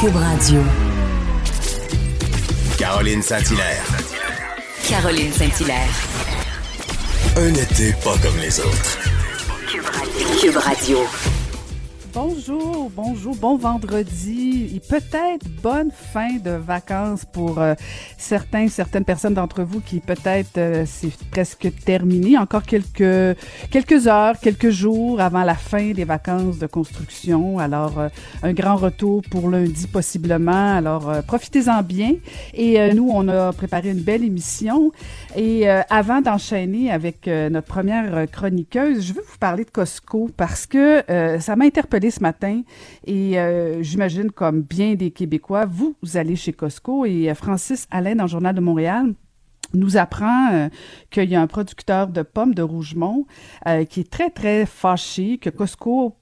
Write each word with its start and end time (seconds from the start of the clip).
Cube 0.00 0.14
Radio. 0.14 0.60
Caroline 2.78 3.20
Saint-Hilaire. 3.20 3.84
Caroline 4.88 5.32
Saint-Hilaire. 5.32 5.88
Un 7.36 7.52
été 7.54 7.92
pas 8.04 8.16
comme 8.22 8.36
les 8.38 8.60
autres. 8.60 8.98
Cube 10.40 10.56
Radio. 10.56 10.98
Bonjour, 12.20 12.90
bonjour, 12.96 13.36
bon 13.36 13.56
vendredi 13.56 14.72
et 14.74 14.80
peut-être 14.80 15.48
bonne 15.62 15.92
fin 15.92 16.38
de 16.44 16.50
vacances 16.50 17.24
pour 17.24 17.60
euh, 17.60 17.74
certains, 18.16 18.66
certaines 18.66 19.04
personnes 19.04 19.34
d'entre 19.34 19.62
vous 19.62 19.80
qui 19.80 20.00
peut-être 20.00 20.58
euh, 20.58 20.82
c'est 20.84 21.16
presque 21.30 21.68
terminé. 21.84 22.36
Encore 22.36 22.64
quelques 22.64 23.38
quelques 23.70 24.08
heures, 24.08 24.36
quelques 24.40 24.70
jours 24.70 25.20
avant 25.20 25.44
la 25.44 25.54
fin 25.54 25.92
des 25.92 26.02
vacances 26.02 26.58
de 26.58 26.66
construction. 26.66 27.60
Alors 27.60 28.00
euh, 28.00 28.08
un 28.42 28.52
grand 28.52 28.74
retour 28.74 29.22
pour 29.30 29.48
lundi 29.48 29.86
possiblement. 29.86 30.74
Alors 30.76 31.22
profitez-en 31.24 31.82
bien. 31.84 32.14
Et 32.52 32.92
nous, 32.94 33.08
on 33.12 33.28
a 33.28 33.52
préparé 33.52 33.90
une 33.90 34.02
belle 34.02 34.24
émission. 34.24 34.90
Et 35.36 35.68
avant 35.68 36.20
d'enchaîner 36.20 36.90
avec 36.90 37.26
notre 37.26 37.66
première 37.68 38.28
chroniqueuse, 38.30 39.06
je 39.06 39.12
veux 39.12 39.22
vous 39.22 39.38
parler 39.38 39.64
de 39.64 39.70
Costco 39.70 40.30
parce 40.36 40.66
que 40.66 41.04
ça 41.38 41.54
m'a 41.54 41.64
interpellé 41.64 42.07
ce 42.10 42.20
matin. 42.20 42.62
Et 43.06 43.38
euh, 43.38 43.82
j'imagine 43.82 44.30
comme 44.30 44.62
bien 44.62 44.94
des 44.94 45.10
Québécois, 45.10 45.66
vous, 45.66 45.96
allez 46.14 46.36
chez 46.36 46.52
Costco. 46.52 47.04
Et 47.04 47.30
euh, 47.30 47.34
Francis 47.34 47.86
Alain 47.90 48.14
dans 48.14 48.24
le 48.24 48.28
Journal 48.28 48.54
de 48.54 48.60
Montréal 48.60 49.14
nous 49.74 49.96
apprend 49.96 50.52
euh, 50.52 50.68
qu'il 51.10 51.28
y 51.28 51.34
a 51.34 51.40
un 51.40 51.46
producteur 51.46 52.08
de 52.08 52.22
pommes 52.22 52.54
de 52.54 52.62
Rougemont 52.62 53.26
qui 53.90 54.00
est 54.00 54.10
très, 54.10 54.30
très 54.30 54.64
fâché 54.64 55.36
que 55.38 55.50
Costco 55.50 56.16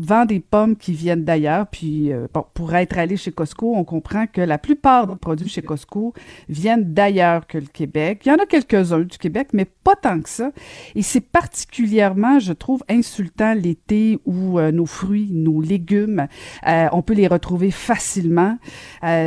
vend 0.00 0.24
des 0.24 0.40
pommes 0.40 0.76
qui 0.76 0.92
viennent 0.92 1.24
d'ailleurs. 1.24 1.66
Puis, 1.66 2.12
euh, 2.12 2.26
pour 2.54 2.74
être 2.74 2.98
allé 2.98 3.16
chez 3.16 3.32
Costco, 3.32 3.74
on 3.74 3.84
comprend 3.84 4.26
que 4.26 4.40
la 4.40 4.58
plupart 4.58 5.06
des 5.06 5.16
produits 5.16 5.48
chez 5.48 5.62
Costco 5.62 6.14
viennent 6.48 6.92
d'ailleurs 6.92 7.46
que 7.46 7.58
le 7.58 7.66
Québec. 7.66 8.22
Il 8.24 8.30
y 8.30 8.32
en 8.32 8.36
a 8.36 8.46
quelques-uns 8.46 9.00
du 9.00 9.18
Québec, 9.18 9.48
mais 9.52 9.64
pas 9.64 9.96
tant 9.96 10.20
que 10.20 10.28
ça. 10.28 10.50
Et 10.94 11.02
c'est 11.02 11.20
particulièrement, 11.20 12.38
je 12.38 12.52
trouve, 12.52 12.82
insultant 12.88 13.54
l'été 13.54 14.18
où 14.24 14.58
euh, 14.58 14.72
nos 14.72 14.86
fruits, 14.86 15.30
nos 15.32 15.60
légumes, 15.60 16.26
euh, 16.66 16.88
on 16.92 17.02
peut 17.02 17.14
les 17.14 17.26
retrouver 17.26 17.70
facilement. 17.70 18.58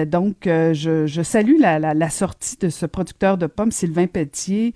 donc, 0.08 0.36
je, 0.46 1.22
salue 1.24 1.60
la, 1.60 2.10
sortie 2.10 2.58
de 2.58 2.70
ce 2.70 2.86
producteur 2.86 3.38
de 3.38 3.48
pommes, 3.48 3.72
Sylvain 3.72 4.08
Pelletier. 4.08 4.74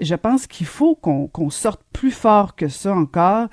je 0.00 0.14
pense 0.14 0.46
qu'il 0.46 0.66
faut 0.66 0.94
qu'on 0.94 1.50
sorte 1.50 1.82
plus 1.92 2.10
fort 2.10 2.54
que 2.54 2.68
ça 2.68 2.94
encore. 2.94 3.48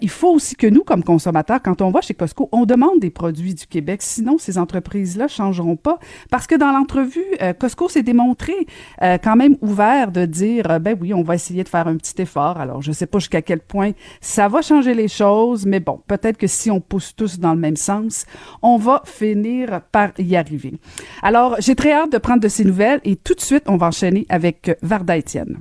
il 0.00 0.10
faut 0.10 0.32
aussi 0.32 0.54
que 0.56 0.66
nous, 0.66 0.82
comme 0.82 1.04
consommateurs, 1.04 1.60
quand 1.62 1.82
on 1.82 1.90
va 1.90 2.00
chez 2.00 2.14
Costco, 2.14 2.48
on 2.52 2.64
demande 2.64 3.00
des 3.00 3.10
produits 3.10 3.54
du 3.54 3.66
Québec. 3.66 4.00
Sinon, 4.02 4.38
ces 4.38 4.58
entreprises-là 4.58 5.28
changeront 5.28 5.76
pas. 5.76 5.98
Parce 6.30 6.46
que 6.46 6.54
dans 6.54 6.72
l'entrevue, 6.72 7.24
euh, 7.42 7.52
Costco 7.52 7.88
s'est 7.88 8.02
démontré 8.02 8.54
euh, 9.02 9.18
quand 9.22 9.36
même 9.36 9.56
ouvert 9.60 10.12
de 10.12 10.26
dire, 10.26 10.70
euh, 10.70 10.78
ben 10.78 10.96
oui, 11.00 11.14
on 11.14 11.22
va 11.22 11.34
essayer 11.34 11.64
de 11.64 11.68
faire 11.68 11.86
un 11.86 11.96
petit 11.96 12.20
effort. 12.22 12.58
Alors, 12.60 12.82
je 12.82 12.92
sais 12.92 13.06
pas 13.06 13.18
jusqu'à 13.18 13.42
quel 13.42 13.60
point 13.60 13.92
ça 14.20 14.48
va 14.48 14.62
changer 14.62 14.94
les 14.94 15.08
choses, 15.08 15.66
mais 15.66 15.80
bon, 15.80 16.00
peut-être 16.06 16.36
que 16.36 16.46
si 16.46 16.70
on 16.70 16.80
pousse 16.80 17.14
tous 17.14 17.38
dans 17.38 17.54
le 17.54 17.60
même 17.60 17.76
sens, 17.76 18.26
on 18.62 18.76
va 18.76 19.02
finir 19.04 19.80
par 19.92 20.10
y 20.18 20.36
arriver. 20.36 20.74
Alors, 21.22 21.56
j'ai 21.58 21.74
très 21.74 21.92
hâte 21.92 22.12
de 22.12 22.18
prendre 22.18 22.40
de 22.40 22.48
ces 22.48 22.64
nouvelles 22.64 23.00
et 23.04 23.16
tout 23.16 23.34
de 23.34 23.40
suite, 23.40 23.64
on 23.66 23.76
va 23.76 23.86
enchaîner 23.86 24.26
avec 24.28 24.76
Varda 24.82 25.16
Étienne. 25.16 25.58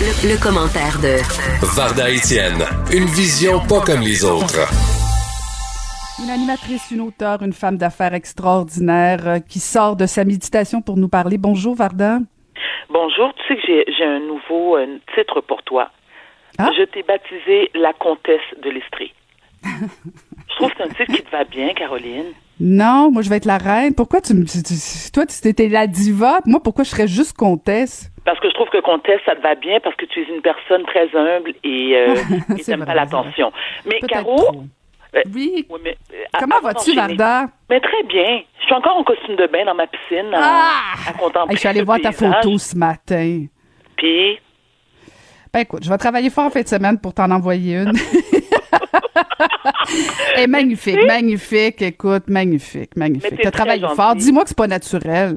Le, 0.00 0.40
commentaire 0.40 0.98
de 1.02 1.18
Varda 1.76 2.08
Etienne, 2.08 2.64
une 2.92 3.06
vision 3.06 3.58
pas 3.58 3.80
comme 3.80 4.00
les 4.00 4.24
autres. 4.24 4.66
Une 6.22 6.30
animatrice, 6.30 6.90
une 6.90 7.00
auteure, 7.00 7.42
une 7.42 7.52
femme 7.52 7.76
d'affaires 7.76 8.14
extraordinaire 8.14 9.26
euh, 9.26 9.38
qui 9.40 9.58
sort 9.58 9.96
de 9.96 10.06
sa 10.06 10.24
méditation 10.24 10.82
pour 10.82 10.96
nous 10.96 11.08
parler. 11.08 11.36
Bonjour 11.36 11.74
Varda. 11.74 12.18
Bonjour, 12.88 13.34
tu 13.34 13.54
sais 13.54 13.60
que 13.60 13.92
j'ai 13.92 14.04
un 14.04 14.20
nouveau 14.20 14.78
titre 15.14 15.40
pour 15.40 15.62
toi. 15.62 15.90
Ah? 16.58 16.70
Je 16.76 16.84
t'ai 16.84 17.02
baptisé 17.02 17.70
la 17.74 17.92
comtesse 17.92 18.40
de 18.62 18.70
l'Estrie. 18.70 19.12
Je 19.64 20.54
trouve 20.56 20.70
que 20.70 20.76
c'est 20.78 20.84
un 20.84 20.88
titre 20.88 21.12
qui 21.12 21.22
te 21.22 21.30
va 21.30 21.44
bien, 21.44 21.74
Caroline. 21.74 22.32
Non, 22.60 23.10
moi 23.10 23.22
je 23.22 23.30
vais 23.30 23.36
être 23.36 23.44
la 23.44 23.58
reine. 23.58 23.94
Pourquoi 23.94 24.20
tu 24.20 24.34
me 24.34 24.44
toi 25.12 25.24
tu 25.26 25.48
étais 25.48 25.68
la 25.68 25.86
diva, 25.86 26.40
moi 26.46 26.60
pourquoi 26.62 26.84
je 26.84 26.90
serais 26.90 27.06
juste 27.06 27.36
comtesse? 27.36 28.10
Parce 28.24 28.40
que 28.40 28.48
je 28.48 28.54
trouve 28.54 28.68
que 28.68 28.80
comtesse 28.80 29.20
ça 29.24 29.34
te 29.36 29.42
va 29.42 29.54
bien 29.54 29.80
parce 29.80 29.96
que 29.96 30.04
tu 30.06 30.20
es 30.20 30.24
une 30.24 30.42
personne 30.42 30.84
très 30.84 31.08
humble 31.16 31.52
et 31.64 31.96
euh, 31.96 32.14
n'aimes 32.68 32.84
pas 32.84 32.94
l'attention. 32.94 33.52
Mais 33.86 34.00
Caro 34.00 34.62
euh, 35.14 35.22
oui. 35.34 35.66
mais, 35.82 35.96
euh, 36.12 36.24
Comment 36.38 36.60
vas-tu, 36.60 36.94
Varda? 36.94 37.46
Mais 37.70 37.80
très 37.80 38.02
bien. 38.04 38.42
Je 38.60 38.64
suis 38.66 38.74
encore 38.74 38.98
en 38.98 39.04
costume 39.04 39.36
de 39.36 39.46
bain 39.46 39.64
dans 39.64 39.74
ma 39.74 39.86
piscine 39.86 40.34
à, 40.34 40.40
ah! 40.42 41.12
contempler. 41.18 41.54
je 41.54 41.60
suis 41.60 41.68
allée 41.68 41.82
voir 41.82 41.98
ta 42.00 42.12
photo 42.12 42.58
ce 42.58 42.76
matin. 42.76 43.46
Puis? 43.96 44.38
Ben 45.52 45.60
écoute, 45.60 45.84
je 45.84 45.88
vais 45.90 45.98
travailler 45.98 46.30
fort 46.30 46.46
en 46.46 46.50
fin 46.50 46.62
de 46.62 46.68
semaine 46.68 46.98
pour 47.00 47.14
t'en 47.14 47.30
envoyer 47.30 47.76
une. 47.76 47.92
Et 50.38 50.46
magnifique, 50.46 51.02
magnifique, 51.06 51.82
écoute, 51.82 52.28
magnifique, 52.28 52.96
magnifique. 52.96 53.40
Tu 53.40 53.46
as 53.46 53.50
travaillé 53.50 53.86
fort. 53.96 54.14
Dis-moi 54.14 54.42
que 54.42 54.48
c'est 54.50 54.56
pas 54.58 54.66
naturel. 54.66 55.36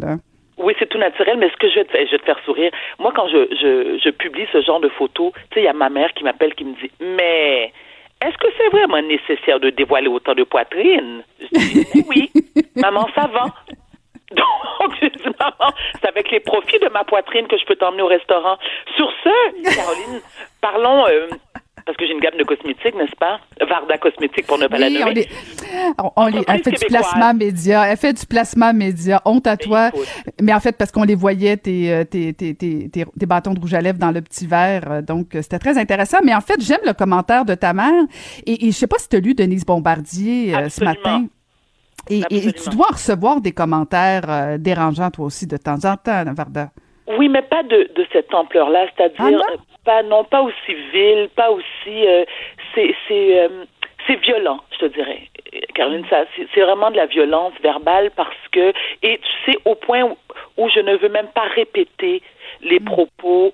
Oui, 0.58 0.74
c'est 0.78 0.88
tout 0.88 0.98
naturel, 0.98 1.38
mais 1.40 1.50
ce 1.50 1.58
que 1.58 1.70
je 1.70 1.76
vais, 1.76 1.86
te, 1.86 1.98
je 2.06 2.12
vais 2.12 2.18
te 2.20 2.26
faire 2.26 2.40
sourire, 2.46 2.72
moi, 3.00 3.12
quand 3.16 3.28
je, 3.30 3.48
je, 3.60 4.00
je 4.04 4.10
publie 4.12 4.46
ce 4.54 4.62
genre 4.62 4.80
de 4.80 4.90
photos, 4.90 5.32
tu 5.34 5.56
sais, 5.56 5.62
il 5.62 5.64
y 5.64 5.68
a 5.68 5.74
ma 5.74 5.90
mère 5.90 6.14
qui 6.14 6.24
m'appelle, 6.24 6.54
qui 6.54 6.66
me 6.66 6.74
dit, 6.74 6.92
mais 7.00 7.72
est-ce 8.22 8.38
que 8.38 8.48
c'est 8.58 8.70
vraiment 8.70 9.02
nécessaire 9.02 9.60
de 9.60 9.72
dévoiler 9.72 10.08
autant 10.08 10.36
de 10.36 10.44
poitrine? 10.44 11.24
Je 11.40 11.48
dis, 11.60 12.06
oui, 12.08 12.30
maman, 12.76 13.08
ça 13.16 13.28
va. 13.28 13.46
Donc, 14.36 15.14
maman, 15.40 15.74
c'est 16.00 16.08
avec 16.08 16.32
les 16.32 16.40
profits 16.40 16.80
de 16.80 16.90
ma 16.90 17.04
poitrine 17.04 17.48
que 17.48 17.58
je 17.58 17.66
peux 17.66 17.76
t'emmener 17.76 18.02
au 18.02 18.08
restaurant. 18.08 18.58
Sur 18.96 19.12
ce, 19.24 19.76
Caroline, 19.76 20.22
parlons 20.62 21.08
euh, 21.08 21.28
parce 21.86 21.98
que 21.98 22.06
j'ai 22.06 22.14
une 22.14 22.20
gamme 22.20 22.38
de 22.38 22.44
cosmétiques, 22.44 22.96
n'est-ce 22.96 23.16
pas? 23.16 23.40
Varda 23.68 23.98
Cosmétiques, 23.98 24.48
pour 24.48 24.58
ne 24.58 24.68
pas 24.68 24.78
la 24.78 24.90
nommer. 24.90 25.28
On 26.16 26.28
elle 26.28 26.64
fait 26.64 26.72
du 26.72 26.86
placement 26.86 27.34
média. 27.34 27.88
Elle 27.88 27.98
fait 27.98 28.14
du 28.14 28.26
placement 28.26 28.74
média. 28.74 29.22
Honte 29.26 29.48
à 29.48 29.58
toi. 29.58 29.92
Mais 30.42 30.54
en 30.54 30.60
fait, 30.60 30.78
parce 30.78 30.92
qu'on 30.92 31.04
les 31.04 31.16
voyait, 31.16 31.58
tes, 31.58 31.92
euh, 31.92 32.04
tes, 32.04 32.34
tes, 32.34 32.56
tes, 32.56 33.26
bâtons 33.26 33.54
de 33.54 33.60
rouge 33.60 33.74
à 33.74 33.82
lèvres 33.82 34.00
dans 34.00 34.12
le 34.12 34.22
petit 34.22 34.48
verre. 34.48 34.92
Euh, 34.92 35.02
donc, 35.02 35.36
euh, 35.36 35.42
c'était 35.42 35.60
très 35.60 35.78
intéressant. 35.78 36.20
Mais 36.24 36.36
en 36.36 36.42
fait, 36.42 36.62
j'aime 36.62 36.82
le 36.86 36.94
commentaire 36.94 37.46
de 37.46 37.56
ta 37.56 37.74
mère. 37.74 38.04
Et, 38.46 38.68
et 38.68 38.72
je 38.72 38.78
sais 38.78 38.88
pas 38.88 38.98
si 38.98 39.10
tu 39.10 39.16
as 39.16 39.20
lu 39.20 39.34
Denise 39.34 39.66
Bombardier 39.66 40.54
ce 40.70 40.84
matin. 40.84 41.26
Et, 42.10 42.22
et, 42.30 42.52
tu 42.52 42.70
dois 42.70 42.88
recevoir 42.88 43.42
des 43.42 43.52
commentaires 43.52 44.58
dérangeants, 44.58 45.12
toi 45.12 45.26
aussi, 45.26 45.46
de 45.48 45.58
temps 45.58 45.86
en 45.86 45.96
temps, 45.96 46.24
Varda. 46.36 46.70
Oui, 47.18 47.30
mais 47.30 47.42
pas 47.42 47.64
de, 47.64 47.90
de 47.96 48.06
cette 48.12 48.34
ampleur-là, 48.34 48.88
c'est-à-dire 48.96 49.42
ah 49.48 49.54
pas 49.84 50.04
non 50.04 50.24
pas 50.24 50.42
aussi 50.42 50.74
vil, 50.92 51.30
pas 51.36 51.52
aussi 51.52 52.08
euh, 52.08 52.26
c'est 52.74 52.96
c'est 53.08 53.40
euh, 53.40 53.66
c'est 54.08 54.20
violent, 54.22 54.60
je 54.72 54.86
te 54.86 54.94
dirais. 54.94 55.28
Caroline, 55.76 56.06
ça 56.10 56.26
c'est 56.36 56.62
vraiment 56.62 56.92
de 56.92 56.98
la 56.98 57.08
violence 57.08 57.54
verbale 57.62 58.12
parce 58.16 58.48
que 58.52 58.74
et 59.02 59.20
tu 59.20 59.52
sais 59.52 59.58
au 59.66 59.76
point 59.76 60.04
où, 60.58 60.70
je 60.70 60.80
ne 60.80 60.96
veux 60.96 61.10
même 61.10 61.28
pas 61.28 61.48
répéter 61.56 62.22
les 62.62 62.80
mm. 62.80 62.86
propos 62.86 63.54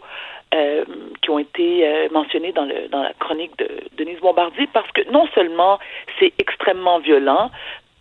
euh, 0.53 0.85
qui 1.21 1.29
ont 1.29 1.39
été 1.39 2.07
mentionnés 2.11 2.51
dans 2.51 2.65
le 2.65 2.87
dans 2.89 3.03
la 3.03 3.13
chronique 3.13 3.57
de 3.57 3.67
Denise 3.97 4.19
Bombardier 4.19 4.67
parce 4.71 4.91
que 4.91 5.09
non 5.11 5.27
seulement 5.33 5.79
c'est 6.19 6.33
extrêmement 6.37 6.99
violent, 6.99 7.49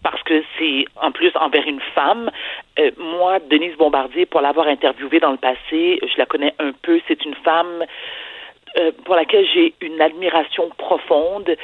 parce 0.09 0.23
que 0.23 0.41
c'est 0.57 0.85
en 1.03 1.11
plus 1.11 1.33
envers 1.35 1.67
une 1.67 1.81
femme. 1.81 2.31
Euh, 2.79 2.93
moi, 2.97 3.41
Denise 3.41 3.77
Bombardier, 3.77 4.25
pour 4.25 4.41
l'avoir 4.41 4.69
interviewée 4.69 5.19
dans 5.19 5.33
le 5.33 5.37
passé, 5.37 5.99
je 6.01 6.17
la 6.17 6.27
connais 6.27 6.55
un 6.61 6.71
peu. 6.71 7.01
C'est 7.09 7.25
une 7.25 7.35
femme 7.35 7.85
euh, 8.79 8.93
pour 9.05 9.17
laquelle 9.17 9.45
j'ai 9.53 9.75
une 9.81 10.01
admiration 10.01 10.71
profonde. 10.79 11.57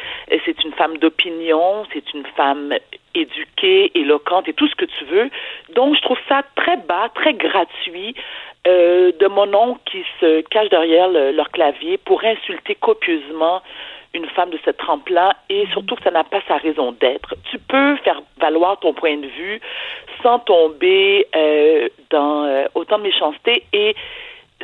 C'est 0.44 0.64
une 0.64 0.72
femme 0.72 0.98
d'opinion, 0.98 1.86
c'est 1.92 2.12
une 2.14 2.26
femme 2.36 2.74
éduquée, 3.14 3.92
éloquente 3.96 4.48
et 4.48 4.54
tout 4.54 4.66
ce 4.66 4.74
que 4.74 4.86
tu 4.86 5.04
veux. 5.04 5.30
Donc, 5.76 5.94
je 5.94 6.02
trouve 6.02 6.18
ça 6.28 6.42
très 6.56 6.78
bas, 6.78 7.10
très 7.14 7.34
gratuit 7.34 8.16
euh, 8.66 9.12
de 9.20 9.26
mon 9.28 9.54
oncle 9.54 9.80
qui 9.84 10.02
se 10.20 10.40
cache 10.40 10.68
derrière 10.68 11.08
leur 11.08 11.52
clavier 11.52 11.96
pour 11.96 12.24
insulter 12.24 12.74
copieusement 12.74 13.62
une 14.14 14.26
femme 14.26 14.50
de 14.50 14.58
cette 14.64 14.76
trempe-là 14.76 15.36
et 15.48 15.66
surtout 15.72 15.96
que 15.96 16.02
ça 16.02 16.10
n'a 16.10 16.24
pas 16.24 16.40
sa 16.46 16.56
raison 16.56 16.92
d'être. 16.92 17.34
Tu 17.50 17.58
peux 17.58 17.96
faire 17.96 18.20
valoir 18.38 18.78
ton 18.80 18.92
point 18.92 19.16
de 19.16 19.26
vue 19.26 19.60
sans 20.22 20.38
tomber 20.40 21.26
euh, 21.34 21.88
dans 22.10 22.44
euh, 22.44 22.64
autant 22.74 22.98
de 22.98 23.04
méchanceté 23.04 23.64
et 23.72 23.94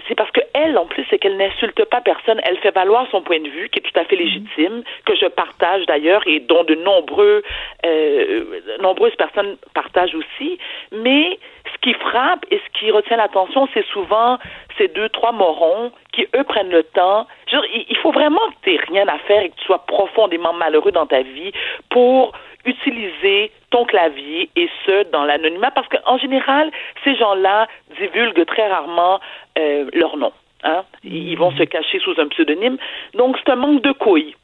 c'est 0.06 0.14
parce 0.14 0.30
que 0.30 0.40
elle, 0.54 0.78
en 0.78 0.86
plus, 0.86 1.04
c'est 1.10 1.18
qu'elle 1.18 1.36
n'insulte 1.36 1.84
pas 1.86 2.00
personne. 2.00 2.40
Elle 2.44 2.58
fait 2.58 2.70
valoir 2.70 3.06
son 3.10 3.22
point 3.22 3.40
de 3.40 3.48
vue, 3.48 3.68
qui 3.68 3.80
est 3.80 3.82
tout 3.82 3.98
à 3.98 4.04
fait 4.04 4.16
légitime, 4.16 4.82
que 5.04 5.16
je 5.16 5.26
partage 5.26 5.86
d'ailleurs 5.86 6.22
et 6.26 6.40
dont 6.40 6.64
de 6.64 6.74
nombreux, 6.74 7.42
euh, 7.84 8.44
nombreuses 8.80 9.16
personnes 9.16 9.56
partagent 9.74 10.14
aussi. 10.14 10.58
Mais 10.92 11.38
ce 11.78 11.90
qui 11.90 11.94
frappe 11.94 12.44
et 12.50 12.58
ce 12.58 12.78
qui 12.78 12.90
retient 12.90 13.16
l'attention, 13.16 13.68
c'est 13.72 13.86
souvent 13.86 14.38
ces 14.76 14.88
deux, 14.88 15.08
trois 15.08 15.32
morons 15.32 15.92
qui, 16.12 16.26
eux, 16.36 16.44
prennent 16.44 16.70
le 16.70 16.82
temps. 16.82 17.26
il 17.52 17.96
faut 17.98 18.12
vraiment 18.12 18.40
que 18.50 18.64
tu 18.64 18.70
n'aies 18.70 18.80
rien 18.88 19.08
à 19.08 19.18
faire 19.18 19.42
et 19.42 19.50
que 19.50 19.56
tu 19.56 19.64
sois 19.64 19.84
profondément 19.86 20.52
malheureux 20.52 20.92
dans 20.92 21.06
ta 21.06 21.22
vie 21.22 21.52
pour 21.90 22.32
utiliser 22.64 23.50
ton 23.70 23.84
clavier 23.84 24.50
et 24.56 24.68
ce, 24.84 25.10
dans 25.10 25.24
l'anonymat, 25.24 25.70
parce 25.70 25.88
qu'en 25.88 26.18
général, 26.18 26.70
ces 27.04 27.14
gens-là 27.16 27.66
divulguent 27.98 28.46
très 28.46 28.68
rarement 28.68 29.20
euh, 29.58 29.88
leur 29.92 30.16
nom. 30.16 30.32
Hein? 30.64 30.82
Ils 31.04 31.36
vont 31.36 31.52
se 31.52 31.62
cacher 31.62 32.00
sous 32.00 32.18
un 32.20 32.26
pseudonyme. 32.28 32.78
Donc, 33.14 33.36
c'est 33.38 33.52
un 33.52 33.56
manque 33.56 33.82
de 33.82 33.92
couilles. 33.92 34.34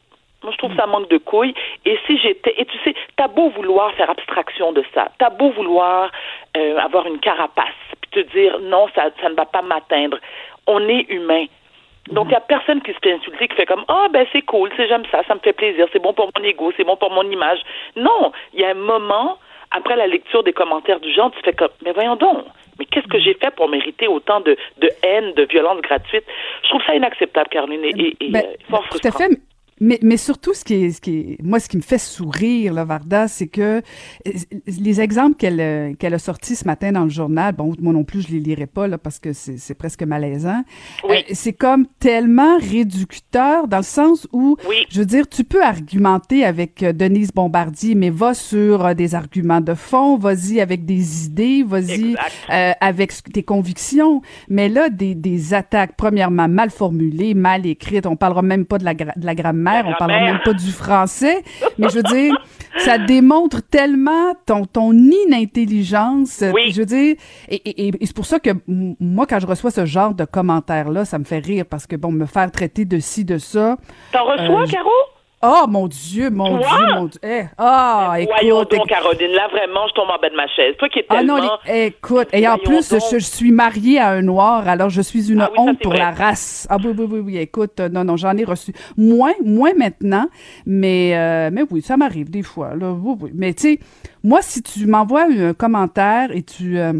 Moi, 0.45 0.53
je 0.53 0.59
trouve 0.59 0.71
que 0.71 0.77
ça 0.77 0.87
manque 0.87 1.09
de 1.09 1.19
couilles. 1.19 1.55
Et 1.85 1.99
si 2.07 2.19
j'étais, 2.19 2.55
et 2.59 2.67
tu 2.67 2.79
sais, 2.85 2.95
t'as 3.17 3.29
beau 3.29 3.49
vouloir 3.49 3.93
faire 3.95 4.11
abstraction 4.11 4.73
de 4.73 4.85
ça, 4.95 5.09
t'as 5.19 5.31
beau 5.31 5.51
vouloir 5.51 6.11
euh, 6.57 6.77
avoir 6.79 7.07
une 7.07 7.19
carapace, 7.19 7.67
puis 8.03 8.23
te 8.23 8.31
dire 8.33 8.61
non, 8.61 8.87
ça, 8.95 9.11
ça 9.21 9.29
ne 9.31 9.35
va 9.35 9.47
pas 9.47 9.63
m'atteindre. 9.63 10.19
On 10.67 10.87
est 10.89 11.07
humain. 11.11 11.47
Donc, 12.11 12.27
il 12.27 12.31
n'y 12.31 12.35
a 12.35 12.41
personne 12.41 12.83
qui 12.83 12.93
se 12.93 12.99
fait 13.03 13.15
insulter, 13.15 13.49
qui 13.49 13.55
fait 13.55 13.67
comme 13.67 13.85
Ah, 13.89 14.05
oh, 14.05 14.09
ben 14.13 14.27
c'est 14.33 14.43
cool, 14.43 14.71
j'aime 14.77 15.05
ça, 15.11 15.23
ça 15.27 15.35
me 15.35 15.41
fait 15.41 15.55
plaisir, 15.55 15.87
c'est 15.93 16.03
bon 16.03 16.13
pour 16.13 16.31
mon 16.37 16.45
ego, 16.45 16.71
c'est 16.77 16.85
bon 16.85 16.97
pour 16.97 17.11
mon 17.11 17.29
image. 17.31 17.61
Non, 17.97 18.33
il 18.53 18.61
y 18.61 18.65
a 18.65 18.71
un 18.71 18.75
moment, 18.75 19.39
après 19.71 19.97
la 19.97 20.07
lecture 20.07 20.43
des 20.43 20.53
commentaires 20.53 21.01
du 21.01 21.13
genre, 21.13 21.31
tu 21.31 21.41
fais 21.43 21.55
comme 21.55 21.71
Mais 21.83 21.93
voyons 21.93 22.17
donc, 22.17 22.45
mais 22.79 22.85
qu'est-ce 22.85 23.09
que 23.09 23.19
j'ai 23.19 23.35
fait 23.35 23.55
pour 23.55 23.69
mériter 23.69 24.07
autant 24.07 24.41
de, 24.41 24.57
de 24.79 24.91
haine, 25.03 25.33
de 25.33 25.45
violence 25.45 25.81
gratuite? 25.81 26.25
Je 26.63 26.69
trouve 26.69 26.83
ça 26.87 26.95
inacceptable, 26.95 27.49
Caroline, 27.49 27.85
et, 27.85 28.17
et, 28.21 28.31
ben, 28.31 28.45
euh, 28.45 28.55
fort 28.69 28.85
frustrant. 28.85 29.11
Tout 29.11 29.17
à 29.17 29.29
fait. 29.29 29.54
Mais, 29.81 29.99
mais 30.03 30.17
surtout, 30.17 30.55
ce 30.55 30.65
qui 30.65 30.75
est, 30.75 30.91
ce 30.93 31.01
qui 31.01 31.19
est, 31.19 31.43
moi, 31.43 31.59
ce 31.59 31.69
qui 31.69 31.77
me 31.77 31.83
fait 31.83 31.99
sourire, 31.99 32.73
là, 32.73 32.85
Varda, 32.85 33.27
c'est 33.27 33.49
que 33.49 33.83
euh, 34.27 34.33
les 34.67 35.01
exemples 35.01 35.37
qu'elle 35.37 35.61
euh, 35.61 35.95
qu'elle 35.95 36.15
a 36.15 36.19
sortis 36.19 36.55
ce 36.55 36.65
matin 36.65 36.93
dans 36.93 37.05
le 37.05 37.11
journal, 37.11 37.55
bon, 37.55 37.75
moi 37.81 37.93
non 37.93 38.05
plus, 38.05 38.23
je 38.23 38.29
les 38.29 38.41
lirai 38.41 38.67
pas 38.67 38.87
là 38.87 38.99
parce 38.99 39.19
que 39.19 39.33
c'est 39.33 39.75
presque 39.75 40.03
malaisant. 40.03 40.63
Oui. 41.09 41.17
Euh, 41.17 41.33
c'est 41.33 41.53
comme 41.53 41.87
tellement 41.99 42.59
réducteur 42.59 43.67
dans 43.67 43.79
le 43.79 43.83
sens 43.83 44.29
où, 44.33 44.57
oui. 44.69 44.87
je 44.91 45.01
veux 45.01 45.07
dire, 45.07 45.29
tu 45.29 45.43
peux 45.45 45.63
argumenter 45.63 46.45
avec 46.45 46.85
Denise 46.85 47.33
Bombardier, 47.33 47.95
mais 47.95 48.11
va 48.11 48.35
sur 48.35 48.95
des 48.95 49.15
arguments 49.15 49.61
de 49.61 49.75
fond, 49.75 50.17
vas-y 50.17 50.61
avec 50.61 50.85
des 50.85 51.27
idées, 51.27 51.65
vas-y 51.65 52.17
euh, 52.51 52.73
avec 52.81 53.13
tes 53.33 53.43
convictions. 53.43 54.23
Mais 54.49 54.69
là, 54.69 54.89
des, 54.89 55.15
des 55.15 55.55
attaques, 55.55 55.95
premièrement, 55.97 56.49
mal 56.49 56.71
formulées, 56.71 57.35
mal 57.35 57.67
écrites, 57.67 58.07
on 58.07 58.17
parlera 58.17 58.43
même 58.43 58.67
pas 58.67 58.79
de 58.79 58.85
la, 58.85 58.95
de 58.95 59.05
la 59.17 59.35
grammaire 59.35 59.64
on 59.87 59.95
parle 59.99 60.13
même 60.13 60.41
pas 60.45 60.53
du 60.53 60.71
français, 60.71 61.43
mais 61.79 61.89
je 61.89 61.97
veux 61.97 62.03
dire, 62.03 62.35
ça 62.79 62.99
démontre 62.99 63.63
tellement 63.63 64.35
ton, 64.47 64.65
ton 64.65 64.93
inintelligence. 64.93 66.43
Oui. 66.53 66.71
Je 66.73 66.81
veux 66.81 66.87
dire, 66.87 67.17
et, 67.49 67.93
c'est 68.03 68.15
pour 68.15 68.27
ça 68.27 68.39
que 68.39 68.51
moi, 68.67 69.27
quand 69.27 69.39
je 69.39 69.47
reçois 69.47 69.71
ce 69.71 69.87
genre 69.87 70.15
de 70.15 70.25
commentaires-là, 70.25 71.05
ça 71.05 71.19
me 71.19 71.25
fait 71.25 71.39
rire 71.39 71.65
parce 71.69 71.87
que, 71.87 71.97
bon, 71.97 72.13
me 72.13 72.27
faire 72.27 72.51
traiter 72.51 72.85
de 72.85 72.99
ci, 72.99 73.25
de 73.25 73.39
ça. 73.39 73.77
T'en 74.13 74.25
reçois, 74.25 74.63
euh, 74.63 74.67
Caro? 74.67 74.91
Oh 75.47 75.67
mon 75.69 75.89
Dieu, 75.89 76.31
mon 76.31 76.57
Dieu, 76.57 76.67
mon 76.95 77.05
Dieu. 77.05 77.21
Eh, 77.23 77.43
ah, 77.59 78.15
écoute. 78.19 78.35
Voyons 78.41 78.65
donc, 78.65 78.89
Caroline, 78.89 79.33
là 79.33 79.47
vraiment, 79.49 79.87
je 79.89 79.93
tombe 79.93 80.09
en 80.09 80.19
bas 80.19 80.31
de 80.31 80.37
ma 80.37 80.47
chaise. 80.49 80.75
Toi 80.79 80.89
qui 80.89 81.01
es 81.01 81.03
tellement... 81.03 81.37
Ah 81.37 81.61
non, 81.69 81.75
écoute, 81.75 82.29
et 82.33 82.49
en 82.49 82.57
plus, 82.57 82.95
je, 83.13 83.19
suis 83.19 83.53
mariée 83.53 83.99
à 83.99 84.11
un 84.11 84.23
noir, 84.23 84.67
alors 84.67 84.89
je 84.89 85.03
suis 85.03 85.31
une 85.31 85.43
ah 85.43 85.51
honte 85.59 85.81
pour 85.81 85.93
la 85.93 86.13
race. 86.13 86.67
Ah 86.71 86.79
oui, 86.83 86.95
oui, 86.97 87.07
oui, 87.11 87.19
oui, 87.21 87.37
écoute, 87.37 87.79
euh, 87.81 87.91
non, 87.91 88.05
non, 88.05 88.17
j'en 88.17 88.35
ai 88.39 88.45
reçu 88.45 88.73
moins, 88.97 89.35
moins 89.45 89.75
maintenant, 89.75 90.29
mais, 90.65 91.15
euh, 91.15 91.51
mais 91.53 91.63
oui, 91.71 91.83
ça 91.83 91.99
m'arrive 91.99 92.31
des 92.31 92.43
fois. 92.43 92.75
Là, 92.75 92.93
oui, 92.93 93.15
oui. 93.21 93.31
Mais 93.35 93.53
tu 93.53 93.75
sais, 93.75 93.79
moi, 94.23 94.41
si 94.41 94.63
tu 94.63 94.87
m'envoies 94.87 95.27
un 95.27 95.53
commentaire 95.53 96.31
et 96.33 96.43
tu... 96.43 96.79
Euh, 96.79 96.95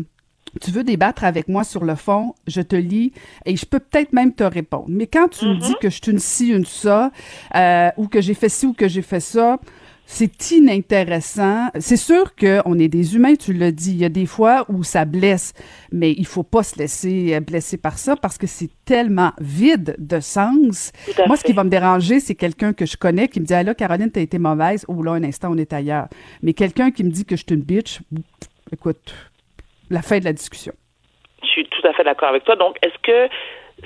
tu 0.61 0.71
veux 0.71 0.85
débattre 0.85 1.25
avec 1.25 1.49
moi 1.49 1.65
sur 1.65 1.85
le 1.85 1.95
fond, 1.95 2.35
je 2.47 2.61
te 2.61 2.77
lis 2.77 3.13
et 3.45 3.57
je 3.57 3.67
peux 3.67 3.81
peut-être 3.81 4.13
même 4.13 4.33
te 4.33 4.45
répondre. 4.45 4.87
Mais 4.89 5.07
quand 5.07 5.29
tu 5.29 5.47
me 5.47 5.57
dis 5.57 5.73
mm-hmm. 5.73 5.79
que 5.81 5.91
je 5.91 6.01
suis 6.03 6.13
une 6.13 6.19
ci, 6.19 6.49
une 6.49 6.65
ça, 6.65 7.11
euh, 7.55 7.91
ou 7.97 8.09
que 8.09 8.21
j'ai 8.21 8.35
fait 8.35 8.49
ci 8.49 8.67
ou 8.67 8.73
que 8.73 8.89
j'ai 8.89 9.03
fait 9.03 9.21
ça, 9.21 9.59
c'est 10.07 10.51
inintéressant. 10.51 11.69
C'est 11.79 11.97
sûr 11.97 12.35
qu'on 12.37 12.79
est 12.79 12.89
des 12.89 13.17
humains, 13.17 13.37
tu 13.37 13.53
le 13.53 13.73
dis. 13.73 13.93
Il 13.93 13.97
y 13.97 14.05
a 14.05 14.09
des 14.09 14.27
fois 14.27 14.67
où 14.69 14.83
ça 14.83 15.05
blesse, 15.05 15.55
mais 15.93 16.13
il 16.13 16.27
faut 16.27 16.43
pas 16.43 16.63
se 16.63 16.79
laisser 16.79 17.41
blesser 17.41 17.79
par 17.79 17.99
ça 17.99 18.17
parce 18.17 18.39
que 18.39 18.47
c'est 18.47 18.71
tellement 18.85 19.33
vide 19.41 19.97
de 19.99 20.21
sens. 20.21 20.93
Moi, 21.27 21.37
ce 21.37 21.45
qui 21.45 21.53
va 21.53 21.65
me 21.65 21.71
déranger, 21.71 22.21
c'est 22.21 22.35
quelqu'un 22.35 22.73
que 22.73 22.87
je 22.87 22.97
connais 22.97 23.29
qui 23.29 23.41
me 23.41 23.47
dit 23.47 23.55
Ah 23.55 23.63
là, 23.63 23.75
Caroline, 23.75 24.11
t'as 24.11 24.21
été 24.21 24.39
mauvaise. 24.39 24.85
Ou 24.89 25.03
là, 25.03 25.13
un 25.13 25.25
instant, 25.25 25.51
on 25.53 25.57
est 25.57 25.73
ailleurs. 25.73 26.09
Mais 26.43 26.53
quelqu'un 26.53 26.91
qui 26.91 27.03
me 27.03 27.11
dit 27.11 27.25
que 27.25 27.37
je 27.37 27.45
suis 27.47 27.55
une 27.55 27.63
bitch, 27.63 28.01
écoute, 28.73 29.15
la 29.91 30.03
fin 30.03 30.19
de 30.19 30.25
la 30.25 30.33
discussion. 30.33 30.73
Je 31.43 31.49
suis 31.49 31.67
tout 31.69 31.87
à 31.87 31.93
fait 31.93 32.05
d'accord 32.05 32.29
avec 32.29 32.45
toi. 32.45 32.57
Donc, 32.57 32.77
est-ce 32.83 32.99
que 33.03 33.33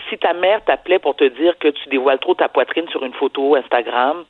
si 0.08 0.18
ta 0.18 0.32
mère 0.32 0.64
t'appelait 0.64 0.98
pour 0.98 1.16
te 1.16 1.24
dire 1.24 1.58
que 1.58 1.68
tu 1.68 1.88
dévoiles 1.88 2.18
trop 2.18 2.34
ta 2.34 2.48
poitrine 2.48 2.88
sur 2.90 3.04
une 3.04 3.14
photo 3.14 3.56
Instagram, 3.56 4.24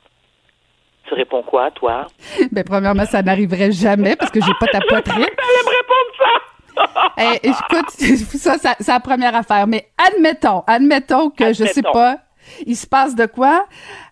tu 1.07 1.13
réponds 1.13 1.43
quoi, 1.43 1.71
toi? 1.71 2.07
ben, 2.51 2.63
premièrement, 2.63 3.05
ça 3.05 3.21
n'arriverait 3.21 3.71
jamais 3.71 4.15
parce 4.15 4.31
que 4.31 4.39
j'ai 4.41 4.53
pas 4.59 4.67
ta 4.67 4.81
poitrine. 4.81 5.19
Me 5.25 5.69
répondre 5.69 6.11
ça! 6.17 6.49
hey, 7.17 7.39
eh, 7.43 7.47
écoute, 7.49 7.89
ça, 7.89 8.57
ça 8.57 8.75
c'est 8.79 8.91
la 8.91 8.99
première 8.99 9.35
affaire. 9.35 9.67
Mais 9.67 9.89
admettons, 9.97 10.63
admettons 10.65 11.29
que, 11.29 11.47
je 11.53 11.65
sais 11.65 11.81
pas, 11.81 12.17
il 12.65 12.75
se 12.75 12.87
passe 12.87 13.15
de 13.15 13.25
quoi? 13.25 13.65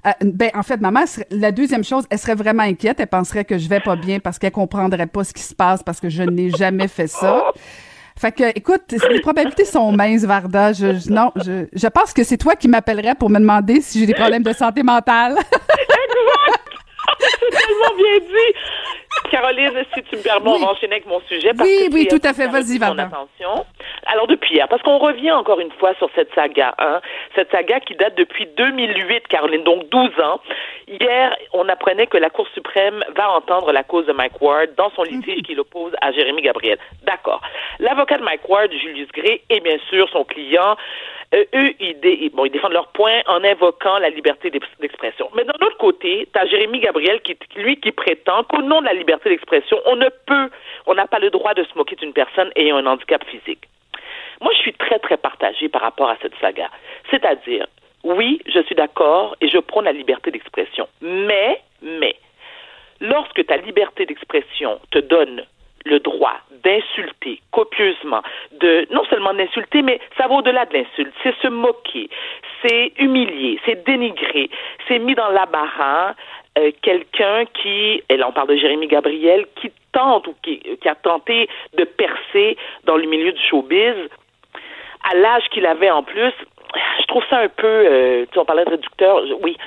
Euh, 0.06 0.12
ben, 0.22 0.52
en 0.56 0.64
fait, 0.64 0.80
maman, 0.82 1.04
la 1.32 1.52
deuxième 1.52 1.84
chose, 1.84 2.06
elle 2.10 2.20
serait 2.20 2.36
vraiment 2.36 2.64
inquiète. 2.64 3.00
Elle 3.00 3.08
penserait 3.08 3.46
que 3.46 3.58
je 3.58 3.68
vais 3.68 3.80
pas 3.80 3.96
bien 3.96 4.20
parce 4.20 4.40
qu'elle 4.40 4.52
comprendrait 4.52 5.08
pas 5.08 5.24
ce 5.24 5.34
qui 5.34 5.44
se 5.44 5.56
passe 5.56 5.84
parce 5.84 6.00
que 6.00 6.10
je 6.10 6.24
n'ai 6.24 6.50
jamais 6.50 6.88
fait 6.88 7.08
ça. 7.08 7.44
Fait 8.20 8.32
que, 8.32 8.50
écoute, 8.58 8.96
les 9.10 9.20
probabilités 9.22 9.66
sont 9.66 9.92
minces, 9.92 10.24
Varda. 10.24 10.74
Je, 10.74 11.12
non, 11.12 11.32
je, 11.36 11.68
je 11.72 11.88
pense 11.88 12.14
que 12.14 12.24
c'est 12.24 12.38
toi 12.38 12.56
qui 12.56 12.68
m'appellerais 12.68 13.14
pour 13.14 13.30
me 13.30 13.40
demander 13.40 13.80
si 13.82 14.00
j'ai 14.00 14.08
des 14.08 14.16
problèmes 14.16 14.42
de 14.42 14.54
santé 14.54 14.82
mentale. 14.82 15.36
c'est 17.20 17.50
tellement 17.52 17.96
bien 17.96 18.20
dit. 18.20 19.30
Caroline, 19.32 19.72
si 19.94 20.02
tu 20.04 20.16
me 20.18 20.22
permets, 20.22 20.50
on 20.50 20.60
va 20.60 20.68
enchaîner 20.72 20.96
avec 20.96 21.08
mon 21.08 21.20
sujet. 21.22 21.52
Parce 21.56 21.70
oui, 21.70 21.90
oui, 21.92 22.08
tout 22.10 22.22
à 22.24 22.34
fait. 22.34 22.48
Vas-y, 22.48 22.78
Varda. 22.78 23.04
attention. 23.04 23.66
Alors, 24.10 24.28
depuis 24.28 24.56
hier, 24.56 24.68
parce 24.70 24.82
qu'on 24.82 24.98
revient 24.98 25.32
encore 25.32 25.60
une 25.60 25.72
fois 25.72 25.94
sur 25.96 26.10
cette 26.16 26.34
saga, 26.34 26.74
hein, 26.80 27.02
cette 27.36 27.52
saga 27.52 27.80
qui 27.82 27.94
date 27.96 28.16
depuis 28.16 28.48
2008, 28.58 29.28
Caroline, 29.28 29.64
donc 29.64 29.90
12 29.90 30.20
ans. 30.22 30.40
Hier, 30.88 31.36
on 31.54 31.68
apprenait 31.68 32.08
que 32.08 32.18
la 32.18 32.30
Cour 32.30 32.48
suprême 32.54 33.04
va 33.16 33.30
entendre 33.32 33.74
la 33.74 33.84
cause 33.84 34.06
de 34.06 34.14
Mike 34.14 34.42
Ward 34.42 34.70
dans 34.78 34.90
son 34.92 35.04
litige 35.04 35.44
qu'il 35.44 35.60
oppose 35.60 35.94
à 36.02 36.14
Jérémy 36.14 36.42
Gabriel. 36.42 36.78
D'accord. 37.04 37.42
L'avocat 37.80 38.18
de 38.18 38.24
Mike 38.24 38.48
Ward, 38.48 38.72
Julius 38.72 39.10
Gray, 39.12 39.42
et 39.50 39.60
bien 39.60 39.78
sûr 39.90 40.08
son 40.10 40.24
client, 40.24 40.78
eux, 41.34 41.74
ils, 41.80 42.32
bon, 42.34 42.46
ils 42.46 42.52
défendent 42.52 42.74
leur 42.74 42.88
point 42.88 43.20
en 43.28 43.44
invoquant 43.44 44.00
la 44.00 44.10
liberté 44.10 44.50
d'expression. 44.50 45.30
Mais 45.36 45.44
d'un 45.44 45.66
autre 45.66 45.78
côté, 45.78 46.28
tu 46.32 46.40
as 46.40 46.46
Jérémy 46.46 46.80
Gabriel, 46.80 47.22
qui, 47.22 47.38
lui, 47.58 47.78
qui 47.80 47.92
prétend 47.92 48.44
qu'au 48.46 48.62
nom 48.62 48.80
de 48.80 48.86
la 48.86 48.94
liberté 48.94 49.30
d'expression, 49.30 49.78
on 49.86 49.98
ne 49.98 50.10
peut, 50.26 50.50
on 50.86 50.94
n'a 50.94 51.08
pas 51.08 51.20
le 51.20 51.30
droit 51.30 51.54
de 51.54 51.64
se 51.64 51.78
moquer 51.78 51.98
d'une 51.98 52.14
personne 52.14 52.50
ayant 52.56 52.78
un 52.78 52.86
handicap 52.86 53.24
physique. 53.26 53.68
Moi, 54.42 54.52
je 54.54 54.60
suis 54.60 54.74
très, 54.74 55.00
très 55.00 55.18
partagée 55.18 55.70
par 55.70 55.82
rapport 55.82 56.10
à 56.10 56.18
cette 56.22 56.36
saga. 56.40 56.70
C'est-à-dire, 57.10 57.68
oui, 58.04 58.42
je 58.46 58.62
suis 58.62 58.76
d'accord 58.76 59.36
et 59.42 59.50
je 59.50 59.58
prône 59.58 59.86
la 59.86 59.92
liberté 59.92 60.32
d'expression. 60.32 60.88
Mais, 61.02 61.62
mais, 61.82 62.16
lorsque 63.02 63.46
ta 63.46 63.58
liberté 63.58 64.06
d'expression 64.06 64.80
te 64.92 65.00
donne 65.00 65.46
le 65.86 66.00
droit 66.00 66.36
d'insulter 66.64 67.42
copieusement, 67.52 68.22
de 68.52 68.88
non 68.92 69.04
seulement 69.06 69.34
d'insulter, 69.34 69.82
mais 69.82 70.00
ça 70.18 70.28
va 70.28 70.36
au-delà 70.36 70.66
de 70.66 70.74
l'insulte. 70.74 71.14
C'est 71.24 71.36
se 71.38 71.48
moquer, 71.48 72.10
c'est 72.62 72.94
humilier, 72.98 73.60
c'est 73.66 73.86
dénigrer, 73.86 74.50
c'est 74.88 75.00
mis 75.00 75.16
dans 75.16 75.30
l'embarras 75.30 76.14
euh, 76.58 76.72
quelqu'un 76.82 77.46
qui, 77.46 78.04
et 78.10 78.18
là 78.18 78.28
on 78.28 78.32
parle 78.32 78.50
de 78.50 78.58
Jérémy 78.58 78.88
Gabriel, 78.88 79.46
qui 79.56 79.72
tente 79.94 80.28
ou 80.28 80.36
qui, 80.44 80.60
qui 80.60 80.90
a 80.90 80.96
tenté 80.96 81.48
de 81.78 81.84
percer 81.86 82.58
dans 82.84 82.98
le 82.98 83.08
milieu 83.08 83.32
du 83.32 83.42
showbiz 83.42 83.96
à 85.10 85.16
l'âge 85.16 85.44
qu'il 85.52 85.66
avait 85.66 85.92
en 85.92 86.04
plus. 86.04 86.34
Je 87.02 87.06
trouve 87.08 87.24
ça 87.30 87.40
un 87.40 87.50
peu, 87.50 87.66
euh, 87.68 88.26
tu 88.32 88.40
on 88.40 88.46
parlait 88.46 88.66
de 88.66 88.72
réducteur, 88.72 89.24
oui, 89.42 89.58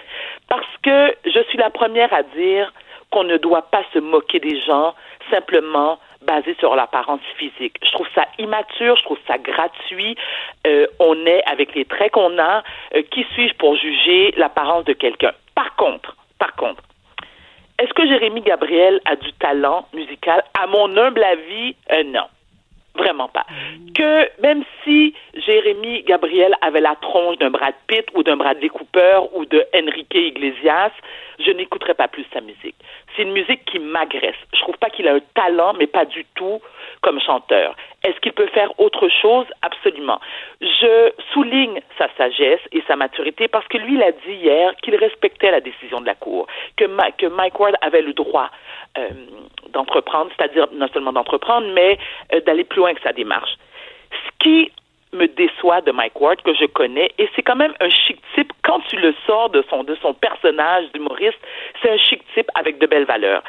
parce 0.48 0.66
que 0.82 1.14
je 1.24 1.42
suis 1.48 1.58
la 1.58 1.70
première 1.70 2.12
à 2.12 2.22
dire 2.22 2.72
qu'on 3.10 3.24
ne 3.24 3.36
doit 3.38 3.62
pas 3.62 3.82
se 3.92 3.98
moquer 3.98 4.38
des 4.38 4.60
gens 4.60 4.94
simplement 5.30 5.98
basé 6.22 6.54
sur 6.58 6.74
l'apparence 6.76 7.20
physique. 7.36 7.76
Je 7.82 7.90
trouve 7.92 8.06
ça 8.14 8.26
immature, 8.38 8.96
je 8.96 9.02
trouve 9.04 9.18
ça 9.26 9.38
gratuit. 9.38 10.16
Euh, 10.66 10.86
on 10.98 11.26
est 11.26 11.42
avec 11.50 11.74
les 11.74 11.84
traits 11.84 12.12
qu'on 12.12 12.38
a. 12.38 12.62
Euh, 12.94 13.02
qui 13.10 13.24
suis-je 13.32 13.54
pour 13.54 13.76
juger 13.76 14.32
l'apparence 14.36 14.84
de 14.84 14.92
quelqu'un? 14.92 15.32
Par 15.54 15.74
contre, 15.76 16.16
par 16.38 16.54
contre, 16.56 16.82
est-ce 17.78 17.92
que 17.94 18.06
Jérémy 18.06 18.42
Gabriel 18.42 19.00
a 19.06 19.16
du 19.16 19.32
talent 19.34 19.86
musical? 19.94 20.42
À 20.60 20.66
mon 20.66 20.94
humble 20.96 21.24
avis, 21.24 21.74
euh, 21.92 22.04
non. 22.04 22.26
Vraiment 22.96 23.28
pas. 23.28 23.46
que 23.94 24.28
même 24.42 24.64
si 24.84 25.14
Jérémy 25.34 26.02
Gabriel 26.02 26.54
avait 26.60 26.80
la 26.80 26.96
tronche 26.96 27.38
d'un 27.38 27.50
Brad 27.50 27.74
Pitt 27.86 28.06
ou 28.14 28.22
d'un 28.22 28.36
Bradley 28.36 28.68
Cooper 28.68 29.20
ou 29.34 29.44
de 29.44 29.64
Enrique 29.74 30.14
Iglesias, 30.14 30.90
je 31.38 31.50
n'écouterais 31.52 31.94
pas 31.94 32.08
plus 32.08 32.26
sa 32.32 32.40
musique. 32.40 32.76
C'est 33.20 33.26
une 33.26 33.32
musique 33.32 33.66
qui 33.66 33.78
m'agresse. 33.78 34.34
Je 34.54 34.60
trouve 34.60 34.78
pas 34.78 34.88
qu'il 34.88 35.06
a 35.06 35.12
un 35.12 35.20
talent, 35.34 35.74
mais 35.78 35.86
pas 35.86 36.06
du 36.06 36.24
tout 36.36 36.58
comme 37.02 37.20
chanteur. 37.20 37.76
Est-ce 38.02 38.18
qu'il 38.20 38.32
peut 38.32 38.46
faire 38.46 38.72
autre 38.80 39.10
chose? 39.10 39.44
Absolument. 39.60 40.18
Je 40.62 41.12
souligne 41.34 41.82
sa 41.98 42.08
sagesse 42.16 42.60
et 42.72 42.82
sa 42.88 42.96
maturité 42.96 43.46
parce 43.46 43.68
que 43.68 43.76
lui, 43.76 43.96
il 43.96 44.02
a 44.02 44.12
dit 44.12 44.32
hier 44.32 44.74
qu'il 44.76 44.96
respectait 44.96 45.50
la 45.50 45.60
décision 45.60 46.00
de 46.00 46.06
la 46.06 46.14
Cour, 46.14 46.46
que, 46.78 46.86
que 47.18 47.26
Mike 47.26 47.60
Ward 47.60 47.76
avait 47.82 48.00
le 48.00 48.14
droit 48.14 48.48
euh, 48.96 49.08
d'entreprendre, 49.68 50.30
c'est-à-dire 50.38 50.68
non 50.72 50.88
seulement 50.88 51.12
d'entreprendre, 51.12 51.66
mais 51.74 51.98
euh, 52.32 52.40
d'aller 52.40 52.64
plus 52.64 52.78
loin 52.78 52.94
que 52.94 53.02
sa 53.02 53.12
démarche. 53.12 53.54
Me 55.12 55.26
déçoit 55.26 55.80
de 55.80 55.92
Mike 55.92 56.20
Ward, 56.20 56.40
que 56.42 56.54
je 56.54 56.66
connais, 56.66 57.10
et 57.18 57.28
c'est 57.34 57.42
quand 57.42 57.56
même 57.56 57.74
un 57.80 57.88
chic 57.88 58.20
type, 58.34 58.52
quand 58.62 58.80
tu 58.88 58.96
le 58.96 59.14
sors 59.26 59.50
de 59.50 59.64
son, 59.68 59.82
de 59.82 59.96
son 59.96 60.14
personnage 60.14 60.90
d'humoriste, 60.92 61.38
c'est 61.82 61.90
un 61.90 61.98
chic 61.98 62.22
type 62.34 62.50
avec 62.54 62.78
de 62.78 62.86
belles 62.86 63.04
valeurs. 63.04 63.42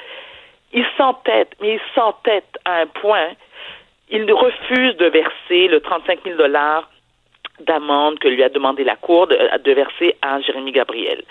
Il 0.73 0.85
s'entête, 0.97 1.55
mais 1.61 1.73
il 1.73 1.81
s'entête 1.93 2.57
à 2.65 2.81
un 2.81 2.87
point, 2.87 3.29
il 4.09 4.31
refuse 4.31 4.95
de 4.97 5.05
verser 5.05 5.67
le 5.67 5.79
35 5.81 6.23
000 6.23 6.37
dollars 6.37 6.89
d'amende 7.59 8.19
que 8.19 8.27
lui 8.27 8.43
a 8.43 8.49
demandé 8.49 8.83
la 8.83 8.95
Cour 8.95 9.27
de, 9.27 9.37
de 9.63 9.71
verser 9.71 10.15
à 10.21 10.39
Jérémy 10.41 10.71
Gabriel. 10.71 11.23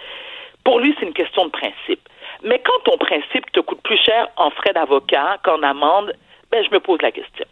Pour 0.64 0.78
lui, 0.78 0.94
c'est 0.98 1.06
une 1.06 1.12
question 1.12 1.46
de 1.46 1.50
principe. 1.50 2.08
Mais 2.42 2.60
quand 2.60 2.78
ton 2.84 2.96
principe 2.98 3.50
te 3.52 3.60
coûte 3.60 3.82
plus 3.82 3.98
cher 3.98 4.28
en 4.36 4.50
frais 4.50 4.72
d'avocat 4.72 5.38
qu'en 5.42 5.62
amende, 5.62 6.12
ben, 6.50 6.64
je 6.64 6.70
me 6.70 6.80
pose 6.80 7.00
la 7.02 7.12
question. 7.12 7.46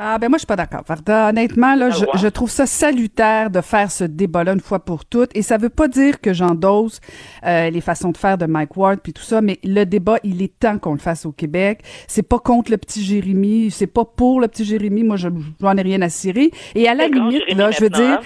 Ah 0.00 0.16
ben 0.16 0.28
moi 0.28 0.36
je 0.36 0.42
suis 0.42 0.46
pas 0.46 0.54
d'accord. 0.54 0.82
Varda, 0.86 1.30
honnêtement 1.30 1.74
là, 1.74 1.90
je, 1.90 2.04
je, 2.14 2.28
trouve 2.28 2.48
ça 2.48 2.66
salutaire 2.66 3.50
de 3.50 3.60
faire 3.60 3.90
ce 3.90 4.04
débat-là 4.04 4.52
une 4.52 4.60
fois 4.60 4.78
pour 4.78 5.04
toutes. 5.04 5.36
Et 5.36 5.42
ça 5.42 5.56
veut 5.56 5.70
pas 5.70 5.88
dire 5.88 6.20
que 6.20 6.32
j'endose 6.32 7.00
euh, 7.44 7.68
les 7.68 7.80
façons 7.80 8.10
de 8.12 8.16
faire 8.16 8.38
de 8.38 8.46
Mike 8.46 8.76
Ward 8.76 9.00
puis 9.02 9.12
tout 9.12 9.24
ça, 9.24 9.40
mais 9.40 9.58
le 9.64 9.82
débat 9.84 10.18
il 10.22 10.40
est 10.40 10.56
temps 10.56 10.78
qu'on 10.78 10.92
le 10.92 11.00
fasse 11.00 11.26
au 11.26 11.32
Québec. 11.32 11.80
C'est 12.06 12.22
pas 12.22 12.38
contre 12.38 12.70
le 12.70 12.76
petit 12.76 13.02
Jérémy, 13.02 13.72
c'est 13.72 13.88
pas 13.88 14.04
pour 14.04 14.40
le 14.40 14.46
petit 14.46 14.64
Jérémy. 14.64 15.02
Moi 15.02 15.16
je 15.16 15.30
j'en 15.60 15.76
ai 15.76 15.82
rien 15.82 16.00
à 16.02 16.08
cirer. 16.08 16.52
Et 16.76 16.86
à 16.86 16.94
la 16.94 17.08
limite 17.08 17.52
là, 17.56 17.72
je 17.72 17.80
veux 17.80 17.90
dire. 17.90 18.20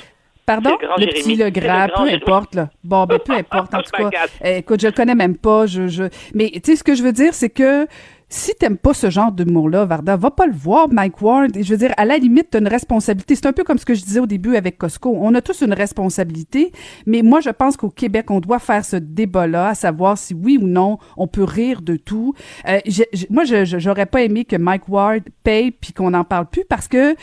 Pardon? 0.45 0.77
Le, 0.99 1.07
petit, 1.07 1.37
le 1.37 1.51
grand, 1.51 1.87
peu 1.95 2.13
importe, 2.13 2.57
là. 2.57 2.69
Bon, 2.83 3.07
ben, 3.07 3.21
peu 3.25 3.33
importe, 3.37 3.73
en 3.75 3.79
tout 3.81 3.93
cas. 3.93 4.27
écoute, 4.43 4.81
je 4.81 4.89
le 4.89 4.93
connais 4.93 5.15
même 5.15 5.37
pas, 5.37 5.67
je, 5.67 5.87
je... 5.87 6.05
Mais, 6.35 6.51
tu 6.51 6.61
sais, 6.65 6.77
ce 6.77 6.83
que 6.83 6.97
je 6.97 7.03
veux 7.05 7.13
dire, 7.13 7.33
c'est 7.33 7.49
que 7.49 7.87
si 8.33 8.55
t'aimes 8.55 8.79
pas 8.79 8.95
ce 8.95 9.11
genre 9.11 9.31
d'humour-là, 9.31 9.85
Varda, 9.85 10.17
va 10.17 10.31
pas 10.31 10.47
le 10.47 10.55
voir, 10.55 10.89
Mike 10.91 11.21
Ward. 11.21 11.51
Je 11.55 11.71
veux 11.71 11.77
dire, 11.77 11.93
à 11.99 12.07
la 12.07 12.17
limite, 12.17 12.49
t'as 12.51 12.61
une 12.61 12.69
responsabilité. 12.69 13.35
C'est 13.35 13.45
un 13.45 13.53
peu 13.53 13.63
comme 13.63 13.77
ce 13.77 13.85
que 13.85 13.93
je 13.93 14.03
disais 14.03 14.21
au 14.21 14.27
début 14.27 14.57
avec 14.57 14.79
Costco. 14.79 15.15
On 15.21 15.35
a 15.35 15.43
tous 15.43 15.61
une 15.61 15.75
responsabilité, 15.75 16.73
mais 17.05 17.21
moi, 17.21 17.41
je 17.41 17.51
pense 17.51 17.77
qu'au 17.77 17.91
Québec, 17.91 18.31
on 18.31 18.41
doit 18.41 18.59
faire 18.59 18.87
ce 18.87 18.97
débat-là, 18.97 19.69
à 19.69 19.75
savoir 19.75 20.17
si 20.17 20.33
oui 20.33 20.59
ou 20.61 20.67
non, 20.67 20.99
on 21.19 21.27
peut 21.27 21.45
rire 21.45 21.83
de 21.83 21.97
tout. 21.97 22.33
Euh, 22.67 22.81
moi, 23.29 23.45
je, 23.45 23.67
j'aurais 23.67 24.07
pas 24.07 24.23
aimé 24.23 24.47
que 24.47 24.57
Mike 24.57 24.89
Ward 24.89 25.25
paye 25.45 25.71
puis 25.71 25.93
qu'on 25.93 26.11
n'en 26.11 26.25
parle 26.25 26.47
plus 26.47 26.65
parce 26.67 26.89
que 26.89 27.15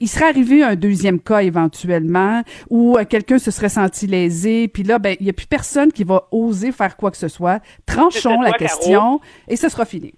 il 0.00 0.08
serait 0.08 0.28
arrivé 0.28 0.62
un 0.62 0.76
deuxième 0.76 1.18
cas 1.18 1.42
éventuellement 1.42 2.42
où 2.68 2.98
euh, 2.98 3.04
quelqu'un 3.08 3.38
se 3.38 3.50
serait 3.50 3.70
senti 3.70 4.06
lésé, 4.06 4.68
puis 4.68 4.82
là, 4.82 4.98
ben, 4.98 5.16
il 5.18 5.26
y 5.26 5.30
a 5.30 5.32
plus 5.32 5.46
personne 5.46 5.90
qui 5.92 6.04
va 6.04 6.28
oser 6.30 6.72
faire 6.72 6.96
quoi 6.98 7.10
que 7.10 7.16
ce 7.16 7.28
soit. 7.28 7.60
Tranchons 7.86 8.42
la 8.42 8.52
question 8.52 9.20
et 9.48 9.56
ce 9.56 9.70
sera 9.70 9.86
fini 9.86 10.12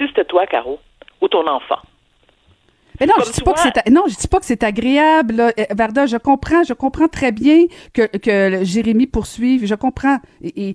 si 0.00 0.06
c'était 0.08 0.24
toi, 0.24 0.46
Caro, 0.46 0.80
ou 1.20 1.28
ton 1.28 1.46
enfant. 1.46 1.80
Mais 3.00 3.06
non, 3.06 3.14
je 3.24 3.32
dis 3.32 3.40
pas 3.40 3.54
que 3.54 3.60
c'est 3.60 3.90
non, 3.90 4.04
je 4.08 4.14
dis 4.14 4.28
pas 4.28 4.38
que 4.38 4.46
c'est 4.46 4.62
agréable. 4.62 5.34
Là. 5.34 5.52
Euh, 5.58 5.64
Varda, 5.74 6.06
je 6.06 6.18
comprends, 6.18 6.62
je 6.64 6.74
comprends 6.74 7.08
très 7.08 7.32
bien 7.32 7.64
que 7.94 8.02
que 8.18 8.62
Jérémy 8.62 9.06
poursuive, 9.06 9.66
je 9.66 9.74
comprends. 9.74 10.18
Et, 10.42 10.74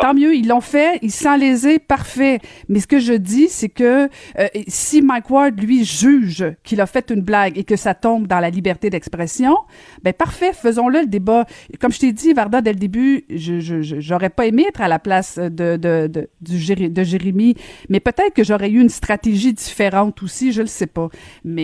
tant 0.00 0.14
mieux, 0.14 0.34
ils 0.34 0.46
l'ont 0.46 0.60
fait, 0.60 0.98
ils 1.02 1.10
sont 1.10 1.36
lésés, 1.36 1.78
parfait. 1.80 2.38
Mais 2.68 2.78
ce 2.78 2.86
que 2.86 3.00
je 3.00 3.12
dis, 3.12 3.48
c'est 3.48 3.68
que 3.68 4.08
euh, 4.38 4.48
si 4.68 5.02
Mike 5.02 5.28
Ward 5.30 5.60
lui 5.60 5.84
juge 5.84 6.46
qu'il 6.62 6.80
a 6.80 6.86
fait 6.86 7.10
une 7.10 7.22
blague 7.22 7.58
et 7.58 7.64
que 7.64 7.76
ça 7.76 7.94
tombe 7.94 8.28
dans 8.28 8.40
la 8.40 8.50
liberté 8.50 8.88
d'expression, 8.88 9.56
ben 10.02 10.12
parfait, 10.12 10.52
faisons-le 10.52 11.00
le 11.00 11.06
débat. 11.06 11.44
Comme 11.80 11.90
je 11.90 11.98
t'ai 11.98 12.12
dit, 12.12 12.32
Varda, 12.32 12.60
dès 12.60 12.72
le 12.72 12.78
début, 12.78 13.24
je 13.28 13.82
j'aurais 13.98 14.30
pas 14.30 14.46
aimé 14.46 14.66
être 14.68 14.80
à 14.80 14.88
la 14.88 15.00
place 15.00 15.38
de 15.38 15.76
de 15.76 16.06
de, 16.06 16.28
du, 16.40 16.90
de 16.90 17.02
Jérémy, 17.02 17.56
mais 17.88 17.98
peut-être 17.98 18.32
que 18.32 18.44
j'aurais 18.44 18.70
eu 18.70 18.80
une 18.80 18.88
stratégie 18.88 19.52
différente 19.52 20.22
aussi, 20.22 20.52
je 20.52 20.60
le 20.60 20.68
sais 20.68 20.86
pas. 20.86 21.08
Mais 21.44 21.63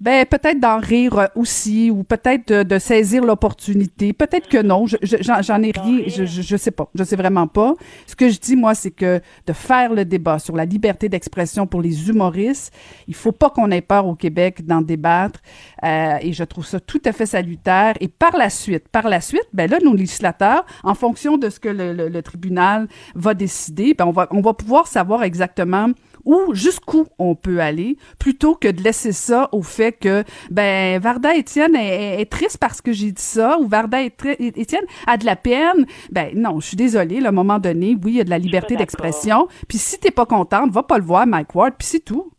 ben, 0.00 0.24
peut-être 0.26 0.60
d'en 0.60 0.78
rire 0.78 1.28
aussi, 1.34 1.90
ou 1.90 2.04
peut-être 2.04 2.52
de, 2.52 2.78
saisir 2.78 3.24
l'opportunité. 3.24 4.12
Peut-être 4.12 4.48
que 4.48 4.62
non. 4.62 4.86
J'en 4.86 5.62
ai 5.62 5.72
rien. 5.72 6.02
Je, 6.06 6.24
je, 6.24 6.56
sais 6.56 6.70
pas. 6.70 6.88
Je 6.94 7.02
sais 7.02 7.16
vraiment 7.16 7.48
pas. 7.48 7.74
Ce 8.06 8.14
que 8.14 8.28
je 8.28 8.38
dis, 8.38 8.54
moi, 8.54 8.76
c'est 8.76 8.92
que 8.92 9.20
de 9.46 9.52
faire 9.52 9.92
le 9.92 10.04
débat 10.04 10.38
sur 10.38 10.54
la 10.54 10.64
liberté 10.64 11.08
d'expression 11.08 11.66
pour 11.66 11.82
les 11.82 12.08
humoristes, 12.08 12.72
il 13.08 13.14
faut 13.14 13.32
pas 13.32 13.50
qu'on 13.50 13.72
ait 13.72 13.80
peur 13.80 14.06
au 14.06 14.14
Québec 14.14 14.64
d'en 14.64 14.82
débattre. 14.82 15.40
Euh, 15.82 16.14
et 16.20 16.32
je 16.32 16.44
trouve 16.44 16.64
ça 16.64 16.78
tout 16.78 17.02
à 17.04 17.12
fait 17.12 17.26
salutaire. 17.26 17.94
Et 18.00 18.06
par 18.06 18.36
la 18.36 18.50
suite, 18.50 18.88
par 18.88 19.08
la 19.08 19.20
suite, 19.20 19.48
ben 19.52 19.68
là, 19.68 19.78
nos 19.82 19.94
législateurs, 19.94 20.64
en 20.84 20.94
fonction 20.94 21.38
de 21.38 21.50
ce 21.50 21.58
que 21.58 21.68
le, 21.68 21.92
le, 21.92 22.08
le 22.08 22.22
tribunal 22.22 22.86
va 23.16 23.34
décider, 23.34 23.94
ben 23.94 24.06
on 24.06 24.12
va, 24.12 24.28
on 24.30 24.42
va 24.42 24.54
pouvoir 24.54 24.86
savoir 24.86 25.24
exactement 25.24 25.88
où 26.28 26.54
jusqu'où 26.54 27.06
on 27.18 27.34
peut 27.34 27.60
aller 27.60 27.96
plutôt 28.18 28.54
que 28.54 28.68
de 28.68 28.82
laisser 28.82 29.12
ça 29.12 29.48
au 29.52 29.62
fait 29.62 29.92
que 29.92 30.22
ben 30.50 31.00
Varda 31.00 31.34
Étienne 31.34 31.74
est, 31.74 32.30
triste 32.30 32.58
parce 32.58 32.82
que 32.82 32.92
j'ai 32.92 33.10
dit 33.10 33.22
ça 33.22 33.58
ou 33.58 33.66
Varda 33.66 34.02
Étienne 34.02 34.84
a 35.06 35.16
de 35.16 35.24
la 35.24 35.36
peine. 35.36 35.86
Ben 36.12 36.30
non, 36.34 36.60
je 36.60 36.68
suis 36.68 36.76
désolée, 36.76 37.24
à 37.24 37.28
un 37.28 37.32
moment 37.32 37.58
donné, 37.58 37.96
oui, 38.04 38.12
il 38.12 38.16
y 38.16 38.20
a 38.20 38.24
de 38.24 38.30
la 38.30 38.38
liberté 38.38 38.76
d'expression. 38.76 39.48
Puis 39.66 39.78
si 39.78 39.98
t'es 39.98 40.10
pas 40.10 40.26
contente, 40.26 40.70
va 40.70 40.82
pas 40.82 40.98
le 40.98 41.04
voir 41.04 41.26
Mike 41.26 41.54
Ward, 41.54 41.74
puis 41.78 41.88
c'est 41.88 42.04
tout. 42.04 42.30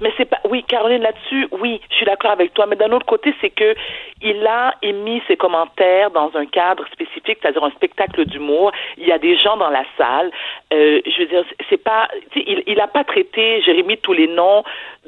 Mais 0.00 0.12
c'est 0.16 0.24
pas. 0.24 0.38
Oui, 0.48 0.64
Caroline, 0.64 1.02
là-dessus, 1.02 1.48
oui, 1.60 1.80
je 1.90 1.96
suis 1.96 2.06
d'accord 2.06 2.30
avec 2.30 2.54
toi. 2.54 2.66
Mais 2.66 2.76
d'un 2.76 2.92
autre 2.92 3.06
côté, 3.06 3.34
c'est 3.40 3.50
que 3.50 3.74
il 4.22 4.46
a 4.46 4.74
émis 4.82 5.22
ses 5.28 5.36
commentaires 5.36 6.10
dans 6.10 6.30
un 6.34 6.46
cadre 6.46 6.84
spécifique, 6.92 7.38
c'est-à-dire 7.40 7.64
un 7.64 7.70
spectacle 7.70 8.24
d'humour. 8.26 8.72
Il 8.98 9.06
y 9.06 9.12
a 9.12 9.18
des 9.18 9.36
gens 9.36 9.56
dans 9.56 9.70
la 9.70 9.84
salle. 9.96 10.30
Euh, 10.72 11.00
je 11.04 11.22
veux 11.22 11.28
dire, 11.28 11.44
c'est 11.68 11.82
pas. 11.82 12.08
Il, 12.34 12.62
il 12.66 12.80
a 12.80 12.86
pas 12.86 13.04
traité 13.04 13.62
Jérémy 13.62 13.98
tous 13.98 14.12
les 14.12 14.28
noms 14.28 14.62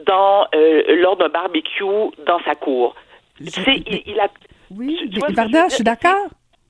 dans 0.06 0.46
euh, 0.54 0.96
lors 0.96 1.16
d'un 1.16 1.28
barbecue 1.28 1.84
dans 2.26 2.40
sa 2.44 2.54
cour. 2.54 2.94
C'est, 3.44 3.82
il, 3.86 4.02
il, 4.06 4.20
a. 4.20 4.28
Oui, 4.76 4.98
Varda, 5.30 5.68
je 5.68 5.74
suis 5.76 5.84
d'accord. 5.84 6.26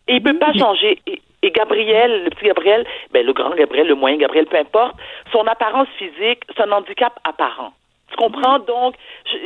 Et 0.08 0.14
il 0.14 0.22
peut 0.22 0.38
pas 0.38 0.52
changer. 0.52 0.98
Et, 1.06 1.50
Gabriel, 1.50 2.24
le 2.24 2.30
petit 2.30 2.46
Gabriel, 2.46 2.86
ben 3.12 3.26
le 3.26 3.32
grand 3.32 3.54
Gabriel, 3.54 3.88
le 3.88 3.96
moyen 3.96 4.16
Gabriel, 4.16 4.46
peu 4.46 4.58
importe, 4.58 4.94
son 5.32 5.44
apparence 5.46 5.88
physique, 5.98 6.42
c'est 6.54 6.62
un 6.62 6.70
handicap 6.70 7.18
apparent. 7.24 7.72
Tu 8.12 8.16
comprends? 8.16 8.58
Donc, 8.60 8.94
je, 9.26 9.36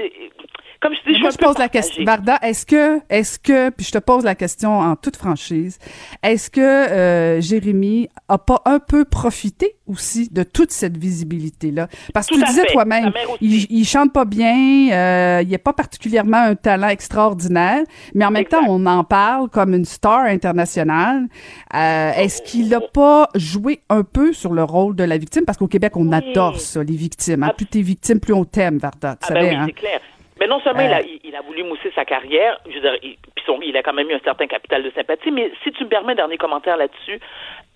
comme 0.80 0.92
je 0.94 1.12
dis, 1.12 1.18
je, 1.18 1.30
je 1.30 1.38
pose 1.38 1.58
la 1.58 1.68
question, 1.68 2.04
Varda, 2.04 2.38
est-ce 2.42 2.66
que, 2.66 3.00
est-ce 3.08 3.38
que, 3.38 3.70
puis 3.70 3.87
je 3.87 3.92
te 3.92 3.99
pose 3.99 4.25
la 4.25 4.35
question 4.35 4.78
en 4.78 4.94
toute 4.94 5.16
franchise, 5.16 5.78
est-ce 6.23 6.50
que 6.50 6.61
euh, 6.61 7.40
Jérémy 7.40 8.08
a 8.28 8.38
pas 8.38 8.61
un 8.66 8.78
peu 8.78 9.04
profité 9.04 9.76
aussi 9.87 10.28
de 10.30 10.42
toute 10.42 10.73
cette 10.73 10.96
visibilité-là? 10.96 11.88
Parce 12.12 12.26
que 12.26 12.35
tu 12.35 12.44
disais 12.44 12.66
toi-même, 12.66 13.12
il, 13.40 13.66
il 13.70 13.85
chante 13.85 14.12
pas 14.12 14.25
bien, 14.25 14.90
euh, 14.92 15.42
il 15.46 15.54
a 15.54 15.58
pas 15.58 15.73
particulièrement 15.73 16.38
un 16.38 16.54
talent 16.54 16.88
extraordinaire, 16.88 17.82
mais 18.14 18.25
en 18.25 18.30
même 18.30 18.44
temps, 18.44 18.64
on 18.68 18.85
en 18.87 19.02
parle 19.04 19.49
comme 19.49 19.75
une 19.75 19.85
star 19.85 20.25
internationale. 20.25 21.26
Euh, 21.75 22.12
est-ce 22.12 22.42
qu'il 22.42 22.73
a 22.75 22.80
pas 22.80 23.28
joué 23.35 23.80
un 23.88 24.02
peu 24.02 24.32
sur 24.32 24.52
le 24.52 24.62
rôle 24.62 24.94
de 24.94 25.04
la 25.04 25.16
victime? 25.16 25.44
Parce 25.46 25.56
qu'au 25.56 25.68
Québec, 25.68 25.96
on 25.96 26.12
adore 26.12 26.61
ça, 26.61 26.82
les 26.82 26.96
victimes. 26.96 27.44
Hein? 27.44 27.52
Plus 27.56 27.66
t'es 27.66 27.80
victime, 27.80 28.20
plus 28.20 28.35
on 28.35 28.44
t'aime, 28.56 28.78
Varda. 28.78 29.16
Tu 29.16 29.28
ah, 29.30 29.34
ben 29.34 29.40
savais, 29.40 29.40
ben 29.40 29.48
oui, 29.48 29.54
hein? 29.54 29.64
c'est 29.66 29.72
clair. 29.72 30.00
Mais 30.38 30.46
non 30.46 30.60
seulement 30.60 30.80
il, 30.80 30.92
a, 30.92 30.98
euh. 30.98 31.18
il, 31.25 31.34
a, 31.34 31.40
voulu 31.40 31.62
mousser 31.64 31.90
sa 31.94 32.04
carrière, 32.04 32.58
je 32.68 32.75
veux 32.75 32.80
dire, 32.80 32.96
il, 33.02 33.16
son, 33.46 33.58
il 33.62 33.76
a 33.76 33.82
quand 33.82 33.94
même 33.94 34.10
eu 34.10 34.14
un 34.14 34.20
certain 34.20 34.46
capital 34.46 34.82
de 34.82 34.90
sympathie, 34.90 35.30
mais 35.30 35.50
si 35.62 35.72
tu 35.72 35.84
me 35.84 35.88
permets 35.88 36.12
un 36.12 36.16
dernier 36.16 36.36
commentaire 36.36 36.76
là-dessus, 36.76 37.20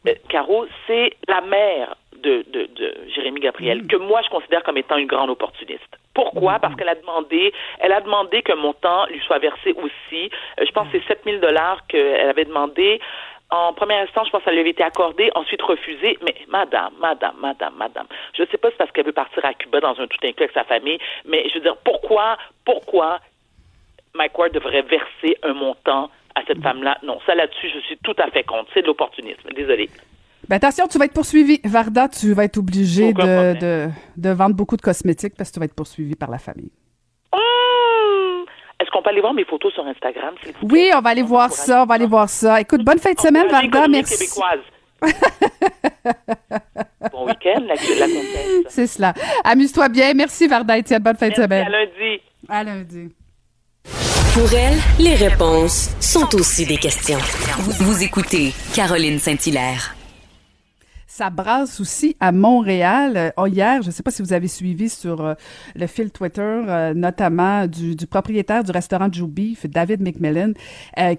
euh, 0.09 0.15
Caro, 0.29 0.67
c'est 0.87 1.17
la 1.29 1.41
mère 1.41 1.95
de, 2.23 2.45
de, 2.53 2.69
de 2.75 2.95
Jérémy 3.15 3.41
Gabriel, 3.41 3.83
mm. 3.83 3.87
que 3.87 3.97
moi 3.97 4.21
je 4.25 4.29
considère 4.29 4.63
comme 4.63 4.77
étant 4.77 4.97
une 4.97 5.07
grande 5.07 5.31
opportuniste. 5.31 5.97
Pourquoi? 6.15 6.57
Mm. 6.57 6.61
Parce 6.61 6.75
qu'elle 6.75 6.89
a 6.89 6.95
demandé, 6.95 7.53
elle 7.79 7.93
a 7.93 8.01
demandé 8.01 8.43
que 8.43 8.53
mon 8.53 8.75
temps 8.75 9.07
lui 9.07 9.21
soit 9.21 9.39
versé 9.39 9.73
aussi. 9.73 10.31
Euh, 10.59 10.65
je 10.67 10.73
pense 10.73 10.89
que 10.89 10.99
c'est 10.99 11.09
7000 11.09 11.41
dollars 11.41 11.87
qu'elle 11.87 12.29
avait 12.29 12.45
demandé 12.45 13.01
en 13.51 13.73
premier 13.73 13.97
instant, 13.97 14.25
je 14.25 14.31
pense 14.31 14.45
qu'elle 14.45 14.55
lui 14.55 14.61
avait 14.61 14.71
été 14.71 14.83
accordée, 14.85 15.31
ensuite 15.35 15.61
refusée. 15.63 16.17
Mais 16.23 16.35
madame, 16.49 16.93
madame, 17.01 17.35
madame, 17.41 17.75
madame, 17.77 18.07
je 18.35 18.43
ne 18.43 18.47
sais 18.47 18.59
pas 18.59 18.69
si 18.69 18.75
c'est 18.75 18.79
parce 18.79 18.93
qu'elle 18.93 19.07
veut 19.07 19.13
partir 19.13 19.45
à 19.45 19.55
dans 19.95 20.01
un 20.01 20.07
tout 20.07 20.19
inclus 20.23 20.45
avec 20.45 20.53
sa 20.53 20.65
famille, 20.65 20.99
mais 21.25 21.49
je 21.49 21.55
veux 21.55 21.61
dire, 21.61 21.77
pourquoi, 21.85 22.37
pourquoi 22.65 23.21
Mike 24.15 24.39
Ward 24.39 24.53
devrait 24.53 24.83
verser 24.83 25.37
un 25.43 25.55
montant 25.55 26.11
à 26.35 26.43
cette 26.47 26.63
femme-là? 26.63 26.99
Non, 27.03 27.19
ça 27.27 27.35
là-dessus, 27.35 27.69
je 27.75 27.81
suis 27.81 27.99
tout 27.99 28.17
à 28.19 28.31
fait 28.31 28.45
contre. 28.45 28.71
C'est 28.75 28.83
de 28.83 28.87
l'opportunisme. 28.87 29.49
Désolée. 29.55 29.91
Ben 30.49 30.57
attention, 30.57 30.87
tu 30.89 30.99
vas 30.99 31.05
être 31.05 31.15
poursuivi. 31.15 31.61
Varda, 31.65 32.09
tu 32.09 32.33
vas 32.33 32.45
être 32.45 32.59
obligé 32.59 33.13
de, 33.13 33.59
de, 33.59 33.89
de, 34.17 34.31
vendre 34.31 34.57
beaucoup 34.57 34.77
de 34.77 34.83
cosmétiques 34.83 35.35
parce 35.37 35.51
que 35.51 35.55
tu 35.55 35.61
vas 35.61 35.67
être 35.67 35.75
poursuivi 35.75 36.17
par 36.17 36.31
la 36.31 36.39
famille. 36.39 36.73
Est-ce 38.81 38.91
qu'on 38.91 39.03
peut 39.03 39.11
aller 39.11 39.21
voir 39.21 39.35
mes 39.35 39.45
photos 39.45 39.75
sur 39.75 39.87
Instagram, 39.87 40.35
s'il 40.43 40.53
vous 40.55 40.67
plaît? 40.67 40.69
Oui, 40.73 40.91
on 40.97 41.01
va 41.03 41.11
aller 41.11 41.23
voir 41.23 41.53
ça, 41.53 41.83
on 41.83 41.87
va 41.87 41.95
aller 41.97 42.07
voir 42.07 42.31
ça. 42.31 42.61
Écoute, 42.61 42.83
bonne 42.83 42.99
fin 42.99 43.13
de 43.13 43.21
semaine, 43.21 43.47
Varda, 43.47 43.87
merci. 43.89 44.19
québécoise. 44.19 44.61
bon 47.13 47.27
week-end, 47.27 47.61
la, 47.67 47.75
la 47.75 48.07
comtesse. 48.07 48.65
C'est 48.69 48.87
cela. 48.87 49.15
Amuse-toi 49.45 49.89
bien. 49.89 50.15
Merci, 50.15 50.47
Varda 50.47 50.79
Étienne. 50.79 51.03
Bonne 51.03 51.17
fin 51.17 51.29
de 51.29 51.35
semaine. 51.35 51.67
À 51.67 51.71
lundi. 51.71 52.21
À 52.49 52.65
lundi. 52.65 53.09
Pour 54.35 54.53
elle, 54.55 54.79
les 54.99 55.15
réponses 55.17 55.91
sont 56.01 56.35
aussi 56.37 56.65
des 56.65 56.77
questions. 56.77 57.19
Vous 57.81 58.03
écoutez 58.03 58.53
Caroline 58.75 59.19
Saint-Hilaire 59.19 59.97
ça 61.21 61.29
brasse 61.29 61.81
aussi 61.81 62.17
à 62.19 62.33
Montréal. 62.33 63.33
Euh, 63.39 63.49
hier, 63.49 63.83
je 63.83 63.89
ne 63.89 63.93
sais 63.93 64.03
pas 64.03 64.11
si 64.11 64.23
vous 64.23 64.33
avez 64.33 64.49
suivi 64.49 64.89
sur 64.89 65.21
euh, 65.21 65.35
le 65.77 65.87
fil 65.87 66.11
Twitter, 66.11 66.41
euh, 66.41 66.95
notamment 66.95 67.67
du, 67.67 67.95
propriétaire 68.07 68.65
du 68.65 68.71
restaurant 68.71 69.09
Joe 69.13 69.29
David 69.65 70.01
McMillan, 70.01 70.53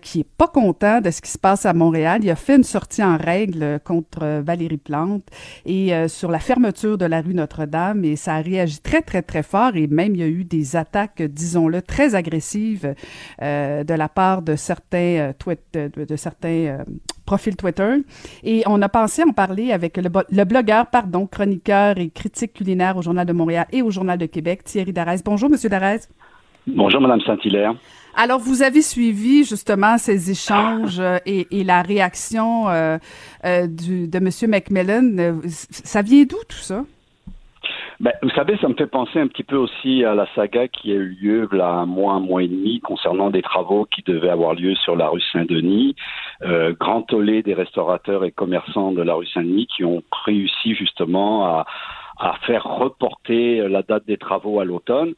qui 0.01 0.21
est 0.21 0.27
pas 0.37 0.47
content 0.47 1.01
de 1.01 1.11
ce 1.11 1.21
qui 1.21 1.29
se 1.29 1.37
passe 1.37 1.67
à 1.67 1.73
Montréal. 1.73 2.21
Il 2.23 2.31
a 2.31 2.35
fait 2.35 2.55
une 2.55 2.63
sortie 2.63 3.03
en 3.03 3.15
règle 3.15 3.79
contre 3.83 4.41
Valérie 4.41 4.77
Plante 4.77 5.27
et 5.65 5.93
sur 6.07 6.31
la 6.31 6.39
fermeture 6.39 6.97
de 6.97 7.05
la 7.05 7.21
rue 7.21 7.35
Notre-Dame 7.35 8.03
et 8.03 8.15
ça 8.15 8.35
a 8.35 8.41
réagi 8.41 8.79
très, 8.79 9.01
très, 9.01 9.21
très 9.21 9.43
fort 9.43 9.75
et 9.75 9.85
même 9.85 10.15
il 10.15 10.21
y 10.21 10.23
a 10.23 10.27
eu 10.27 10.43
des 10.43 10.75
attaques, 10.75 11.21
disons-le, 11.21 11.81
très 11.83 12.15
agressives 12.15 12.95
de 13.39 13.93
la 13.93 14.09
part 14.09 14.41
de 14.41 14.55
certains, 14.55 15.33
de, 15.73 16.05
de, 16.05 16.15
certains 16.15 16.79
profils 17.31 17.55
Twitter. 17.55 17.93
Et 18.43 18.63
on 18.65 18.81
a 18.81 18.89
pensé 18.89 19.23
en 19.23 19.31
parler 19.31 19.71
avec 19.71 19.95
le, 19.95 20.43
blogueur, 20.43 20.87
pardon, 20.87 21.27
chroniqueur 21.27 21.97
et 21.97 22.09
critique 22.09 22.51
culinaire 22.53 22.97
au 22.97 23.01
Journal 23.01 23.25
de 23.25 23.31
Montréal 23.31 23.67
et 23.71 23.81
au 23.81 23.89
Journal 23.89 24.17
de 24.17 24.25
Québec, 24.25 24.65
Thierry 24.65 24.91
Darès. 24.91 25.23
Bonjour, 25.23 25.49
Monsieur 25.49 25.69
Darès. 25.69 26.09
Bonjour, 26.67 26.99
Madame 26.99 27.21
Saint-Hilaire. 27.21 27.73
Alors, 28.15 28.39
vous 28.39 28.63
avez 28.63 28.81
suivi 28.81 29.45
justement 29.45 29.97
ces 29.97 30.29
échanges 30.29 30.99
euh, 30.99 31.19
et, 31.25 31.63
la 31.63 31.81
réaction 31.81 32.67
euh, 32.67 32.97
euh, 33.45 33.65
de 33.67 34.19
Monsieur 34.19 34.49
McMillan. 34.49 35.39
Ça 35.47 36.01
vient 36.01 36.25
d'où 36.25 36.43
tout 36.49 36.57
ça? 36.57 36.83
Ben, 37.99 38.13
vous 38.23 38.31
savez, 38.31 38.57
ça 38.57 38.67
me 38.67 38.73
fait 38.73 38.87
penser 38.87 39.19
un 39.19 39.27
petit 39.27 39.43
peu 39.43 39.57
aussi 39.57 40.03
à 40.03 40.15
la 40.15 40.25
saga 40.33 40.67
qui 40.67 40.91
a 40.91 40.95
eu 40.95 41.09
lieu 41.21 41.47
là 41.51 41.69
un 41.69 41.85
mois, 41.85 42.13
un 42.13 42.19
mois 42.19 42.41
et 42.41 42.47
demi 42.47 42.79
concernant 42.79 43.29
des 43.29 43.43
travaux 43.43 43.85
qui 43.85 44.01
devaient 44.01 44.29
avoir 44.29 44.55
lieu 44.55 44.73
sur 44.75 44.95
la 44.95 45.07
rue 45.07 45.21
Saint-Denis. 45.31 45.95
Euh, 46.41 46.73
grand 46.79 47.03
tollé 47.03 47.43
des 47.43 47.53
restaurateurs 47.53 48.25
et 48.25 48.31
commerçants 48.31 48.91
de 48.91 49.03
la 49.03 49.13
rue 49.13 49.27
Saint-Denis 49.27 49.67
qui 49.67 49.83
ont 49.83 50.01
réussi 50.25 50.73
justement 50.73 51.45
à, 51.45 51.65
faire 52.45 52.63
reporter 52.63 53.67
la 53.67 53.81
date 53.81 54.05
des 54.05 54.17
travaux 54.17 54.59
à 54.59 54.65
l'automne. 54.65 55.13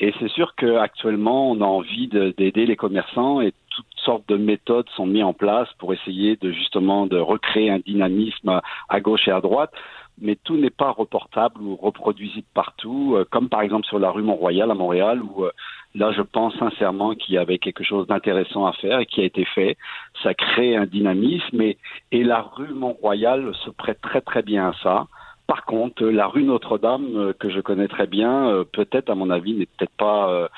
Et 0.00 0.12
c'est 0.18 0.28
sûr 0.28 0.54
qu'actuellement, 0.56 1.50
on 1.50 1.60
a 1.60 1.64
envie 1.64 2.08
d'aider 2.08 2.66
les 2.66 2.76
commerçants 2.76 3.40
et 3.40 3.52
toutes 3.74 3.86
sortes 4.04 4.28
de 4.28 4.36
méthodes 4.36 4.88
sont 4.96 5.06
mises 5.06 5.22
en 5.22 5.32
place 5.32 5.68
pour 5.78 5.92
essayer 5.92 6.36
de 6.36 6.50
justement 6.50 7.06
de 7.06 7.16
recréer 7.16 7.70
un 7.70 7.78
dynamisme 7.78 8.60
à 8.88 9.00
gauche 9.00 9.28
et 9.28 9.30
à 9.32 9.40
droite 9.40 9.72
mais 10.20 10.36
tout 10.36 10.56
n'est 10.56 10.70
pas 10.70 10.90
reportable 10.90 11.60
ou 11.60 11.76
reproduisible 11.76 12.46
partout, 12.54 13.14
euh, 13.16 13.24
comme 13.30 13.48
par 13.48 13.62
exemple 13.62 13.86
sur 13.86 13.98
la 13.98 14.10
rue 14.10 14.22
Mont-Royal 14.22 14.70
à 14.70 14.74
Montréal, 14.74 15.22
où 15.22 15.44
euh, 15.44 15.50
là, 15.94 16.12
je 16.12 16.22
pense 16.22 16.56
sincèrement 16.58 17.14
qu'il 17.14 17.34
y 17.34 17.38
avait 17.38 17.58
quelque 17.58 17.84
chose 17.84 18.06
d'intéressant 18.06 18.66
à 18.66 18.72
faire 18.72 19.00
et 19.00 19.06
qui 19.06 19.20
a 19.20 19.24
été 19.24 19.44
fait. 19.44 19.76
Ça 20.22 20.34
crée 20.34 20.76
un 20.76 20.86
dynamisme 20.86 21.60
et, 21.60 21.78
et 22.12 22.24
la 22.24 22.42
rue 22.42 22.72
Mont-Royal 22.72 23.52
se 23.64 23.70
prête 23.70 24.00
très 24.00 24.20
très 24.20 24.42
bien 24.42 24.68
à 24.68 24.72
ça. 24.82 25.06
Par 25.46 25.64
contre, 25.64 26.04
la 26.04 26.26
rue 26.26 26.44
Notre-Dame, 26.44 27.16
euh, 27.16 27.32
que 27.32 27.48
je 27.50 27.60
connais 27.60 27.88
très 27.88 28.06
bien, 28.06 28.64
peut-être 28.72 29.10
à 29.10 29.14
mon 29.14 29.30
avis 29.30 29.54
n'est 29.54 29.66
peut-être 29.66 29.96
pas 29.96 30.48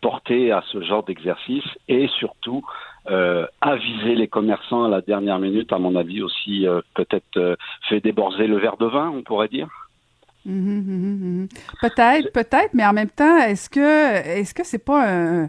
portée 0.00 0.52
à 0.52 0.62
ce 0.70 0.80
genre 0.82 1.02
d'exercice 1.02 1.64
et 1.88 2.06
surtout 2.18 2.62
euh, 3.10 3.46
aviser 3.60 4.14
les 4.14 4.28
commerçants 4.28 4.84
à 4.84 4.88
la 4.88 5.00
dernière 5.00 5.38
minute, 5.38 5.72
à 5.72 5.78
mon 5.78 5.96
avis 5.96 6.22
aussi, 6.22 6.66
euh, 6.66 6.80
peut-être 6.94 7.36
euh, 7.36 7.56
fait 7.88 8.00
déborder 8.00 8.46
le 8.46 8.58
verre 8.58 8.76
de 8.76 8.86
vin, 8.86 9.10
on 9.10 9.22
pourrait 9.22 9.48
dire. 9.48 9.68
Mmh, 10.44 10.52
mmh, 10.52 11.42
mmh, 11.42 11.48
peut-être, 11.80 12.32
peut-être, 12.32 12.70
mais 12.74 12.86
en 12.86 12.92
même 12.92 13.10
temps, 13.10 13.38
est-ce 13.38 13.70
que 13.70 14.16
est-ce 14.26 14.54
que 14.54 14.64
c'est 14.64 14.84
pas 14.84 15.08
un 15.08 15.48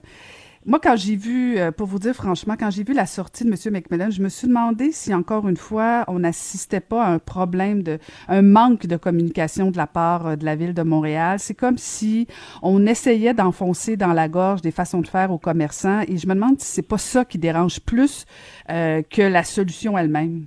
moi, 0.65 0.79
quand 0.81 0.95
j'ai 0.95 1.15
vu, 1.15 1.57
euh, 1.57 1.71
pour 1.71 1.87
vous 1.87 1.99
dire 1.99 2.13
franchement, 2.13 2.55
quand 2.57 2.71
j'ai 2.71 2.83
vu 2.83 2.93
la 2.93 3.05
sortie 3.05 3.43
de 3.43 3.49
M. 3.49 3.73
McMillan, 3.73 4.09
je 4.09 4.21
me 4.21 4.29
suis 4.29 4.47
demandé 4.47 4.91
si 4.91 5.13
encore 5.13 5.47
une 5.47 5.57
fois, 5.57 6.05
on 6.07 6.19
n'assistait 6.19 6.79
pas 6.79 7.03
à 7.03 7.09
un 7.09 7.19
problème 7.19 7.83
de, 7.83 7.99
un 8.29 8.41
manque 8.41 8.87
de 8.87 8.95
communication 8.95 9.71
de 9.71 9.77
la 9.77 9.87
part 9.87 10.27
euh, 10.27 10.35
de 10.35 10.45
la 10.45 10.55
ville 10.55 10.73
de 10.73 10.83
Montréal. 10.83 11.39
C'est 11.39 11.57
comme 11.57 11.77
si 11.77 12.27
on 12.61 12.85
essayait 12.85 13.33
d'enfoncer 13.33 13.97
dans 13.97 14.13
la 14.13 14.29
gorge 14.29 14.61
des 14.61 14.71
façons 14.71 15.01
de 15.01 15.07
faire 15.07 15.31
aux 15.31 15.37
commerçants 15.37 16.01
et 16.07 16.17
je 16.17 16.27
me 16.27 16.33
demande 16.33 16.59
si 16.59 16.67
c'est 16.67 16.87
pas 16.87 16.97
ça 16.97 17.25
qui 17.25 17.37
dérange 17.37 17.79
plus 17.81 18.25
euh, 18.69 19.01
que 19.01 19.21
la 19.21 19.43
solution 19.43 19.97
elle-même. 19.97 20.45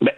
Ben, 0.00 0.12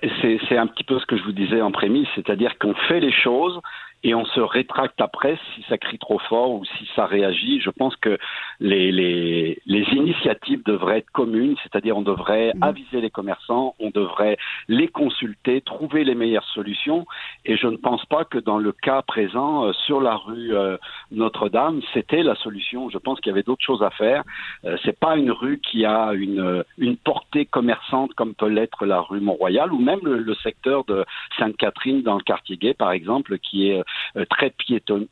c'est 0.49 0.57
un 0.57 0.67
petit 0.67 0.85
peu 0.85 0.99
ce 0.99 1.05
que 1.05 1.19
je 1.19 1.25
vous 1.25 1.33
disais 1.33 1.61
en 1.61 1.71
prémisse, 1.71 2.09
c'est-à-dire 2.15 2.57
qu'on 2.59 2.75
fait 2.89 3.01
les 3.01 3.13
choses 3.13 3.61
et 4.05 4.15
on 4.15 4.27
se 4.27 4.41
rétracte 4.41 5.01
après 5.01 5.39
si 5.55 5.65
ça 5.69 5.79
crie 5.79 5.99
trop 5.99 6.19
fort 6.19 6.51
ou 6.53 6.65
si 6.77 6.89
ça 6.95 7.07
réagit. 7.07 7.61
Je 7.61 7.71
pense 7.71 7.97
que 7.97 8.19
les, 8.61 8.93
les, 8.93 9.59
les 9.67 9.83
initiatives 9.93 10.63
devraient 10.65 10.99
être 10.99 11.11
communes, 11.11 11.57
c'est-à-dire 11.63 11.97
on 11.97 12.03
devrait 12.03 12.53
mmh. 12.55 12.63
aviser 12.63 13.01
les 13.01 13.11
commerçants, 13.11 13.75
on 13.79 13.89
devrait 13.89 14.37
les 14.69 14.89
consulter, 14.89 15.63
trouver 15.63 16.05
les 16.05 16.15
meilleures 16.15 16.49
solutions. 16.51 17.07
Et 17.47 17.57
je 17.57 17.67
ne 17.67 17.79
pense 17.79 18.05
pas 18.05 18.27
que 18.27 18.37
dans 18.37 18.59
le 18.59 18.73
cas 18.73 19.01
présent, 19.01 19.65
euh, 19.65 19.73
sur 19.87 20.03
la 20.03 20.17
rue 20.17 20.55
euh, 20.55 20.77
Notre-Dame, 21.11 21.81
c'était 21.95 22.23
la 22.23 22.35
solution. 22.35 22.91
Je 22.91 22.99
pense 22.99 23.21
qu'il 23.21 23.31
y 23.31 23.33
avait 23.33 23.43
d'autres 23.43 23.65
choses 23.65 23.83
à 23.83 23.91
faire. 23.91 24.23
Euh, 24.67 24.77
c'est 24.85 24.99
pas 24.99 25.17
une 25.17 25.31
rue 25.31 25.61
qui 25.61 25.87
a 25.87 26.13
une, 26.13 26.63
une 26.77 26.99
portée 26.99 27.47
commerçante 27.47 28.13
comme 28.15 28.35
peut 28.35 28.49
l'être 28.49 28.85
la 28.85 29.01
rue 29.01 29.21
Mont-Royal 29.21 29.73
ou 29.73 29.79
même 29.79 30.01
le, 30.03 30.19
le 30.19 30.35
secteur 30.35 30.85
de 30.85 31.07
Sainte-Catherine 31.39 32.03
dans 32.03 32.17
le 32.17 32.23
quartier 32.23 32.59
gay, 32.59 32.75
par 32.75 32.93
exemple, 32.93 33.39
qui 33.39 33.71
est 33.71 33.83
euh, 34.17 34.25
très 34.27 34.53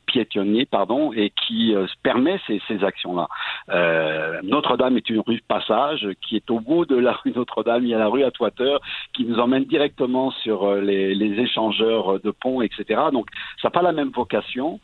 piétonnier, 0.05 0.65
pardon, 0.65 1.11
et 1.13 1.31
qui 1.31 1.75
euh, 1.75 1.87
permet 2.03 2.39
ces, 2.47 2.61
ces 2.67 2.83
actions-là. 2.83 3.27
Euh, 3.69 4.39
Notre-Dame 4.43 4.97
est 4.97 5.09
une 5.09 5.19
rue 5.19 5.37
de 5.37 5.43
passage 5.47 6.07
qui 6.21 6.35
est 6.35 6.49
au 6.49 6.59
bout 6.59 6.85
de 6.85 6.95
la 6.95 7.13
rue 7.13 7.33
Notre-Dame. 7.35 7.83
Il 7.83 7.89
y 7.89 7.93
a 7.93 7.99
la 7.99 8.07
rue 8.07 8.23
Atwater 8.23 8.79
qui 9.13 9.25
nous 9.25 9.39
emmène 9.39 9.65
directement 9.65 10.31
sur 10.31 10.75
les, 10.75 11.15
les 11.15 11.41
échangeurs 11.41 12.19
de 12.19 12.31
ponts, 12.31 12.61
etc. 12.61 13.01
Donc, 13.11 13.27
ça 13.61 13.67
n'a 13.67 13.71
pas 13.71 13.81
la 13.81 13.91
même 13.91 14.09
vocation. 14.09 14.79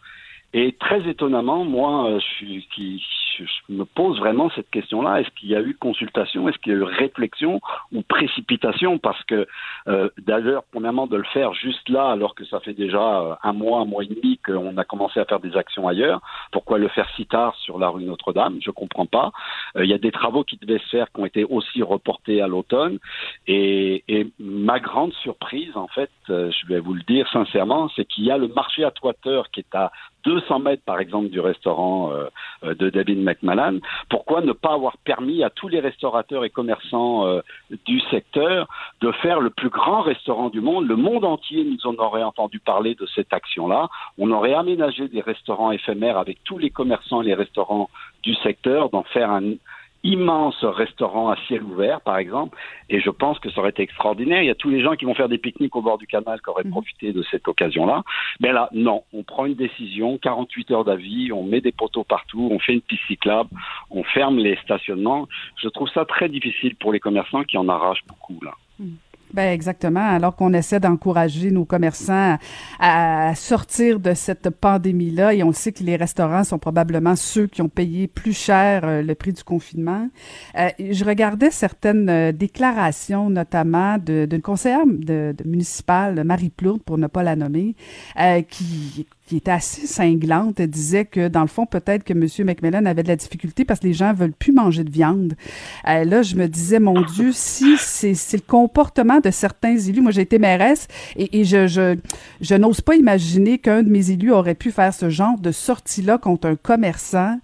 Et 0.54 0.74
très 0.74 1.08
étonnamment, 1.08 1.64
moi, 1.64 2.18
je, 2.20 2.60
qui, 2.74 3.04
je 3.38 3.74
me 3.74 3.86
pose 3.86 4.20
vraiment 4.20 4.50
cette 4.56 4.70
question-là. 4.70 5.22
Est-ce 5.22 5.30
qu'il 5.32 5.50
y 5.50 5.56
a 5.56 5.62
eu 5.62 5.76
consultation? 5.76 6.48
Est-ce 6.50 6.58
qu'il 6.58 6.74
y 6.74 6.76
a 6.76 6.80
eu 6.80 6.84
réflexion 6.84 7.62
ou 7.92 8.02
précipitation? 8.02 8.98
Parce 8.98 9.24
que, 9.24 9.48
euh, 9.88 10.10
d'ailleurs, 10.18 10.64
premièrement, 10.72 11.08
de 11.08 11.18
le 11.18 11.24
faire 11.26 11.54
juste 11.54 11.88
là, 11.90 12.10
alors 12.10 12.36
que 12.36 12.46
ça 12.46 12.60
fait 12.60 12.74
déjà 12.74 13.22
euh, 13.22 13.36
un 13.44 13.54
mois, 13.54 13.82
un 13.82 13.86
mois 13.86 14.04
et 14.04 14.08
demi 14.08 14.40
qu'on 14.40 14.78
a 14.78 14.84
commencé 14.84 15.20
à 15.20 15.26
faire 15.26 15.40
des 15.40 15.56
actions 15.56 15.88
ailleurs, 15.88 16.22
pourquoi 16.52 16.78
le 16.78 16.88
faire 16.90 17.10
si 17.16 17.26
tard 17.26 17.56
sur 17.58 17.80
la 17.80 17.90
rue 17.90 18.04
Notre-Dame? 18.04 18.58
Je 18.62 18.72
comprends 18.72 19.06
pas. 19.06 19.32
Euh, 19.76 19.86
il 19.86 19.90
y 19.90 19.94
a 19.94 19.98
des 19.98 20.12
travaux 20.12 20.44
qui 20.44 20.58
devaient 20.58 20.80
se 20.80 20.90
faire 20.90 21.12
qui 21.12 21.22
ont 21.22 21.26
été 21.26 21.44
aussi 21.44 21.84
reportés 21.84 22.42
à 22.42 22.48
l'automne. 22.48 23.00
Et, 23.48 24.04
et, 24.08 24.28
ma 24.40 24.80
grande 24.80 25.14
surprise, 25.14 25.76
en 25.76 25.88
fait, 25.88 26.10
je 26.28 26.68
vais 26.68 26.80
vous 26.80 26.94
le 26.94 27.02
dire 27.04 27.28
sincèrement, 27.32 27.90
c'est 27.96 28.06
qu'il 28.06 28.24
y 28.24 28.32
a 28.32 28.38
le 28.38 28.48
marché 28.48 28.84
à 28.84 28.92
toiteur 28.92 29.50
qui 29.52 29.62
est 29.62 29.76
à 29.76 29.92
200 30.26 30.60
mètres, 30.60 30.84
par 30.86 31.00
exemple, 31.00 31.30
du 31.30 31.40
restaurant 31.40 32.12
euh, 32.12 32.28
euh, 32.64 32.76
de 32.76 32.90
David 32.90 33.20
McMahon, 33.20 33.80
pourquoi 34.10 34.42
ne 34.42 34.52
pas 34.52 34.74
avoir 34.74 34.98
permis 34.98 35.44
à 35.44 35.50
tous 35.50 35.68
les 35.68 35.80
restaurateurs 35.80 36.46
et 36.46 36.50
commerçants 36.50 37.26
euh, 37.26 37.42
du 37.86 38.00
secteur 38.12 38.68
de 39.02 39.12
faire 39.14 39.40
le 39.40 39.50
plus 39.50 39.70
grand 39.70 40.02
restaurant 40.02 40.50
du 40.50 40.62
monde? 40.62 40.88
Le 40.88 40.96
monde 40.96 41.26
entier 41.26 41.64
nous 41.64 41.88
en 41.88 41.96
aurait 41.96 42.24
entendu 42.24 42.60
parler 42.60 42.96
de 42.96 43.06
cette 43.16 43.34
action-là. 43.34 43.90
On 44.18 44.32
aurait 44.32 44.54
aménagé 44.54 45.08
des 45.08 45.22
restaurants 45.22 45.72
éphémères 45.72 46.18
avec 46.18 46.44
tous 46.44 46.58
les 46.58 46.70
commerçants 46.70 47.22
et 47.22 47.26
les 47.26 47.34
restaurants 47.34 47.90
du 48.24 48.36
secteur, 48.36 48.90
d'en 48.90 49.04
faire 49.04 49.32
un, 49.32 49.54
immense 50.04 50.64
restaurant 50.64 51.30
à 51.30 51.36
ciel 51.48 51.64
ouvert, 51.64 52.02
par 52.02 52.18
exemple, 52.18 52.58
et 52.90 53.00
je 53.00 53.10
pense 53.10 53.40
que 53.40 53.50
ça 53.52 53.60
aurait 53.60 53.72
été 53.72 53.84
extraordinaire. 53.84 54.42
Il 54.42 54.48
y 54.48 54.52
a 54.52 54.56
tous 54.56 54.70
les 54.70 54.82
gens 54.82 54.96
qui 54.96 55.06
vont 55.06 55.14
faire 55.14 55.30
des 55.30 55.38
pique-niques 55.38 55.76
au 55.76 55.82
bord 55.82 55.98
du 55.98 56.08
canal 56.08 56.42
qui 56.42 56.50
auraient 56.50 56.64
mhm. 56.64 56.72
profité 56.72 57.14
de 57.14 57.24
cette 57.24 57.48
occasion-là. 57.48 58.04
Mais 58.40 58.52
là, 58.52 58.70
non, 58.74 59.04
on 59.14 59.24
prend 59.24 59.46
une 59.46 59.56
décision, 59.56 60.18
48 60.18 60.72
heures 60.72 60.86
d'avis, 60.86 61.32
on 61.32 61.44
met 61.44 61.62
des 61.62 61.72
poteaux 61.72 62.04
partout, 62.04 62.50
on 62.52 62.60
fait 62.60 62.74
une 62.74 62.82
piste 62.82 63.04
cyclable, 63.08 63.50
on 63.92 64.04
ferme 64.04 64.38
les 64.38 64.56
stationnements. 64.58 65.28
Je 65.62 65.68
trouve 65.68 65.90
ça 65.90 66.06
très 66.06 66.30
difficile 66.30 66.76
pour 66.76 66.94
les 66.94 67.00
commerçants 67.00 67.44
qui 67.44 67.58
en 67.58 67.68
arrachent 67.68 68.06
beaucoup, 68.08 68.40
là. 68.44 68.54
Mhm. 68.80 68.98
Ben 69.34 69.54
exactement. 69.54 70.08
Alors 70.08 70.36
qu'on 70.36 70.54
essaie 70.54 70.80
d'encourager 70.80 71.52
nos 71.52 71.66
commerçants 71.66 72.38
à, 72.80 73.34
sortir 73.36 74.00
de 74.00 74.14
cette 74.14 74.50
pandémie-là, 74.50 75.34
et 75.34 75.44
on 75.44 75.52
sait 75.52 75.72
que 75.72 75.84
les 75.84 75.96
restaurants 75.96 76.44
sont 76.44 76.58
probablement 76.58 77.16
ceux 77.16 77.46
qui 77.48 77.62
ont 77.62 77.70
payé 77.70 78.08
plus 78.08 78.34
cher 78.34 78.82
euh, 78.84 79.02
le 79.04 79.14
prix 79.14 79.34
du 79.34 79.44
confinement. 79.44 80.10
Euh, 80.58 80.70
je 80.80 81.06
regardais 81.06 81.52
certaines 81.52 82.10
euh, 82.10 82.32
déclarations, 82.32 83.30
notamment 83.30 83.98
d'une 84.00 84.42
conseillère 84.42 84.86
municipale, 85.46 86.24
Marie 86.24 86.50
Plourde, 86.50 86.82
pour 86.82 86.98
ne 86.98 87.08
pas 87.08 87.24
la 87.24 87.36
nommer, 87.36 87.76
qui 88.50 89.06
qui 89.30 89.38
était 89.38 89.52
assez 89.52 89.86
cinglante. 89.86 90.60
Disait 90.60 91.06
que, 91.06 91.28
dans 91.28 91.42
le 91.42 91.48
fond, 91.48 91.68
peut-être 91.68 92.04
que 92.04 92.14
M. 92.14 92.26
McMillan 92.48 92.86
avait 92.88 93.04
de 93.04 93.08
la 93.08 93.16
difficulté 93.16 93.64
parce 93.64 93.80
que 93.80 93.86
les 93.86 93.94
gens 93.94 94.12
veulent 94.12 94.34
plus 94.34 94.52
manger 94.52 94.84
de 94.84 94.90
viande. 94.90 95.36
Euh, 95.88 96.04
là, 96.04 96.24
je 96.24 96.36
me 96.36 96.48
disais, 96.48 96.80
mon 96.80 97.00
Dieu, 97.02 97.30
si 97.32 97.78
c'est 97.78 98.38
le 98.38 98.42
comportement 98.42 99.20
de 99.20 99.30
certains 99.30 99.78
élus, 99.78 100.02
moi 100.02 100.12
j'ai 100.12 100.22
été 100.22 100.40
mairesse 100.40 100.88
et, 101.16 101.44
je, 101.44 101.68
je, 101.68 101.96
je 102.42 102.56
n'ose 102.56 102.82
pas 102.82 102.96
imaginer 102.96 103.60
qu'un 103.60 103.84
de 103.84 103.90
mes 103.90 104.10
élus 104.10 104.32
aurait 104.32 104.56
pu 104.56 104.72
faire 104.72 104.96
ce 104.96 105.12
genre 105.12 105.38
de 105.40 105.52
sortie-là 105.52 106.18
contre 106.18 106.48
un 106.48 106.56
commerçant. 106.56 107.38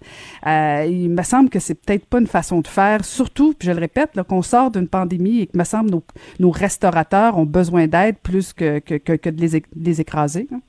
Euh, 0.44 0.86
il 0.90 1.10
me 1.10 1.22
semble 1.22 1.50
que 1.50 1.60
c'est 1.60 1.74
peut-être 1.74 2.06
pas 2.06 2.18
une 2.18 2.26
façon 2.26 2.62
de 2.62 2.66
faire, 2.66 3.04
surtout, 3.04 3.54
puis 3.56 3.68
je 3.68 3.72
le 3.72 3.78
répète, 3.78 4.20
qu'on 4.28 4.42
sort 4.42 4.72
d'une 4.72 4.88
pandémie 4.88 5.42
et 5.42 5.46
que, 5.46 5.56
me 5.56 5.62
semble, 5.62 5.90
nos, 5.90 6.02
nos 6.40 6.50
restaurateurs 6.50 7.38
ont 7.38 7.46
besoin 7.46 7.86
d'aide 7.86 8.16
plus 8.24 8.52
que, 8.52 8.80
que, 8.80 8.96
que, 8.96 9.30
de 9.30 9.40
les, 9.40 9.62
les 9.76 10.00
écraser. 10.00 10.48
Hein. 10.52 10.60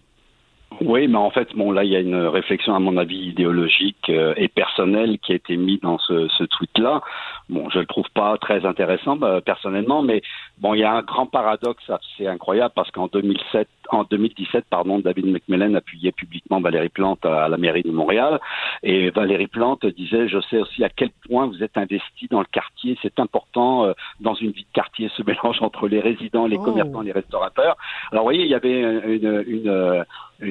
Oui, 0.82 1.08
mais 1.08 1.18
en 1.18 1.32
fait, 1.32 1.56
bon, 1.56 1.72
là, 1.72 1.84
il 1.84 1.92
y 1.92 1.96
a 1.96 2.00
une 2.00 2.16
réflexion, 2.16 2.76
à 2.76 2.80
mon 2.80 2.98
avis, 2.98 3.30
idéologique 3.30 4.10
euh, 4.10 4.34
et 4.38 4.48
personnelle 4.48 5.18
qui 5.20 5.32
a 5.32 5.36
été 5.36 5.58
mise 5.58 5.80
dans 5.82 5.98
ce, 5.98 6.28
ce 6.28 6.44
tweet-là. 6.44 7.02
Bon, 7.50 7.70
je 7.70 7.80
le 7.80 7.86
trouve 7.86 8.10
pas 8.13 8.38
très 8.38 8.66
intéressant 8.66 9.16
bah, 9.16 9.42
personnellement, 9.42 10.04
mais 10.04 10.22
bon, 10.60 10.76
il 10.76 10.82
y 10.82 10.84
a 10.84 10.94
un 10.94 11.02
grand 11.02 11.26
paradoxe, 11.26 11.90
c'est 12.18 12.28
incroyable 12.28 12.74
parce 12.76 12.92
qu'en 12.92 13.08
2007, 13.08 13.68
en 13.90 14.04
2017, 14.04 14.66
pardon, 14.70 15.00
David 15.00 15.28
McMillan 15.28 15.74
appuyait 15.74 16.12
publiquement 16.12 16.60
Valérie 16.60 16.90
Plante 16.90 17.26
à, 17.26 17.48
la 17.48 17.58
mairie 17.58 17.84
de 17.84 17.92
Montréal, 17.92 18.40
et 18.84 19.10
Valérie 19.10 19.48
Plante 19.48 19.86
disait, 19.86 20.28
je 20.28 20.40
sais 20.42 20.60
aussi 20.60 20.84
à 20.84 20.90
quel 20.90 21.10
point 21.28 21.48
vous 21.48 21.63
êtes 21.63 21.78
investi 21.78 22.28
dans 22.30 22.40
le 22.40 22.48
quartier, 22.52 22.98
c'est 23.02 23.20
important 23.20 23.86
euh, 23.86 23.94
dans 24.20 24.36
une 24.36 24.52
vie 24.52 24.63
de 24.63 24.74
quartier 24.74 25.10
ce 25.16 25.24
mélange 25.28 25.62
entre 25.62 25.88
les 25.88 26.02
résidents, 26.02 26.46
les 26.46 26.58
oh. 26.58 26.63
commerçants, 26.63 27.02
les 27.02 27.13
restaurateurs. 27.13 27.78
Alors, 28.12 28.24
vous 28.24 28.28
voyez, 28.28 28.44
il 28.44 28.52
y 28.52 28.56
avait 28.56 28.82
une, 28.82 29.24
une, 29.24 29.44
une 29.48 30.06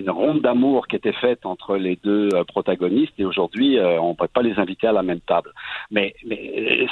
ronde 0.08 0.40
d'amour 0.40 0.86
qui 0.88 0.96
était 0.96 1.12
faite 1.12 1.46
entre 1.46 1.76
les 1.76 1.96
deux 2.02 2.28
euh, 2.34 2.44
protagonistes, 2.44 3.14
et 3.18 3.24
aujourd'hui, 3.24 3.78
euh, 3.78 4.00
on 4.00 4.10
ne 4.10 4.14
peut 4.14 4.28
pas 4.28 4.42
les 4.42 4.58
inviter 4.58 4.86
à 4.86 4.92
la 4.92 5.02
même 5.02 5.20
table. 5.20 5.52
Mais, 5.90 6.14
mais 6.26 6.86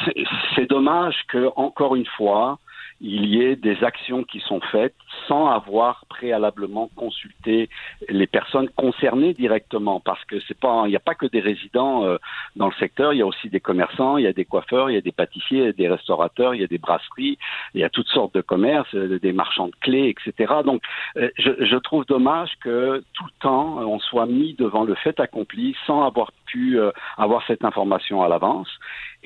c'est 0.54 0.68
dommage 0.68 1.16
que, 1.28 1.50
encore 1.56 1.96
une 1.96 2.06
fois, 2.06 2.58
il 3.06 3.26
y 3.26 3.42
ait 3.42 3.54
des 3.54 3.84
actions 3.84 4.24
qui 4.24 4.40
sont 4.40 4.60
faites 4.72 4.94
sans 5.28 5.48
avoir 5.50 6.06
préalablement 6.08 6.88
consulté 6.96 7.68
les 8.08 8.26
personnes 8.26 8.70
concernées 8.70 9.34
directement, 9.34 10.00
parce 10.00 10.24
que 10.24 10.40
c'est 10.48 10.58
pas, 10.58 10.84
il 10.86 10.88
n'y 10.88 10.96
a 10.96 11.00
pas 11.00 11.14
que 11.14 11.26
des 11.26 11.40
résidents 11.40 12.06
euh, 12.06 12.16
dans 12.56 12.66
le 12.66 12.72
secteur, 12.74 13.12
il 13.12 13.18
y 13.18 13.22
a 13.22 13.26
aussi 13.26 13.50
des 13.50 13.60
commerçants, 13.60 14.16
il 14.16 14.24
y 14.24 14.26
a 14.26 14.32
des 14.32 14.46
coiffeurs, 14.46 14.88
il 14.88 14.94
y 14.94 14.96
a 14.96 15.02
des 15.02 15.12
pâtissiers, 15.12 15.58
il 15.58 15.66
y 15.66 15.68
a 15.68 15.72
des 15.72 15.88
restaurateurs, 15.88 16.54
il 16.54 16.62
y 16.62 16.64
a 16.64 16.66
des 16.66 16.78
brasseries, 16.78 17.36
il 17.74 17.82
y 17.82 17.84
a 17.84 17.90
toutes 17.90 18.08
sortes 18.08 18.34
de 18.34 18.40
commerces, 18.40 18.94
euh, 18.94 19.18
des 19.18 19.34
marchands 19.34 19.68
de 19.68 19.76
clés, 19.82 20.08
etc. 20.08 20.54
Donc, 20.64 20.82
euh, 21.18 21.28
je, 21.36 21.50
je, 21.62 21.76
trouve 21.76 22.06
dommage 22.06 22.52
que 22.62 23.04
tout 23.12 23.24
le 23.26 23.40
temps 23.40 23.80
on 23.80 23.98
soit 23.98 24.24
mis 24.24 24.54
devant 24.54 24.84
le 24.84 24.94
fait 24.94 25.20
accompli 25.20 25.76
sans 25.86 26.06
avoir 26.06 26.32
pu 26.54 26.78
avoir 27.16 27.44
cette 27.46 27.64
information 27.64 28.22
à 28.22 28.28
l'avance. 28.28 28.68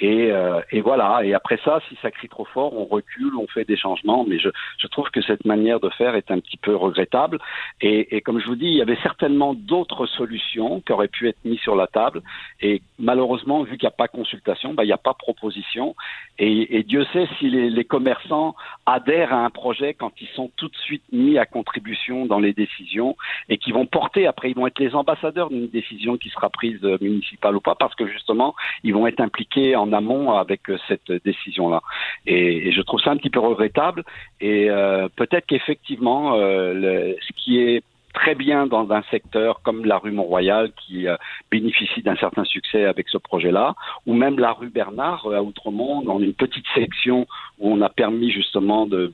Et, 0.01 0.31
euh, 0.31 0.61
et, 0.71 0.81
voilà. 0.81 1.21
Et 1.25 1.35
après 1.35 1.59
ça, 1.65 1.81
si 1.89 1.97
ça 2.01 2.11
crie 2.11 2.29
trop 2.29 2.45
fort, 2.45 2.75
on 2.75 2.85
recule, 2.85 3.35
on 3.37 3.47
fait 3.49 3.65
des 3.65 3.77
changements. 3.77 4.25
Mais 4.27 4.39
je, 4.39 4.49
trouve 4.89 5.11
que 5.11 5.21
cette 5.21 5.45
manière 5.45 5.81
de 5.81 5.91
faire 5.91 6.15
est 6.15 6.31
un 6.31 6.39
petit 6.41 6.57
peu 6.57 6.75
regrettable. 6.75 7.39
Et, 7.81 8.21
comme 8.23 8.41
je 8.41 8.47
vous 8.47 8.57
dis, 8.57 8.67
il 8.67 8.75
y 8.75 8.83
avait 8.83 8.99
certainement 9.03 9.55
d'autres 9.55 10.07
solutions 10.07 10.81
qui 10.81 10.93
auraient 10.93 11.09
pu 11.09 11.29
être 11.29 11.45
mises 11.45 11.61
sur 11.61 11.77
la 11.77 11.87
table. 11.87 12.23
Et 12.61 12.81
malheureusement, 12.99 13.63
vu 13.63 13.77
qu'il 13.77 13.87
n'y 13.87 13.93
a 13.93 13.97
pas 13.97 14.09
consultation, 14.09 14.75
bah, 14.75 14.85
il 14.85 14.87
n'y 14.87 14.93
a 14.93 14.99
pas 14.99 15.15
proposition. 15.15 15.95
Et, 16.39 16.85
Dieu 16.85 17.05
sait 17.13 17.29
si 17.39 17.51
les, 17.51 17.69
les, 17.69 17.85
commerçants 17.85 18.55
adhèrent 18.87 19.33
à 19.33 19.45
un 19.45 19.51
projet 19.51 19.95
quand 19.95 20.13
ils 20.21 20.29
sont 20.29 20.51
tout 20.57 20.69
de 20.69 20.77
suite 20.77 21.03
mis 21.13 21.37
à 21.37 21.45
contribution 21.45 22.27
dans 22.27 22.39
les 22.39 22.53
décisions 22.53 23.17
et 23.49 23.59
qui 23.59 23.73
vont 23.73 23.87
porter 23.87 24.27
après, 24.27 24.51
ils 24.51 24.55
vont 24.55 24.67
être 24.67 24.79
les 24.79 24.95
ambassadeurs 24.95 25.51
d'une 25.51 25.69
décision 25.69 26.17
qui 26.17 26.31
sera 26.31 26.49
prise 26.49 26.79
euh, 26.85 26.99
municipale 27.19 27.57
ou 27.57 27.61
pas, 27.61 27.75
parce 27.75 27.95
que 27.95 28.07
justement, 28.07 28.55
ils 28.85 28.95
vont 28.95 29.07
être 29.07 29.21
impliqués 29.21 29.77
en 29.77 29.93
amont 29.93 30.33
avec 30.33 30.71
euh, 30.71 30.79
cette 30.89 31.13
décision-là. 31.25 31.83
Et, 32.27 32.73
je 32.73 32.83
trouve 32.83 33.01
ça 33.01 33.11
un 33.11 33.17
petit 33.17 33.31
peu 33.31 33.41
regrettable. 33.41 34.05
Et 34.41 34.71
euh, 34.71 35.09
peut-être 35.17 35.47
qu'effectivement, 35.47 36.35
euh, 36.35 37.15
ce 37.21 37.33
qui 37.37 37.59
est 37.59 37.83
très 38.15 38.35
bien 38.35 38.67
dans 38.67 38.91
un 38.91 39.03
secteur 39.11 39.61
comme 39.63 39.85
la 39.85 39.99
rue 39.99 40.11
Mont-Royal 40.11 40.73
qui 40.73 41.07
bénéficie 41.51 42.03
d'un 42.03 42.17
certain 42.17 42.45
succès 42.45 42.85
avec 42.85 43.09
ce 43.09 43.19
projet-là, 43.19 43.75
ou 44.07 44.15
même 44.15 44.41
la 44.41 44.53
rue 44.53 44.71
Bernard 44.71 45.27
à 45.33 45.43
Outremont, 45.43 46.03
dans 46.03 46.19
une 46.19 46.35
petite 46.35 46.65
section 46.75 47.27
où 47.61 47.73
on 47.73 47.81
a 47.81 47.89
permis 47.89 48.31
justement 48.31 48.87
de, 48.87 49.13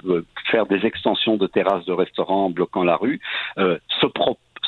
faire 0.51 0.67
des 0.67 0.87
extensions 0.87 1.37
de 1.37 1.47
terrasses 1.47 1.85
de 1.85 1.93
restaurants 1.93 2.47
en 2.47 2.51
bloquant 2.51 2.85
la 2.85 2.97
rue, 2.97 3.21
euh, 3.59 3.79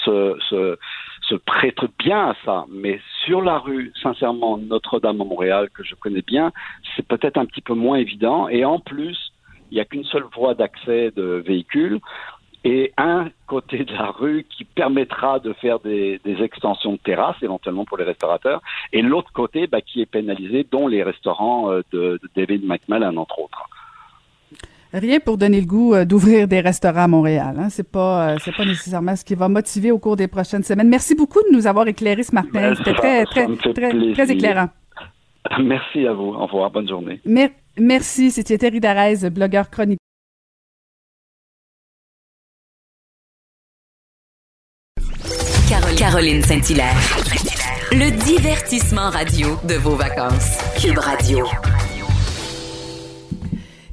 se, 0.07 1.35
prête 1.45 1.81
bien 1.99 2.31
à 2.31 2.35
ça. 2.45 2.65
Mais 2.71 3.01
sur 3.25 3.43
la 3.43 3.59
rue, 3.59 3.93
sincèrement, 4.03 4.59
Notre-Dame 4.59 5.21
à 5.21 5.25
Montréal, 5.25 5.69
que 5.75 5.85
je 5.85 5.95
connais 5.95 6.23
bien, 6.23 6.53
c'est 6.95 7.07
peut-être 7.07 7.37
un 7.37 7.47
petit 7.47 7.61
peu 7.61 7.75
moins 7.75 7.97
évident. 7.97 8.49
Et 8.49 8.65
en 8.65 8.79
plus, 8.79 9.33
il 9.71 9.75
n'y 9.75 9.81
a 9.81 9.85
qu'une 9.85 10.05
seule 10.05 10.27
voie 10.35 10.55
d'accès 10.55 11.11
de 11.17 11.43
véhicules 11.47 12.01
et 12.65 12.93
un 12.97 13.31
côté 13.47 13.85
de 13.85 13.93
la 13.93 14.11
rue 14.11 14.45
qui 14.51 14.65
permettra 14.65 15.39
de 15.39 15.53
faire 15.53 15.79
des, 15.79 16.21
extensions 16.25 16.95
de 16.95 16.99
terrasses 16.99 17.41
éventuellement 17.41 17.85
pour 17.85 17.97
les 17.97 18.03
restaurateurs, 18.03 18.61
et 18.93 19.03
l'autre 19.03 19.31
côté 19.33 19.69
bah, 19.69 19.81
qui 19.81 20.01
est 20.01 20.07
pénalisé, 20.07 20.67
dont 20.69 20.89
les 20.89 21.05
restaurants 21.05 21.71
euh, 21.71 21.83
de, 21.93 22.19
de 22.21 22.29
David 22.35 22.67
McMillan, 22.67 23.17
entre 23.19 23.39
autres. 23.39 23.69
Rien 24.97 25.21
pour 25.21 25.37
donner 25.37 25.61
le 25.61 25.67
goût 25.67 25.93
euh, 25.93 26.07
d'ouvrir 26.07 26.49
des 26.49 26.61
restaurants 26.61 27.03
à 27.05 27.07
Montréal. 27.07 27.55
Hein. 27.59 27.69
C'est 27.69 27.89
pas, 27.89 28.31
euh, 28.31 28.37
c'est 28.43 28.57
pas 28.57 28.65
nécessairement 28.65 29.15
ce 29.15 29.27
qui 29.27 29.35
va 29.35 29.47
motiver 29.47 29.91
au 29.91 29.99
cours 29.99 30.17
des 30.17 30.27
prochaines 30.27 30.63
semaines. 30.63 30.89
Merci 30.89 31.15
beaucoup 31.15 31.41
de 31.41 31.55
nous 31.55 31.67
avoir 31.67 31.87
éclairé 31.87 32.23
ce 32.23 32.35
matin. 32.35 32.49
Ben, 32.55 32.75
C'était 32.75 32.95
très, 32.95 33.25
très, 33.27 33.47
très, 33.75 34.13
très, 34.15 34.31
éclairant. 34.33 34.71
Merci 35.61 36.07
à 36.07 36.15
vous. 36.15 36.29
Au 36.33 36.47
revoir. 36.47 36.71
Bonne 36.71 36.89
journée. 36.89 37.21
merci. 37.79 38.31
C'était 38.31 38.57
Thierry 38.57 38.81
Darès, 38.81 39.25
blogueur 39.27 39.69
chronique. 39.69 39.99
Caroline 45.99 46.43
Saint-Hilaire. 46.43 46.97
Le 47.93 48.11
divertissement 48.25 49.11
radio 49.11 49.57
de 49.69 49.75
vos 49.75 49.95
vacances. 49.95 50.59
Cube 50.81 50.99
Radio. 50.99 51.47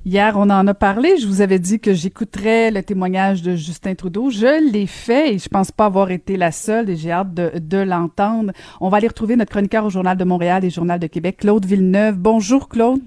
Hier, 0.06 0.34
on 0.36 0.50
en 0.50 0.68
a 0.68 0.74
parlé. 0.74 1.16
Je 1.18 1.26
vous 1.26 1.40
avais 1.40 1.60
dit 1.60 1.80
que 1.80 1.94
j'écouterais 1.94 2.72
le 2.72 2.84
témoignage 2.84 3.42
de 3.42 3.56
Justin 3.56 3.96
Trudeau. 3.96 4.30
Je 4.30 4.70
l'ai 4.70 4.86
fait 4.86 5.34
et 5.34 5.38
je 5.38 5.48
pense 5.48 5.72
pas 5.72 5.86
avoir 5.86 6.12
été 6.12 6.36
la 6.36 6.52
seule 6.52 6.90
et 6.90 6.98
j'ai 6.98 7.12
hâte 7.12 7.34
de, 7.34 7.52
de 7.58 7.78
l'entendre. 7.78 8.52
On 8.82 8.90
va 8.90 8.98
aller 8.98 9.08
retrouver 9.08 9.38
notre 9.38 9.52
chroniqueur 9.52 9.86
au 9.86 9.90
Journal 9.90 10.18
de 10.18 10.26
Montréal 10.26 10.66
et 10.66 10.70
Journal 10.70 11.00
de 11.00 11.08
Québec, 11.08 11.38
Claude 11.38 11.66
Villeneuve. 11.66 12.18
Bonjour, 12.18 12.68
Claude. 12.68 13.00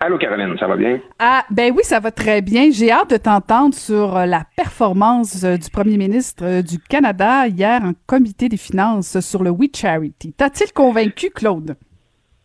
Allô, 0.00 0.18
Caroline, 0.18 0.56
ça 0.58 0.66
va 0.66 0.76
bien? 0.76 0.98
Ah, 1.20 1.44
ben 1.50 1.72
oui, 1.72 1.84
ça 1.84 2.00
va 2.00 2.10
très 2.10 2.42
bien. 2.42 2.70
J'ai 2.72 2.90
hâte 2.90 3.10
de 3.10 3.18
t'entendre 3.18 3.76
sur 3.76 4.16
euh, 4.16 4.26
la 4.26 4.42
performance 4.56 5.44
euh, 5.44 5.56
du 5.56 5.70
premier 5.70 5.96
ministre 5.96 6.44
euh, 6.44 6.60
du 6.60 6.80
Canada 6.80 7.46
hier 7.46 7.82
en 7.84 7.92
comité 8.06 8.48
des 8.48 8.56
finances 8.56 9.20
sur 9.20 9.44
le 9.44 9.50
We 9.50 9.70
Charity. 9.72 10.34
T'as-t-il 10.36 10.72
convaincu, 10.72 11.30
Claude? 11.30 11.76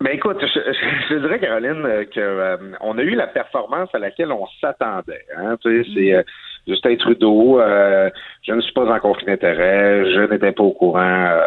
Ben 0.02 0.16
écoute, 0.16 0.38
je, 0.42 1.16
dirais 1.16 1.40
Caroline 1.40 1.84
que 2.12 2.20
euh, 2.20 2.58
on 2.82 2.98
a 2.98 3.04
eu 3.04 3.14
la 3.14 3.28
performance 3.28 3.90
à 3.94 4.00
laquelle 4.00 4.32
on 4.32 4.48
s'attendait. 4.60 5.26
Hein, 5.38 5.58
tu 5.62 5.84
sais, 5.84 5.90
c'est 5.94 6.14
euh, 6.16 6.24
Justin 6.68 6.96
Trudeau. 6.96 7.62
Euh, 7.62 8.10
je 8.42 8.52
ne 8.54 8.62
suis 8.62 8.74
pas 8.74 8.92
en 8.92 9.00
conflit 9.00 9.28
d'intérêt. 9.28 10.12
Je 10.12 10.22
n'étais 10.22 10.54
pas 10.54 10.64
au 10.64 10.72
courant 10.72 11.40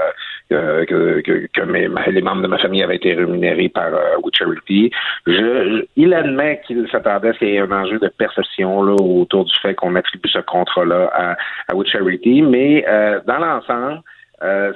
que, 0.48 0.84
que, 0.84 1.48
que 1.52 1.60
mes, 1.62 1.88
les 2.12 2.22
membres 2.22 2.42
de 2.42 2.46
ma 2.46 2.58
famille 2.58 2.84
avaient 2.84 2.94
été 2.94 3.14
rémunérés 3.14 3.70
par 3.70 3.90
We 4.22 4.32
Charity. 4.32 4.92
Je, 5.26 5.84
il 5.96 6.14
admet 6.14 6.60
qu'il 6.64 6.88
s'attendait 6.92 7.30
à 7.30 7.64
un 7.64 7.72
enjeu 7.72 7.98
de 7.98 8.08
perception 8.08 8.84
là, 8.84 8.92
autour 8.92 9.46
du 9.46 9.54
fait 9.62 9.74
qu'on 9.74 9.96
attribue 9.96 10.28
ce 10.28 10.38
contrat-là 10.38 11.10
à, 11.12 11.32
à 11.32 11.84
Charity, 11.86 12.42
mais 12.42 12.84
dans 13.26 13.38
l'ensemble, 13.38 14.00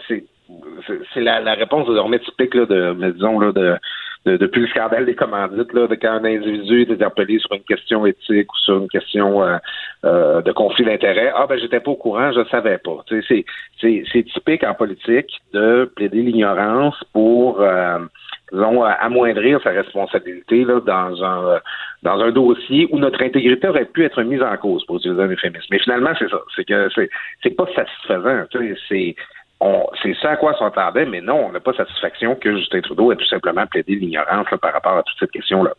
c'est 0.09 0.25
c'est 1.15 1.21
la, 1.21 1.41
la, 1.41 1.55
réponse 1.55 1.89
désormais 1.89 2.19
typique 2.21 2.55
là, 2.55 2.67
de, 2.67 3.13
disons, 3.13 3.39
là, 3.39 3.53
de, 3.53 3.77
de, 4.25 4.37
depuis 4.37 4.63
le 4.63 4.67
scandale 4.69 5.05
des 5.05 5.15
commandites, 5.15 5.73
là, 5.73 5.87
de 5.87 5.95
quand 5.95 6.13
un 6.13 6.25
individu 6.25 6.83
est 6.83 6.91
interpellé 6.91 7.39
sur 7.39 7.53
une 7.53 7.63
question 7.63 8.07
éthique 8.07 8.53
ou 8.53 8.57
sur 8.57 8.79
une 8.79 8.89
question 8.89 9.43
euh, 9.43 9.59
euh, 10.05 10.43
de 10.43 10.53
conflit 10.53 10.85
d'intérêt. 10.85 11.33
Ah 11.35 11.47
ben 11.47 11.59
j'étais 11.59 11.81
pas 11.81 11.91
au 11.91 11.97
courant, 11.97 12.33
je 12.33 12.45
savais 12.51 12.79
pas. 12.79 13.05
C'est, 13.09 13.45
c'est, 13.81 14.23
typique 14.25 14.65
en 14.65 14.75
politique 14.75 15.41
de 15.53 15.91
plaider 15.97 16.23
l'ignorance 16.23 16.97
pour 17.13 17.61
euh, 17.61 17.99
disons, 18.53 18.83
amoindrir 18.83 19.61
sa 19.63 19.71
responsabilité 19.71 20.65
là, 20.65 20.81
dans 20.81 21.25
un 21.25 21.61
dans 22.03 22.21
un 22.21 22.31
dossier 22.31 22.89
où 22.91 22.99
notre 22.99 23.23
intégrité 23.23 23.69
aurait 23.69 23.87
pu 23.87 24.05
être 24.05 24.23
mise 24.23 24.43
en 24.43 24.57
cause, 24.57 24.85
pour 24.87 24.97
utiliser 24.97 25.21
un 25.21 25.29
euphémisme. 25.29 25.67
Mais 25.71 25.81
finalement, 25.81 26.13
c'est 26.19 26.31
ça. 26.31 26.41
C'est 26.55 26.65
que 26.65 26.89
c'est, 26.95 27.11
c'est 27.43 27.57
pas 27.57 27.67
satisfaisant. 27.75 28.45
C'est 28.89 29.17
c'est 30.03 30.15
ça 30.21 30.31
à 30.31 30.37
quoi 30.37 30.55
s'entendait, 30.55 31.07
mais 31.07 31.21
non, 31.21 31.47
on 31.47 31.53
n'a 31.53 31.61
pas 31.61 31.73
satisfaction 31.73 32.37
que 32.37 32.57
Justin 32.57 32.81
Trudeau 32.81 33.13
ait 33.13 33.17
tout 33.17 33.27
simplement 33.27 33.67
plaidé 33.67 33.97
l'ignorance 33.97 34.47
par 34.61 34.73
rapport 34.73 34.99
à 34.99 35.03
toute 35.03 35.17
cette 35.19 35.33
question-là. 35.33 35.75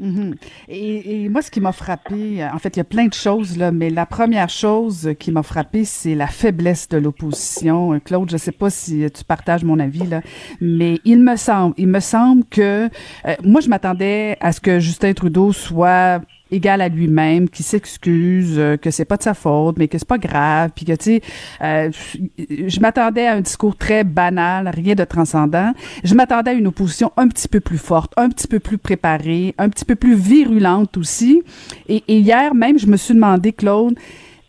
Mhm. 0.00 0.34
et, 0.68 1.28
moi, 1.28 1.42
ce 1.42 1.50
qui 1.50 1.60
m'a 1.60 1.72
frappé, 1.72 2.42
en 2.42 2.58
fait, 2.58 2.76
il 2.76 2.78
y 2.78 2.80
a 2.80 2.84
plein 2.84 3.06
de 3.06 3.12
choses, 3.12 3.58
là, 3.58 3.70
mais 3.70 3.90
la 3.90 4.06
première 4.06 4.48
chose 4.48 5.10
qui 5.18 5.30
m'a 5.30 5.42
frappé, 5.42 5.84
c'est 5.84 6.14
la 6.14 6.26
faiblesse 6.26 6.88
de 6.88 6.96
l'opposition. 6.96 8.00
Claude, 8.00 8.30
je 8.30 8.34
ne 8.34 8.38
sais 8.38 8.52
pas 8.52 8.70
si 8.70 9.06
tu 9.10 9.24
partages 9.24 9.62
mon 9.62 9.78
avis, 9.78 10.06
là, 10.06 10.22
mais 10.60 10.96
il 11.04 11.22
me 11.22 11.36
semble, 11.36 11.74
il 11.76 11.88
me 11.88 12.00
semble 12.00 12.44
que 12.46 12.86
euh, 12.86 13.34
moi, 13.44 13.60
je 13.60 13.68
m'attendais 13.68 14.38
à 14.40 14.52
ce 14.52 14.60
que 14.62 14.78
Justin 14.78 15.12
Trudeau 15.12 15.52
soit 15.52 16.22
égal 16.50 16.80
à 16.80 16.88
lui-même, 16.88 17.48
qui 17.48 17.62
s'excuse, 17.62 18.58
euh, 18.58 18.76
que 18.76 18.90
c'est 18.90 19.04
pas 19.04 19.16
de 19.16 19.22
sa 19.22 19.34
faute, 19.34 19.78
mais 19.78 19.88
que 19.88 19.98
c'est 19.98 20.08
pas 20.08 20.18
grave, 20.18 20.70
puis 20.74 20.84
que 20.84 20.92
tu 20.92 21.04
sais, 21.04 21.22
euh, 21.62 21.90
je 22.38 22.80
m'attendais 22.80 23.26
à 23.26 23.34
un 23.34 23.40
discours 23.40 23.76
très 23.76 24.04
banal, 24.04 24.70
rien 24.74 24.94
de 24.94 25.04
transcendant. 25.04 25.72
Je 26.04 26.14
m'attendais 26.14 26.50
à 26.50 26.54
une 26.54 26.66
opposition 26.66 27.12
un 27.16 27.28
petit 27.28 27.48
peu 27.48 27.60
plus 27.60 27.78
forte, 27.78 28.12
un 28.16 28.28
petit 28.28 28.46
peu 28.46 28.60
plus 28.60 28.78
préparée, 28.78 29.54
un 29.58 29.68
petit 29.68 29.84
peu 29.84 29.94
plus 29.94 30.14
virulente 30.14 30.96
aussi. 30.96 31.42
Et, 31.88 32.02
hier 32.08 32.54
même, 32.54 32.78
je 32.78 32.86
me 32.86 32.96
suis 32.96 33.14
demandé, 33.14 33.52
Claude, 33.52 33.94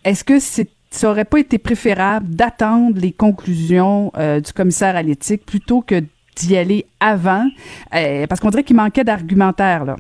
est-ce 0.04 0.24
que 0.24 0.40
c'est 0.40 0.70
ça 0.94 1.10
aurait 1.10 1.24
pas 1.24 1.40
été 1.40 1.58
préférable 1.58 2.28
d'attendre 2.36 3.00
les 3.00 3.14
conclusions 3.14 4.12
euh, 4.18 4.42
du 4.42 4.52
commissaire 4.52 4.98
à 4.98 5.02
l'éthique 5.02 5.46
plutôt 5.46 5.80
que 5.82 6.04
d'y 6.36 6.58
aller 6.58 6.86
avant, 7.00 7.48
parce 7.92 8.42
qu'on 8.42 8.50
dirait 8.50 8.66
qu'il 8.66 8.76
manquait 8.76 9.06
d'argumentaire 9.06 9.86
là. 9.86 9.96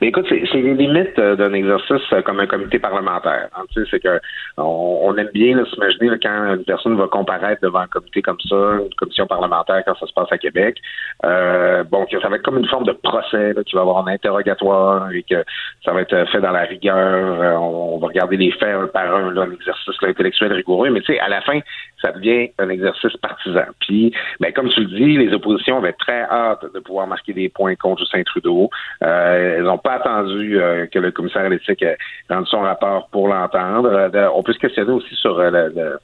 Mais 0.00 0.08
écoute, 0.08 0.26
c'est 0.28 0.52
les 0.54 0.74
limites 0.74 1.18
euh, 1.18 1.34
d'un 1.34 1.52
exercice 1.52 2.12
euh, 2.12 2.22
comme 2.22 2.40
un 2.40 2.46
comité 2.46 2.78
parlementaire. 2.78 3.48
Hein, 3.56 3.64
tu 3.72 3.82
sais, 3.82 3.88
c'est 3.90 4.00
que 4.00 4.20
on, 4.56 5.16
aime 5.16 5.30
bien 5.34 5.64
s'imaginer 5.66 6.10
quand 6.22 6.54
une 6.54 6.64
personne 6.64 6.96
va 6.96 7.08
comparaître 7.08 7.60
devant 7.62 7.80
un 7.80 7.86
comité 7.86 8.22
comme 8.22 8.38
ça, 8.48 8.56
une 8.80 8.94
commission 8.96 9.26
parlementaire 9.26 9.82
quand 9.84 9.96
ça 9.98 10.06
se 10.06 10.12
passe 10.12 10.30
à 10.30 10.38
Québec. 10.38 10.76
Euh, 11.24 11.82
bon, 11.84 12.06
que 12.06 12.20
ça 12.20 12.28
va 12.28 12.36
être 12.36 12.42
comme 12.42 12.58
une 12.58 12.68
forme 12.68 12.84
de 12.84 12.92
procès, 12.92 13.52
là, 13.54 13.64
qui 13.64 13.74
va 13.74 13.82
avoir 13.82 14.06
un 14.06 14.12
interrogatoire 14.12 15.10
et 15.12 15.24
que 15.24 15.44
ça 15.84 15.92
va 15.92 16.02
être 16.02 16.28
fait 16.30 16.40
dans 16.40 16.52
la 16.52 16.62
rigueur. 16.62 16.96
Euh, 16.96 17.56
on, 17.56 17.98
va 17.98 18.06
regarder 18.06 18.36
les 18.36 18.52
faits 18.52 18.76
un 18.76 18.86
par 18.86 19.12
un, 19.14 19.32
là, 19.32 19.42
un 19.42 19.52
exercice 19.52 19.96
intellectuel 20.02 20.52
rigoureux. 20.52 20.90
Mais 20.90 21.00
tu 21.00 21.12
sais, 21.12 21.18
à 21.18 21.28
la 21.28 21.40
fin, 21.40 21.58
ça 22.00 22.12
devient 22.12 22.50
un 22.58 22.68
exercice 22.68 23.16
partisan. 23.16 23.66
Puis, 23.80 24.12
ben, 24.40 24.52
comme 24.52 24.68
tu 24.68 24.80
le 24.80 24.86
dis, 24.86 25.16
les 25.16 25.32
oppositions 25.32 25.78
avaient 25.78 25.92
très 25.92 26.22
hâte 26.22 26.64
de 26.72 26.80
pouvoir 26.80 27.06
marquer 27.06 27.32
des 27.32 27.48
points 27.48 27.74
contre 27.76 28.00
Justin 28.00 28.22
Trudeau. 28.22 28.70
Euh, 29.02 29.56
elles 29.58 29.64
n'ont 29.64 29.78
pas 29.78 29.94
attendu 29.94 30.60
euh, 30.60 30.86
que 30.86 30.98
le 30.98 31.10
commissaire 31.10 31.42
à 31.42 31.48
l'éthique 31.48 31.84
rende 32.28 32.46
son 32.46 32.60
rapport 32.60 33.08
pour 33.10 33.28
l'entendre. 33.28 33.90
Euh, 33.90 34.28
on 34.34 34.42
peut 34.42 34.52
se 34.52 34.58
questionner 34.58 34.92
aussi 34.92 35.14
sur 35.16 35.38
le, 35.38 35.72
le 35.74 35.98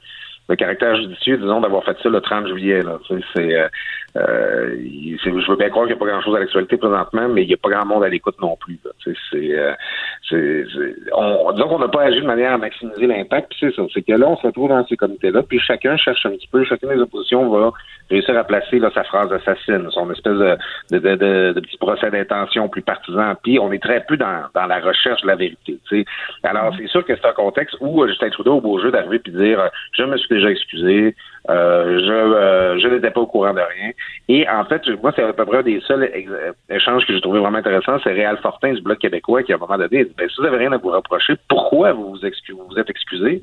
caractère 0.56 0.96
judicieux, 0.96 1.38
disons, 1.38 1.60
d'avoir 1.60 1.84
fait 1.84 1.96
ça 2.02 2.08
le 2.08 2.20
30 2.20 2.48
juillet. 2.48 2.82
Là. 2.82 2.98
C'est, 3.08 3.54
euh, 3.54 3.68
euh 4.16 4.76
je 5.24 5.50
veux 5.50 5.56
bien 5.56 5.70
croire 5.70 5.86
qu'il 5.86 5.96
n'y 5.96 6.02
a 6.02 6.04
pas 6.04 6.10
grand-chose 6.10 6.36
à 6.36 6.40
l'actualité 6.40 6.76
présentement, 6.76 7.28
mais 7.28 7.42
il 7.42 7.48
n'y 7.48 7.54
a 7.54 7.56
pas 7.56 7.70
grand 7.70 7.86
monde 7.86 8.04
à 8.04 8.08
l'écoute 8.08 8.40
non 8.40 8.56
plus. 8.56 8.78
C'est, 9.02 9.14
euh, 9.34 9.72
c'est, 10.28 10.64
on, 11.16 11.50
disons 11.52 11.68
qu'on 11.68 11.78
n'a 11.78 11.88
pas 11.88 12.02
agi 12.02 12.20
de 12.20 12.26
manière 12.26 12.52
à 12.52 12.58
maximiser 12.58 13.06
l'impact, 13.06 13.48
puis 13.50 13.58
c'est 13.60 13.74
ça. 13.74 13.82
C'est 13.92 14.02
que 14.02 14.12
là, 14.12 14.28
on 14.28 14.36
se 14.36 14.46
retrouve 14.46 14.68
dans 14.68 14.86
ces 14.86 14.96
comités-là, 14.96 15.42
puis 15.42 15.58
chacun 15.60 15.96
cherche 15.96 16.26
un 16.26 16.30
petit 16.30 16.48
peu, 16.48 16.64
chacune 16.64 16.90
des 16.90 17.00
oppositions 17.00 17.48
va 17.48 17.72
réussir 18.10 18.36
à 18.36 18.44
placer 18.44 18.78
là, 18.78 18.90
sa 18.94 19.04
phrase 19.04 19.32
assassine, 19.32 19.88
son 19.90 20.10
espèce 20.10 20.34
de, 20.34 20.56
de, 20.90 20.98
de, 20.98 21.52
de, 21.52 21.60
petit 21.60 21.78
procès 21.78 22.10
d'intention 22.10 22.68
plus 22.68 22.82
partisan. 22.82 23.34
Puis 23.42 23.58
on 23.58 23.72
est 23.72 23.82
très 23.82 24.04
peu 24.06 24.16
dans, 24.18 24.44
dans 24.54 24.66
la 24.66 24.80
recherche 24.80 25.22
de 25.22 25.26
la 25.26 25.36
vérité. 25.36 25.78
sais. 25.88 26.04
Alors, 26.42 26.72
mm-hmm. 26.72 26.78
c'est 26.78 26.88
sûr 26.88 27.04
que 27.04 27.16
c'est 27.16 27.26
un 27.26 27.32
contexte 27.32 27.76
où 27.80 28.06
Justin 28.06 28.28
Trudeau 28.28 28.56
au 28.56 28.60
beau 28.60 28.78
jeu 28.78 28.90
d'arriver 28.90 29.18
puis 29.18 29.32
dire 29.32 29.70
je 29.92 30.02
me 30.02 30.16
suis 30.18 30.33
déjà 30.34 30.50
excusé, 30.50 31.14
euh, 31.50 31.98
je, 31.98 32.12
euh, 32.12 32.78
je 32.78 32.88
n'étais 32.88 33.10
pas 33.10 33.20
au 33.20 33.26
courant 33.26 33.52
de 33.52 33.60
rien. 33.60 33.92
Et 34.28 34.48
en 34.48 34.64
fait, 34.64 34.82
moi, 35.02 35.12
c'est 35.14 35.22
à 35.22 35.32
peu 35.32 35.44
près 35.44 35.58
un 35.58 35.62
des 35.62 35.80
seuls 35.80 36.10
échanges 36.70 37.06
que 37.06 37.12
j'ai 37.12 37.20
trouvé 37.20 37.40
vraiment 37.40 37.58
intéressant. 37.58 37.98
C'est 38.02 38.12
Réal 38.12 38.38
Fortin 38.38 38.72
du 38.72 38.82
Bloc 38.82 38.98
québécois 38.98 39.42
qui, 39.42 39.52
à 39.52 39.56
un 39.56 39.58
moment 39.58 39.76
donné, 39.76 40.04
dit, 40.04 40.12
ben, 40.16 40.28
si 40.28 40.36
vous 40.38 40.44
n'avez 40.44 40.58
rien 40.58 40.72
à 40.72 40.78
vous 40.78 40.90
reprocher, 40.90 41.34
pourquoi 41.48 41.92
vous 41.92 42.14
vous, 42.14 42.18
vous, 42.18 42.78
êtes 42.78 42.90
excusé? 42.90 43.42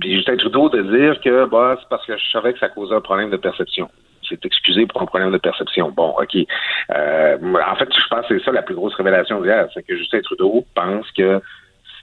Puis 0.00 0.14
Justin 0.16 0.36
Trudeau 0.36 0.68
de 0.68 0.82
dire 0.82 1.20
que 1.20 1.46
bah, 1.46 1.76
c'est 1.80 1.88
parce 1.88 2.04
que 2.06 2.16
je 2.16 2.30
savais 2.32 2.52
que 2.52 2.58
ça 2.58 2.68
causait 2.68 2.94
un 2.94 3.00
problème 3.00 3.30
de 3.30 3.36
perception 3.36 3.88
c'est 4.28 4.44
excusé 4.44 4.86
pour 4.86 5.02
un 5.02 5.06
problème 5.06 5.30
de 5.30 5.38
perception. 5.38 5.90
Bon, 5.90 6.14
OK. 6.20 6.36
Euh, 6.36 7.38
en 7.40 7.76
fait, 7.76 7.88
je 7.94 8.08
pense 8.08 8.26
que 8.26 8.38
c'est 8.38 8.44
ça 8.44 8.50
la 8.50 8.62
plus 8.62 8.74
grosse 8.74 8.94
révélation 8.94 9.40
d'hier, 9.40 9.68
c'est 9.72 9.86
que 9.86 9.96
Justin 9.96 10.20
Trudeau 10.20 10.64
pense 10.74 11.08
que 11.12 11.40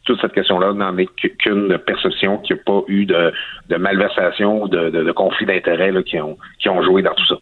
toute 0.05 0.19
cette 0.21 0.33
question-là 0.33 0.73
n'en 0.73 0.97
est 0.97 1.07
qu'une 1.37 1.77
perception 1.77 2.37
qu'il 2.39 2.55
n'y 2.55 2.61
a 2.61 2.63
pas 2.65 2.81
eu 2.87 3.05
de, 3.05 3.77
malversation 3.77 4.63
ou 4.63 4.67
de, 4.67 4.89
de, 4.89 5.03
de 5.03 5.11
conflit 5.11 5.45
d'intérêts 5.45 5.91
qui 6.03 6.19
ont, 6.19 6.37
qui 6.59 6.69
ont 6.69 6.81
joué 6.83 7.01
dans 7.01 7.13
tout 7.13 7.25
ça 7.25 7.35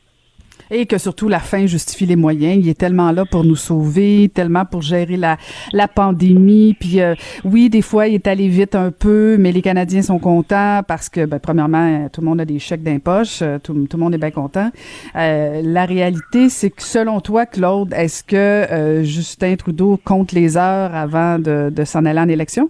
et 0.72 0.86
que 0.86 0.98
surtout 0.98 1.28
la 1.28 1.40
fin 1.40 1.66
justifie 1.66 2.06
les 2.06 2.16
moyens. 2.16 2.58
Il 2.58 2.70
est 2.70 2.80
tellement 2.80 3.12
là 3.12 3.26
pour 3.26 3.44
nous 3.44 3.58
sauver, 3.58 4.32
tellement 4.34 4.66
pour 4.66 4.82
gérer 4.82 5.18
la, 5.18 5.38
la 5.74 5.88
pandémie. 5.88 6.76
Puis 6.80 7.02
euh, 7.02 7.14
oui, 7.44 7.70
des 7.70 7.82
fois, 7.82 8.08
il 8.08 8.16
est 8.16 8.28
allé 8.28 8.48
vite 8.48 8.74
un 8.74 8.92
peu, 8.92 9.36
mais 9.38 9.52
les 9.52 9.62
Canadiens 9.62 10.02
sont 10.02 10.18
contents 10.18 10.82
parce 10.88 11.10
que, 11.10 11.26
ben, 11.26 11.40
premièrement, 11.40 12.08
tout 12.10 12.22
le 12.22 12.28
monde 12.28 12.40
a 12.40 12.46
des 12.46 12.60
chèques 12.60 12.84
d'impoche, 12.84 13.40
euh, 13.42 13.60
tout, 13.60 13.74
tout, 13.90 13.98
le 13.98 14.04
monde 14.04 14.14
est 14.14 14.18
bien 14.18 14.32
content. 14.32 14.72
Euh, 15.16 15.62
la 15.64 15.86
réalité, 15.86 16.50
c'est 16.50 16.70
que 16.70 16.82
selon 16.82 17.20
toi, 17.20 17.46
Claude, 17.46 17.94
est-ce 17.94 18.24
que 18.24 19.02
Justin 19.04 19.56
Trudeau 19.58 20.00
compte 20.04 20.32
les 20.32 20.56
heures 20.56 20.96
avant 20.96 21.38
de, 21.38 21.70
de 21.70 21.84
s'en 21.84 22.06
aller 22.06 22.20
en 22.20 22.30
élection? 22.30 22.70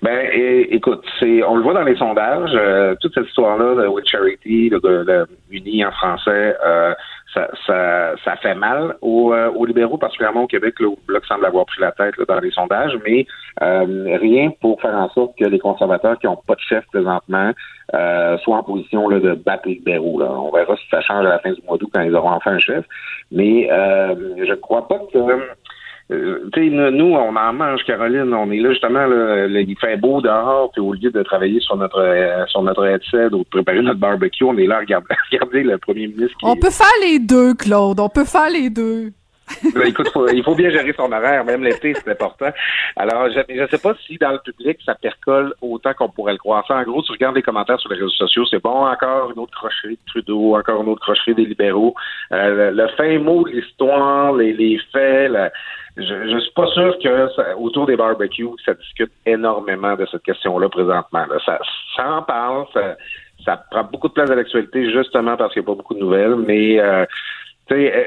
Ben, 0.00 0.30
écoute, 0.70 1.04
c'est, 1.18 1.42
on 1.42 1.56
le 1.56 1.62
voit 1.62 1.74
dans 1.74 1.82
les 1.82 1.96
sondages, 1.96 2.52
euh, 2.54 2.94
toute 3.00 3.14
cette 3.14 3.26
histoire-là 3.26 3.82
de 3.82 3.88
With 3.88 4.06
Charity, 4.06 4.68
le, 4.68 4.80
le, 4.80 5.26
uni 5.50 5.84
en 5.84 5.90
français, 5.90 6.56
euh, 6.64 6.94
ça, 7.34 7.48
ça, 7.66 8.12
ça, 8.24 8.36
fait 8.36 8.54
mal 8.54 8.94
aux, 9.00 9.34
euh, 9.34 9.50
aux, 9.50 9.66
libéraux, 9.66 9.98
particulièrement 9.98 10.44
au 10.44 10.46
Québec, 10.46 10.74
le 10.78 10.90
Bloc 11.06 11.24
semble 11.26 11.44
avoir 11.46 11.66
pris 11.66 11.80
la 11.80 11.90
tête 11.90 12.14
dans 12.28 12.38
les 12.38 12.52
sondages, 12.52 12.96
mais 13.04 13.26
rien 13.60 14.50
pour 14.60 14.80
faire 14.80 14.94
en 14.94 15.10
sorte 15.10 15.36
que 15.36 15.44
les 15.44 15.58
conservateurs 15.58 16.16
qui 16.20 16.26
n'ont 16.26 16.36
pas 16.46 16.54
de 16.54 16.60
chef 16.60 16.86
présentement 16.92 17.50
soient 17.90 18.56
en 18.56 18.62
position 18.62 19.08
de 19.08 19.34
battre 19.34 19.64
les 19.66 19.74
libéraux. 19.74 20.22
On 20.22 20.52
verra 20.52 20.76
si 20.76 20.88
ça 20.90 21.00
change 21.00 21.26
à 21.26 21.28
la 21.28 21.38
fin 21.40 21.50
du 21.50 21.60
mois 21.66 21.76
d'août 21.76 21.90
quand 21.92 22.02
ils 22.02 22.14
auront 22.14 22.30
enfin 22.30 22.52
un 22.52 22.58
chef. 22.60 22.84
Mais 23.32 23.68
je 23.68 24.50
ne 24.50 24.54
crois 24.54 24.86
pas 24.86 25.00
que 25.12 25.18
euh, 26.10 26.48
tu 26.54 26.70
sais, 26.70 26.70
nous, 26.70 27.12
on 27.14 27.36
en 27.36 27.52
mange, 27.52 27.84
Caroline. 27.84 28.32
On 28.32 28.50
est 28.50 28.60
là, 28.60 28.70
justement, 28.70 29.06
là, 29.06 29.46
il 29.46 29.76
fait 29.78 29.96
beau 29.98 30.20
dehors, 30.22 30.70
puis 30.72 30.80
au 30.80 30.94
lieu 30.94 31.10
de 31.10 31.22
travailler 31.22 31.60
sur 31.60 31.76
notre 31.76 32.00
euh, 32.00 32.46
sur 32.46 32.62
notre 32.62 32.86
headset 32.86 33.26
ou 33.34 33.38
de 33.44 33.48
préparer 33.50 33.82
notre 33.82 34.00
barbecue, 34.00 34.44
on 34.44 34.56
est 34.56 34.66
là 34.66 34.76
à 34.76 34.80
regarder, 34.80 35.14
regarder 35.30 35.62
le 35.62 35.78
premier 35.78 36.06
ministre. 36.06 36.36
on 36.42 36.56
peut 36.56 36.70
faire 36.70 36.86
les 37.02 37.18
deux, 37.18 37.54
Claude. 37.54 38.00
On 38.00 38.08
peut 38.08 38.24
faire 38.24 38.50
les 38.50 38.70
deux. 38.70 39.12
Ben, 39.74 39.86
écoute, 39.86 40.10
il 40.32 40.42
faut 40.44 40.54
bien 40.54 40.70
gérer 40.70 40.92
son 40.96 41.10
horaire, 41.10 41.44
même 41.44 41.62
l'été, 41.62 41.94
c'est 41.94 42.10
important. 42.10 42.50
Alors, 42.96 43.28
je 43.30 43.60
ne 43.60 43.66
sais 43.66 43.78
pas 43.78 43.94
si 44.06 44.16
dans 44.18 44.32
le 44.32 44.38
public, 44.38 44.78
ça 44.84 44.94
percole 44.94 45.54
autant 45.62 45.94
qu'on 45.94 46.08
pourrait 46.08 46.32
le 46.32 46.38
croire. 46.38 46.64
Ça, 46.66 46.76
en 46.76 46.82
gros, 46.82 47.02
tu 47.02 47.12
regardes 47.12 47.36
les 47.36 47.42
commentaires 47.42 47.80
sur 47.80 47.90
les 47.90 47.96
réseaux 47.96 48.10
sociaux, 48.10 48.44
c'est 48.50 48.62
bon, 48.62 48.86
encore 48.86 49.30
une 49.30 49.38
autre 49.38 49.56
crocherie 49.56 49.96
de 49.96 50.00
Trudeau, 50.06 50.56
encore 50.56 50.82
une 50.82 50.88
autre 50.88 51.00
crocherie 51.00 51.34
des 51.34 51.46
libéraux. 51.46 51.94
Euh, 52.32 52.70
le, 52.70 52.88
fin 52.88 53.18
mot 53.18 53.44
de 53.44 53.50
l'histoire, 53.50 54.34
les, 54.34 54.52
les 54.52 54.78
faits, 54.92 55.30
la, 55.30 55.50
je, 55.98 56.30
je 56.30 56.38
suis 56.38 56.52
pas 56.52 56.66
sûr 56.68 56.96
que 56.98 57.54
autour 57.56 57.86
des 57.86 57.96
barbecues, 57.96 58.48
ça 58.64 58.74
discute 58.74 59.10
énormément 59.26 59.96
de 59.96 60.06
cette 60.06 60.22
question-là 60.22 60.68
présentement. 60.68 61.24
Ça, 61.44 61.58
ça 61.96 62.12
en 62.12 62.22
parle, 62.22 62.66
ça, 63.44 63.56
prend 63.70 63.84
beaucoup 63.84 64.08
de 64.08 64.12
place 64.12 64.30
à 64.30 64.34
l'actualité 64.34 64.90
justement 64.90 65.36
parce 65.36 65.52
qu'il 65.52 65.62
n'y 65.62 65.66
a 65.66 65.70
pas 65.70 65.76
beaucoup 65.76 65.94
de 65.94 66.00
nouvelles, 66.00 66.36
mais 66.36 66.78
euh, 66.80 67.04
euh, 67.70 68.04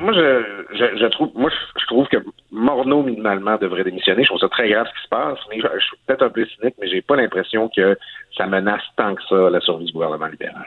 moi 0.00 0.12
je, 0.12 0.42
je, 0.72 1.06
trouve 1.06 1.30
moi 1.34 1.50
je, 1.50 1.86
trouve 1.86 2.08
que 2.08 2.16
Morneau 2.50 3.02
minimalement 3.02 3.56
devrait 3.56 3.84
démissionner. 3.84 4.22
Je 4.22 4.28
trouve 4.28 4.40
ça 4.40 4.48
très 4.48 4.68
grave 4.68 4.86
ce 4.86 4.98
qui 4.98 5.04
se 5.04 5.08
passe, 5.08 5.38
mais 5.50 5.60
je, 5.60 5.66
je 5.74 5.84
suis 5.84 5.96
peut-être 6.06 6.22
un 6.22 6.30
peu 6.30 6.46
cynique, 6.46 6.74
mais 6.80 6.88
j'ai 6.88 7.02
pas 7.02 7.16
l'impression 7.16 7.68
que 7.68 7.96
ça 8.36 8.46
menace 8.46 8.82
tant 8.96 9.14
que 9.14 9.22
ça 9.28 9.50
la 9.50 9.60
survie 9.60 9.86
du 9.86 9.92
gouvernement 9.92 10.26
libéral. 10.26 10.66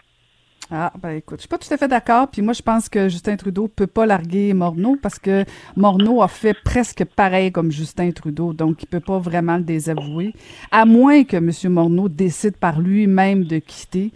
Ah, 0.74 0.94
ben 1.02 1.18
écoute, 1.18 1.40
je 1.40 1.42
suis 1.42 1.50
pas 1.50 1.58
tout 1.58 1.72
à 1.74 1.76
fait 1.76 1.90
d'accord. 1.90 2.30
Puis 2.32 2.42
moi, 2.42 2.54
je 2.54 2.62
pense 2.62 2.88
que 2.88 3.10
Justin 3.10 3.36
Trudeau 3.36 3.68
peut 3.68 3.88
pas 3.88 4.06
larguer 4.06 4.54
Morneau 4.54 4.96
parce 5.02 5.20
que 5.20 5.44
Morneau 5.76 6.22
a 6.22 6.30
fait 6.30 6.56
presque 6.64 7.04
pareil 7.16 7.52
comme 7.52 7.72
Justin 7.72 8.12
Trudeau. 8.12 8.54
Donc, 8.54 8.82
il 8.82 8.86
peut 8.86 9.02
pas 9.02 9.20
vraiment 9.20 9.58
le 9.58 9.64
désavouer. 9.64 10.34
À 10.72 10.86
moins 10.86 11.26
que 11.26 11.36
M. 11.36 11.52
Morneau 11.74 12.08
décide 12.08 12.56
par 12.58 12.80
lui-même 12.80 13.44
de 13.44 13.58
quitter. 13.58 14.12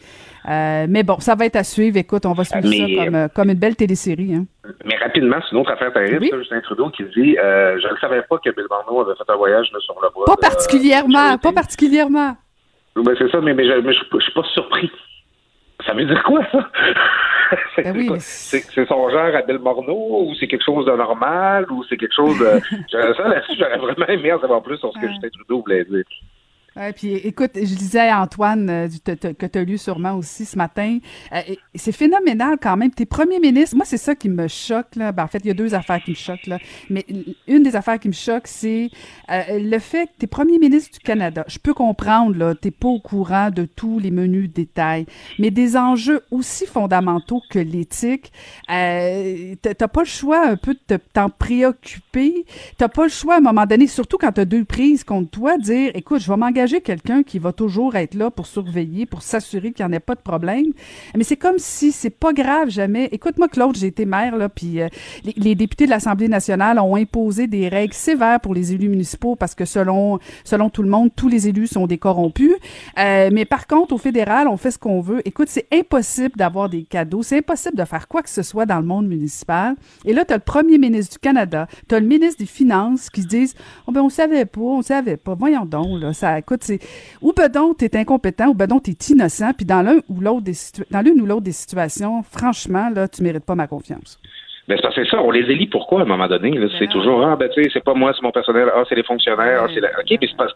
Euh, 0.48 0.86
mais 0.88 1.04
bon, 1.04 1.20
ça 1.20 1.36
va 1.36 1.46
être 1.46 1.58
à 1.58 1.64
suivre. 1.66 1.98
Écoute, 1.98 2.26
on 2.26 2.32
va 2.32 2.46
suivre 2.46 2.68
ça 2.68 3.04
comme, 3.04 3.16
euh, 3.16 3.28
comme 3.28 3.50
une 3.50 3.60
belle 3.60 3.76
télésérie. 3.76 4.36
Hein. 4.36 4.46
Mais 4.86 4.96
rapidement, 4.96 5.38
c'est 5.42 5.56
une 5.56 5.62
autre 5.62 5.72
affaire 5.72 5.92
terrible, 5.92 6.26
Justin 6.38 6.62
Trudeau 6.62 6.90
qui 6.90 7.04
dit 7.16 7.38
euh, 7.38 7.78
Je 7.82 7.94
ne 7.94 7.98
savais 8.00 8.22
pas 8.30 8.38
que 8.38 8.50
Bill 8.52 8.66
Morneau 8.70 9.02
avait 9.02 9.18
fait 9.18 9.30
un 9.30 9.36
voyage 9.36 9.68
sur 9.80 9.96
le 10.02 10.10
bois. 10.14 10.26
Pas 10.26 10.38
particulièrement, 10.38 11.38
pas 11.38 11.52
particulièrement. 11.52 12.38
Ben, 12.96 13.14
c'est 13.18 13.30
ça, 13.30 13.42
mais, 13.42 13.54
mais, 13.54 13.68
je, 13.68 13.86
ne 13.86 13.92
suis 13.92 14.32
pas 14.34 14.44
surpris. 14.54 14.90
Ça 15.86 15.94
veut 15.94 16.06
dire 16.06 16.24
quoi, 16.24 16.42
ça? 16.52 16.70
Ben 17.78 18.20
c'est 18.20 18.88
son 18.88 19.10
genre 19.10 19.36
à 19.36 19.42
Bill 19.44 19.60
Morneau 19.60 20.24
ou 20.24 20.34
c'est 20.40 20.48
quelque 20.48 20.64
chose 20.64 20.86
de 20.86 20.92
normal 20.92 21.68
ou 21.70 21.84
c'est 21.84 21.96
quelque 21.96 22.16
chose 22.16 22.40
de. 22.40 22.60
ça 22.92 23.28
là-dessus, 23.28 23.56
j'aurais 23.60 23.78
vraiment 23.78 24.08
aimé 24.08 24.34
en 24.34 24.40
savoir 24.40 24.64
plus 24.64 24.78
sur 24.78 24.92
ce 24.94 25.00
que 25.00 25.08
Justin 25.08 25.30
Trudeau 25.30 25.62
voulait 25.62 25.86
dire. 25.86 26.04
Ouais, 26.78 26.92
puis 26.92 27.14
écoute, 27.14 27.52
je 27.56 27.74
disais 27.74 28.10
à 28.10 28.22
Antoine, 28.22 28.70
euh, 28.70 28.88
que 29.06 29.46
tu 29.46 29.58
as 29.58 29.64
lu 29.64 29.78
sûrement 29.78 30.16
aussi 30.16 30.44
ce 30.44 30.58
matin, 30.58 30.98
euh, 31.32 31.40
c'est 31.74 31.94
phénoménal 31.94 32.58
quand 32.62 32.76
même. 32.76 32.92
Tes 32.92 33.06
premiers 33.06 33.40
ministres, 33.40 33.78
moi, 33.78 33.86
c'est 33.86 33.96
ça 33.96 34.14
qui 34.14 34.28
me 34.28 34.50
choque. 34.50 34.98
Là. 34.98 35.14
Ben, 35.14 35.24
en 35.24 35.28
fait, 35.28 35.38
il 35.46 35.48
y 35.48 35.52
a 35.52 35.54
deux 35.54 35.74
affaires 35.74 36.04
qui 36.04 36.12
me 36.12 36.16
choquent. 36.16 36.48
Là. 36.48 36.60
Mais 36.90 37.06
une 37.48 37.64
des 37.64 37.78
affaires 37.78 37.98
qui 37.98 38.10
me 38.10 38.14
choque, 38.14 38.48
c'est 38.48 38.90
euh, 39.32 39.42
le 39.58 39.80
fait 39.80 40.08
que 40.08 40.12
tes 40.20 40.28
premiers 40.28 40.60
ministres 40.60 40.92
du 40.92 41.00
Canada, 41.00 41.46
je 41.48 41.60
peux 41.60 41.74
comprendre, 41.74 42.36
là, 42.36 42.54
t'es 42.56 42.72
pas 42.72 42.90
au 42.90 43.00
courant 43.00 43.52
de 43.52 43.64
tous 43.64 44.00
les 44.00 44.12
menus 44.12 44.52
détails, 44.52 45.06
mais 45.40 45.52
des 45.52 45.78
enjeux 45.78 46.24
aussi 46.30 46.66
fondamentaux 46.66 47.42
que 47.50 47.60
l'éthique, 47.60 48.34
euh, 48.70 49.56
t'as 49.62 49.88
pas 49.88 50.02
le 50.02 50.08
choix 50.08 50.46
un 50.46 50.58
peu 50.58 50.76
de 50.90 51.00
t'en 51.14 51.30
préoccuper. 51.30 52.46
T'as 52.78 52.90
pas 52.90 53.04
le 53.04 53.10
choix 53.10 53.36
à 53.36 53.38
un 53.38 53.42
moment 53.42 53.66
donné, 53.66 53.88
surtout 53.88 54.18
quand 54.18 54.34
tu 54.34 54.42
as 54.42 54.46
deux 54.46 54.66
prises 54.66 55.06
contre 55.06 55.30
toi, 55.30 55.58
dire, 55.58 55.92
écoute, 55.94 56.20
je 56.20 56.30
vais 56.30 56.36
m'engager 56.36 56.65
quelqu'un 56.82 57.24
qui 57.24 57.40
va 57.40 57.52
toujours 57.54 57.96
être 57.96 58.14
là 58.14 58.32
pour 58.32 58.46
surveiller, 58.46 59.06
pour 59.06 59.22
s'assurer 59.22 59.72
qu'il 59.72 59.86
n'y 59.86 59.92
en 59.92 59.94
ait 59.94 60.00
pas 60.00 60.16
de 60.16 60.22
problème. 60.22 60.74
Mais 61.16 61.24
c'est 61.24 61.38
comme 61.38 61.58
si 61.58 61.92
c'est 61.92 62.10
pas 62.10 62.34
grave 62.34 62.70
jamais. 62.70 63.10
Écoute-moi, 63.12 63.48
Claude, 63.48 63.76
j'ai 63.76 63.88
été 63.88 64.06
maire, 64.06 64.36
là, 64.38 64.50
puis 64.50 64.82
euh, 64.82 64.88
les, 65.36 65.56
députés 65.56 65.86
de 65.86 65.92
l'Assemblée 65.92 66.28
nationale 66.28 66.80
ont 66.80 66.96
imposé 66.96 67.48
des 67.48 67.68
règles 67.68 67.94
sévères 67.94 68.40
pour 68.40 68.54
les 68.54 68.74
élus 68.74 68.90
municipaux 68.90 69.36
parce 69.36 69.56
que 69.56 69.66
selon, 69.66 70.20
selon 70.44 70.70
tout 70.70 70.84
le 70.84 70.90
monde, 70.90 71.10
tous 71.16 71.28
les 71.28 71.48
élus 71.48 71.68
sont 71.68 71.88
des 71.88 71.98
corrompus. 71.98 72.54
Euh, 73.00 73.30
mais 73.32 73.46
par 73.46 73.68
contre, 73.68 73.94
au 73.94 73.98
fédéral, 73.98 74.48
on 74.48 74.58
fait 74.58 74.72
ce 74.72 74.80
qu'on 74.80 75.02
veut. 75.02 75.22
Écoute, 75.26 75.48
c'est 75.50 75.68
impossible 75.74 76.36
d'avoir 76.36 76.70
des 76.70 76.84
cadeaux. 76.84 77.24
C'est 77.24 77.38
impossible 77.38 77.78
de 77.78 77.86
faire 77.86 78.08
quoi 78.08 78.22
que 78.22 78.30
ce 78.30 78.44
soit 78.44 78.66
dans 78.66 78.80
le 78.80 78.86
monde 78.86 79.08
municipal. 79.08 79.76
Et 80.06 80.14
là, 80.14 80.26
tu 80.26 80.34
as 80.34 80.38
le 80.38 80.44
premier 80.44 80.78
ministre 80.78 81.14
du 81.14 81.20
Canada, 81.20 81.68
tu 81.88 81.96
as 81.96 82.00
le 82.00 82.08
ministre 82.08 82.40
des 82.40 82.46
Finances 82.46 83.10
qui 83.10 83.22
se 83.22 83.28
disent, 83.28 83.56
oh 83.88 83.92
ben, 83.92 84.02
on 84.02 84.10
savait 84.10 84.46
pas, 84.46 84.62
on 84.62 84.82
savait 84.82 85.18
pas. 85.18 85.36
Voyons 85.36 85.66
donc, 85.66 86.02
là, 86.02 86.14
ça, 86.14 86.40
écoute, 86.40 86.55
c'est 86.64 86.80
ou 87.22 87.34
ben 87.34 87.50
donc 87.50 87.78
t'es 87.78 87.98
incompétent, 87.98 88.48
ou 88.48 88.54
ben 88.54 88.68
donc 88.68 88.84
t'es 88.84 88.96
innocent, 89.10 89.54
puis 89.54 89.66
dans 89.66 89.82
l'un 89.82 90.00
ou 90.10 90.22
l'autre 90.22 90.42
des 90.42 90.54
dans 90.92 91.02
l'une 91.02 91.22
ou 91.22 91.26
l'autre 91.26 91.44
des 91.44 91.52
situations, 91.52 92.24
franchement, 92.24 92.90
là, 92.94 93.08
tu 93.08 93.24
mérites 93.24 93.46
pas 93.46 93.56
ma 93.56 93.68
confiance. 93.68 94.20
Ben, 94.68 94.80
c'est 94.96 95.08
ça, 95.08 95.22
on 95.22 95.30
les 95.30 95.52
élit 95.52 95.68
pourquoi 95.68 96.00
à 96.00 96.04
un 96.04 96.08
moment 96.08 96.28
donné? 96.28 96.52
C'est 96.80 96.88
ben 96.88 96.92
toujours 96.92 97.24
Ah 97.24 97.36
ben 97.36 97.50
tu 97.50 97.64
sais, 97.64 97.70
c'est 97.72 97.84
pas 97.84 97.94
moi, 97.94 98.14
c'est 98.16 98.24
mon 98.24 98.32
personnel, 98.32 98.72
ah 98.74 98.84
c'est 98.90 98.96
les 98.96 99.04
fonctionnaires, 99.04 99.62
ah 99.64 99.68
c'est 99.72 99.80
la... 99.80 99.90
OK, 99.90 100.10
mais 100.10 100.28
c'est 100.28 100.36
pas, 100.36 100.48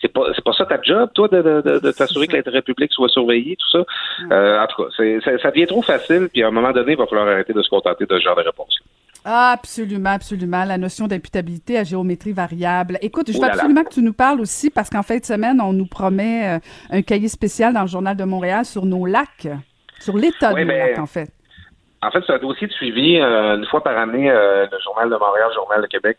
c'est 0.00 0.12
pas, 0.12 0.28
c'est 0.34 0.42
pas, 0.44 0.52
ça 0.52 0.66
ta 0.66 0.82
job, 0.82 1.10
toi, 1.14 1.28
de, 1.28 1.42
de, 1.42 1.78
de, 1.78 1.92
t'assurer 1.92 2.26
que 2.26 2.34
l'intérêt 2.36 2.62
public 2.62 2.92
soit 2.92 3.08
surveillé, 3.08 3.56
tout 3.56 3.70
ça? 3.70 3.84
Euh, 4.32 4.60
en 4.60 4.66
tout 4.66 4.82
cas, 4.82 4.88
ça, 5.24 5.38
ça 5.38 5.50
devient 5.52 5.66
trop 5.66 5.82
facile, 5.82 6.28
puis 6.32 6.42
à 6.42 6.48
un 6.48 6.50
moment 6.50 6.72
donné, 6.72 6.92
il 6.92 6.98
va 6.98 7.06
falloir 7.06 7.28
arrêter 7.28 7.52
de 7.52 7.62
se 7.62 7.68
contenter 7.68 8.04
de 8.04 8.18
ce 8.18 8.24
genre 8.24 8.34
de 8.36 8.42
réponse. 8.42 8.80
Absolument, 9.28 10.10
absolument. 10.10 10.64
La 10.64 10.78
notion 10.78 11.08
d'imputabilité 11.08 11.76
à 11.78 11.82
géométrie 11.82 12.32
variable. 12.32 12.96
Écoute, 13.02 13.32
je 13.32 13.36
veux 13.36 13.44
absolument 13.44 13.82
que 13.82 13.92
tu 13.92 14.00
nous 14.00 14.12
parles 14.12 14.40
aussi 14.40 14.70
parce 14.70 14.88
qu'en 14.88 15.02
fin 15.02 15.18
de 15.18 15.24
semaine, 15.24 15.60
on 15.60 15.72
nous 15.72 15.86
promet 15.86 16.56
euh, 16.56 16.58
un 16.90 17.02
cahier 17.02 17.26
spécial 17.26 17.74
dans 17.74 17.80
le 17.80 17.88
Journal 17.88 18.16
de 18.16 18.22
Montréal 18.22 18.64
sur 18.64 18.86
nos 18.86 19.04
lacs, 19.04 19.48
sur 19.98 20.16
l'état 20.16 20.54
de 20.54 20.60
nos 20.60 20.66
ben, 20.68 20.78
lacs, 20.78 20.98
en 21.00 21.06
fait. 21.06 21.28
En 22.02 22.10
fait, 22.12 22.20
c'est 22.24 22.34
un 22.34 22.38
dossier 22.38 22.68
de 22.68 22.72
suivi. 22.72 23.18
Euh, 23.18 23.56
une 23.56 23.66
fois 23.66 23.82
par 23.82 23.98
année, 23.98 24.30
euh, 24.30 24.64
le 24.70 24.78
Journal 24.84 25.10
de 25.10 25.16
Montréal, 25.16 25.48
le 25.48 25.54
Journal 25.54 25.82
de 25.82 25.86
Québec 25.88 26.18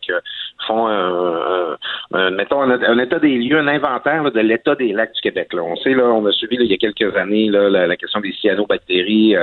font 0.66 0.86
un, 0.88 2.30
mettons, 2.32 2.60
un, 2.60 2.98
état 2.98 3.18
des 3.18 3.38
lieux, 3.38 3.58
un 3.58 3.68
inventaire 3.68 4.30
de 4.30 4.40
l'état 4.40 4.74
des 4.74 4.92
lacs 4.92 5.14
du 5.14 5.20
Québec. 5.22 5.54
Là. 5.54 5.62
On 5.62 5.76
sait, 5.76 5.94
là, 5.94 6.04
on 6.04 6.26
a 6.26 6.32
suivi 6.32 6.58
il 6.60 6.70
y 6.70 6.74
a 6.74 6.76
quelques 6.76 7.16
années 7.16 7.48
là, 7.48 7.70
la, 7.70 7.96
question 7.96 8.20
des 8.20 8.32
cyanobactéries, 8.32 9.34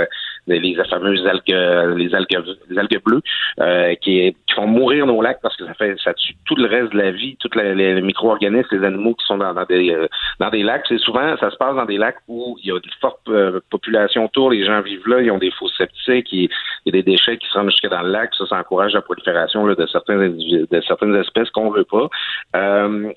les 0.47 0.75
fameuses 0.89 1.25
algues, 1.25 1.97
les 1.97 2.13
algues, 2.13 2.43
les 2.69 2.77
algues 2.77 3.01
bleues, 3.03 3.21
euh, 3.60 3.95
qui, 3.95 4.36
qui, 4.47 4.53
font 4.53 4.67
mourir 4.67 5.05
nos 5.05 5.21
lacs 5.21 5.39
parce 5.41 5.55
que 5.58 5.65
ça 5.65 5.73
fait, 5.73 5.95
ça 6.03 6.13
tue 6.13 6.34
tout 6.45 6.55
le 6.55 6.67
reste 6.67 6.91
de 6.91 6.97
la 6.97 7.12
vie, 7.12 7.38
tous 7.39 7.49
les, 7.58 8.01
micro-organismes, 8.01 8.67
les 8.71 8.86
animaux 8.86 9.15
qui 9.15 9.25
sont 9.25 9.38
dans, 9.38 9.53
des, 9.65 9.91
euh, 9.91 10.08
dans 10.39 10.49
des 10.49 10.63
lacs. 10.63 10.86
C'est 10.88 10.99
souvent, 10.99 11.36
ça 11.38 11.49
se 11.51 11.58
passe 11.58 11.75
dans 11.75 11.86
des 11.86 11.97
lacs 11.97 12.17
où 12.27 12.58
il 12.62 12.67
y 12.67 12.71
a 12.71 12.75
une 12.75 12.81
forte 13.01 13.27
euh, 13.29 13.60
population 13.69 14.25
autour, 14.25 14.51
les 14.51 14.65
gens 14.65 14.81
vivent 14.81 15.08
là, 15.08 15.21
ils 15.21 15.31
ont 15.31 15.38
des 15.38 15.51
faux 15.51 15.69
septiques, 15.69 16.31
il, 16.31 16.49
y 16.86 16.89
a 16.89 16.91
des 16.91 17.03
déchets 17.03 17.38
qui 17.38 17.47
se 17.47 17.53
rendent 17.53 17.69
jusqu'à 17.71 17.89
dans 17.89 18.01
le 18.01 18.12
lac, 18.12 18.34
ça, 18.36 18.45
ça 18.45 18.58
encourage 18.58 18.93
la 18.93 19.01
prolifération 19.01 19.65
là, 19.65 19.75
de 19.75 19.86
certains 19.88 20.29
de 20.29 20.81
certaines 20.88 21.15
espèces 21.15 21.49
qu'on 21.51 21.69
veut 21.71 21.86
pas. 21.86 22.10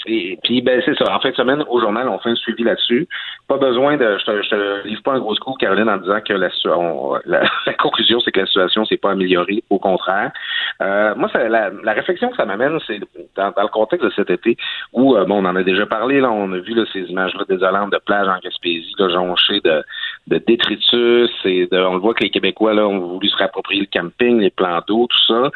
et 0.07 0.39
puis, 0.43 0.63
ben, 0.63 0.83
c'est 0.85 0.97
ça. 0.97 1.13
En 1.13 1.21
fin 1.21 1.31
de 1.31 1.37
semaine, 1.37 1.65
au 1.69 1.81
journal, 1.81 2.09
on 2.09 2.19
fait 2.19 2.31
un 2.31 2.37
suivi 2.37 2.65
là-dessus. 2.65 3.09
Pas 3.47 3.57
besoin 3.57 3.97
de, 3.97 4.19
je 4.19 4.25
te, 4.25 4.49
te 4.49 4.87
livre 4.87 5.03
pas 5.03 5.13
un 5.15 5.21
gros 5.21 5.35
coup, 5.35 5.55
Caroline, 5.55 5.89
en 5.89 5.99
disant 5.99 6.21
que 6.21 6.33
la, 6.33 6.49
on, 6.67 7.18
la, 7.27 7.75
conclusion, 7.75 8.21
c'est 8.21 8.33
que 8.33 8.41
la 8.41 8.47
situation 8.47 8.85
s'est 8.85 8.97
pas 8.97 9.13
améliorée, 9.13 9.63
au 9.71 9.79
contraire. 9.79 10.33
Euh, 10.81 11.15
moi, 11.17 11.31
la, 11.35 11.93
réflexion 11.93 12.31
que 12.31 12.37
ça 12.37 12.45
m'amène, 12.45 12.79
c'est 12.87 13.01
dans, 13.37 13.53
le 13.57 13.69
contexte 13.69 14.05
de 14.05 14.11
cet 14.11 14.31
été 14.31 14.57
où, 14.93 15.17
euh, 15.17 15.25
bon, 15.25 15.45
on 15.45 15.49
en 15.49 15.57
a 15.57 15.63
déjà 15.63 15.87
parlé, 15.87 16.21
là, 16.21 16.31
on 16.31 16.53
a 16.53 16.59
vu 16.59 16.75
là, 16.75 16.85
ces 16.93 17.01
images-là 17.01 17.45
désolantes 17.49 17.93
de 17.93 17.99
plages 17.99 18.29
en 18.29 18.39
Gaspésie, 18.39 18.95
là, 18.99 19.09
jonchées 19.09 19.61
de, 19.61 19.83
de 20.29 20.39
détritus, 20.39 21.31
et 21.45 21.69
on 21.73 21.95
le 21.95 22.01
voit 22.01 22.15
que 22.15 22.25
les 22.25 22.31
Québécois 22.31 22.75
là, 22.75 22.87
ont 22.87 22.99
voulu 22.99 23.29
se 23.29 23.37
réapproprier 23.37 23.81
le 23.81 24.01
camping, 24.01 24.41
les 24.41 24.51
plans 24.51 24.81
d'eau, 24.87 25.07
tout 25.09 25.27
ça. 25.27 25.51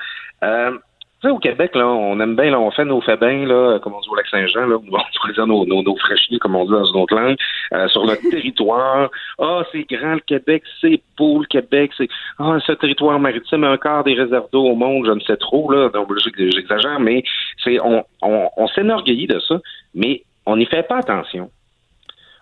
Euh, 0.45 0.79
sais, 1.23 1.31
au 1.31 1.39
Québec, 1.39 1.75
là, 1.75 1.87
on 1.87 2.19
aime 2.21 2.37
bien, 2.37 2.51
là, 2.51 2.61
on 2.61 2.71
fait 2.71 2.85
nos 2.85 3.01
fabins, 3.01 3.47
là, 3.47 3.79
comme 3.79 3.95
on 3.95 4.01
dit 4.01 4.09
au 4.09 4.15
lac 4.15 4.27
Saint-Jean, 4.29 4.67
là, 4.67 4.77
on 4.77 4.81
pourrait 4.81 5.33
dire 5.33 5.47
nos, 5.47 5.65
nos, 5.65 5.83
nos 5.83 5.97
fraîchis, 5.97 6.39
comme 6.39 6.57
on 6.57 6.65
dit 6.65 6.73
dans 6.73 6.85
une 6.85 7.01
autre 7.01 7.15
langue, 7.15 7.37
euh, 7.73 7.89
sur 7.89 8.05
notre 8.05 8.23
territoire. 8.31 9.11
Ah, 9.39 9.63
c'est 9.73 9.85
grand 9.89 10.15
le 10.15 10.21
Québec, 10.21 10.63
c'est 10.81 11.01
beau 11.17 11.41
le 11.41 11.47
Québec, 11.47 11.93
c'est 11.97 12.09
ah, 12.39 12.59
ce 12.67 12.73
territoire 12.73 13.19
maritime, 13.21 13.65
un 13.65 13.77
quart 13.77 14.05
des 14.05 14.15
réserves 14.15 14.49
d'eau 14.53 14.65
au 14.65 14.75
monde, 14.75 15.07
je 15.07 15.13
ne 15.13 15.21
sais 15.21 15.37
trop, 15.37 15.71
là, 15.71 15.89
donc 15.89 16.09
j'exagère, 16.37 17.01
mais 17.01 17.23
c'est 17.63 17.81
on, 17.81 18.05
on, 18.23 18.49
on 18.57 18.67
s'enorgueillit 18.69 19.27
de 19.27 19.39
ça, 19.41 19.61
mais 19.95 20.23
on 20.47 20.57
n'y 20.57 20.67
fait 20.67 20.83
pas 20.83 20.99
attention. 20.99 21.51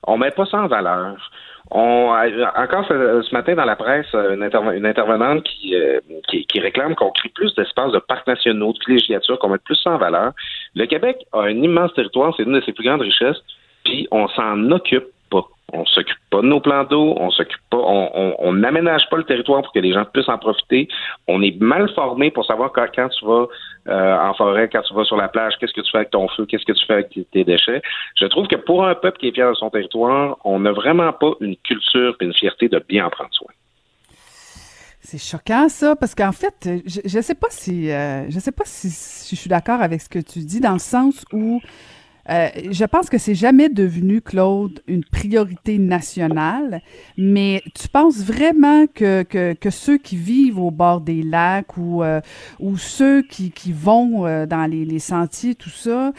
On 0.07 0.17
met 0.17 0.31
pas 0.31 0.47
ça 0.47 0.63
en 0.63 0.67
valeur. 0.67 1.31
On, 1.73 2.13
encore 2.57 2.85
ce, 2.89 3.33
matin 3.33 3.55
dans 3.55 3.65
la 3.65 3.77
presse, 3.77 4.13
une, 4.13 4.43
intervenante 4.43 5.45
euh, 5.73 6.01
qui, 6.29 6.61
réclame 6.61 6.97
qu'on 6.97 7.11
crée 7.11 7.29
plus 7.29 7.55
d'espaces 7.55 7.93
de 7.93 7.99
parcs 8.01 8.27
nationaux, 8.27 8.73
de 8.73 8.79
villégiatures, 8.85 9.39
qu'on 9.39 9.51
mette 9.51 9.63
plus 9.63 9.81
en 9.87 9.97
valeur. 9.97 10.33
Le 10.75 10.87
Québec 10.87 11.25
a 11.33 11.43
un 11.43 11.63
immense 11.63 11.95
territoire, 11.95 12.35
c'est 12.37 12.43
une 12.43 12.55
de 12.55 12.61
ses 12.63 12.73
plus 12.73 12.85
grandes 12.85 13.03
richesses, 13.03 13.41
puis 13.85 14.09
on 14.11 14.27
s'en 14.29 14.71
occupe. 14.73 15.07
On 15.73 15.85
s'occupe 15.87 16.19
pas 16.31 16.43
de 16.43 16.47
nos 16.47 16.61
plans 16.61 16.85
d'eau, 16.85 17.15
on 17.19 17.31
s'occupe 17.31 17.61
pas, 17.71 17.79
on 17.79 18.53
n'aménage 18.53 19.09
pas 19.11 19.17
le 19.17 19.25
territoire 19.25 19.63
pour 19.63 19.73
que 19.73 19.79
les 19.79 19.93
gens 19.93 20.05
puissent 20.05 20.29
en 20.29 20.39
profiter. 20.39 20.89
On 21.29 21.43
est 21.43 21.61
mal 21.61 21.89
formé 21.95 22.31
pour 22.31 22.45
savoir 22.45 22.73
quand, 22.73 22.87
tu 22.89 23.25
vas 23.25 23.47
euh, 23.89 24.19
en 24.19 24.35
forêt, 24.35 24.69
quand 24.71 24.83
tu 24.83 24.95
vas 24.95 25.05
sur 25.05 25.17
la 25.17 25.29
plage, 25.29 25.55
qu'est-ce 25.59 25.73
que 25.73 25.81
tu 25.81 25.91
fais 25.91 25.99
avec 25.99 26.11
ton 26.11 26.29
feu, 26.29 26.47
qu'est-ce 26.47 26.65
que 26.65 26.73
tu 26.73 26.87
fais 26.87 26.95
avec 26.95 27.19
tes 27.31 27.45
déchets. 27.45 27.83
Je 28.17 28.27
trouve 28.27 28.47
que 28.47 28.57
pour 28.57 28.85
un 28.85 28.95
peuple 28.95 29.19
qui 29.19 29.29
est 29.29 29.33
fier 29.33 29.49
de 29.49 29.55
son 29.55 29.71
territoire, 29.71 30.37
on 30.45 30.61
n'a 30.61 30.73
vraiment 30.73 31.13
pas 31.13 31.33
une 31.41 31.57
culture 31.57 32.17
et 32.21 32.25
une 32.25 32.35
fierté 32.35 32.69
de 32.69 32.83
bien 32.89 33.07
en 33.07 33.11
prendre 33.11 33.33
soin. 33.33 33.51
C'est 35.03 35.19
choquant 35.19 35.69
ça, 35.69 35.97
parce 35.97 36.15
qu'en 36.15 36.33
fait, 36.33 36.69
je 36.87 37.17
ne 37.17 37.23
sais 37.23 37.35
pas 37.35 37.49
si 37.51 37.91
euh, 37.91 38.31
je 38.31 38.39
sais 38.39 38.53
pas 38.53 38.65
si, 38.67 38.89
je 38.89 39.41
suis 39.41 39.49
d'accord 39.49 39.81
avec 39.81 40.01
ce 40.03 40.09
que 40.09 40.19
tu 40.19 40.41
dis, 40.41 40.61
dans 40.61 40.75
le 40.75 40.79
sens 40.79 41.25
où 41.33 41.61
euh, 42.31 42.49
je 42.71 42.85
pense 42.85 43.11
que 43.11 43.19
c'est 43.19 43.35
jamais 43.35 43.69
devenu, 43.69 44.21
Claude, 44.21 44.81
une 44.87 45.05
priorité 45.05 45.79
nationale, 45.79 46.81
mais 47.19 47.61
tu 47.75 47.89
penses 47.89 48.25
vraiment 48.25 48.87
que, 48.87 49.25
que, 49.25 49.71
ceux 49.71 49.99
qui 49.99 50.17
vivent 50.17 50.61
au 50.61 50.71
bord 50.71 51.01
des 51.01 51.23
lacs 51.23 51.77
ou, 51.77 52.05
euh, 52.05 52.21
ou 52.61 52.77
ceux 52.77 53.23
qui, 53.23 53.51
qui 53.51 53.73
vont 53.73 54.27
euh, 54.27 54.47
dans 54.47 54.71
les, 54.71 54.99
sentiers, 55.01 55.57
tout 55.57 55.71
ça, 55.71 56.13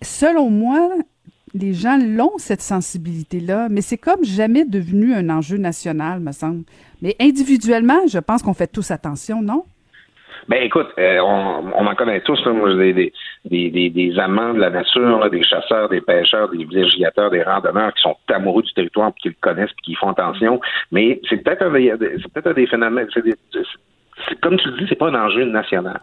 selon 0.00 0.50
moi, 0.50 0.88
les 1.54 1.74
gens 1.74 1.98
l'ont, 1.98 2.38
cette 2.38 2.62
sensibilité-là, 2.62 3.68
mais 3.70 3.82
c'est 3.82 3.98
comme 3.98 4.24
jamais 4.24 4.64
devenu 4.64 5.14
un 5.14 5.30
enjeu 5.30 5.58
national, 5.58 6.18
me 6.18 6.32
semble. 6.32 6.64
Mais 7.02 7.14
individuellement, 7.20 8.06
je 8.08 8.18
pense 8.18 8.42
qu'on 8.42 8.54
fait 8.54 8.72
tous 8.72 8.90
attention, 8.90 9.42
non? 9.42 9.64
Ben 10.48 10.60
écoute, 10.62 10.88
on, 10.98 11.70
on 11.76 11.86
en 11.86 11.94
connaît 11.94 12.20
tous, 12.22 12.42
là, 12.44 12.52
moi, 12.52 12.74
des, 12.74 12.92
des, 12.94 13.12
des, 13.44 13.90
des, 13.90 14.18
amants 14.18 14.54
de 14.54 14.60
la 14.60 14.70
nature, 14.70 15.28
des 15.30 15.42
chasseurs, 15.42 15.88
des 15.88 16.00
pêcheurs, 16.00 16.48
des 16.50 16.64
villégiateurs, 16.64 17.30
des 17.30 17.42
randonneurs 17.42 17.92
qui 17.94 18.02
sont 18.02 18.16
amoureux 18.28 18.62
du 18.62 18.72
territoire, 18.72 19.12
puis 19.12 19.22
qui 19.22 19.28
le 19.28 19.34
connaissent, 19.40 19.72
puis 19.72 19.92
qui 19.92 19.94
font 19.94 20.10
attention. 20.10 20.60
Mais 20.92 21.20
c'est 21.28 21.38
peut-être 21.38 21.62
un, 21.62 21.72
peut-être 21.72 22.46
un 22.46 22.52
des 22.52 22.66
phénomènes. 22.66 23.08
C'est 23.12 24.40
comme 24.40 24.56
tu 24.58 24.68
le 24.70 24.78
dis, 24.78 24.86
c'est 24.88 24.98
pas 24.98 25.08
un 25.08 25.14
enjeu 25.14 25.44
national. 25.44 26.00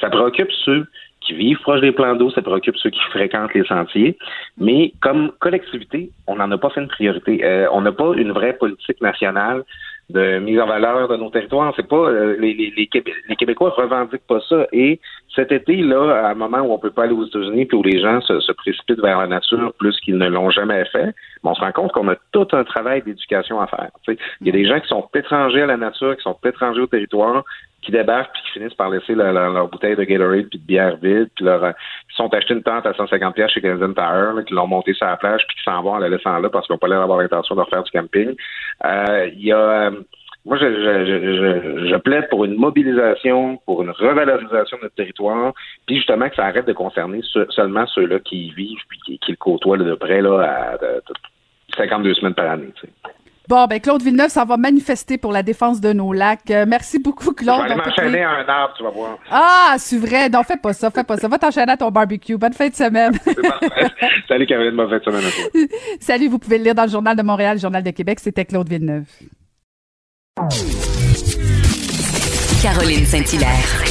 Ça 0.00 0.10
préoccupe 0.10 0.50
ceux 0.64 0.86
qui 1.20 1.34
vivent 1.34 1.60
proche 1.60 1.80
des 1.80 1.90
plans 1.90 2.14
d'eau, 2.14 2.30
ça 2.30 2.42
préoccupe 2.42 2.76
ceux 2.76 2.90
qui 2.90 3.00
fréquentent 3.10 3.54
les 3.54 3.64
sentiers. 3.64 4.16
Mais 4.58 4.92
comme 5.00 5.32
collectivité, 5.40 6.10
on 6.28 6.36
n'en 6.36 6.50
a 6.52 6.58
pas 6.58 6.70
fait 6.70 6.80
une 6.80 6.88
priorité. 6.88 7.44
Euh, 7.44 7.66
on 7.72 7.80
n'a 7.80 7.92
pas 7.92 8.12
une 8.16 8.30
vraie 8.30 8.52
politique 8.52 9.00
nationale 9.00 9.64
de 10.10 10.38
mise 10.38 10.60
en 10.60 10.66
valeur 10.66 11.08
de 11.08 11.16
nos 11.16 11.30
territoires. 11.30 11.72
C'est 11.76 11.88
pas 11.88 11.96
euh, 11.96 12.36
les, 12.38 12.54
les, 12.54 12.72
les, 12.76 13.36
Québécois 13.36 13.70
revendiquent 13.70 14.26
pas 14.26 14.40
ça. 14.48 14.66
Et 14.72 15.00
cet 15.34 15.52
été, 15.52 15.76
là, 15.76 16.26
à 16.26 16.30
un 16.30 16.34
moment 16.34 16.60
où 16.60 16.72
on 16.72 16.78
peut 16.78 16.90
pas 16.90 17.04
aller 17.04 17.12
aux 17.12 17.26
États-Unis, 17.26 17.66
puis 17.66 17.76
où 17.76 17.82
les 17.82 18.00
gens 18.00 18.20
se, 18.20 18.52
précipitent 18.52 19.00
vers 19.00 19.18
la 19.18 19.26
nature 19.26 19.72
plus 19.78 19.98
qu'ils 20.00 20.16
ne 20.16 20.28
l'ont 20.28 20.50
jamais 20.50 20.84
fait, 20.86 21.12
on 21.46 21.54
se 21.54 21.60
rend 21.60 21.72
compte 21.72 21.92
qu'on 21.92 22.08
a 22.08 22.16
tout 22.32 22.48
un 22.52 22.64
travail 22.64 23.02
d'éducation 23.02 23.60
à 23.60 23.66
faire. 23.66 23.90
Il 24.08 24.46
y 24.46 24.50
a 24.50 24.52
des 24.52 24.66
gens 24.66 24.80
qui 24.80 24.88
sont 24.88 25.08
étrangers 25.14 25.62
à 25.62 25.66
la 25.66 25.76
nature, 25.76 26.16
qui 26.16 26.22
sont 26.22 26.36
étrangers 26.44 26.80
au 26.80 26.86
territoire, 26.86 27.44
qui 27.82 27.92
débarquent 27.92 28.32
puis 28.32 28.42
qui 28.42 28.58
finissent 28.58 28.74
par 28.74 28.90
laisser 28.90 29.14
leur, 29.14 29.68
bouteille 29.68 29.96
de 29.96 30.04
Gatorade 30.04 30.48
puis 30.48 30.58
de 30.58 30.66
bière 30.66 30.96
vide, 30.96 31.30
puis 31.34 31.44
leur, 31.44 31.64
ils 31.66 32.16
sont 32.16 32.32
achetés 32.34 32.54
une 32.54 32.62
tente 32.62 32.86
à 32.86 32.94
150 32.94 33.34
pièces 33.34 33.52
chez 33.52 33.60
Canadian 33.60 33.92
Tire, 33.92 34.44
qui 34.44 34.54
l'ont 34.54 34.66
monté 34.66 34.92
sur 34.94 35.06
la 35.06 35.16
plage 35.16 35.46
puis 35.46 35.56
qui 35.56 35.62
s'en 35.62 35.82
vont 35.82 35.92
en 35.92 35.98
la 35.98 36.08
laissant 36.08 36.38
là 36.38 36.48
parce 36.48 36.66
qu'ils 36.66 36.74
n'ont 36.74 36.78
pas 36.78 36.88
l'air 36.88 37.00
d'avoir 37.00 37.18
l'intention 37.18 37.54
de 37.54 37.60
refaire 37.60 37.84
du 37.84 37.90
camping. 37.90 38.34
Euh, 38.84 39.30
il 39.32 39.44
y 39.44 39.52
a 39.52 39.90
moi, 40.46 40.56
je, 40.58 40.64
je, 40.64 41.88
je, 41.88 41.96
plaide 41.96 42.28
pour 42.28 42.44
une 42.44 42.54
mobilisation, 42.54 43.56
pour 43.66 43.82
une 43.82 43.90
revalorisation 43.90 44.76
de 44.76 44.84
notre 44.84 44.94
territoire, 44.94 45.52
puis 45.86 45.96
justement 45.96 46.28
que 46.28 46.36
ça 46.36 46.44
arrête 46.44 46.66
de 46.66 46.72
concerner 46.72 47.20
seulement 47.50 47.84
ceux-là 47.88 48.20
qui 48.20 48.46
y 48.46 48.50
vivent 48.52 48.78
puis 48.88 49.18
qui, 49.18 49.32
le 49.32 49.36
côtoient 49.36 49.76
de 49.76 49.94
près 49.96 50.22
là, 50.22 50.40
à, 50.40 50.78
52 51.76 52.14
semaines 52.14 52.34
par 52.34 52.50
année. 52.50 52.72
Bon, 53.48 53.66
ben 53.66 53.80
Claude 53.80 54.02
Villeneuve, 54.02 54.28
ça 54.28 54.44
va 54.44 54.56
manifester 54.56 55.18
pour 55.18 55.30
la 55.32 55.44
défense 55.44 55.80
de 55.80 55.92
nos 55.92 56.12
lacs. 56.12 56.50
Euh, 56.50 56.64
merci 56.66 56.98
beaucoup, 56.98 57.32
Claude. 57.32 57.62
Je 57.62 57.68
vais 57.68 57.76
m'enchaîner 57.76 58.22
à 58.24 58.30
un 58.30 58.48
arbre, 58.48 58.74
tu 58.76 58.82
vas 58.82 58.90
voir. 58.90 59.18
Ah, 59.30 59.76
c'est 59.78 59.98
vrai. 59.98 60.28
Non, 60.28 60.42
fais 60.42 60.56
pas 60.56 60.72
ça, 60.72 60.90
fais 60.90 61.04
pas 61.04 61.16
ça. 61.16 61.28
Va 61.28 61.38
t'enchaîner 61.38 61.70
à 61.72 61.76
ton 61.76 61.90
barbecue. 61.90 62.36
Bonne 62.36 62.54
fin 62.54 62.68
de 62.68 62.74
semaine. 62.74 63.12
Salut, 64.28 64.46
Caroline. 64.46 64.74
Bonne 64.74 64.90
fin 64.90 64.98
de 64.98 65.04
semaine 65.04 65.24
à 65.24 65.30
toi. 65.30 65.60
Salut, 66.00 66.26
vous 66.26 66.40
pouvez 66.40 66.58
le 66.58 66.64
lire 66.64 66.74
dans 66.74 66.84
le 66.84 66.90
Journal 66.90 67.16
de 67.16 67.22
Montréal, 67.22 67.56
le 67.56 67.60
Journal 67.60 67.84
de 67.84 67.90
Québec. 67.90 68.18
C'était 68.18 68.44
Claude 68.44 68.68
Villeneuve. 68.68 69.06
Caroline 72.62 73.06
Saint-Hilaire. 73.06 73.84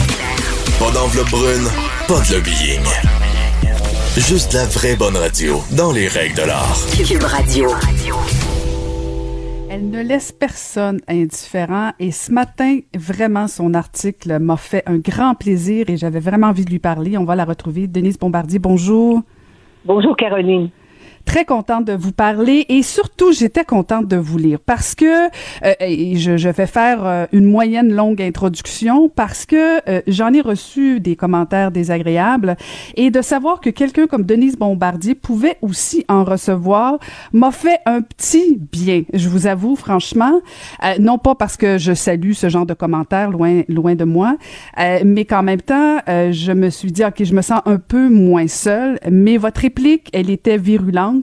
Pas 0.78 0.92
d'enveloppe 0.92 1.30
brune, 1.30 1.68
pas 2.10 2.20
de 2.20 2.36
lobbying. 2.36 3.15
Juste 4.18 4.54
la 4.54 4.64
vraie 4.64 4.96
bonne 4.96 5.18
radio, 5.18 5.58
dans 5.76 5.92
les 5.92 6.08
règles 6.08 6.38
de 6.38 6.48
l'art. 6.48 6.78
Cube 7.06 7.22
Radio. 7.22 7.70
Elle 9.70 9.90
ne 9.90 10.02
laisse 10.02 10.32
personne 10.32 11.02
indifférent 11.10 11.92
et 12.00 12.12
ce 12.12 12.32
matin, 12.32 12.80
vraiment, 12.96 13.50
son 13.50 13.74
article 13.74 14.40
m'a 14.40 14.56
fait 14.56 14.84
un 14.86 15.00
grand 15.00 15.36
plaisir 15.36 15.90
et 15.90 15.98
j'avais 15.98 16.22
vraiment 16.22 16.48
envie 16.48 16.64
de 16.64 16.70
lui 16.70 16.80
parler. 16.80 17.18
On 17.18 17.26
va 17.26 17.36
la 17.36 17.44
retrouver. 17.44 17.88
Denise 17.88 18.18
Bombardier, 18.18 18.58
bonjour. 18.58 19.22
Bonjour 19.84 20.16
Caroline 20.16 20.70
très 21.26 21.44
contente 21.44 21.86
de 21.86 21.94
vous 21.94 22.12
parler 22.12 22.66
et 22.70 22.84
surtout 22.84 23.32
j'étais 23.32 23.66
contente 23.66 24.08
de 24.08 24.16
vous 24.16 24.38
lire 24.38 24.60
parce 24.66 24.96
que 24.96 25.26
euh, 25.66 25.74
je, 26.16 26.38
je, 26.38 26.50
vais 26.50 26.68
faire 26.68 27.06
euh, 27.06 27.26
une 27.32 27.46
moyenne 27.46 27.94
longue 27.94 28.22
introduction 28.22 29.10
parce 29.10 29.46
que 29.46 29.82
euh, 29.90 30.02
j'en 30.08 30.34
ai 30.34 30.42
reçu 30.42 31.00
des 31.00 31.16
commentaires 31.16 31.72
désagréables 31.72 32.56
et 32.96 33.10
de 33.10 33.22
savoir 33.22 33.60
que 33.60 33.70
quelqu'un 33.70 34.08
comme 34.08 34.24
Denise 34.24 34.58
Bombardier 34.58 35.16
pouvait 35.16 35.58
aussi 35.62 36.06
en 36.08 36.24
recevoir 36.24 37.00
m'a 37.34 37.52
fait 37.52 37.80
un 37.86 38.02
petit 38.02 38.58
bien. 38.72 39.04
Je 39.14 39.28
vous 39.28 39.48
avoue 39.48 39.76
franchement, 39.76 40.42
non 41.00 41.18
pas 41.18 41.36
parce 41.36 41.58
que 41.58 41.78
je 41.78 41.94
salue 41.94 42.34
ce 42.34 42.50
genre 42.50 42.66
de 42.66 42.74
commentaires 42.74 43.32
loin 43.32 43.64
loin 43.68 43.96
de 43.96 44.06
moi, 44.06 44.38
mais 44.78 45.26
qu'en 45.26 45.44
même 45.44 45.62
temps 45.62 46.00
je 46.08 46.52
me 46.52 46.70
suis 46.70 46.92
dit 46.92 47.04
ok 47.04 47.24
je 47.24 47.34
me 47.34 47.42
sens 47.42 47.62
un 47.66 47.78
peu 47.78 48.10
moins 48.10 48.48
seule. 48.48 49.00
Mais 49.10 49.38
votre 49.38 49.62
réplique 49.62 50.10
elle 50.14 50.30
était 50.30 50.58
virulente 50.58 51.15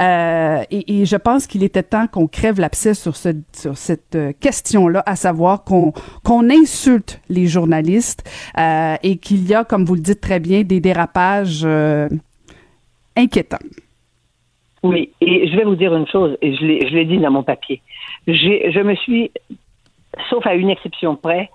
euh, 0.00 0.62
et, 0.70 1.04
je 1.04 1.16
pense 1.16 1.46
qu'il 1.46 1.62
était 1.62 1.82
temps 1.82 2.06
qu'on 2.06 2.26
crève 2.26 2.60
l'abcès 2.60 2.94
sur, 2.94 3.16
ce, 3.16 3.30
sur 3.52 3.76
cette 3.76 4.14
euh, 4.14 4.32
question-là, 4.40 5.02
à 5.06 5.16
savoir 5.16 5.64
qu'on 5.64 5.92
qu'on 6.24 6.50
insulte 6.50 7.20
les 7.28 7.46
journalistes 7.46 8.28
euh, 8.58 8.96
et 9.02 9.18
qu'il 9.18 9.48
y 9.48 9.54
a, 9.54 9.64
comme 9.64 9.84
vous 9.84 9.94
le 9.94 10.00
dites 10.00 10.20
très 10.20 10.40
bien, 10.40 10.62
des 10.62 10.80
dérapages 10.80 11.66
inquiétants. 13.16 13.58
Oui, 14.82 15.10
et 15.20 15.48
je 15.48 15.56
vais 15.56 15.64
vous 15.64 15.74
dire 15.74 15.94
une 15.94 16.06
chose, 16.06 16.36
et 16.40 16.54
je 16.54 16.64
l'ai 16.64 17.04
dit 17.04 17.18
dans 17.18 17.32
mon 17.32 17.42
papier. 17.42 17.82
Je 18.26 18.80
me 18.82 18.94
suis, 18.94 19.30
sauf 20.30 20.46
à 20.46 20.54
une 20.54 20.70
exception 20.70 21.16
près, 21.16 21.50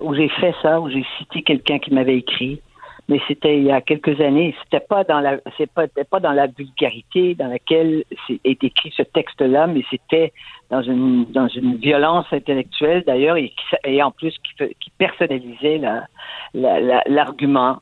où 0.00 0.14
j'ai 0.14 0.28
fait 0.28 0.54
ça, 0.62 0.80
où 0.80 0.90
j'ai 0.90 1.04
cité 1.18 1.42
quelqu'un 1.42 1.78
qui 1.78 1.94
m'avait 1.94 2.18
écrit, 2.18 2.60
mais 3.08 3.20
c'était 3.28 3.56
il 3.56 3.64
y 3.64 3.70
a 3.70 3.80
quelques 3.80 4.20
années. 4.20 4.54
C'était 4.64 4.84
pas 4.84 5.04
dans 5.04 5.20
la, 5.20 5.38
c'est 5.56 5.70
pas, 5.70 5.86
pas 5.86 6.20
dans 6.20 6.32
la 6.32 6.46
vulgarité 6.46 7.34
dans 7.34 7.48
laquelle 7.48 8.04
est 8.44 8.64
écrit 8.64 8.92
ce 8.96 9.02
texte-là, 9.02 9.66
mais 9.66 9.84
c'était 9.90 10.32
dans 10.70 10.82
une 10.82 11.24
dans 11.26 11.48
une 11.48 11.76
violence 11.76 12.26
intellectuelle 12.32 13.04
d'ailleurs 13.06 13.36
et, 13.36 14.02
en 14.02 14.10
plus 14.10 14.34
qui, 14.38 14.74
qui 14.80 14.90
personnalisait 14.98 15.80
l'argument 16.54 17.78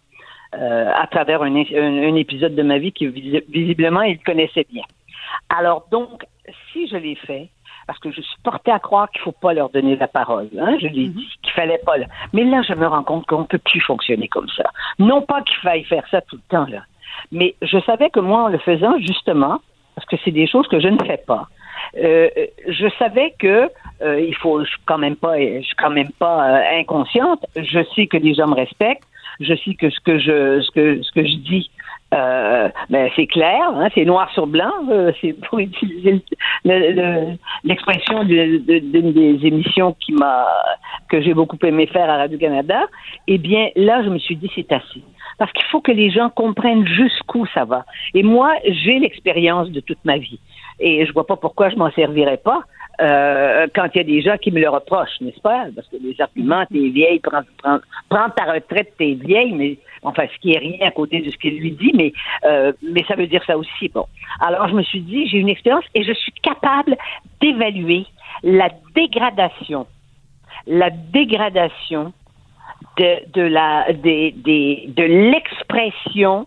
la, 0.52 0.60
euh, 0.60 0.92
à 0.94 1.06
travers 1.06 1.42
un, 1.42 1.54
un, 1.54 2.14
épisode 2.16 2.54
de 2.54 2.62
ma 2.62 2.78
vie 2.78 2.92
que 2.92 3.06
visiblement 3.06 4.02
il 4.02 4.18
connaissait 4.18 4.66
bien. 4.70 4.84
Alors 5.48 5.86
donc, 5.90 6.24
si 6.72 6.86
je 6.86 6.96
l'ai 6.96 7.16
fait, 7.16 7.48
parce 7.86 7.98
que 7.98 8.10
je 8.10 8.20
suis 8.20 8.36
portée 8.42 8.70
à 8.70 8.78
croire 8.78 9.10
qu'il 9.10 9.20
ne 9.20 9.24
faut 9.24 9.32
pas 9.32 9.54
leur 9.54 9.70
donner 9.70 9.96
la 9.96 10.08
parole. 10.08 10.48
Hein? 10.58 10.76
Je 10.80 10.86
l'ai 10.88 11.08
mhm. 11.08 11.12
dit 11.12 11.28
qu'il 11.42 11.52
fallait 11.52 11.80
pas. 11.84 11.94
Mais 12.32 12.44
là, 12.44 12.62
je 12.62 12.74
me 12.74 12.86
rends 12.86 13.02
compte 13.02 13.26
qu'on 13.26 13.40
ne 13.40 13.46
peut 13.46 13.58
plus 13.58 13.80
fonctionner 13.80 14.28
comme 14.28 14.48
ça. 14.56 14.64
Non 14.98 15.22
pas 15.22 15.42
qu'il 15.42 15.56
faille 15.56 15.84
faire 15.84 16.04
ça 16.10 16.20
tout 16.22 16.36
le 16.36 16.42
temps, 16.48 16.66
là. 16.66 16.82
Mais 17.32 17.54
je 17.62 17.78
savais 17.80 18.10
que 18.10 18.20
moi, 18.20 18.44
en 18.44 18.48
le 18.48 18.58
faisant, 18.58 18.98
justement, 18.98 19.60
parce 19.94 20.06
que 20.08 20.16
c'est 20.24 20.30
des 20.30 20.46
choses 20.46 20.66
que 20.68 20.80
je 20.80 20.88
ne 20.88 21.02
fais 21.04 21.22
pas, 21.26 21.48
euh, 21.96 22.28
je 22.66 22.88
savais 22.98 23.34
que 23.38 23.70
euh, 24.02 24.20
il 24.20 24.34
faut, 24.34 24.64
je 24.64 24.68
suis 24.68 24.80
quand 24.86 24.98
même 24.98 25.16
pas, 25.16 25.38
je 25.38 25.62
suis 25.62 25.76
quand 25.76 25.90
même 25.90 26.10
pas 26.18 26.48
euh, 26.48 26.80
inconsciente. 26.80 27.44
Je 27.56 27.84
sais 27.94 28.06
que 28.06 28.16
les 28.16 28.34
gens 28.34 28.48
me 28.48 28.54
respectent. 28.54 29.06
Je 29.40 29.54
sais 29.54 29.74
que 29.74 29.90
ce 29.90 30.00
que 30.00 30.18
je, 30.18 30.60
ce 30.60 30.70
que, 30.70 31.02
ce 31.02 31.12
que 31.12 31.24
je 31.24 31.36
dis 31.36 31.70
euh, 32.14 32.68
ben, 32.90 33.10
c'est 33.16 33.26
clair, 33.26 33.62
hein, 33.74 33.88
c'est 33.94 34.04
noir 34.04 34.30
sur 34.32 34.46
blanc. 34.46 34.72
Euh, 34.88 35.12
c'est 35.20 35.32
pour 35.32 35.58
utiliser 35.58 36.22
l'expression 37.64 38.24
d'une 38.24 39.12
des 39.12 39.38
émissions 39.46 39.96
qui 39.98 40.12
m'a 40.12 40.46
que 41.08 41.20
j'ai 41.20 41.34
beaucoup 41.34 41.58
aimé 41.62 41.86
faire 41.86 42.08
à 42.08 42.18
Radio 42.18 42.38
Canada. 42.38 42.86
Eh 43.26 43.38
bien, 43.38 43.68
là, 43.76 44.02
je 44.04 44.10
me 44.10 44.18
suis 44.18 44.36
dit 44.36 44.50
c'est 44.54 44.70
assez, 44.72 45.02
parce 45.38 45.52
qu'il 45.52 45.64
faut 45.66 45.80
que 45.80 45.92
les 45.92 46.10
gens 46.10 46.30
comprennent 46.30 46.86
jusqu'où 46.86 47.46
ça 47.52 47.64
va. 47.64 47.84
Et 48.14 48.22
moi, 48.22 48.52
j'ai 48.64 48.98
l'expérience 48.98 49.70
de 49.70 49.80
toute 49.80 50.04
ma 50.04 50.18
vie, 50.18 50.40
et 50.78 51.04
je 51.06 51.12
vois 51.12 51.26
pas 51.26 51.36
pourquoi 51.36 51.68
je 51.70 51.76
m'en 51.76 51.90
servirais 51.90 52.38
pas. 52.38 52.62
Euh, 53.00 53.66
quand 53.74 53.86
il 53.92 53.98
y 53.98 54.00
a 54.00 54.04
des 54.04 54.22
gens 54.22 54.36
qui 54.36 54.52
me 54.52 54.60
le 54.60 54.68
reprochent, 54.68 55.20
n'est-ce 55.20 55.40
pas? 55.40 55.66
Parce 55.74 55.88
que 55.88 55.96
les 56.00 56.14
arguments, 56.20 56.64
t'es 56.66 56.88
vieille, 56.90 57.18
prends, 57.18 57.42
prends, 57.60 57.78
prends 58.08 58.30
ta 58.30 58.44
retraite, 58.52 58.92
t'es 58.96 59.14
vieille, 59.14 59.52
mais 59.52 59.78
enfin, 60.04 60.24
ce 60.32 60.38
qui 60.38 60.52
est 60.52 60.58
rien 60.58 60.86
à 60.86 60.90
côté 60.90 61.20
de 61.20 61.30
ce 61.30 61.36
qu'il 61.36 61.58
lui 61.58 61.72
dit, 61.72 61.92
mais, 61.94 62.12
euh, 62.44 62.72
mais 62.82 63.04
ça 63.08 63.16
veut 63.16 63.26
dire 63.26 63.42
ça 63.46 63.56
aussi. 63.58 63.88
Bon. 63.88 64.06
Alors, 64.40 64.68
je 64.68 64.74
me 64.74 64.82
suis 64.82 65.00
dit, 65.00 65.26
j'ai 65.28 65.38
une 65.38 65.48
expérience 65.48 65.84
et 65.94 66.04
je 66.04 66.12
suis 66.12 66.32
capable 66.42 66.96
d'évaluer 67.40 68.06
la 68.42 68.68
dégradation, 68.94 69.86
la 70.66 70.90
dégradation 70.90 72.12
de, 72.98 73.42
la, 73.42 73.92
des, 73.92 74.32
des, 74.32 74.84
de 74.88 75.02
l'expression 75.02 76.46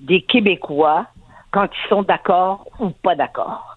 des 0.00 0.22
Québécois 0.22 1.06
quand 1.50 1.66
ils 1.66 1.88
sont 1.88 2.02
d'accord 2.02 2.66
ou 2.78 2.90
pas 2.90 3.14
d'accord. 3.14 3.76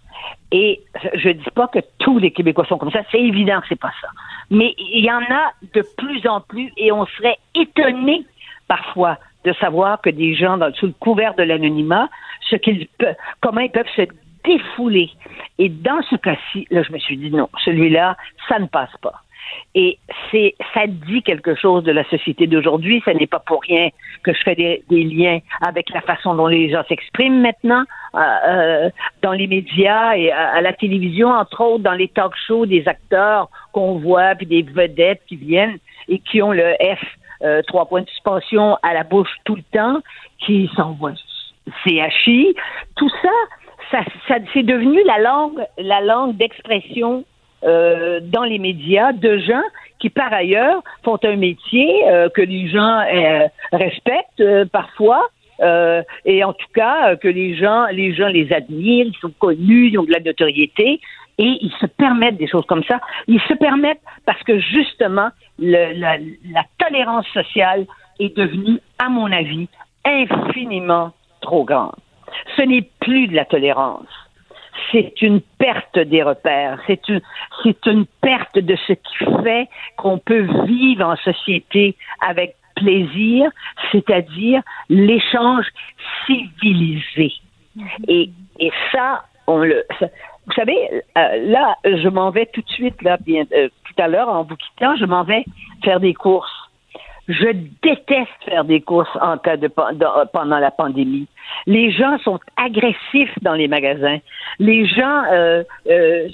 Et 0.52 0.82
je 1.16 1.30
ne 1.30 1.34
dis 1.34 1.52
pas 1.56 1.68
que 1.68 1.80
tous 1.98 2.20
les 2.20 2.32
Québécois 2.32 2.66
sont 2.66 2.78
comme 2.78 2.92
ça, 2.92 3.02
c'est 3.12 3.20
évident 3.20 3.60
que 3.62 3.68
c'est 3.70 3.80
pas 3.80 3.94
ça. 4.02 4.08
Mais 4.52 4.76
il 4.78 5.04
y 5.04 5.12
en 5.12 5.22
a 5.22 5.52
de 5.74 5.84
plus 5.98 6.26
en 6.28 6.42
plus 6.42 6.72
et 6.78 6.92
on 6.92 7.06
serait 7.08 7.38
étonné 7.56 8.24
parfois 8.68 9.18
de 9.46 9.54
savoir 9.54 10.02
que 10.02 10.10
des 10.10 10.36
gens, 10.36 10.58
dans, 10.58 10.74
sous 10.74 10.88
le 10.88 10.94
couvert 11.00 11.34
de 11.36 11.44
l'anonymat, 11.44 12.10
comment 13.42 13.62
ils 13.62 13.72
peuvent 13.72 13.86
se 13.96 14.04
défouler. 14.44 15.10
Et 15.58 15.70
dans 15.70 16.02
ce 16.10 16.16
cas-ci, 16.16 16.68
là, 16.70 16.84
je 16.84 16.92
me 16.92 17.00
suis 17.00 17.18
dit 17.18 17.32
non, 17.32 17.50
celui-là, 17.64 18.18
ça 18.48 18.60
ne 18.60 18.68
passe 18.68 18.96
pas. 19.02 19.22
Et 19.76 19.98
c'est, 20.32 20.56
ça 20.74 20.88
dit 20.88 21.22
quelque 21.22 21.56
chose 21.56 21.84
de 21.84 21.92
la 21.92 22.04
société 22.06 22.48
d'aujourd'hui. 22.48 23.02
Ce 23.06 23.12
n'est 23.12 23.28
pas 23.28 23.40
pour 23.40 23.62
rien 23.62 23.90
que 24.24 24.34
je 24.34 24.42
fais 24.44 24.56
des, 24.56 24.84
liens 24.90 25.40
avec 25.62 25.90
la 25.90 26.02
façon 26.02 26.36
dont 26.36 26.48
les 26.48 26.70
gens 26.70 26.84
s'expriment 26.88 27.42
maintenant 27.42 27.84
euh, 28.16 28.20
euh, 28.48 28.90
dans 29.22 29.34
les 29.34 29.48
médias 29.48 30.16
et 30.16 30.32
à, 30.32 30.62
la 30.62 30.74
télévision, 30.74 31.30
entre 31.30 31.62
autres 31.62 31.84
dans 31.84 31.94
les 31.94 32.08
talk 32.08 32.34
shows 32.48 32.66
des 32.66 32.88
acteurs 32.88 33.50
qu'on 33.74 34.00
voit 34.00 34.36
puis 34.36 34.46
des 34.46 34.62
vedettes 34.62 35.22
qui 35.28 35.36
viennent 35.36 35.78
et 36.08 36.20
qui 36.20 36.42
ont 36.42 36.52
le 36.52 36.74
F 36.80 37.04
euh, 37.44 37.62
trois 37.64 37.86
points 37.86 38.02
de 38.02 38.10
suspension 38.10 38.78
à 38.84 38.94
la 38.94 39.04
bouche 39.04 39.30
tout 39.46 39.56
le 39.56 39.64
temps, 39.74 40.00
qui 40.40 40.70
s'envoient 40.76 41.14
CHI, 41.84 42.56
tout 42.96 43.10
ça, 43.22 43.30
ça, 43.92 44.00
ça 44.28 44.36
c'est 44.54 44.64
devenu 44.64 45.00
la 45.06 45.20
langue, 45.20 45.66
la 45.78 46.02
langue 46.02 46.38
d'expression 46.38 47.26
euh, 47.64 48.20
dans 48.22 48.44
les 48.44 48.60
médias 48.60 49.14
de 49.14 49.38
gens 49.38 49.64
qui, 50.00 50.10
par 50.10 50.34
ailleurs, 50.34 50.84
font 51.04 51.18
un 51.24 51.36
métier 51.38 52.10
euh, 52.10 52.30
que 52.30 52.42
les 52.42 52.68
gens 52.68 53.02
respectent 53.72 54.44
parfois. 54.72 55.30
et 56.26 56.44
en 56.44 56.54
tout 56.54 56.72
cas 56.74 57.16
que 57.16 57.28
les 57.28 57.56
gens 57.56 57.86
les 57.92 58.14
gens 58.14 58.28
les 58.28 58.52
admirent, 58.52 59.06
ils 59.06 59.20
sont 59.22 59.34
connus, 59.40 59.90
ils 59.92 59.98
ont 59.98 60.04
de 60.04 60.12
la 60.12 60.20
notoriété 60.20 61.00
et 61.38 61.58
ils 61.62 61.74
se 61.80 61.86
permettent 61.86 62.38
des 62.38 62.48
choses 62.48 62.66
comme 62.66 62.84
ça. 62.84 63.00
Ils 63.28 63.42
se 63.42 63.54
permettent 63.54 64.02
parce 64.26 64.42
que 64.44 64.60
justement, 64.60 65.30
le, 65.60 65.94
la, 66.00 66.18
la 66.18 66.64
tolérance 66.78 67.28
sociale 67.28 67.86
est 68.20 68.36
devenue, 68.36 68.80
à 69.00 69.10
mon 69.10 69.32
avis, 69.32 69.68
infiniment 70.06 71.12
trop 71.42 71.64
grande. 71.64 71.96
Ce 72.58 72.62
n'est 72.62 72.88
plus 73.00 73.28
de 73.28 73.36
la 73.36 73.46
tolérance. 73.46 74.08
c'est 74.92 75.22
une 75.22 75.42
perte 75.60 75.98
des 75.98 76.24
repères. 76.24 76.80
C'est 76.88 77.08
une, 77.10 77.22
c'est 77.64 77.86
une 77.86 78.06
perte 78.22 78.58
de 78.58 78.76
ce 78.88 78.94
qui 78.94 79.44
fait 79.44 79.68
qu'on 79.98 80.18
peut 80.20 80.48
vivre 80.66 81.06
en 81.06 81.16
société 81.18 81.96
avec 82.26 82.56
plaisir, 82.76 83.50
c'est-à-dire 83.92 84.62
l'échange 84.90 85.66
civilisé. 86.26 87.34
Et, 88.08 88.30
et 88.60 88.72
ça, 88.92 89.24
on 89.48 89.58
le, 89.60 89.84
vous 90.46 90.54
savez, 90.54 91.04
euh, 91.18 91.52
là, 91.52 91.76
je 91.86 92.10
m'en 92.10 92.30
vais 92.30 92.46
tout 92.48 92.62
de 92.62 92.70
suite, 92.70 93.02
là, 93.02 93.18
bien, 93.18 93.46
euh, 93.54 93.70
tout 93.86 94.02
à 94.02 94.08
l'heure, 94.08 94.30
en 94.30 94.44
vous 94.44 94.56
quittant, 94.56 94.96
je 94.98 95.06
m'en 95.06 95.24
vais 95.24 95.46
faire 95.84 96.00
des 96.00 96.14
courses. 96.14 96.52
Je 97.30 97.52
déteste 97.82 98.28
faire 98.44 98.66
des 98.66 98.82
courses 98.82 99.16
en 99.22 99.38
cas 99.38 99.56
de, 99.56 99.70
pendant 99.70 100.60
la 100.60 100.72
pandémie. 100.72 101.28
Les 101.66 101.92
gens 101.92 102.18
sont 102.20 102.40
agressifs 102.58 103.34
dans 103.42 103.54
les 103.54 103.70
magasins. 103.70 104.18
Les 104.60 104.86
gens 104.86 105.24
euh, 105.32 105.64
euh, 105.90 106.28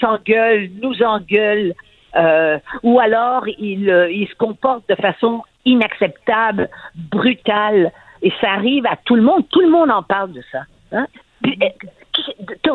s'engueulent, 0.00 0.68
nous 0.82 1.02
engueulent, 1.02 1.72
euh, 2.16 2.58
ou 2.82 3.00
alors 3.00 3.48
ils, 3.48 3.88
ils 4.10 4.28
se 4.28 4.34
comportent 4.34 4.88
de 4.88 4.96
façon 4.96 5.42
inacceptable, 5.64 6.68
brutale. 6.94 7.90
Et 8.20 8.32
ça 8.42 8.52
arrive 8.52 8.84
à 8.84 8.96
tout 9.02 9.16
le 9.16 9.22
monde. 9.22 9.48
Tout 9.50 9.60
le 9.60 9.70
monde 9.70 9.90
en 9.90 10.02
parle 10.02 10.32
de 10.32 10.42
ça. 10.52 10.64
Hein? 10.92 11.06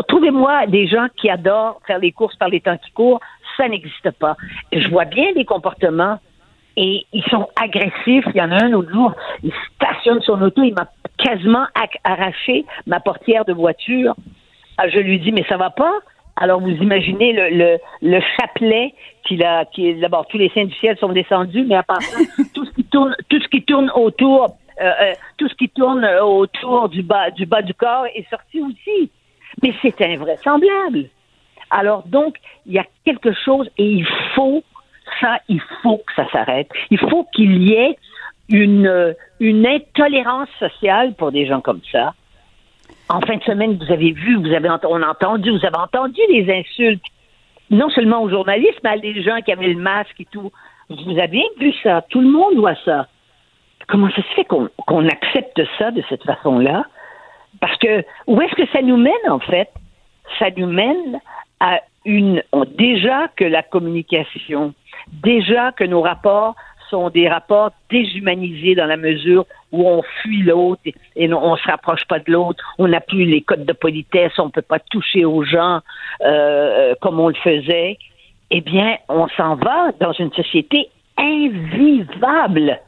Trouvez-moi 0.08 0.68
des 0.68 0.88
gens 0.88 1.08
qui 1.16 1.30
adorent 1.30 1.82
faire 1.86 2.00
les 2.00 2.12
courses 2.12 2.36
par 2.36 2.50
les 2.50 2.62
temps 2.62 2.78
qui 2.78 2.92
courent. 2.92 3.20
Ça 3.58 3.68
n'existe 3.68 4.12
pas. 4.12 4.36
Je 4.72 4.88
vois 4.90 5.06
bien 5.06 5.32
les 5.36 5.46
comportements 5.46 6.20
et 6.78 7.06
ils 7.12 7.24
sont 7.26 7.48
agressifs. 7.62 8.26
Il 8.34 8.38
y 8.38 8.42
en 8.42 8.52
a 8.52 8.64
un 8.64 8.74
autre 8.74 8.92
jour, 8.92 9.14
il 9.44 9.52
stationne 9.76 10.22
son 10.22 10.42
auto, 10.42 10.64
il 10.64 10.74
m'a 10.74 10.88
quasiment 11.18 11.66
arraché 12.04 12.66
ma 12.88 13.00
portière 13.00 13.46
de 13.46 13.54
voiture. 13.54 14.16
Ah, 14.78 14.88
je 14.88 15.00
lui 15.00 15.20
dis, 15.20 15.32
mais 15.32 15.44
ça 15.50 15.58
va 15.58 15.70
pas? 15.70 15.94
Alors, 16.38 16.62
vous 16.62 16.70
imaginez 16.70 17.34
le, 17.34 17.50
le, 17.50 17.78
le 18.02 18.22
chapelet 18.40 18.94
qu'il 19.26 19.44
a, 19.44 19.66
qui 19.66 19.94
d'abord, 19.96 20.26
tous 20.28 20.38
les 20.38 20.50
saints 20.50 20.66
du 20.66 20.74
ciel 20.76 20.98
sont 20.98 21.10
descendus, 21.10 21.66
mais 21.68 21.76
à 21.76 21.84
part 21.84 22.02
ça, 22.02 22.18
tout 22.54 22.66
ce 22.66 22.72
qui 22.72 22.86
tourne, 22.86 23.14
tout 23.28 23.42
ce 23.42 23.48
qui 23.50 23.62
tourne 23.64 23.92
autour, 23.94 24.56
euh, 24.82 24.92
euh, 25.02 25.14
tout 25.38 25.50
ce 25.50 25.56
qui 25.56 25.68
tourne 25.68 26.06
autour 26.22 26.88
du 26.88 27.04
bas, 27.04 27.30
du 27.32 27.46
bas 27.46 27.62
du 27.62 27.74
corps 27.74 28.06
est 28.16 28.28
sorti 28.30 28.62
aussi. 28.62 29.12
Mais 29.62 29.74
c'est 29.82 30.02
invraisemblable. 30.02 31.10
Alors, 31.70 32.04
donc, 32.08 32.38
il 32.66 32.74
y 32.74 32.80
a 32.80 32.86
quelque 33.06 33.34
chose 33.34 33.70
et 33.78 33.86
il 33.86 34.08
faut 34.36 34.64
ça, 35.20 35.40
il 35.48 35.62
faut 35.82 35.98
que 35.98 36.14
ça 36.16 36.30
s'arrête. 36.32 36.70
Il 36.92 37.00
faut 37.00 37.26
qu'il 37.34 37.64
y 37.64 37.74
ait 37.74 37.98
une, 38.50 39.16
une 39.40 39.68
intolérance 39.68 40.50
sociale 40.60 41.14
pour 41.16 41.32
des 41.32 41.46
gens 41.46 41.62
comme 41.62 41.82
ça. 41.92 42.14
En 43.10 43.22
fin 43.22 43.38
de 43.38 43.44
semaine, 43.44 43.78
vous 43.78 43.92
avez 43.92 44.12
vu, 44.12 44.36
vous 44.36 44.54
avez 44.54 44.70
on 44.70 45.02
a 45.02 45.08
entendu, 45.08 45.52
vous 45.52 45.66
avez 45.66 45.78
entendu 45.78 46.22
les 46.30 46.52
insultes, 46.52 47.04
non 47.70 47.90
seulement 47.90 48.22
aux 48.22 48.30
journalistes, 48.30 48.80
mais 48.84 48.92
à 48.92 48.98
des 48.98 49.22
gens 49.22 49.42
qui 49.42 49.52
avaient 49.52 49.68
le 49.68 49.80
masque 49.80 50.20
et 50.20 50.26
tout. 50.26 50.52
Vous 50.90 51.20
avez 51.20 51.44
vu 51.60 51.74
ça, 51.84 52.04
tout 52.10 52.22
le 52.22 52.30
monde 52.30 52.56
voit 52.56 52.76
ça. 52.86 53.08
Comment 53.88 54.10
ça 54.12 54.22
se 54.22 54.34
fait 54.36 54.46
qu'on 54.46 55.08
accepte 55.08 55.62
ça 55.78 55.92
de 55.92 56.04
cette 56.10 56.24
façon-là? 56.24 56.86
Parce 57.60 57.78
que 57.78 58.04
où 58.28 58.42
est-ce 58.42 58.56
que 58.56 58.68
ça 58.72 58.82
nous 58.82 58.98
mène, 58.98 59.30
en 59.30 59.40
fait? 59.40 59.70
Ça 60.38 60.48
nous 60.56 60.68
mène 60.68 61.20
à 61.60 61.82
une. 62.06 62.42
déjà 62.78 63.28
que 63.36 63.44
la 63.44 63.64
communication 63.64 64.74
déjà 65.24 65.72
que 65.72 65.84
nos 65.84 66.02
rapports 66.02 66.56
sont 66.90 67.10
des 67.10 67.30
rapports 67.30 67.72
déshumanisés 67.92 68.74
dans 68.74 68.88
la 68.88 68.98
mesure 68.98 69.46
où 69.72 69.88
on 69.88 70.02
fuit 70.22 70.42
l'autre 70.42 70.82
et, 71.16 71.32
on 71.32 71.52
ne 71.52 71.58
se 71.58 71.68
rapproche 71.68 72.06
pas 72.06 72.20
de 72.20 72.32
l'autre. 72.32 72.64
On 72.80 72.88
n'a 72.88 73.00
plus 73.00 73.26
les 73.26 73.42
codes 73.42 73.66
de 73.66 73.74
politesse, 73.74 74.32
on 74.40 74.50
peut 74.50 74.64
pas 74.64 74.80
toucher 74.80 75.24
aux 75.24 75.44
gens 75.44 75.82
euh, 76.22 76.96
comme 77.00 77.20
on 77.20 77.28
le 77.28 77.36
faisait. 77.36 77.98
Eh 78.50 78.62
bien, 78.62 78.98
on 79.08 79.28
s'en 79.30 79.56
va 79.56 79.92
dans 80.00 80.14
une 80.14 80.34
société 80.34 80.90
invivable. 81.18 82.80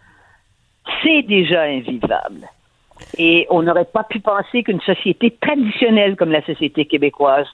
C'est 1.03 1.21
déjà 1.21 1.63
invivable. 1.63 2.47
Et 3.17 3.47
on 3.49 3.61
n'aurait 3.63 3.85
pas 3.85 4.03
pu 4.03 4.19
penser 4.19 4.63
qu'une 4.63 4.81
société 4.81 5.35
traditionnelle 5.41 6.15
comme 6.15 6.31
la 6.31 6.43
société 6.45 6.85
québécoise, 6.85 7.47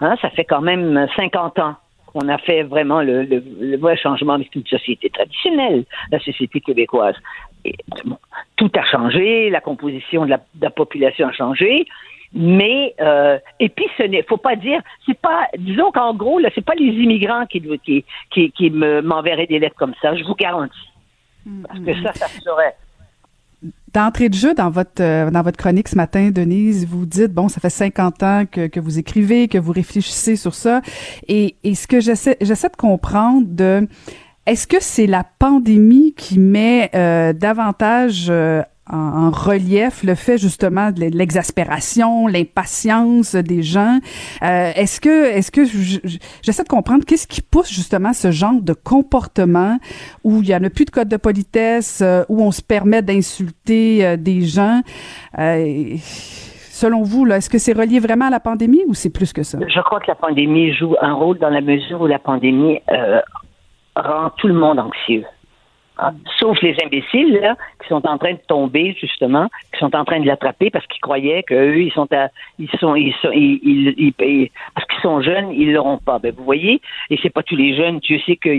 hein, 0.00 0.16
ça 0.20 0.30
fait 0.30 0.44
quand 0.44 0.62
même 0.62 1.06
50 1.16 1.58
ans 1.58 1.76
on 2.16 2.28
a 2.28 2.38
fait 2.38 2.62
vraiment 2.62 3.02
le, 3.02 3.76
vrai 3.76 3.96
changement 3.96 4.32
avec 4.32 4.54
une 4.54 4.66
société 4.66 5.10
traditionnelle, 5.10 5.84
la 6.10 6.18
société 6.18 6.60
québécoise. 6.60 7.14
tout 8.56 8.70
a 8.74 8.84
changé, 8.84 9.50
la 9.50 9.60
composition 9.60 10.24
de 10.24 10.34
la, 10.60 10.70
population 10.70 11.28
a 11.28 11.32
changé, 11.32 11.86
mais 12.32 12.94
euh, 13.00 13.38
et 13.60 13.68
puis 13.68 13.86
ce 13.98 14.04
n'est 14.04 14.22
faut 14.22 14.38
pas 14.38 14.56
dire 14.56 14.80
c'est 15.04 15.18
pas 15.18 15.46
disons 15.58 15.92
qu'en 15.92 16.12
gros 16.14 16.38
là 16.38 16.48
c'est 16.54 16.64
pas 16.64 16.74
les 16.74 16.92
immigrants 17.04 17.46
qui 17.46 17.62
qui 18.32 18.50
qui, 18.50 18.70
m'enverraient 18.70 19.46
des 19.46 19.60
lettres 19.60 19.76
comme 19.76 19.94
ça 20.02 20.16
je 20.16 20.24
vous 20.24 20.34
garantis 20.34 20.88
parce 21.66 21.80
que 21.80 21.94
ça 22.02 22.12
ça 22.14 22.26
serait 22.26 22.74
D'entrée 23.96 24.28
de 24.28 24.34
jeu 24.34 24.52
dans 24.52 24.68
votre 24.68 25.00
euh, 25.00 25.30
dans 25.30 25.40
votre 25.40 25.56
chronique 25.56 25.88
ce 25.88 25.96
matin, 25.96 26.28
Denise, 26.30 26.86
vous 26.86 27.06
dites 27.06 27.32
bon, 27.32 27.48
ça 27.48 27.62
fait 27.62 27.70
50 27.70 28.22
ans 28.22 28.44
que, 28.44 28.66
que 28.66 28.78
vous 28.78 28.98
écrivez, 28.98 29.48
que 29.48 29.56
vous 29.56 29.72
réfléchissez 29.72 30.36
sur 30.36 30.54
ça, 30.54 30.82
et, 31.28 31.56
et 31.64 31.74
ce 31.74 31.86
que 31.86 31.98
j'essaie 31.98 32.36
j'essaie 32.42 32.68
de 32.68 32.76
comprendre 32.76 33.46
de 33.46 33.88
est-ce 34.44 34.66
que 34.66 34.76
c'est 34.80 35.06
la 35.06 35.24
pandémie 35.24 36.12
qui 36.14 36.38
met 36.38 36.90
euh, 36.94 37.32
davantage 37.32 38.26
euh, 38.28 38.60
en, 38.92 39.30
relief 39.30 40.02
le 40.04 40.14
fait 40.14 40.38
justement 40.38 40.90
de 40.90 41.00
l'exaspération, 41.00 42.26
l'impatience 42.26 43.34
des 43.34 43.62
gens. 43.62 43.98
Euh, 44.42 44.70
est-ce 44.74 45.00
que, 45.00 45.26
est-ce 45.26 45.50
que 45.50 45.64
j'essaie 45.64 46.62
de 46.62 46.68
comprendre 46.68 47.04
qu'est-ce 47.04 47.26
qui 47.26 47.42
pousse 47.42 47.72
justement 47.72 48.12
ce 48.12 48.30
genre 48.30 48.60
de 48.60 48.72
comportement 48.72 49.78
où 50.24 50.40
il 50.42 50.48
y 50.48 50.54
en 50.54 50.62
a 50.62 50.70
plus 50.70 50.84
de 50.84 50.90
code 50.90 51.08
de 51.08 51.16
politesse, 51.16 52.00
euh, 52.02 52.22
où 52.28 52.42
on 52.42 52.52
se 52.52 52.62
permet 52.62 53.02
d'insulter 53.02 54.06
euh, 54.06 54.16
des 54.16 54.42
gens? 54.42 54.80
Selon 56.70 57.02
vous, 57.02 57.26
est-ce 57.26 57.48
que 57.48 57.58
c'est 57.58 57.72
relié 57.72 57.98
vraiment 57.98 58.26
à 58.26 58.30
la 58.30 58.40
pandémie 58.40 58.82
ou 58.86 58.94
c'est 58.94 59.12
plus 59.12 59.32
que 59.32 59.42
ça? 59.42 59.58
Je 59.66 59.80
crois 59.80 59.98
que 59.98 60.08
la 60.08 60.14
pandémie 60.14 60.72
joue 60.74 60.94
un 61.00 61.14
rôle 61.14 61.38
dans 61.38 61.48
la 61.48 61.62
mesure 61.62 62.02
où 62.02 62.06
la 62.06 62.18
pandémie 62.18 62.80
rend 63.96 64.30
tout 64.36 64.48
le 64.48 64.54
monde 64.54 64.78
anxieux. 64.78 65.24
Ah, 65.98 66.12
sauf 66.38 66.60
les 66.60 66.76
imbéciles 66.84 67.38
là, 67.40 67.56
qui 67.86 67.94
sont 67.94 68.06
en 68.06 68.18
train 68.18 68.32
de 68.32 68.40
tomber 68.48 68.96
justement, 69.00 69.48
qui 69.72 69.78
sont 69.78 69.94
en 69.94 70.04
train 70.04 70.18
de 70.20 70.26
l'attraper 70.26 70.70
parce 70.70 70.86
qu'ils 70.86 71.00
croyaient 71.00 71.44
qu'eux 71.44 71.78
ils 71.78 71.92
sont 71.92 72.08
à, 72.12 72.28
ils 72.58 72.68
sont 72.80 72.96
ils 72.96 73.14
sont 73.22 73.30
ils, 73.32 73.94
ils, 73.96 74.50
parce 74.74 74.86
qu'ils 74.88 75.02
sont 75.02 75.20
jeunes 75.22 75.52
ils 75.52 75.72
l'auront 75.72 75.98
pas. 75.98 76.18
Ben 76.18 76.34
vous 76.36 76.44
voyez 76.44 76.80
et 77.10 77.18
c'est 77.22 77.30
pas 77.30 77.42
tous 77.42 77.56
les 77.56 77.76
jeunes. 77.76 78.00
Dieu 78.00 78.18
sait 78.26 78.36
que 78.36 78.50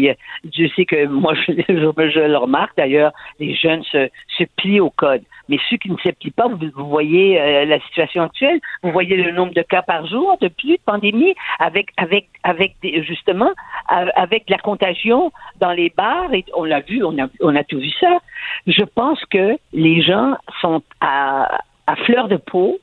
Dieu 0.46 0.70
sait 0.76 0.86
que 0.86 1.06
moi 1.08 1.34
je, 1.48 1.52
je, 1.68 2.20
le 2.20 2.38
remarque 2.38 2.78
d'ailleurs 2.78 3.12
les 3.40 3.54
jeunes 3.54 3.84
se 3.84 4.10
plient 4.56 4.80
au 4.80 4.90
code. 4.90 5.24
Mais 5.50 5.58
ceux 5.70 5.78
qui 5.78 5.90
ne 5.90 5.98
s'applient 5.98 6.32
pas, 6.32 6.48
vous, 6.48 6.88
voyez 6.88 7.40
euh, 7.40 7.66
la 7.66 7.80
situation 7.82 8.24
actuelle, 8.24 8.60
vous 8.84 8.92
voyez 8.92 9.16
le 9.16 9.32
nombre 9.32 9.54
de 9.54 9.62
cas 9.62 9.82
par 9.82 10.06
jour 10.06 10.38
de 10.42 10.50
plus 10.50 10.74
de 10.74 10.82
pandémie, 10.86 11.36
avec 11.60 11.88
avec 11.98 12.28
avec 12.44 12.76
justement 12.84 13.52
avec 13.88 14.50
la 14.50 14.58
contagion 14.58 15.32
dans 15.60 15.72
les 15.72 15.90
bars. 15.96 16.34
Et 16.34 16.44
on 16.56 16.64
l'a 16.64 16.82
vu, 16.82 17.04
on 17.04 17.18
a 17.18 17.28
on 17.42 17.56
a 17.56 17.64
tout 17.64 17.80
vu 17.80 17.92
ça. 18.00 18.20
Je 18.66 18.84
pense 18.84 19.24
que 19.26 19.58
les 19.74 20.02
gens 20.02 20.36
sont 20.62 20.82
à, 21.02 21.60
à 21.86 21.96
fleur 21.98 22.28
de 22.28 22.38
peau, 22.38 22.80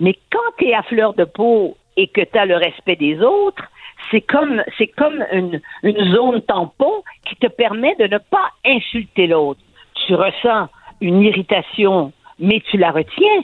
mais 0.00 0.14
quand 0.32 0.38
tu 0.58 0.66
es 0.66 0.74
à 0.74 0.82
fleur 0.82 1.14
de 1.14 1.24
peau 1.24 1.76
et 1.96 2.08
que 2.08 2.22
tu 2.22 2.38
as 2.38 2.46
le 2.46 2.56
respect 2.56 2.96
des 2.96 3.20
autres, 3.20 3.64
c'est 4.10 4.22
comme 4.22 4.62
c'est 4.78 4.88
comme 4.88 5.24
une, 5.32 5.60
une 5.82 6.12
zone 6.12 6.42
tampon 6.42 7.02
qui 7.26 7.36
te 7.36 7.46
permet 7.46 7.94
de 7.96 8.06
ne 8.06 8.18
pas 8.18 8.50
insulter 8.64 9.26
l'autre. 9.26 9.60
Tu 10.06 10.14
ressens 10.14 10.68
une 11.00 11.22
irritation, 11.22 12.12
mais 12.38 12.60
tu 12.70 12.76
la 12.76 12.90
retiens 12.90 13.42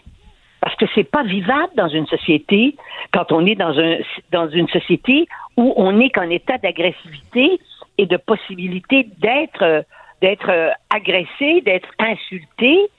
parce 0.61 0.75
que 0.77 0.87
c'est 0.95 1.09
pas 1.09 1.23
vivable 1.23 1.73
dans 1.77 1.89
une 1.89 2.07
société 2.07 2.75
quand 3.13 3.31
on 3.31 3.47
est 3.47 3.55
dans 3.55 3.79
un 3.79 3.99
dans 4.33 4.49
une 4.49 4.69
société 4.69 5.29
où 5.57 5.73
on 5.77 6.01
est 6.01 6.11
qu'en 6.11 6.29
état 6.29 6.59
d'agressivité 6.59 7.61
et 7.99 8.07
de 8.07 8.17
possibilité 8.17 9.07
d'être 9.19 9.85
d'être 10.27 10.51
agressé, 10.91 11.61
d'être 11.61 11.89
insulté, 12.01 12.91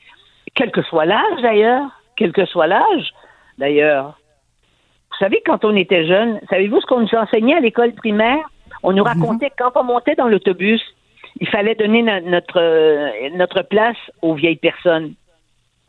quel 0.56 0.72
que 0.72 0.82
soit 0.84 1.04
l'âge 1.04 1.42
d'ailleurs, 1.42 1.90
quel 2.16 2.32
que 2.32 2.46
soit 2.46 2.68
l'âge 2.68 3.12
d'ailleurs. 3.58 4.18
Vous 5.12 5.18
savez, 5.20 5.42
quand 5.46 5.66
on 5.66 5.76
était 5.76 6.08
jeune, 6.08 6.40
savez-vous 6.50 6.80
ce 6.80 6.86
qu'on 6.86 7.02
nous 7.02 7.16
enseignait 7.16 7.56
à 7.56 7.60
l'école 7.60 7.92
primaire? 7.92 8.50
On 8.82 8.94
nous 8.94 9.04
mhm. 9.04 9.10
racontait 9.10 9.52
quand 9.58 9.72
on 9.76 9.84
montait 9.84 10.16
dans 10.16 10.30
l'autobus, 10.30 10.82
il 11.42 11.50
fallait 11.50 11.76
donner 11.76 12.02
notre, 12.22 12.62
euh, 12.62 13.30
notre 13.36 13.62
place 13.62 13.98
aux 14.22 14.36
vieilles 14.36 14.56
personnes. 14.56 15.14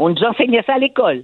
On 0.01 0.09
nous 0.09 0.25
enseignait 0.25 0.65
ça 0.67 0.75
à 0.75 0.79
l'école. 0.79 1.23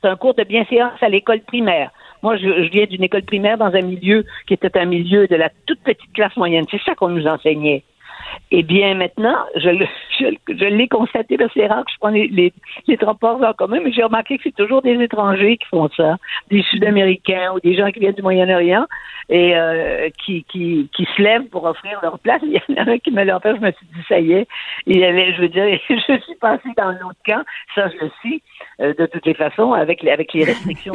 C'est 0.00 0.08
un 0.08 0.16
cours 0.16 0.34
de 0.34 0.44
bienséance 0.44 1.02
à 1.02 1.08
l'école 1.08 1.40
primaire. 1.40 1.90
Moi, 2.22 2.36
je, 2.36 2.68
viens 2.70 2.86
d'une 2.86 3.02
école 3.02 3.24
primaire 3.24 3.58
dans 3.58 3.74
un 3.74 3.82
milieu 3.82 4.24
qui 4.46 4.54
était 4.54 4.78
un 4.78 4.84
milieu 4.84 5.26
de 5.26 5.34
la 5.34 5.50
toute 5.66 5.80
petite 5.80 6.12
classe 6.12 6.36
moyenne. 6.36 6.66
C'est 6.70 6.82
ça 6.82 6.94
qu'on 6.94 7.08
nous 7.08 7.26
enseignait. 7.26 7.82
Eh 8.50 8.62
bien, 8.62 8.94
maintenant, 8.94 9.36
je, 9.56 9.70
je, 10.48 10.64
l'ai 10.64 10.88
constaté, 10.88 11.36
que 11.36 11.44
c'est 11.54 11.66
rare 11.66 11.84
que 11.84 11.90
je 11.92 11.98
prends 11.98 12.10
les, 12.10 12.52
les, 12.86 12.96
transports 12.96 13.42
en 13.42 13.52
commun, 13.52 13.80
mais 13.82 13.92
j'ai 13.92 14.04
remarqué 14.04 14.36
que 14.36 14.44
c'est 14.44 14.54
toujours 14.54 14.82
des 14.82 14.94
étrangers 15.02 15.56
qui 15.56 15.66
font 15.68 15.88
ça, 15.96 16.16
des 16.50 16.62
Sud-Américains 16.62 17.52
ou 17.54 17.60
des 17.60 17.74
gens 17.76 17.90
qui 17.90 18.00
viennent 18.00 18.14
du 18.14 18.22
Moyen-Orient 18.22 18.86
et 19.28 19.56
euh, 19.56 20.08
qui, 20.24 20.44
qui, 20.44 20.88
qui 20.94 21.08
se 21.16 21.22
lèvent 21.22 21.48
pour 21.48 21.64
offrir 21.64 21.98
leur 22.02 22.18
place. 22.18 22.40
Il 22.46 22.52
y 22.52 22.80
en 22.80 22.86
a 22.86 22.90
un 22.92 22.98
qui 22.98 23.10
me 23.10 23.24
l'a 23.24 23.36
offert, 23.36 23.56
je 23.56 23.60
me 23.60 23.72
suis 23.72 23.86
dit, 23.86 24.02
ça 24.08 24.20
y 24.20 24.32
est, 24.32 24.46
il 24.86 25.02
allait, 25.02 25.34
je 25.34 25.42
veux 25.42 25.48
dire, 25.48 25.64
je 25.88 26.20
suis 26.20 26.36
passé 26.40 26.68
dans 26.76 26.92
l'autre 26.92 27.20
camp, 27.24 27.42
ça 27.74 27.88
je 27.88 28.04
le 28.04 28.10
sais, 28.22 28.42
euh, 28.80 28.94
de 28.94 29.06
toutes 29.06 29.26
les 29.26 29.34
façons, 29.34 29.72
avec 29.72 30.02
les, 30.02 30.10
avec 30.10 30.32
les 30.32 30.44
restrictions 30.44 30.94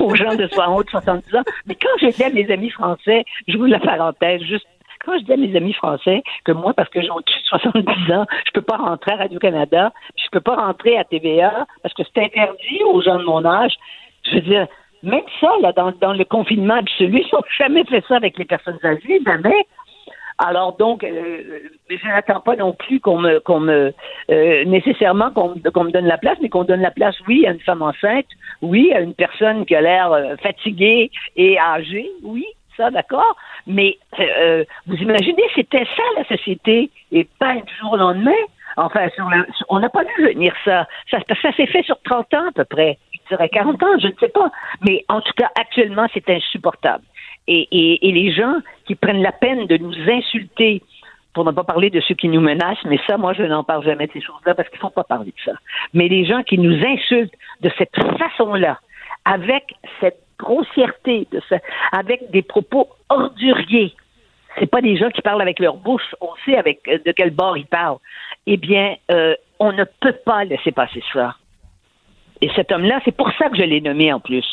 aux 0.00 0.14
gens 0.14 0.34
de 0.34 0.46
60 0.46 0.90
70 0.90 1.36
ans. 1.36 1.42
Mais 1.66 1.74
quand 1.74 1.88
j'étais 2.00 2.24
à 2.24 2.30
mes 2.30 2.50
amis 2.50 2.70
français, 2.70 3.24
je 3.48 3.56
vous 3.56 3.66
la 3.66 3.80
parenthèse, 3.80 4.42
juste 4.42 4.66
quand 5.04 5.18
je 5.18 5.24
dis 5.24 5.32
à 5.32 5.36
mes 5.36 5.56
amis 5.56 5.72
français 5.72 6.22
que 6.44 6.52
moi, 6.52 6.72
parce 6.74 6.88
que 6.88 7.00
j'ai 7.00 7.08
70 7.48 8.12
ans, 8.12 8.26
je 8.46 8.50
peux 8.52 8.62
pas 8.62 8.76
rentrer 8.76 9.12
à 9.12 9.16
Radio-Canada, 9.16 9.92
je 10.16 10.28
peux 10.30 10.40
pas 10.40 10.56
rentrer 10.56 10.96
à 10.96 11.04
TVA 11.04 11.66
parce 11.82 11.94
que 11.94 12.02
c'est 12.04 12.24
interdit 12.24 12.82
aux 12.86 13.02
gens 13.02 13.18
de 13.18 13.24
mon 13.24 13.44
âge. 13.44 13.74
Je 14.24 14.36
veux 14.36 14.40
dire, 14.40 14.66
même 15.02 15.24
ça, 15.40 15.50
là, 15.60 15.72
dans, 15.72 16.12
le 16.12 16.24
confinement 16.24 16.74
absolu, 16.74 17.22
ils 17.24 17.34
n'ont 17.34 17.42
jamais 17.58 17.84
fait 17.84 18.04
ça 18.06 18.16
avec 18.16 18.38
les 18.38 18.44
personnes 18.44 18.78
âgées, 18.84 19.20
jamais. 19.24 19.66
Alors 20.38 20.76
donc, 20.76 21.04
euh, 21.04 21.60
je 21.88 22.06
n'attends 22.06 22.40
pas 22.40 22.56
non 22.56 22.72
plus 22.72 23.00
qu'on 23.00 23.18
me, 23.18 23.40
euh, 24.30 24.64
nécessairement 24.64 25.30
qu'on, 25.30 25.54
qu'on 25.72 25.84
me 25.84 25.90
donne 25.90 26.06
la 26.06 26.18
place, 26.18 26.38
mais 26.40 26.48
qu'on 26.48 26.64
donne 26.64 26.80
la 26.80 26.90
place, 26.90 27.14
oui, 27.28 27.46
à 27.46 27.52
une 27.52 27.60
femme 27.60 27.82
enceinte, 27.82 28.26
oui, 28.60 28.92
à 28.92 29.00
une 29.00 29.14
personne 29.14 29.66
qui 29.66 29.74
a 29.74 29.80
l'air 29.80 30.12
euh, 30.12 30.36
fatiguée 30.36 31.10
et 31.36 31.58
âgée, 31.58 32.10
oui, 32.22 32.46
ça, 32.76 32.90
d'accord? 32.90 33.36
Mais 33.66 33.98
euh, 34.18 34.64
vous 34.86 34.96
imaginez, 34.96 35.42
c'était 35.54 35.84
ça 35.96 36.02
la 36.16 36.24
société, 36.24 36.90
et 37.10 37.24
pas 37.38 37.54
du 37.54 37.76
jour 37.80 37.92
au 37.92 37.96
lendemain? 37.96 38.32
Enfin, 38.76 39.08
on 39.68 39.80
n'a 39.80 39.90
pas 39.90 40.04
vu 40.04 40.24
venir 40.24 40.54
ça. 40.64 40.86
Ça, 41.10 41.18
ça 41.42 41.52
s'est 41.52 41.66
fait 41.66 41.82
sur 41.82 42.00
30 42.02 42.34
ans 42.34 42.48
à 42.48 42.52
peu 42.52 42.64
près. 42.64 42.98
Je 43.12 43.36
dirais 43.36 43.48
40 43.48 43.82
ans, 43.82 43.98
je 44.00 44.08
ne 44.08 44.14
sais 44.18 44.28
pas. 44.28 44.50
Mais 44.86 45.04
en 45.08 45.20
tout 45.20 45.32
cas, 45.36 45.50
actuellement, 45.60 46.06
c'est 46.14 46.28
insupportable. 46.30 47.04
Et, 47.46 47.68
et, 47.70 48.08
et, 48.08 48.12
les 48.12 48.32
gens 48.32 48.54
qui 48.86 48.94
prennent 48.94 49.20
la 49.20 49.32
peine 49.32 49.66
de 49.66 49.76
nous 49.76 49.94
insulter, 50.08 50.82
pour 51.34 51.44
ne 51.44 51.50
pas 51.50 51.64
parler 51.64 51.90
de 51.90 52.00
ceux 52.00 52.14
qui 52.14 52.28
nous 52.28 52.40
menacent, 52.40 52.84
mais 52.84 53.00
ça, 53.06 53.16
moi, 53.16 53.32
je 53.32 53.42
n'en 53.42 53.64
parle 53.64 53.84
jamais 53.84 54.06
de 54.06 54.12
ces 54.12 54.20
choses-là 54.20 54.54
parce 54.54 54.68
qu'il 54.68 54.78
ne 54.78 54.82
faut 54.82 54.90
pas 54.90 55.04
parler 55.04 55.32
de 55.32 55.42
ça. 55.44 55.52
Mais 55.94 56.08
les 56.08 56.24
gens 56.24 56.42
qui 56.42 56.58
nous 56.58 56.84
insultent 56.84 57.34
de 57.60 57.70
cette 57.78 57.96
façon-là, 58.18 58.78
avec 59.24 59.74
cette 60.00 60.20
grossièreté, 60.42 61.26
de 61.30 61.40
ça, 61.48 61.56
avec 61.92 62.30
des 62.30 62.42
propos 62.42 62.88
orduriers, 63.08 63.94
c'est 64.58 64.66
pas 64.66 64.82
des 64.82 64.96
gens 64.96 65.10
qui 65.10 65.22
parlent 65.22 65.42
avec 65.42 65.58
leur 65.58 65.76
bouche, 65.76 66.14
on 66.20 66.30
sait 66.44 66.56
avec 66.56 66.80
euh, 66.88 66.98
de 67.04 67.12
quel 67.12 67.30
bord 67.30 67.56
ils 67.56 67.66
parlent. 67.66 67.98
Eh 68.46 68.56
bien, 68.56 68.96
euh, 69.10 69.34
on 69.58 69.72
ne 69.72 69.84
peut 70.00 70.16
pas 70.24 70.44
laisser 70.44 70.72
passer 70.72 71.02
ça. 71.12 71.36
Et 72.40 72.50
cet 72.56 72.72
homme-là, 72.72 73.00
c'est 73.04 73.16
pour 73.16 73.30
ça 73.38 73.48
que 73.48 73.56
je 73.56 73.62
l'ai 73.62 73.80
nommé 73.80 74.12
en 74.12 74.20
plus. 74.20 74.44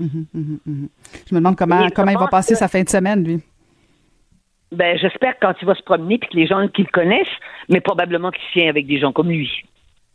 Mhm, 0.00 0.26
mhm, 0.32 0.58
mhm. 0.64 0.88
Je 1.28 1.34
me 1.34 1.40
demande 1.40 1.56
comment, 1.56 1.88
comment 1.94 2.10
il 2.10 2.18
va 2.18 2.26
passer 2.26 2.54
sa 2.54 2.68
fin 2.68 2.82
de 2.82 2.88
semaine, 2.88 3.24
lui. 3.24 3.40
Ben, 4.72 4.96
j'espère 4.98 5.34
quand 5.40 5.52
il 5.60 5.66
va 5.66 5.74
se 5.74 5.82
promener 5.82 6.16
puis 6.16 6.30
que 6.30 6.36
les 6.36 6.46
gens 6.46 6.66
qui 6.68 6.82
le 6.82 6.90
connaissent, 6.90 7.26
mais 7.68 7.80
probablement 7.80 8.30
qu'il 8.30 8.42
tient 8.54 8.70
avec 8.70 8.86
des 8.86 8.98
gens 8.98 9.12
comme 9.12 9.28
lui. 9.28 9.50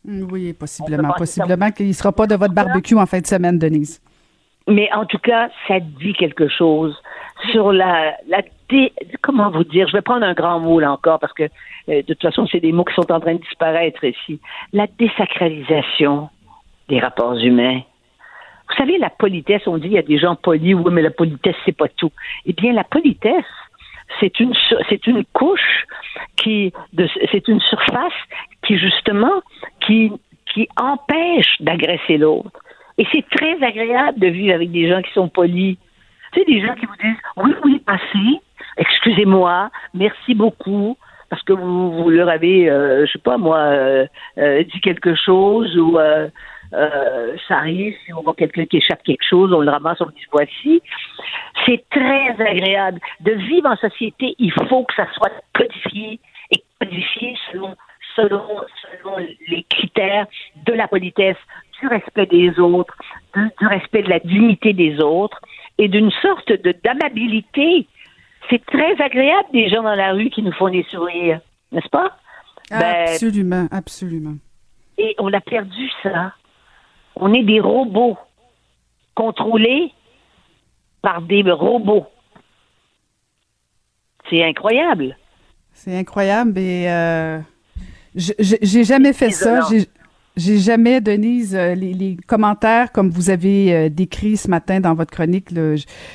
Mm, 0.03 0.27
oui, 0.31 0.53
possiblement. 0.53 1.13
Possiblement 1.15 1.69
qu'il 1.71 1.87
ne 1.87 1.93
sera 1.93 2.11
pas 2.11 2.25
de 2.25 2.35
votre 2.35 2.55
barbecue 2.55 2.95
en 2.95 3.05
fin 3.05 3.19
de 3.19 3.27
semaine, 3.27 3.59
Denise. 3.59 4.01
Mais 4.67 4.91
en 4.93 5.05
tout 5.05 5.19
cas, 5.19 5.49
ça 5.67 5.79
dit 5.79 6.13
quelque 6.13 6.47
chose 6.49 6.95
sur 7.51 7.71
la, 7.71 8.15
la 8.27 8.41
comment 9.21 9.49
vous 9.49 9.63
dire, 9.63 9.87
je 9.87 9.93
vais 9.93 10.01
prendre 10.01 10.25
un 10.25 10.33
grand 10.33 10.59
mot 10.59 10.79
là 10.79 10.91
encore 10.91 11.19
parce 11.19 11.33
que 11.33 11.43
euh, 11.43 11.47
de 11.87 12.01
toute 12.01 12.21
façon, 12.21 12.47
c'est 12.47 12.59
des 12.59 12.71
mots 12.71 12.83
qui 12.83 12.93
sont 12.93 13.11
en 13.11 13.19
train 13.19 13.35
de 13.35 13.41
disparaître 13.41 14.03
ici. 14.03 14.41
La 14.73 14.87
désacralisation 14.99 16.29
des 16.89 16.99
rapports 16.99 17.35
humains. 17.35 17.81
Vous 18.69 18.75
savez, 18.75 18.97
la 18.97 19.09
politesse, 19.09 19.61
on 19.67 19.77
dit 19.77 19.87
il 19.87 19.93
y 19.93 19.97
a 19.97 20.01
des 20.01 20.17
gens 20.17 20.35
polis, 20.35 20.73
oui, 20.73 20.91
mais 20.91 21.01
la 21.01 21.11
politesse, 21.11 21.55
c'est 21.65 21.75
pas 21.75 21.87
tout. 21.87 22.11
Eh 22.45 22.53
bien, 22.53 22.73
la 22.73 22.83
politesse, 22.83 23.45
c'est 24.19 24.39
une 24.39 24.53
c'est 24.89 25.05
une 25.07 25.23
couche 25.33 25.85
qui 26.35 26.73
c'est 27.31 27.47
une 27.47 27.61
surface 27.61 28.13
qui 28.65 28.77
justement 28.77 29.41
qui 29.85 30.11
qui 30.53 30.67
empêche 30.77 31.61
d'agresser 31.61 32.17
l'autre. 32.17 32.59
Et 32.97 33.05
c'est 33.11 33.27
très 33.29 33.61
agréable 33.63 34.19
de 34.19 34.27
vivre 34.27 34.55
avec 34.55 34.71
des 34.71 34.89
gens 34.89 35.01
qui 35.01 35.11
sont 35.13 35.29
polis. 35.29 35.77
Tu 36.33 36.39
sais, 36.39 36.45
des 36.45 36.61
gens 36.61 36.75
qui 36.75 36.85
vous 36.85 36.95
disent 37.01 37.21
oui, 37.37 37.53
oui, 37.63 37.79
passez, 37.85 38.41
excusez-moi, 38.77 39.69
merci 39.93 40.33
beaucoup, 40.33 40.97
parce 41.29 41.43
que 41.43 41.53
vous, 41.53 42.09
leur 42.09 42.29
avez, 42.29 42.69
euh, 42.69 43.05
je 43.05 43.11
sais 43.11 43.19
pas 43.19 43.37
moi, 43.37 43.57
euh, 43.57 44.07
euh, 44.37 44.63
dit 44.63 44.81
quelque 44.81 45.15
chose 45.15 45.77
ou 45.77 45.99
euh, 45.99 46.29
ça 47.47 47.57
arrive, 47.57 47.95
si 48.05 48.13
on 48.13 48.21
voit 48.21 48.33
quelqu'un 48.35 48.65
qui 48.65 48.77
échappe 48.77 49.03
quelque 49.03 49.25
chose, 49.27 49.53
on 49.53 49.61
le 49.61 49.71
ramasse, 49.71 50.01
on 50.01 50.05
le 50.05 50.11
dit 50.11 50.25
voici. 50.31 50.81
C'est 51.65 51.83
très 51.89 52.29
agréable. 52.41 52.99
De 53.21 53.31
vivre 53.31 53.69
en 53.69 53.77
société, 53.77 54.35
il 54.39 54.51
faut 54.67 54.83
que 54.83 54.93
ça 54.95 55.07
soit 55.13 55.31
codifié 55.53 56.19
et 56.51 56.63
codifié 56.79 57.37
selon, 57.51 57.75
selon, 58.15 58.43
selon 58.81 59.17
les 59.47 59.63
critères 59.69 60.27
de 60.65 60.73
la 60.73 60.87
politesse, 60.87 61.37
du 61.79 61.87
respect 61.87 62.25
des 62.25 62.59
autres, 62.59 62.95
du 63.35 63.67
respect 63.67 64.03
de 64.03 64.09
la 64.09 64.19
dignité 64.19 64.73
des 64.73 64.99
autres 64.99 65.39
et 65.77 65.87
d'une 65.87 66.11
sorte 66.21 66.51
de 66.51 66.75
d'amabilité. 66.83 67.87
C'est 68.49 68.65
très 68.65 68.99
agréable 69.01 69.49
des 69.51 69.69
gens 69.69 69.83
dans 69.83 69.95
la 69.95 70.13
rue 70.13 70.29
qui 70.29 70.41
nous 70.41 70.53
font 70.53 70.69
des 70.69 70.85
sourires, 70.89 71.41
n'est-ce 71.71 71.89
pas? 71.89 72.17
Ben, 72.69 73.07
absolument, 73.07 73.67
absolument. 73.71 74.35
Et 74.97 75.15
on 75.19 75.31
a 75.33 75.41
perdu 75.41 75.89
ça. 76.03 76.33
On 77.15 77.33
est 77.33 77.43
des 77.43 77.59
robots 77.59 78.17
contrôlés 79.15 79.91
par 81.01 81.21
des 81.21 81.43
robots. 81.43 82.07
C'est 84.29 84.43
incroyable. 84.43 85.17
C'est 85.73 85.97
incroyable 85.97 86.57
et 86.57 86.89
euh, 86.89 87.39
j'ai 88.15 88.83
jamais 88.83 89.13
fait 89.13 89.31
ça. 89.31 89.61
J'ai 90.37 90.59
jamais, 90.59 91.01
Denise, 91.01 91.55
euh, 91.55 91.73
les, 91.73 91.95
les, 91.95 92.15
commentaires 92.27 92.91
comme 92.91 93.09
vous 93.09 93.31
avez 93.31 93.73
euh, 93.73 93.89
décrit 93.89 94.37
ce 94.37 94.47
matin 94.47 94.79
dans 94.79 94.93
votre 94.93 95.09
chronique, 95.09 95.49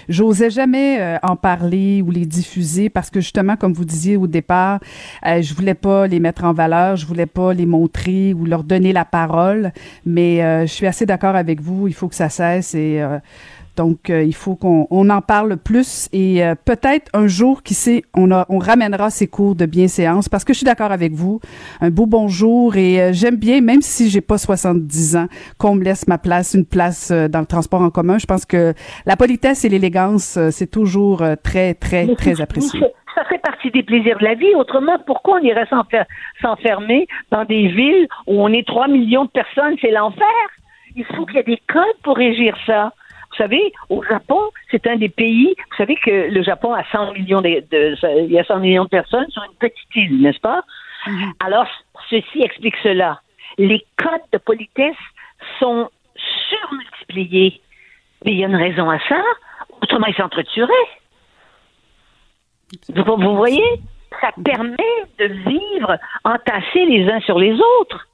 j'osais 0.08 0.48
jamais 0.48 1.00
euh, 1.00 1.18
en 1.24 1.34
parler 1.34 2.02
ou 2.02 2.12
les 2.12 2.24
diffuser 2.24 2.88
parce 2.88 3.10
que 3.10 3.20
justement, 3.20 3.56
comme 3.56 3.72
vous 3.72 3.84
disiez 3.84 4.16
au 4.16 4.28
départ, 4.28 4.78
je 5.24 5.54
voulais 5.54 5.74
pas 5.74 6.06
les 6.06 6.20
mettre 6.20 6.44
en 6.44 6.52
valeur, 6.52 6.94
je 6.94 7.04
voulais 7.04 7.26
pas 7.26 7.52
les 7.52 7.66
montrer 7.66 8.32
ou 8.32 8.44
leur 8.44 8.62
donner 8.62 8.92
la 8.92 9.04
parole. 9.04 9.72
Mais 10.06 10.38
je 10.66 10.72
suis 10.72 10.86
assez 10.86 11.04
d'accord 11.04 11.34
avec 11.34 11.60
vous, 11.60 11.88
il 11.88 11.94
faut 11.94 12.08
que 12.08 12.14
ça 12.14 12.28
cesse 12.28 12.74
et 12.74 13.04
donc, 13.76 14.10
euh, 14.10 14.22
il 14.22 14.34
faut 14.34 14.54
qu'on 14.54 14.86
on 14.90 15.08
en 15.08 15.22
parle 15.22 15.56
plus 15.56 16.08
et 16.12 16.44
euh, 16.44 16.54
peut-être 16.54 17.10
un 17.14 17.26
jour, 17.26 17.62
qui 17.62 17.72
sait, 17.72 18.02
on, 18.14 18.30
a, 18.30 18.44
on 18.50 18.58
ramènera 18.58 19.08
ces 19.08 19.26
cours 19.26 19.54
de 19.54 19.64
bienséance 19.64 20.28
parce 20.28 20.44
que 20.44 20.52
je 20.52 20.58
suis 20.58 20.66
d'accord 20.66 20.92
avec 20.92 21.12
vous. 21.12 21.40
Un 21.80 21.90
beau 21.90 22.04
bonjour 22.04 22.76
et 22.76 23.00
euh, 23.00 23.10
j'aime 23.12 23.36
bien, 23.36 23.62
même 23.62 23.80
si 23.80 24.10
j'ai 24.10 24.20
pas 24.20 24.36
70 24.36 25.16
ans, 25.16 25.26
qu'on 25.58 25.74
me 25.76 25.84
laisse 25.84 26.06
ma 26.06 26.18
place, 26.18 26.52
une 26.54 26.66
place 26.66 27.10
dans 27.10 27.40
le 27.40 27.46
transport 27.46 27.80
en 27.80 27.90
commun. 27.90 28.18
Je 28.18 28.26
pense 28.26 28.44
que 28.44 28.74
la 29.06 29.16
politesse 29.16 29.64
et 29.64 29.70
l'élégance, 29.70 30.38
c'est 30.50 30.70
toujours 30.70 31.22
très, 31.42 31.74
très, 31.74 32.14
très 32.14 32.40
apprécié. 32.40 32.80
Ça 33.14 33.24
fait 33.24 33.38
partie 33.38 33.70
des 33.70 33.82
plaisirs 33.82 34.18
de 34.18 34.24
la 34.24 34.34
vie. 34.34 34.54
Autrement, 34.54 34.98
pourquoi 35.06 35.38
on 35.40 35.44
irait 35.44 35.68
s'enfermer 36.40 37.06
dans 37.30 37.44
des 37.44 37.68
villes 37.68 38.08
où 38.26 38.42
on 38.42 38.48
est 38.48 38.66
3 38.66 38.88
millions 38.88 39.24
de 39.24 39.30
personnes? 39.30 39.76
C'est 39.80 39.90
l'enfer? 39.90 40.26
Il 40.96 41.04
faut 41.04 41.26
qu'il 41.26 41.36
y 41.36 41.40
ait 41.40 41.42
des 41.42 41.60
codes 41.68 41.82
pour 42.02 42.16
régir 42.16 42.56
ça. 42.66 42.92
Vous 43.32 43.38
savez, 43.38 43.72
au 43.88 44.02
Japon, 44.04 44.40
c'est 44.70 44.86
un 44.86 44.96
des 44.96 45.08
pays, 45.08 45.54
vous 45.56 45.76
savez 45.76 45.96
que 45.96 46.30
le 46.30 46.42
Japon 46.42 46.74
a 46.74 46.84
100 46.92 47.12
millions 47.12 47.40
de, 47.40 47.64
il 48.24 48.30
y 48.30 48.38
a 48.38 48.44
100 48.44 48.58
millions 48.58 48.84
de 48.84 48.90
personnes 48.90 49.30
sur 49.30 49.42
une 49.44 49.56
petite 49.58 49.96
île, 49.96 50.20
n'est-ce 50.20 50.40
pas? 50.40 50.62
Mm-hmm. 51.06 51.32
Alors, 51.46 51.66
ceci 52.10 52.42
explique 52.42 52.76
cela. 52.82 53.20
Les 53.56 53.84
codes 53.96 54.20
de 54.32 54.38
politesse 54.38 54.96
sont 55.58 55.88
surmultipliés. 56.48 57.60
Mais 58.24 58.32
il 58.32 58.38
y 58.38 58.44
a 58.44 58.48
une 58.48 58.56
raison 58.56 58.90
à 58.90 58.98
ça. 59.08 59.22
Autrement, 59.80 60.06
ils 60.06 60.14
s'entretueraient. 60.14 60.88
Vous, 62.94 63.16
vous 63.16 63.36
voyez? 63.36 63.64
Ça 64.20 64.30
permet 64.44 64.76
de 65.18 65.24
vivre 65.24 65.98
entassés 66.24 66.84
les 66.86 67.10
uns 67.10 67.20
sur 67.20 67.38
les 67.38 67.54
autres. 67.54 68.06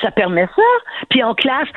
Ça 0.00 0.10
permet 0.10 0.46
ça. 0.46 0.62
Puis 1.08 1.22
en 1.22 1.34
classe, 1.34 1.68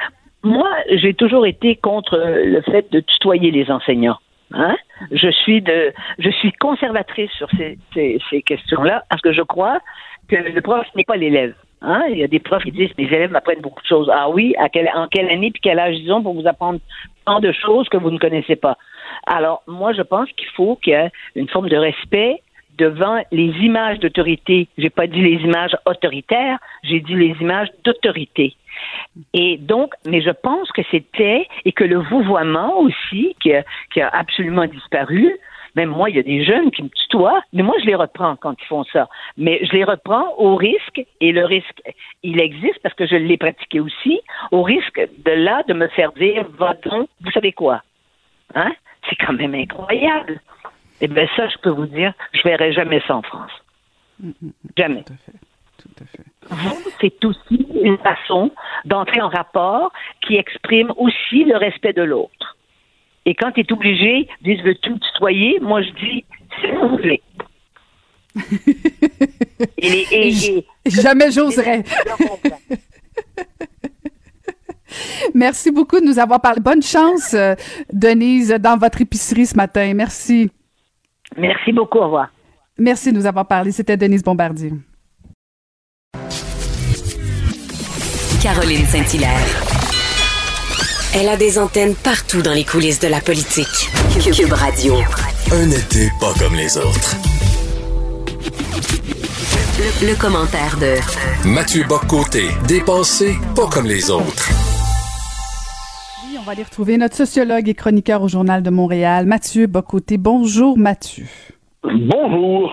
moi, 0.43 0.69
j'ai 0.91 1.13
toujours 1.13 1.45
été 1.45 1.75
contre 1.75 2.17
le 2.17 2.61
fait 2.61 2.91
de 2.91 2.99
tutoyer 3.01 3.51
les 3.51 3.69
enseignants. 3.69 4.17
Hein? 4.51 4.75
Je 5.11 5.29
suis 5.29 5.61
de, 5.61 5.93
je 6.17 6.29
suis 6.29 6.51
conservatrice 6.53 7.31
sur 7.31 7.49
ces, 7.51 7.77
ces, 7.93 8.19
ces 8.29 8.41
questions-là 8.41 9.03
parce 9.09 9.21
que 9.21 9.33
je 9.33 9.41
crois 9.41 9.79
que 10.27 10.35
le 10.35 10.61
prof 10.61 10.87
n'est 10.95 11.03
pas 11.03 11.17
l'élève. 11.17 11.53
Hein? 11.81 12.03
Il 12.09 12.17
y 12.17 12.23
a 12.23 12.27
des 12.27 12.39
profs 12.39 12.63
qui 12.63 12.71
disent 12.71 12.97
mes 12.97 13.05
élèves 13.05 13.31
m'apprennent 13.31 13.61
beaucoup 13.61 13.81
de 13.81 13.87
choses. 13.87 14.09
Ah 14.13 14.29
oui, 14.29 14.55
à 14.57 14.69
quelle, 14.69 14.89
en 14.93 15.07
quelle 15.07 15.29
année 15.29 15.51
puis 15.51 15.61
quel 15.61 15.79
âge 15.79 15.95
ils 15.97 16.11
ont 16.11 16.21
pour 16.21 16.33
vous 16.33 16.47
apprendre 16.47 16.79
tant 17.25 17.39
de 17.39 17.51
choses 17.51 17.87
que 17.89 17.97
vous 17.97 18.11
ne 18.11 18.17
connaissez 18.17 18.55
pas? 18.55 18.77
Alors 19.27 19.63
moi, 19.67 19.93
je 19.93 20.01
pense 20.01 20.29
qu'il 20.33 20.47
faut 20.49 20.75
qu'il 20.77 20.93
y 20.93 20.95
ait 20.95 21.11
une 21.35 21.47
forme 21.47 21.69
de 21.69 21.77
respect 21.77 22.41
devant 22.77 23.21
les 23.31 23.51
images 23.61 23.99
d'autorité. 23.99 24.67
J'ai 24.77 24.89
pas 24.89 25.07
dit 25.07 25.21
les 25.21 25.41
images 25.43 25.75
autoritaires, 25.85 26.59
j'ai 26.83 27.01
dit 27.01 27.15
les 27.15 27.35
images 27.41 27.69
d'autorité. 27.83 28.55
Et 29.33 29.57
donc, 29.57 29.93
mais 30.05 30.21
je 30.21 30.29
pense 30.29 30.71
que 30.71 30.81
c'était, 30.91 31.47
et 31.65 31.71
que 31.71 31.83
le 31.83 31.97
vouvoiement 31.97 32.79
aussi, 32.79 33.35
qui 33.41 33.53
a, 33.53 33.63
qui 33.91 34.01
a 34.01 34.09
absolument 34.09 34.65
disparu, 34.65 35.37
même 35.75 35.89
moi, 35.89 36.09
il 36.09 36.15
y 36.15 36.19
a 36.19 36.23
des 36.23 36.43
jeunes 36.43 36.71
qui 36.71 36.83
me 36.83 36.89
tutoient, 36.89 37.41
mais 37.53 37.63
moi, 37.63 37.75
je 37.79 37.85
les 37.85 37.95
reprends 37.95 38.35
quand 38.35 38.55
ils 38.59 38.65
font 38.65 38.83
ça. 38.85 39.07
Mais 39.37 39.59
je 39.65 39.71
les 39.73 39.83
reprends 39.83 40.33
au 40.37 40.55
risque, 40.55 41.01
et 41.21 41.31
le 41.31 41.45
risque, 41.45 41.81
il 42.23 42.39
existe 42.39 42.79
parce 42.81 42.95
que 42.95 43.05
je 43.05 43.15
l'ai 43.15 43.37
pratiqué 43.37 43.79
aussi, 43.79 44.19
au 44.51 44.63
risque 44.63 44.99
de 44.99 45.31
là, 45.31 45.63
de 45.67 45.73
me 45.73 45.87
faire 45.89 46.11
dire, 46.13 46.45
va 46.57 46.73
donc, 46.73 47.09
vous 47.21 47.31
savez 47.31 47.51
quoi? 47.51 47.83
Hein? 48.55 48.73
C'est 49.07 49.15
quand 49.15 49.33
même 49.33 49.55
incroyable. 49.55 50.41
Eh 51.01 51.07
bien, 51.07 51.27
ça, 51.35 51.47
je 51.47 51.57
peux 51.59 51.69
vous 51.69 51.85
dire, 51.85 52.13
je 52.33 52.41
verrai 52.43 52.73
jamais 52.73 53.01
ça 53.07 53.15
en 53.15 53.21
France. 53.21 53.51
Jamais. 54.75 55.03
Tout 55.03 55.13
à 55.13 55.17
fait. 55.17 55.39
Tout 55.77 56.03
à 56.03 56.05
fait. 56.05 56.28
C'est 57.01 57.25
aussi 57.25 57.67
une 57.83 57.97
façon 57.99 58.51
d'entrer 58.85 59.21
en 59.21 59.29
rapport 59.29 59.91
qui 60.25 60.35
exprime 60.35 60.91
aussi 60.97 61.43
le 61.43 61.57
respect 61.57 61.93
de 61.93 62.01
l'autre. 62.03 62.57
Et 63.25 63.35
quand 63.35 63.51
tu 63.51 63.59
es 63.61 63.71
obligé, 63.71 64.27
disent 64.41 64.61
veux-tu 64.63 64.89
me 64.91 64.99
tutoyer? 64.99 65.59
Moi, 65.61 65.81
je 65.81 65.89
dis, 65.91 66.25
s'il 66.59 66.75
vous 66.75 66.97
plaît. 66.97 67.21
Jamais 70.85 71.31
j'oserais. 71.31 71.83
Merci 75.35 75.71
beaucoup 75.71 75.99
de 75.99 76.05
nous 76.05 76.19
avoir 76.19 76.41
parlé. 76.41 76.61
Bonne 76.61 76.81
chance, 76.81 77.33
euh, 77.33 77.55
Denise, 77.91 78.49
dans 78.59 78.77
votre 78.77 79.01
épicerie 79.01 79.45
ce 79.45 79.55
matin. 79.55 79.93
Merci. 79.93 80.49
Merci 81.37 81.71
beaucoup. 81.71 81.99
Au 81.99 82.05
revoir. 82.05 82.29
Merci 82.77 83.11
de 83.11 83.17
nous 83.17 83.25
avoir 83.25 83.47
parlé. 83.47 83.71
C'était 83.71 83.97
Denise 83.97 84.23
Bombardier. 84.23 84.71
Caroline 88.41 88.85
Saint-Hilaire. 88.85 89.63
Elle 91.13 91.27
a 91.27 91.35
des 91.35 91.59
antennes 91.59 91.93
partout 91.93 92.41
dans 92.41 92.53
les 92.53 92.63
coulisses 92.63 92.99
de 92.99 93.09
la 93.09 93.19
politique. 93.19 93.89
Cube 94.33 94.53
Radio. 94.53 94.95
Un 95.51 95.69
été 95.69 96.09
pas 96.21 96.33
comme 96.39 96.55
les 96.55 96.77
autres. 96.77 97.17
Le, 100.01 100.19
commentaire 100.19 100.77
de 100.79 101.49
Mathieu 101.49 101.83
Boccoté, 101.83 102.45
dépensé 102.65 103.35
pas 103.55 103.67
comme 103.67 103.87
les 103.87 104.09
autres. 104.09 104.49
Oui, 106.25 106.37
on 106.39 106.43
va 106.43 106.53
aller 106.53 106.63
retrouver 106.63 106.97
notre 106.97 107.17
sociologue 107.17 107.67
et 107.67 107.73
chroniqueur 107.73 108.21
au 108.21 108.29
Journal 108.29 108.63
de 108.63 108.69
Montréal, 108.69 109.25
Mathieu 109.25 109.67
Bocoté. 109.67 110.17
Bonjour 110.17 110.77
Mathieu. 110.77 111.25
Bonjour. 111.83 112.71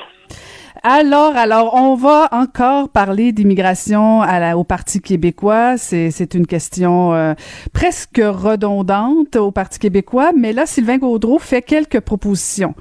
Alors, 0.88 1.34
alors, 1.34 1.74
on 1.74 1.96
va 1.96 2.28
encore 2.30 2.92
parler 2.92 3.32
d'immigration 3.32 4.20
au 4.54 4.62
Parti 4.62 5.00
québécois. 5.00 5.76
C'est 5.78 6.32
une 6.32 6.46
question 6.46 7.12
euh, 7.12 7.34
presque 7.74 8.22
redondante 8.22 9.34
au 9.34 9.50
Parti 9.50 9.80
québécois, 9.80 10.30
mais 10.38 10.52
là, 10.52 10.64
Sylvain 10.64 10.98
Gaudreau 10.98 11.40
fait 11.40 11.60
quelques 11.60 11.98
propositions. 11.98 12.76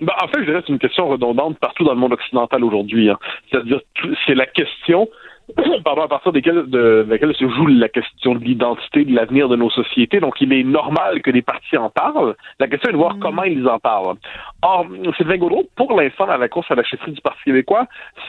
Ben, 0.00 0.12
en 0.20 0.26
fait, 0.26 0.40
je 0.40 0.46
dirais 0.46 0.60
que 0.60 0.66
c'est 0.66 0.72
une 0.72 0.80
question 0.80 1.08
redondante 1.08 1.56
partout 1.60 1.84
dans 1.84 1.94
le 1.94 2.00
monde 2.00 2.14
occidental 2.14 2.64
aujourd'hui. 2.64 3.10
Hein. 3.10 3.18
C'est-à-dire, 3.48 3.80
c'est 4.26 4.34
la 4.34 4.46
question 4.46 5.08
pardon, 5.84 6.02
à 6.02 6.08
partir 6.08 6.32
desquels, 6.32 6.68
de, 6.68 7.06
laquelle 7.08 7.34
se 7.34 7.48
joue 7.48 7.66
la 7.66 7.88
question 7.88 8.34
de 8.34 8.44
l'identité, 8.44 9.04
de 9.04 9.14
l'avenir 9.14 9.48
de 9.48 9.56
nos 9.56 9.70
sociétés. 9.70 10.20
Donc, 10.20 10.40
il 10.40 10.52
est 10.52 10.62
normal 10.62 11.22
que 11.22 11.30
les 11.30 11.42
partis 11.42 11.76
en 11.76 11.90
parlent. 11.90 12.36
La 12.58 12.68
question 12.68 12.90
est 12.90 12.92
de 12.92 12.98
voir 12.98 13.16
mm. 13.16 13.20
comment 13.20 13.44
ils 13.44 13.66
en 13.68 13.78
parlent. 13.78 14.16
Or, 14.62 14.86
Sylvain 15.16 15.38
Gaudreau, 15.38 15.64
pour 15.76 15.98
l'instant, 15.98 16.26
dans 16.26 16.36
la 16.36 16.48
course 16.48 16.70
à 16.70 16.74
la 16.74 16.84
chefferie 16.84 17.12
du 17.12 17.20
Parti 17.20 17.42
québécois, 17.44 17.86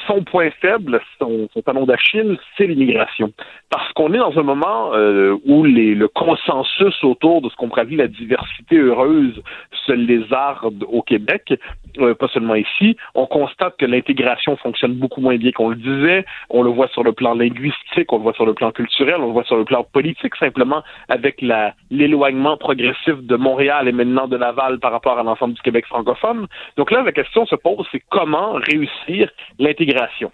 son 0.07 0.23
point 0.23 0.49
faible, 0.61 1.01
son, 1.19 1.49
son 1.53 1.61
talon 1.61 1.85
d'Achille, 1.85 2.37
c'est 2.57 2.67
l'immigration. 2.67 3.31
Parce 3.69 3.91
qu'on 3.93 4.13
est 4.13 4.17
dans 4.17 4.37
un 4.37 4.43
moment 4.43 4.93
euh, 4.93 5.37
où 5.45 5.63
les, 5.63 5.93
le 5.93 6.07
consensus 6.07 7.03
autour 7.03 7.41
de 7.41 7.49
ce 7.49 7.55
qu'on 7.55 7.69
pourrait 7.69 7.81
la 7.89 8.07
diversité 8.07 8.77
heureuse 8.77 9.41
se 9.85 9.91
lézarde 9.91 10.85
au 10.87 11.01
Québec, 11.01 11.53
euh, 11.99 12.13
pas 12.13 12.27
seulement 12.27 12.55
ici. 12.55 12.95
On 13.15 13.25
constate 13.25 13.77
que 13.77 13.85
l'intégration 13.85 14.55
fonctionne 14.57 14.93
beaucoup 14.93 15.21
moins 15.21 15.37
bien 15.37 15.51
qu'on 15.51 15.69
le 15.69 15.75
disait. 15.75 16.25
On 16.49 16.61
le 16.63 16.69
voit 16.69 16.87
sur 16.89 17.03
le 17.03 17.10
le 17.11 17.15
plan 17.15 17.33
linguistique, 17.35 18.11
on 18.11 18.17
le 18.17 18.23
voit 18.23 18.33
sur 18.33 18.45
le 18.45 18.53
plan 18.53 18.71
culturel, 18.71 19.15
on 19.19 19.27
le 19.27 19.33
voit 19.33 19.43
sur 19.43 19.57
le 19.57 19.65
plan 19.65 19.83
politique 19.83 20.35
simplement 20.37 20.81
avec 21.09 21.41
l'éloignement 21.91 22.57
progressif 22.57 23.15
de 23.15 23.35
Montréal 23.35 23.87
et 23.87 23.91
maintenant 23.91 24.27
de 24.27 24.37
Laval 24.37 24.79
par 24.79 24.91
rapport 24.91 25.19
à 25.19 25.23
l'ensemble 25.23 25.53
du 25.53 25.61
Québec 25.61 25.85
francophone. 25.85 26.47
Donc 26.77 26.89
là, 26.91 27.03
la 27.03 27.11
question 27.11 27.45
se 27.45 27.55
pose, 27.55 27.85
c'est 27.91 28.03
comment 28.09 28.53
réussir 28.53 29.29
l'intégration? 29.59 30.31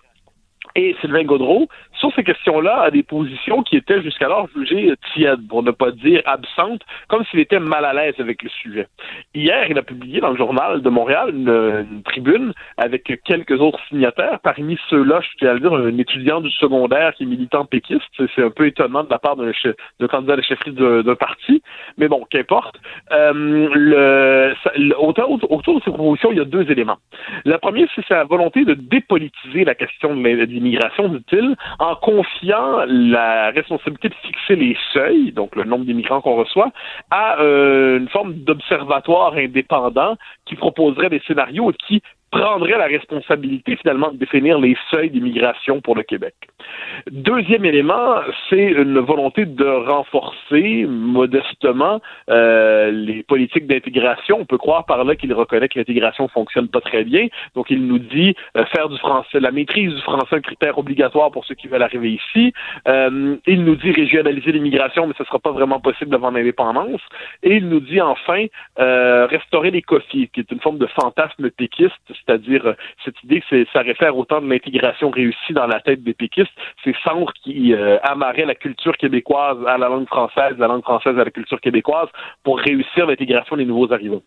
Et 0.76 0.96
Sylvain 1.02 1.24
Gaudreau, 1.24 1.68
sur 2.00 2.14
ces 2.16 2.24
questions-là, 2.24 2.82
a 2.82 2.92
des 2.92 3.04
positions 3.04 3.64
qui 3.64 3.76
étaient 3.76 4.02
jusqu'alors 4.02 4.48
jugées 4.56 4.94
tièdes, 5.14 5.48
pour 5.48 5.64
ne 5.64 5.72
pas 5.72 5.92
dire 5.92 6.22
absentes, 6.26 6.82
comme 7.08 7.24
s'il 7.26 7.40
était 7.40 7.60
mal 7.60 7.86
à 7.86 7.94
l'aise 7.94 8.16
avec 8.20 8.44
le 8.44 8.50
sujet. 8.50 8.88
Hier, 9.34 9.66
il 9.70 9.78
a 9.78 9.82
publié 9.82 10.20
dans 10.20 10.32
le 10.32 10.38
journal 10.38 10.82
de 10.82 10.90
Montréal 10.90 11.30
une, 11.34 12.02
tribune 12.04 12.54
avec 12.78 13.12
quelques 13.24 13.60
autres 13.60 13.80
signataires. 13.90 14.40
Parmi 14.42 14.78
ceux-là, 14.90 15.22
je 15.22 15.28
tiens 15.40 15.52
à 15.52 15.54
le 15.54 15.60
dire, 15.60 15.74
un 15.74 15.98
étudiant 15.98 16.42
du 16.42 16.52
secondaire 16.52 17.14
qui 17.16 17.24
est 17.24 17.28
militant 17.28 17.66
péquiste. 17.66 18.04
C'est 18.36 18.44
un 18.44 18.50
peu 18.50 18.68
étonnant 18.68 19.04
de 19.04 19.10
la 19.10 19.20
part 19.20 19.36
d'un 19.36 20.08
candidat 20.08 20.36
de 20.36 20.42
chefferie 20.42 20.74
d'un 20.74 21.16
parti. 21.16 21.62
Mais 21.98 22.08
bon, 22.08 22.26
qu'importe. 22.30 22.80
Euh, 23.12 24.54
autour, 24.98 25.80
de 25.80 25.82
ces 25.84 25.92
propositions, 25.92 26.32
il 26.32 26.38
y 26.38 26.42
a 26.42 26.46
deux 26.46 26.70
éléments. 26.72 26.98
La 27.46 27.58
première, 27.60 27.88
c'est 27.96 28.06
sa 28.06 28.24
volonté 28.24 28.66
de 28.66 28.74
dépolitiser 28.74 29.66
la 29.66 29.76
question 29.76 30.16
de 30.16 30.28
l'immigration, 30.28 31.10
dit-il, 31.10 31.56
confiant 31.96 32.86
la 32.88 33.52
responsabilité 33.52 34.10
de 34.10 34.16
fixer 34.16 34.56
les 34.56 34.78
seuils, 34.94 35.32
donc 35.32 35.56
le 35.56 35.64
nombre 35.64 35.86
d'immigrants 35.86 36.22
qu'on 36.22 36.36
reçoit, 36.36 36.72
à 37.12 37.40
euh, 37.40 37.98
une 37.98 38.10
forme 38.10 38.34
d'observatoire 38.34 39.34
indépendant 39.34 40.16
qui 40.46 40.56
proposerait 40.56 41.10
des 41.10 41.22
scénarios 41.28 41.72
et 41.72 41.76
qui 41.88 42.02
prendrait 42.32 42.78
la 42.78 42.86
responsabilité 42.86 43.76
finalement 43.78 44.12
de 44.12 44.18
définir 44.18 44.60
les 44.60 44.76
seuils 44.92 45.10
d'immigration 45.10 45.82
pour 45.82 45.96
le 45.96 46.04
Québec. 46.04 46.34
Deuxième 47.10 47.64
élément, 47.64 48.16
c'est 48.50 48.66
une 48.66 49.00
volonté 49.00 49.46
de 49.46 49.66
renforcer 49.66 50.86
modestement 50.88 52.02
euh, 52.30 52.92
les 52.92 53.24
politiques 53.24 53.68
d'intégration. 53.68 54.38
On 54.40 54.46
peut 54.46 54.58
croire 54.58 54.86
par 54.86 55.04
là 55.06 55.16
qu'il 55.16 55.34
reconnaît 55.34 55.70
que 55.70 55.80
l'intégration 55.80 56.28
fonctionne 56.28 56.68
pas 56.68 56.82
très 56.82 57.04
bien. 57.04 57.28
Donc 57.56 57.70
il 57.70 57.86
nous 57.88 58.00
dit 58.00 58.36
euh, 58.58 58.66
faire 58.66 58.90
du 58.90 58.98
français, 58.98 59.40
la 59.40 59.52
maîtrise 59.52 59.94
du 59.94 60.02
français, 60.02 60.36
un 60.36 60.42
critère 60.42 60.78
obligatoire 60.78 61.32
pour 61.32 61.46
ceux 61.46 61.56
qui 61.56 61.68
veulent 61.68 61.84
arriver 61.84 62.12
ici. 62.12 62.54
Euh, 62.88 63.38
il 63.48 63.64
nous 63.64 63.76
dit 63.76 63.92
régionaliser 63.92 64.52
l'immigration, 64.52 65.08
mais 65.08 65.14
ce 65.18 65.24
sera 65.24 65.40
pas 65.40 65.52
vraiment 65.52 65.80
possible 65.80 66.12
devant 66.12 66.32
l'indépendance. 66.32 67.02
Et 67.44 67.56
il 67.56 67.70
nous 67.70 67.80
dit 67.80 68.02
enfin 68.02 68.46
restaurer 68.78 69.72
les 69.72 69.82
coffres, 69.82 70.08
qui 70.10 70.30
est 70.36 70.52
une 70.52 70.60
forme 70.60 70.78
de 70.78 70.88
fantasme 70.88 71.50
péquiste 71.52 71.94
c'est-à-dire 72.28 72.66
euh, 72.66 72.74
cette 73.06 73.22
idée 73.24 73.44
ça 73.74 73.82
réfère 73.82 74.18
autant 74.18 74.42
de 74.42 74.50
l'intégration 74.50 75.10
réussie 75.10 75.54
dans 75.54 75.68
la 75.68 75.80
tête 75.80 76.04
des 76.04 76.14
péquistes, 76.14 76.52
ces 76.84 76.96
centres 77.04 77.34
qui 77.44 77.74
euh, 77.74 77.98
amarraient 78.04 78.46
la 78.46 78.56
culture 78.56 78.98
québécoise 78.98 79.58
à 79.68 79.78
la 79.78 79.88
langue 79.88 80.08
française, 80.08 80.58
la 80.58 80.68
langue 80.68 80.84
française 80.84 81.18
à 81.18 81.24
la 81.24 81.32
culture 81.32 81.62
québécoise 81.62 82.10
pour 82.44 82.60
réussir 82.60 83.08
l'intégration 83.08 83.58
des 83.58 83.66
nouveaux 83.66 83.92
arrivants. 83.94 84.22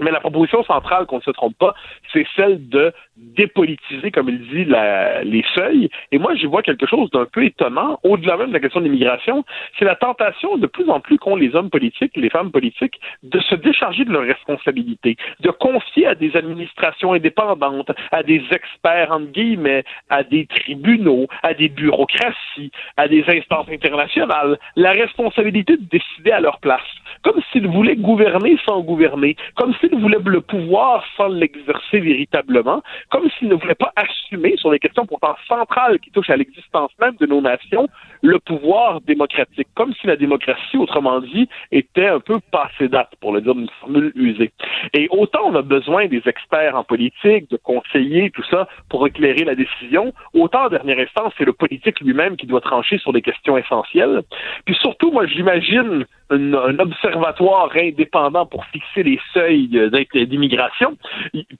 Mais 0.00 0.10
la 0.10 0.20
proposition 0.20 0.64
centrale, 0.64 1.06
qu'on 1.06 1.18
ne 1.18 1.22
se 1.22 1.30
trompe 1.30 1.56
pas, 1.58 1.74
c'est 2.12 2.26
celle 2.34 2.68
de 2.68 2.92
dépolitiser, 3.16 4.10
comme 4.10 4.30
il 4.30 4.40
dit, 4.48 4.64
les 4.64 5.44
seuils. 5.54 5.90
Et 6.12 6.18
moi, 6.18 6.34
je 6.34 6.46
vois 6.46 6.62
quelque 6.62 6.86
chose 6.86 7.10
d'un 7.10 7.26
peu 7.26 7.44
étonnant, 7.44 7.98
au-delà 8.02 8.38
même 8.38 8.48
de 8.48 8.54
la 8.54 8.60
question 8.60 8.80
de 8.80 8.86
l'immigration, 8.86 9.44
c'est 9.78 9.84
la 9.84 9.96
tentation 9.96 10.56
de 10.56 10.66
plus 10.66 10.88
en 10.88 11.00
plus 11.00 11.18
qu'ont 11.18 11.36
les 11.36 11.54
hommes 11.54 11.68
politiques, 11.68 12.16
les 12.16 12.30
femmes 12.30 12.50
politiques, 12.50 12.98
de 13.22 13.38
se 13.40 13.54
décharger 13.54 14.06
de 14.06 14.12
leurs 14.12 14.24
responsabilités, 14.24 15.16
de 15.40 15.50
confier 15.50 16.06
à 16.06 16.14
des 16.14 16.34
administrations 16.36 17.12
indépendantes, 17.12 17.90
à 18.10 18.22
des 18.22 18.42
experts, 18.50 19.10
entre 19.10 19.30
guillemets, 19.32 19.84
à 20.08 20.24
des 20.24 20.46
tribunaux, 20.46 21.26
à 21.42 21.52
des 21.52 21.68
bureaucraties, 21.68 22.72
à 22.96 23.08
des 23.08 23.24
instances 23.28 23.68
internationales, 23.68 24.58
la 24.76 24.92
responsabilité 24.92 25.76
de 25.76 25.84
décider 25.84 26.30
à 26.30 26.40
leur 26.40 26.60
place. 26.60 26.80
Comme 27.22 27.40
s'ils 27.52 27.68
voulaient 27.68 27.96
gouverner 27.96 28.56
sans 28.64 28.80
gouverner, 28.80 29.36
comme 29.56 29.74
s'ils 29.82 29.98
voulaient 29.98 30.18
le 30.24 30.40
pouvoir 30.40 31.04
sans 31.16 31.28
l'exercer 31.28 32.00
véritablement, 32.00 32.82
comme 33.10 33.28
s'ils 33.30 33.48
ne 33.48 33.54
voulaient 33.54 33.74
pas 33.74 33.92
assumer 33.96 34.54
sur 34.56 34.70
des 34.70 34.78
questions 34.78 35.06
pourtant 35.06 35.36
centrales 35.48 35.98
qui 35.98 36.10
touchent 36.10 36.30
à 36.30 36.36
l'existence 36.36 36.90
même 37.00 37.16
de 37.20 37.26
nos 37.26 37.40
nations, 37.40 37.88
le 38.22 38.38
pouvoir 38.38 39.00
démocratique, 39.00 39.68
comme 39.74 39.92
si 39.94 40.06
la 40.06 40.16
démocratie, 40.16 40.76
autrement 40.76 41.20
dit, 41.20 41.48
était 41.72 42.06
un 42.06 42.20
peu 42.20 42.38
passée 42.50 42.88
date, 42.88 43.10
pour 43.20 43.32
le 43.32 43.40
dire 43.40 43.54
d'une 43.54 43.68
formule 43.80 44.12
usée. 44.14 44.52
Et 44.94 45.08
autant 45.10 45.40
on 45.46 45.54
a 45.54 45.62
besoin 45.62 46.06
des 46.06 46.22
experts 46.26 46.76
en 46.76 46.84
politique, 46.84 47.50
de 47.50 47.56
conseillers, 47.56 48.30
tout 48.30 48.44
ça, 48.50 48.68
pour 48.88 49.06
éclairer 49.06 49.44
la 49.44 49.54
décision, 49.54 50.12
autant 50.34 50.66
en 50.66 50.68
dernière 50.68 50.98
instance, 50.98 51.32
c'est 51.36 51.44
le 51.44 51.52
politique 51.52 52.00
lui-même 52.00 52.36
qui 52.36 52.46
doit 52.46 52.60
trancher 52.60 52.98
sur 52.98 53.12
des 53.12 53.22
questions 53.22 53.56
essentielles. 53.56 54.22
Puis 54.64 54.74
surtout, 54.76 55.10
moi, 55.10 55.26
j'imagine 55.26 56.06
un, 56.32 56.78
observatoire 56.78 57.70
indépendant 57.76 58.46
pour 58.46 58.64
fixer 58.66 59.02
les 59.02 59.20
seuils 59.32 59.68
d'immigration. 60.14 60.96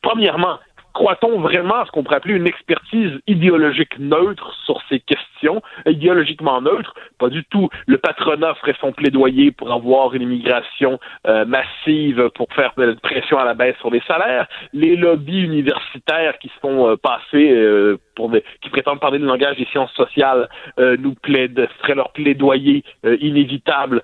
Premièrement, 0.01 0.59
croit-on 0.93 1.41
vraiment 1.41 1.77
à 1.77 1.87
ce 1.87 1.91
qu'on 1.91 2.03
pourrait 2.03 2.17
appeler 2.17 2.35
une 2.35 2.47
expertise 2.47 3.13
idéologique 3.27 3.99
neutre 3.99 4.55
sur 4.65 4.81
ces 4.89 5.01
questions, 5.01 5.63
idéologiquement 5.87 6.61
neutre? 6.61 6.95
Pas 7.19 7.29
du 7.29 7.45
tout. 7.45 7.69
Le 7.87 7.99
patronat 7.99 8.55
ferait 8.55 8.77
son 8.81 8.93
plaidoyer 8.93 9.53
pour 9.53 9.73
avoir 9.73 10.15
une 10.15 10.23
immigration 10.23 10.99
euh, 11.27 11.45
massive 11.45 12.31
pour 12.35 12.49
faire 12.53 12.73
de 12.77 12.93
pression 12.95 13.39
à 13.39 13.45
la 13.45 13.55
baisse 13.55 13.77
sur 13.79 13.91
les 13.91 14.03
salaires. 14.07 14.47
Les 14.73 14.97
lobbies 14.97 15.43
universitaires 15.43 16.39
qui 16.39 16.49
se 16.49 16.59
font 16.61 16.89
euh, 16.89 16.97
passer 16.97 17.51
euh, 17.51 17.99
pour 18.15 18.31
qui 18.61 18.69
prétendent 18.69 19.01
parler 19.01 19.19
le 19.19 19.27
langage 19.27 19.57
des 19.57 19.65
sciences 19.67 19.93
sociales 19.93 20.49
nous 20.79 21.15
plaident, 21.15 21.67
feraient 21.81 21.95
leur 21.95 22.13
plaidoyer 22.13 22.85
inévitable 23.21 24.03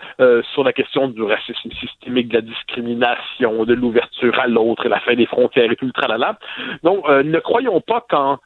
sur 0.54 0.64
la 0.64 0.72
question 0.72 1.08
du 1.08 1.22
racisme 1.22 1.70
systémique, 1.72 2.28
de 2.28 2.36
la 2.36 2.40
discrimination, 2.40 3.64
de 3.64 3.74
l'ouverture 3.74 4.38
à 4.40 4.46
l'autre 4.46 4.86
et 4.86 4.88
la 4.88 5.00
fin 5.00 5.14
des 5.14 5.26
frontières 5.26 5.70
et 5.70 5.76
tout 5.76 5.84
le 5.84 5.92
tralala. 5.92 6.38
Donc, 6.82 7.08
ne 7.08 7.38
croyons 7.38 7.80
pas 7.80 8.04
qu'en 8.08 8.38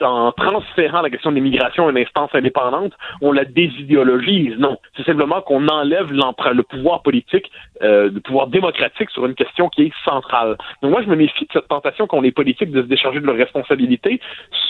en 0.00 0.32
transférant 0.32 1.02
la 1.02 1.10
question 1.10 1.30
de 1.30 1.36
l'immigration 1.36 1.86
à 1.86 1.90
une 1.90 1.98
instance 1.98 2.30
indépendante, 2.34 2.92
on 3.20 3.32
la 3.32 3.44
désidéologise. 3.44 4.56
Non, 4.58 4.78
c'est 4.96 5.04
simplement 5.04 5.40
qu'on 5.40 5.68
enlève 5.68 6.12
le 6.12 6.62
pouvoir 6.62 7.02
politique, 7.02 7.50
euh, 7.82 8.10
le 8.12 8.20
pouvoir 8.20 8.48
démocratique 8.48 9.10
sur 9.10 9.26
une 9.26 9.34
question 9.34 9.68
qui 9.68 9.82
est 9.82 9.92
centrale. 10.04 10.56
Donc 10.82 10.90
moi, 10.90 11.02
je 11.02 11.08
me 11.08 11.16
méfie 11.16 11.44
de 11.44 11.52
cette 11.52 11.68
tentation 11.68 12.06
qu'ont 12.06 12.20
les 12.20 12.32
politiques 12.32 12.70
de 12.70 12.82
se 12.82 12.86
décharger 12.86 13.20
de 13.20 13.26
leurs 13.26 13.36
responsabilités, 13.36 14.20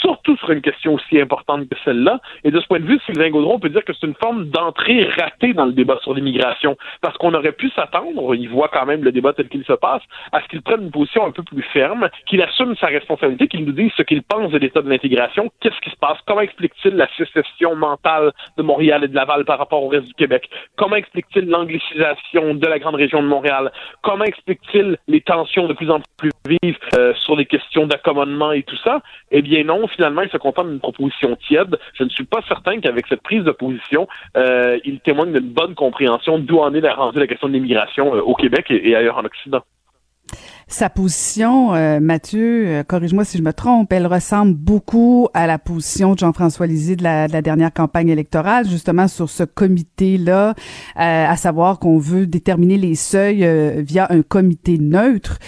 surtout 0.00 0.36
sur 0.36 0.50
une 0.50 0.60
question 0.60 0.94
aussi 0.94 1.20
importante 1.20 1.68
que 1.68 1.76
celle-là. 1.84 2.20
Et 2.44 2.50
de 2.50 2.60
ce 2.60 2.66
point 2.66 2.80
de 2.80 2.86
vue, 2.86 2.98
Sylvain 3.06 3.30
Gaudron 3.30 3.58
peut 3.58 3.68
dire 3.68 3.84
que 3.84 3.92
c'est 3.92 4.06
une 4.06 4.14
forme 4.14 4.46
d'entrée 4.46 5.08
ratée 5.18 5.52
dans 5.52 5.66
le 5.66 5.72
débat 5.72 5.98
sur 6.02 6.14
l'immigration, 6.14 6.76
parce 7.00 7.16
qu'on 7.18 7.34
aurait 7.34 7.52
pu 7.52 7.70
s'attendre, 7.70 8.34
il 8.34 8.48
voit 8.48 8.68
quand 8.68 8.86
même 8.86 9.02
le 9.02 9.12
débat 9.12 9.32
tel 9.32 9.48
qu'il 9.48 9.64
se 9.64 9.72
passe, 9.72 10.02
à 10.32 10.42
ce 10.42 10.48
qu'il 10.48 10.62
prenne 10.62 10.82
une 10.82 10.90
position 10.90 11.26
un 11.26 11.30
peu 11.30 11.42
plus 11.42 11.62
ferme, 11.62 12.08
qu'il 12.26 12.40
sa 12.80 12.86
responsabilité, 12.86 13.48
qu'il 13.48 13.64
nous 13.64 13.72
dise 13.72 13.90
ce 13.96 14.02
qu'il 14.02 14.22
pense 14.22 14.50
de 14.50 14.58
l'état 14.58 14.82
de 14.82 14.88
l'intégration, 14.88 15.50
qu'est-ce 15.60 15.80
qui 15.80 15.90
se 15.90 15.96
passe, 15.96 16.18
comment 16.26 16.40
explique-t-il 16.40 16.94
la 16.96 17.08
sécession 17.16 17.76
mentale 17.76 18.32
de 18.56 18.62
Montréal 18.62 19.04
et 19.04 19.08
de 19.08 19.14
Laval 19.14 19.44
par 19.44 19.58
rapport 19.58 19.82
au 19.82 19.88
reste 19.88 20.06
du 20.06 20.14
Québec, 20.14 20.48
comment 20.76 20.96
explique-t-il 20.96 21.48
l'anglicisation 21.48 22.54
de 22.54 22.66
la 22.66 22.78
grande 22.78 22.94
région 22.94 23.22
de 23.22 23.28
Montréal, 23.28 23.72
comment 24.02 24.24
explique-t-il 24.24 24.96
les 25.08 25.20
tensions 25.20 25.66
de 25.66 25.74
plus 25.74 25.90
en 25.90 26.00
plus 26.16 26.30
vives 26.46 26.78
euh, 26.96 27.12
sur 27.14 27.36
les 27.36 27.46
questions 27.46 27.86
d'accommodement 27.86 28.52
et 28.52 28.62
tout 28.62 28.76
ça, 28.84 29.00
eh 29.30 29.42
bien 29.42 29.64
non, 29.64 29.86
finalement, 29.88 30.22
il 30.22 30.30
se 30.30 30.36
contente 30.36 30.68
d'une 30.68 30.80
proposition 30.80 31.36
tiède. 31.36 31.78
Je 31.94 32.04
ne 32.04 32.08
suis 32.08 32.24
pas 32.24 32.40
certain 32.48 32.80
qu'avec 32.80 33.06
cette 33.08 33.22
prise 33.22 33.44
de 33.44 33.50
position, 33.50 34.08
euh, 34.36 34.78
il 34.84 35.00
témoigne 35.00 35.32
d'une 35.32 35.52
bonne 35.52 35.74
compréhension 35.74 36.38
d'où 36.38 36.58
en 36.58 36.72
est 36.74 36.80
la 36.80 36.94
rendue 36.94 37.18
la 37.18 37.26
question 37.26 37.48
de 37.48 37.52
l'immigration 37.52 38.14
euh, 38.14 38.20
au 38.20 38.34
Québec 38.34 38.66
et 38.70 38.94
ailleurs 38.94 39.18
en 39.18 39.24
Occident. 39.24 39.62
Sa 40.68 40.90
position, 40.90 41.74
euh, 41.74 42.00
Mathieu, 42.00 42.66
euh, 42.66 42.82
corrige-moi 42.82 43.24
si 43.24 43.38
je 43.38 43.42
me 43.42 43.52
trompe, 43.52 43.92
elle 43.92 44.06
ressemble 44.06 44.54
beaucoup 44.54 45.28
à 45.32 45.46
la 45.46 45.58
position 45.58 46.14
de 46.14 46.18
Jean-François 46.18 46.66
Lisée 46.66 46.96
de 46.96 47.04
la, 47.04 47.28
dernière 47.28 47.72
campagne 47.72 48.08
électorale, 48.08 48.66
justement 48.66 49.06
sur 49.06 49.28
ce 49.28 49.44
comité-là, 49.44 50.50
euh, 50.50 50.54
à 50.96 51.36
savoir 51.36 51.78
qu'on 51.78 51.98
veut 51.98 52.26
déterminer 52.26 52.78
les 52.78 52.96
seuils 52.96 53.46
via 53.84 54.08
un 54.10 54.22
comité 54.22 54.78
neutre. 54.78 55.38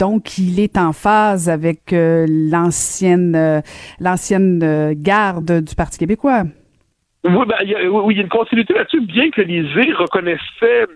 donc, 0.00 0.38
il 0.38 0.58
est 0.58 0.76
en 0.76 0.92
phase 0.92 1.48
avec 1.48 1.94
l'ancienne 1.94 3.62
l'ancienne 4.00 4.94
garde 4.94 5.62
du 5.62 5.74
Parti 5.76 5.98
québécois. 5.98 6.44
Oui, 7.24 7.46
ben, 7.46 7.56
il 7.62 7.70
y 7.70 7.74
a, 7.74 7.90
oui, 7.90 8.16
y 8.16 8.18
a 8.18 8.22
une 8.22 8.28
continuité 8.28 8.74
là-dessus, 8.74 9.00
bien 9.00 9.30
que 9.30 9.42
Lisée 9.42 9.92
reconnaissait 9.92 10.86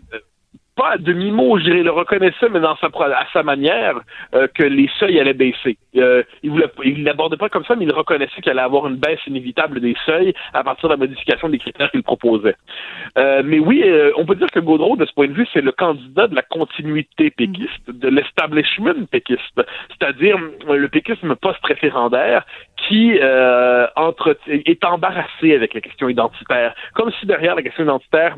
pas 0.80 0.92
à 0.92 0.96
demi-mot, 0.96 1.58
je 1.58 1.64
dirais, 1.64 1.82
le 1.82 1.90
reconnaissait, 1.90 2.48
mais 2.50 2.58
à 2.64 3.26
sa 3.34 3.42
manière, 3.42 4.00
euh, 4.34 4.48
que 4.54 4.62
les 4.62 4.88
seuils 4.98 5.20
allaient 5.20 5.34
baisser. 5.34 5.76
Euh, 5.96 6.22
il 6.42 6.54
ne 6.54 7.04
l'abordait 7.04 7.36
pas 7.36 7.50
comme 7.50 7.66
ça, 7.66 7.76
mais 7.76 7.84
il 7.84 7.92
reconnaissait 7.92 8.40
qu'il 8.40 8.50
allait 8.50 8.62
avoir 8.62 8.86
une 8.86 8.96
baisse 8.96 9.20
inévitable 9.26 9.80
des 9.80 9.94
seuils 10.06 10.32
à 10.54 10.64
partir 10.64 10.88
de 10.88 10.94
la 10.94 10.96
modification 10.96 11.50
des 11.50 11.58
critères 11.58 11.90
qu'il 11.90 12.02
proposait. 12.02 12.56
Euh, 13.18 13.42
mais 13.44 13.58
oui, 13.58 13.84
on 14.16 14.24
peut 14.24 14.36
dire 14.36 14.50
que 14.50 14.60
Gaudreau, 14.60 14.96
de 14.96 15.04
ce 15.04 15.12
point 15.12 15.28
de 15.28 15.34
vue, 15.34 15.46
c'est 15.52 15.60
le 15.60 15.72
candidat 15.72 16.28
de 16.28 16.34
la 16.34 16.42
continuité 16.42 17.30
péquiste, 17.30 17.90
de 17.90 18.08
l'establishment 18.08 19.04
péquiste, 19.10 19.60
c'est-à-dire 19.90 20.38
le 20.66 20.88
péquisme 20.88 21.36
post-référendaire 21.36 22.46
qui 22.88 23.10
est 23.10 24.84
embarrassé 24.84 25.54
avec 25.54 25.74
la 25.74 25.82
question 25.82 26.08
identitaire, 26.08 26.74
comme 26.94 27.10
si 27.20 27.26
derrière 27.26 27.54
la 27.54 27.62
question 27.62 27.84
identitaire, 27.84 28.36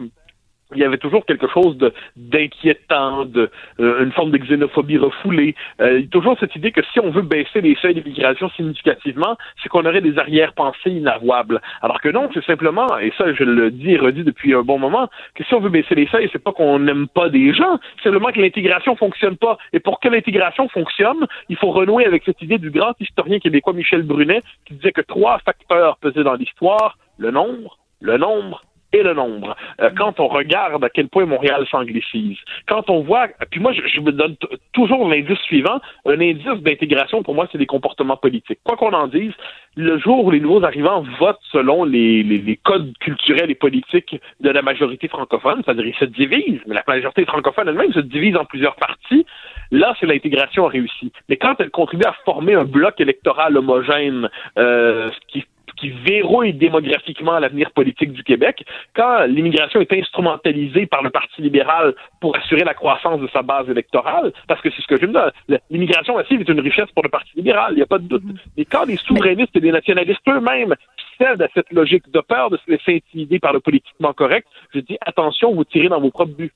il 0.74 0.80
y 0.80 0.84
avait 0.84 0.98
toujours 0.98 1.24
quelque 1.26 1.48
chose 1.48 1.76
d'inquiétant, 2.16 3.24
de, 3.24 3.50
euh, 3.80 4.04
une 4.04 4.12
forme 4.12 4.30
de 4.30 4.38
xénophobie 4.38 4.98
refoulée. 4.98 5.54
Euh, 5.80 6.02
toujours 6.10 6.36
cette 6.38 6.54
idée 6.56 6.72
que 6.72 6.82
si 6.92 7.00
on 7.00 7.10
veut 7.10 7.22
baisser 7.22 7.60
les 7.60 7.76
seuils 7.76 7.94
d'immigration 7.94 8.50
significativement, 8.50 9.36
c'est 9.62 9.68
qu'on 9.68 9.84
aurait 9.84 10.00
des 10.00 10.18
arrière-pensées 10.18 10.90
inavouables. 10.90 11.60
Alors 11.82 12.00
que 12.00 12.08
non, 12.08 12.28
c'est 12.34 12.44
simplement, 12.44 12.98
et 12.98 13.12
ça 13.16 13.32
je 13.32 13.44
le 13.44 13.70
dis 13.70 13.92
et 13.92 13.98
redis 13.98 14.24
depuis 14.24 14.54
un 14.54 14.62
bon 14.62 14.78
moment, 14.78 15.08
que 15.34 15.44
si 15.44 15.54
on 15.54 15.60
veut 15.60 15.70
baisser 15.70 15.94
les 15.94 16.06
seuils, 16.06 16.28
c'est 16.32 16.42
pas 16.42 16.52
qu'on 16.52 16.78
n'aime 16.78 17.08
pas 17.08 17.28
des 17.28 17.52
gens, 17.54 17.78
c'est 17.96 18.04
simplement 18.04 18.30
que 18.30 18.40
l'intégration 18.40 18.96
fonctionne 18.96 19.36
pas. 19.36 19.58
Et 19.72 19.80
pour 19.80 20.00
que 20.00 20.08
l'intégration 20.08 20.68
fonctionne, 20.68 21.26
il 21.48 21.56
faut 21.56 21.70
renouer 21.70 22.06
avec 22.06 22.22
cette 22.24 22.40
idée 22.42 22.58
du 22.58 22.70
grand 22.70 22.94
historien 23.00 23.38
québécois 23.38 23.72
Michel 23.72 24.02
Brunet 24.02 24.42
qui 24.66 24.74
disait 24.74 24.92
que 24.92 25.00
trois 25.00 25.38
facteurs 25.38 25.96
pesaient 25.98 26.24
dans 26.24 26.34
l'histoire, 26.34 26.98
le 27.18 27.30
nombre, 27.30 27.78
le 28.00 28.16
nombre 28.16 28.62
et 28.92 29.02
le 29.02 29.14
nombre. 29.14 29.56
Euh, 29.80 29.90
quand 29.96 30.20
on 30.20 30.28
regarde 30.28 30.84
à 30.84 30.90
quel 30.90 31.08
point 31.08 31.26
Montréal 31.26 31.66
s'anglicise, 31.70 32.38
quand 32.66 32.90
on 32.90 33.02
voit, 33.02 33.28
puis 33.50 33.60
moi 33.60 33.72
je, 33.72 34.00
me 34.00 34.12
donne 34.12 34.36
toujours 34.72 35.08
l'indice 35.08 35.38
suivant, 35.40 35.80
un 36.06 36.20
indice 36.20 36.60
d'intégration 36.62 37.22
pour 37.22 37.34
moi 37.34 37.48
c'est 37.50 37.58
des 37.58 37.66
comportements 37.66 38.16
politiques. 38.16 38.58
Quoi 38.64 38.76
qu'on 38.76 38.92
en 38.92 39.08
dise, 39.08 39.32
le 39.76 39.98
jour 39.98 40.24
où 40.24 40.30
les 40.30 40.40
nouveaux 40.40 40.64
arrivants 40.64 41.04
votent 41.18 41.40
selon 41.50 41.84
les, 41.84 42.22
les, 42.22 42.56
codes 42.56 42.92
culturels 42.98 43.50
et 43.50 43.54
politiques 43.54 44.20
de 44.40 44.50
la 44.50 44.60
majorité 44.62 45.08
francophone, 45.08 45.62
c'est-à-dire 45.64 45.86
ils 45.86 45.94
se 45.94 46.04
divisent, 46.04 46.60
mais 46.66 46.74
la 46.74 46.84
majorité 46.86 47.24
francophone 47.24 47.68
elle-même 47.68 47.92
se 47.92 48.00
divise 48.00 48.36
en 48.36 48.44
plusieurs 48.44 48.76
parties, 48.76 49.24
là 49.70 49.94
c'est 49.98 50.06
l'intégration 50.06 50.66
réussie. 50.66 51.12
Mais 51.28 51.36
quand 51.36 51.54
elle 51.60 51.70
contribue 51.70 52.04
à 52.04 52.14
former 52.24 52.54
un 52.54 52.64
bloc 52.64 53.00
électoral 53.00 53.56
homogène 53.56 54.28
euh, 54.58 55.10
qui 55.28 55.44
qui 55.82 55.90
verrouille 55.90 56.52
démographiquement 56.52 57.40
l'avenir 57.40 57.72
politique 57.72 58.12
du 58.12 58.22
Québec, 58.22 58.64
quand 58.94 59.24
l'immigration 59.24 59.80
est 59.80 59.92
instrumentalisée 59.92 60.86
par 60.86 61.02
le 61.02 61.10
Parti 61.10 61.42
libéral 61.42 61.94
pour 62.20 62.36
assurer 62.36 62.62
la 62.62 62.72
croissance 62.72 63.20
de 63.20 63.28
sa 63.32 63.42
base 63.42 63.68
électorale, 63.68 64.32
parce 64.46 64.60
que 64.60 64.70
c'est 64.70 64.80
ce 64.80 64.86
que 64.86 65.00
je 65.00 65.06
me 65.06 65.12
dis, 65.12 65.56
l'immigration 65.70 66.14
massive 66.14 66.40
est 66.40 66.48
une 66.48 66.60
richesse 66.60 66.90
pour 66.94 67.02
le 67.02 67.08
Parti 67.08 67.30
libéral, 67.34 67.72
il 67.72 67.76
n'y 67.76 67.82
a 67.82 67.86
pas 67.86 67.98
de 67.98 68.06
doute. 68.06 68.22
Mais 68.56 68.64
quand 68.64 68.84
les 68.84 68.96
souverainistes 68.96 69.56
et 69.56 69.60
les 69.60 69.72
nationalistes 69.72 70.20
eux-mêmes 70.28 70.76
cèdent 71.18 71.42
à 71.42 71.48
cette 71.52 71.72
logique 71.72 72.08
de 72.12 72.20
peur 72.20 72.50
de 72.50 72.58
se 72.58 72.70
laisser 72.70 73.02
intimider 73.04 73.40
par 73.40 73.52
le 73.52 73.58
politiquement 73.58 74.12
correct, 74.12 74.46
je 74.72 74.78
dis 74.78 74.98
attention, 75.04 75.52
vous 75.52 75.64
tirez 75.64 75.88
dans 75.88 76.00
vos 76.00 76.10
propres 76.10 76.36
buts. 76.36 76.52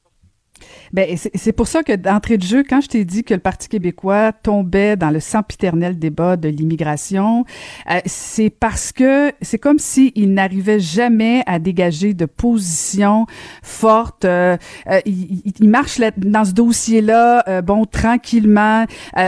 Ben, 0.92 1.16
c'est 1.16 1.52
pour 1.52 1.66
ça 1.66 1.82
que 1.82 1.94
d'entrée 1.94 2.38
de 2.38 2.42
jeu, 2.42 2.62
quand 2.68 2.80
je 2.80 2.88
t'ai 2.88 3.04
dit 3.04 3.24
que 3.24 3.34
le 3.34 3.40
Parti 3.40 3.68
québécois 3.68 4.32
tombait 4.32 4.96
dans 4.96 5.10
le 5.10 5.20
sempiternel 5.20 5.98
débat 5.98 6.36
de 6.36 6.48
l'immigration, 6.48 7.44
euh, 7.90 7.98
c'est 8.06 8.50
parce 8.50 8.92
que 8.92 9.32
c'est 9.42 9.58
comme 9.58 9.78
s'il 9.78 10.32
n'arrivait 10.32 10.80
jamais 10.80 11.42
à 11.46 11.58
dégager 11.58 12.14
de 12.14 12.26
position 12.26 13.26
forte. 13.62 14.24
Euh, 14.24 14.56
euh, 14.88 15.00
il, 15.06 15.42
il, 15.60 15.68
marche 15.68 16.00
dans 16.16 16.44
ce 16.44 16.52
dossier-là, 16.52 17.62
bon, 17.62 17.84
tranquillement, 17.84 18.86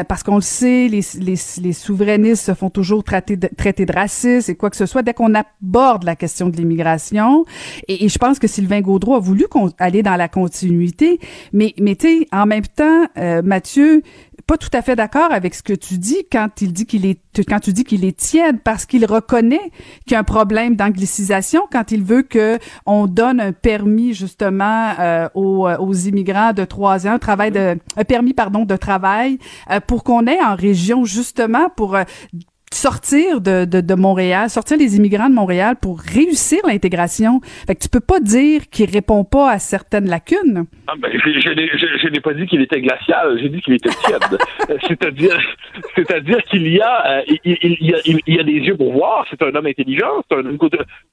parce 0.09 0.23
qu'on 0.23 0.37
le 0.37 0.41
sait, 0.41 0.89
les, 0.89 1.01
les, 1.19 1.35
les, 1.61 1.73
souverainistes 1.73 2.47
se 2.47 2.55
font 2.55 2.71
toujours 2.71 3.03
traiter 3.05 3.37
de, 3.37 3.49
traiter 3.57 3.87
de 3.87 3.93
racistes 3.93 4.49
et 4.49 4.55
quoi 4.55 4.71
que 4.71 4.77
ce 4.77 4.87
soit. 4.87 5.03
Dès 5.03 5.15
qu'on 5.15 5.35
aborde 5.35 6.05
la 6.05 6.17
question 6.17 6.49
de 6.49 6.57
l'immigration, 6.57 7.45
et, 7.89 8.05
et, 8.05 8.09
je 8.09 8.19
pense 8.19 8.39
que 8.39 8.47
Sylvain 8.47 8.81
Gaudreau 8.81 9.15
a 9.15 9.21
voulu 9.21 9.47
aller 9.79 10.03
dans 10.03 10.17
la 10.17 10.29
continuité, 10.29 11.19
mais, 11.53 11.75
mais 11.79 11.97
tu 11.97 12.07
sais, 12.07 12.29
en 12.33 12.47
même 12.47 12.67
temps, 12.67 13.07
euh, 13.17 13.43
Mathieu, 13.43 14.03
pas 14.47 14.57
tout 14.57 14.71
à 14.73 14.81
fait 14.81 14.97
d'accord 14.97 15.31
avec 15.31 15.55
ce 15.55 15.63
que 15.63 15.75
tu 15.75 15.99
dis 15.99 16.27
quand 16.33 16.63
il 16.63 16.73
dit 16.73 16.87
qu'il 16.87 17.05
est 17.05 17.21
quand 17.47 17.61
tu 17.61 17.75
dis 17.75 17.85
qu'il 17.85 18.05
est 18.07 18.17
tiède 18.17 18.61
parce 18.65 18.87
qu'il 18.87 19.05
reconnaît 19.05 19.71
qu'il 20.07 20.13
y 20.13 20.15
a 20.15 20.21
un 20.21 20.25
problème 20.25 20.75
d'anglicisation 20.75 21.63
quand 21.71 21.93
il 21.93 22.03
veut 22.03 22.23
que 22.23 22.59
on 22.87 23.07
donne 23.07 23.41
un 23.41 23.53
permis 23.53 24.15
justement 24.15 24.95
euh, 24.99 25.29
aux, 25.35 25.69
aux, 25.69 25.93
immigrants 25.93 26.55
de 26.55 26.65
trois 26.65 27.07
ans, 27.07 27.13
un 27.13 27.19
travail 27.19 27.51
de 27.51 27.79
un 27.97 28.05
permis 28.05 28.33
pardon 28.33 28.65
de 28.65 28.77
travail 28.77 29.39
euh, 29.71 29.81
pour 29.81 30.03
qu'on 30.03 30.27
ait 30.27 30.43
en 30.43 30.55
région 30.55 31.05
justement 31.05 31.69
pour 31.77 31.99
sortir 32.73 33.41
de, 33.41 33.65
de, 33.65 33.81
de, 33.81 33.95
Montréal, 33.95 34.51
sortir 34.51 34.77
les 34.77 34.97
immigrants 34.97 35.29
de 35.29 35.35
Montréal 35.35 35.77
pour 35.81 36.01
réussir 36.01 36.61
l'intégration. 36.67 37.41
Fait 37.67 37.75
que 37.75 37.81
tu 37.81 37.89
peux 37.89 38.01
pas 38.01 38.21
dire 38.21 38.63
qu'il 38.71 38.91
répond 38.91 39.25
pas 39.25 39.51
à 39.51 39.59
certaines 39.59 40.09
lacunes. 40.09 40.67
Ah 40.87 40.95
ben, 40.99 41.11
je, 41.13 41.41
je, 41.41 42.09
n'ai 42.09 42.21
pas 42.21 42.35
dit 42.35 42.47
qu'il 42.47 42.63
était 42.63 42.81
glacial, 42.81 43.39
j'ai 43.41 43.49
dit 43.49 43.61
qu'il 43.61 43.75
était 43.75 43.91
tiède. 43.91 44.39
c'est-à-dire, 44.87 45.39
c'est-à-dire 45.95 46.43
qu'il 46.45 46.69
y 46.69 46.81
a, 46.81 47.19
euh, 47.19 47.23
il, 47.45 47.59
il, 47.63 47.89
y 47.89 47.95
a, 47.95 47.99
il, 48.05 48.35
y 48.35 48.41
a 48.41 48.43
des 48.43 48.53
yeux 48.53 48.77
pour 48.77 48.93
voir. 48.93 49.27
C'est 49.31 49.43
un 49.43 49.55
homme 49.55 49.67
intelligent. 49.67 50.23
C'est 50.31 50.37
un, 50.37 50.43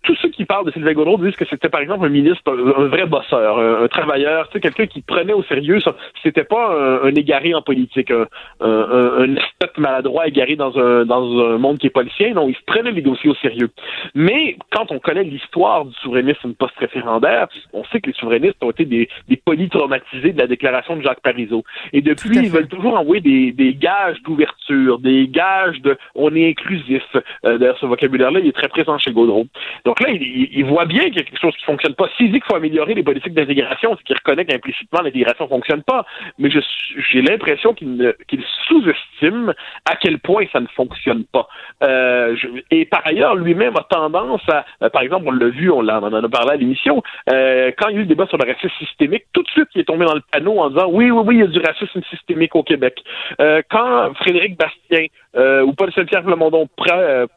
tous 0.03 0.16
ceux 0.22 0.30
qui 0.30 0.45
parlent 0.45 0.66
de 0.66 0.72
Sylvain 0.72 0.93
Gaudreau 0.93 1.18
disent 1.18 1.36
que 1.36 1.45
c'était 1.49 1.70
par 1.70 1.82
exemple 1.82 2.06
un 2.06 2.10
ministre, 2.10 2.41
un, 2.47 2.88
vrai 2.88 3.06
bosseur, 3.06 3.60
un, 3.60 3.88
travailleur, 3.88 4.47
tu 4.49 4.53
sais, 4.53 4.60
quelqu'un 4.60 4.88
qui 4.88 5.01
prenait 5.01 5.34
au 5.34 5.43
sérieux. 5.43 5.80
C'était 6.24 6.43
pas 6.43 6.99
un, 7.03 7.16
égaré 7.16 7.53
en 7.53 7.62
politique, 7.62 8.12
un, 8.12 8.28
un, 8.62 9.24
un 9.24 9.36
maladroit 9.78 10.28
égaré 10.28 10.56
dans 10.56 10.78
un 10.78 11.06
dans 11.06 11.45
un 11.54 11.58
monde 11.58 11.78
qui 11.78 11.88
est 11.88 12.10
sien. 12.18 12.34
Non, 12.34 12.48
il 12.48 12.56
se 12.56 12.64
prenait 12.66 12.91
les 12.91 13.02
dossiers 13.02 13.30
au 13.30 13.36
sérieux. 13.36 13.70
Mais 14.14 14.58
quand 14.72 14.91
on 14.91 15.00
connaît 15.00 15.24
l'histoire 15.24 15.86
du 15.86 15.93
souverainisme 15.96 16.54
post-référendaire, 16.54 17.48
on 17.74 17.84
sait 17.86 18.02
que 18.02 18.08
les 18.08 18.14
souverainistes 18.14 18.64
ont 18.64 18.72
été 18.72 18.86
des, 18.86 19.10
des 19.28 19.38
polytraumatisés 19.38 20.34
de 20.34 20.39
la 20.39 20.48
déclaration 20.48 20.96
de 20.96 21.02
Jacques 21.02 21.22
Parizeau. 21.22 21.64
Et 21.93 22.02
depuis, 22.02 22.38
ils 22.38 22.50
veulent 22.50 22.68
toujours 22.68 22.98
envoyer 22.98 23.22
des, 23.22 23.52
des 23.52 23.74
gages 23.74 24.22
d'ouverture, 24.24 25.00
des 25.00 25.28
gages 25.28 25.82
de 25.82 25.98
on 26.16 26.36
est 26.36 26.50
inclusif. 26.50 27.04
Euh, 27.46 27.58
D'ailleurs, 27.58 27.78
ce 27.80 27.86
vocabulaire-là, 27.86 28.39
il 28.39 28.48
est 28.48 28.52
très 28.62 28.68
présent 28.68 28.98
chez 28.98 29.12
Gaudreau. 29.12 29.48
Donc 29.86 30.00
là, 30.00 30.10
il, 30.12 30.22
il 30.52 30.66
voit 30.66 30.86
bien 30.86 31.06
qu'il 31.06 31.18
y 31.18 31.20
a 31.20 31.24
quelque 31.24 31.41
chose 31.41 31.56
qui 31.58 31.66
fonctionne 31.66 31.96
pas. 31.96 32.10
S'il 32.18 32.28
dit 32.28 32.39
qu'il 32.39 32.48
faut 32.48 32.56
améliorer 32.56 32.93
les 32.93 33.04
politiques 33.04 33.34
d'intégration, 33.34 33.96
c'est 33.98 34.04
qu'il 34.04 34.16
reconnaît 34.16 34.46
qu'implicitement 34.46 35.02
l'intégration 35.02 35.48
fonctionne 35.48 35.84
pas. 35.84 36.06
Mais 36.38 36.50
j'ai 36.52 37.22
l'impression 37.22 37.74
qu'il 37.74 38.14
qu'il 38.28 38.43
sous-estime 38.68 39.54
à 39.86 39.96
quel 39.96 40.20
point 40.20 40.46
ça 40.52 40.60
ne 40.60 40.68
fonctionne 40.68 41.24
pas. 41.26 41.34
Euh, 41.83 42.36
et 42.71 42.86
par 42.86 43.01
ailleurs, 43.05 43.36
lui-même 43.36 43.75
a 43.75 43.86
tendance 43.89 44.41
à, 44.49 44.65
euh, 44.83 44.89
par 44.89 45.01
exemple, 45.01 45.25
on 45.27 45.31
l'a 45.31 45.49
vu, 45.49 45.71
on, 45.71 45.88
en 45.88 46.13
a 46.13 46.29
parlé 46.29 46.51
à 46.51 46.55
l'émission, 46.55 47.01
euh, 47.31 47.71
quand 47.77 47.89
il 47.89 47.95
y 47.95 47.97
a 47.97 47.99
eu 47.99 48.03
le 48.03 48.09
débat 48.09 48.27
sur 48.27 48.38
le 48.38 48.47
racisme 48.47 48.73
systémique, 48.79 49.25
tout 49.33 49.43
de 49.43 49.49
suite, 49.49 49.67
il 49.75 49.81
est 49.81 49.86
tombé 49.86 50.05
dans 50.05 50.15
le 50.15 50.21
panneau 50.31 50.59
en 50.59 50.69
disant 50.69 50.88
oui, 50.89 51.11
oui, 51.11 51.23
oui, 51.25 51.36
il 51.36 51.41
y 51.41 51.43
a 51.43 51.47
du 51.47 51.59
racisme 51.59 52.01
systémique 52.09 52.55
au 52.55 52.63
Québec. 52.63 53.03
quand 53.69 54.13
Frédéric 54.15 54.57
Bastien 54.57 55.07
ou 55.36 55.73
Paul 55.73 55.91
Saint-Pierre 55.93 56.23
Plamondon 56.23 56.67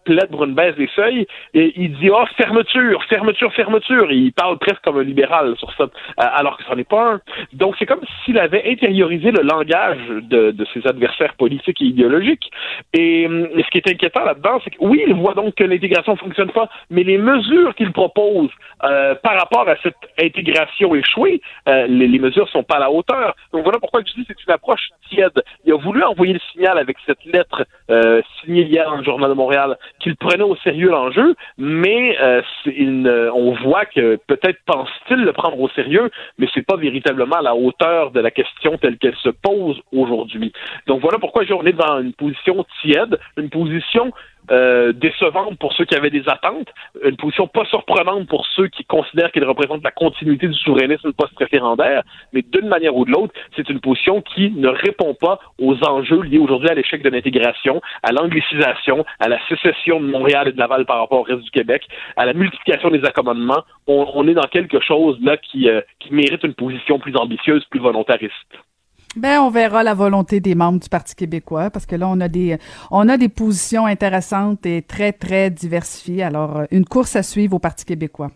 plaide 0.05 0.31
pour 0.31 0.45
une 0.45 0.55
baisse 0.55 0.77
des 0.77 0.89
seuils, 0.95 1.27
et 1.55 1.73
il 1.77 1.97
dit 1.99 2.11
oh 2.11 2.25
fermeture, 2.37 3.03
fermeture, 3.05 3.53
fermeture. 3.55 4.11
Et 4.11 4.17
il 4.17 4.33
parle 4.33 4.59
presque 4.59 4.83
comme 4.83 4.99
un 4.99 5.03
libéral 5.03 5.55
sur 5.59 5.73
ça, 5.75 5.87
alors 6.17 6.57
que 6.59 6.65
ce 6.65 6.75
n'est 6.75 6.85
pas 6.85 7.15
un. 7.15 7.21
Donc 7.53 7.75
c'est 7.79 7.87
comme 7.87 8.01
s'il 8.25 8.39
avait 8.39 8.71
intériorisé 8.71 9.31
le 9.31 9.43
langage 9.43 9.99
de, 10.09 10.51
de 10.53 10.67
ses 10.73 10.87
adversaires 10.87 11.35
politiques 11.35 11.81
et 11.83 11.87
idéologiques. 11.87 12.51
Et, 12.95 13.23
et 13.23 13.63
ce 13.63 13.71
qui 13.71 13.79
est 13.79 13.89
inquiétant 13.89 14.25
là-dedans, 14.25 14.61
c'est 14.63 14.71
que 14.71 14.77
oui, 14.81 15.03
il 15.07 15.15
voit 15.15 15.35
donc 15.35 15.55
que 15.55 15.65
l'intégration 15.65 16.13
ne 16.13 16.19
fonctionne 16.19 16.51
pas, 16.51 16.69
mais 16.91 17.03
les 17.03 17.19
mesures 17.19 17.75
qu'il 17.75 17.93
propose 17.93 18.51
euh, 18.85 19.15
par 19.17 19.39
rapport 19.39 19.69
à 19.69 19.77
cette 19.83 19.97
intégration 20.21 20.95
échouée, 20.95 21.41
euh, 21.69 21.87
les, 21.87 22.07
les, 22.07 22.19
mesures 22.19 22.49
sont 22.49 22.63
pas 22.63 22.77
à 22.77 22.81
la 22.81 22.91
hauteur. 22.91 23.35
Donc 23.53 23.63
voilà 23.63 23.79
pourquoi 23.79 24.01
je 24.07 24.13
dis 24.15 24.25
c'est 24.27 24.43
une 24.47 24.53
approche 24.53 24.89
tiède. 25.09 25.43
Il 25.65 25.73
a 25.73 25.77
voulu 25.77 26.03
envoyer 26.05 26.35
le 26.35 26.41
signal 26.53 26.79
avec 26.79 26.97
cette 27.07 27.25
lettre 27.25 27.67
euh, 27.91 28.23
signée 28.41 28.65
hier 28.65 28.85
dans 28.89 28.97
le 28.97 29.05
Journal 29.05 29.31
de 29.31 29.35
Montréal 29.35 29.79
qu'il 30.01 30.17
prenait 30.17 30.43
au 30.43 30.57
sérieux 30.57 30.91
l'enjeu, 30.91 31.35
mais 31.57 32.17
euh, 32.21 32.43
une, 32.67 33.09
on 33.35 33.53
voit 33.53 33.85
que 33.87 34.17
peut-être 34.27 34.59
pense-t-il 34.67 35.19
le 35.19 35.33
prendre 35.33 35.61
au 35.61 35.69
sérieux, 35.71 36.11
mais 36.39 36.49
c'est 36.55 36.67
pas 36.67 36.77
véritablement 36.77 37.37
à 37.37 37.43
la 37.43 37.55
hauteur 37.55 38.11
de 38.11 38.21
la 38.21 38.31
question 38.31 38.77
telle 38.79 38.99
qu'elle 38.99 39.17
se 39.17 39.31
pose 39.31 39.81
aujourd'hui. 39.93 40.53
Donc 40.87 41.01
voilà 41.01 41.19
pourquoi 41.19 41.45
on 41.51 41.65
est 41.65 41.73
dans 41.73 42.01
une 42.01 42.13
position 42.13 42.65
tiède, 42.83 43.19
une 43.37 43.51
position 43.51 44.13
euh, 44.51 44.93
décevante 44.93 45.59
pour 45.59 45.73
ceux 45.75 45.85
qui 45.85 45.95
avaient 45.95 46.11
des 46.11 46.29
attentes, 46.29 46.69
une 47.05 47.17
position 47.17 47.47
pas 47.47 47.65
surprenante 47.67 48.29
pour 48.29 48.47
ceux 48.55 48.69
qui 48.69 48.85
considèrent 48.85 49.33
qu'il 49.33 49.45
représente 49.45 49.83
la 49.83 49.91
continuité 49.91 50.49
du 50.49 50.55
souverainisme 50.55 51.13
post-référendaire, 51.13 52.03
mais 52.33 52.43
d'une 52.43 52.69
manière 52.69 52.97
ou 52.97 53.05
de 53.05 53.11
l'autre, 53.11 53.35
c'est 53.57 53.69
une 53.69 53.81
position 53.81 54.23
qui 54.23 54.51
ne 54.51 54.69
répond 54.69 55.15
pas 55.15 55.39
aux 55.61 55.77
enjeux 55.85 56.23
liés 56.23 56.39
aujourd'hui 56.39 56.69
à 56.69 56.75
l'échec 56.75 57.03
de 57.03 57.09
l'intégration, 57.09 57.81
à 58.03 58.13
l'anglicisation, 58.13 59.05
à 59.21 59.29
la 59.29 59.39
sécession 59.49 60.01
de 60.01 60.07
Montréal 60.07 60.49
et 60.49 60.53
de 60.53 60.59
Laval 60.59 60.87
par 60.87 60.99
rapport 60.99 61.21
au 61.21 61.23
reste 61.23 61.43
du 61.43 61.51
Québec, 61.51 61.87
à 62.17 62.27
la 62.27 62.33
multiplication 62.33 62.91
des 62.91 63.05
accommodements. 63.05 63.65
On, 63.87 64.27
est 64.29 64.35
dans 64.35 64.49
quelque 64.49 64.81
chose 64.81 65.19
là 65.23 65.37
euh, 65.57 65.81
qui 65.99 66.13
mérite 66.13 66.45
une 66.45 66.55
position 66.55 66.99
plus 66.99 67.17
ambitieuse, 67.17 67.65
plus 67.67 67.81
volontariste. 67.81 68.35
Ben, 69.19 69.41
on 69.41 69.51
verra 69.51 69.83
la 69.83 69.95
volonté 69.95 70.39
des 70.39 70.55
membres 70.55 70.79
du 70.79 70.89
Parti 70.89 71.17
québécois 71.17 71.71
parce 71.71 71.87
que 71.87 71.97
là, 71.97 72.07
on 72.09 72.21
a 72.21 72.29
des, 72.29 72.57
on 72.93 73.09
a 73.09 73.17
des 73.17 73.29
positions 73.29 73.85
intéressantes 73.85 74.65
et 74.65 74.83
très, 74.83 75.13
très 75.13 75.51
diversifiées. 75.51 76.23
Alors, 76.23 76.59
euh, 76.59 76.65
une 76.71 76.85
course 76.85 77.17
à 77.17 77.25
suivre 77.25 77.57
au 77.57 77.59
Parti 77.59 77.85
québécois. 77.85 78.31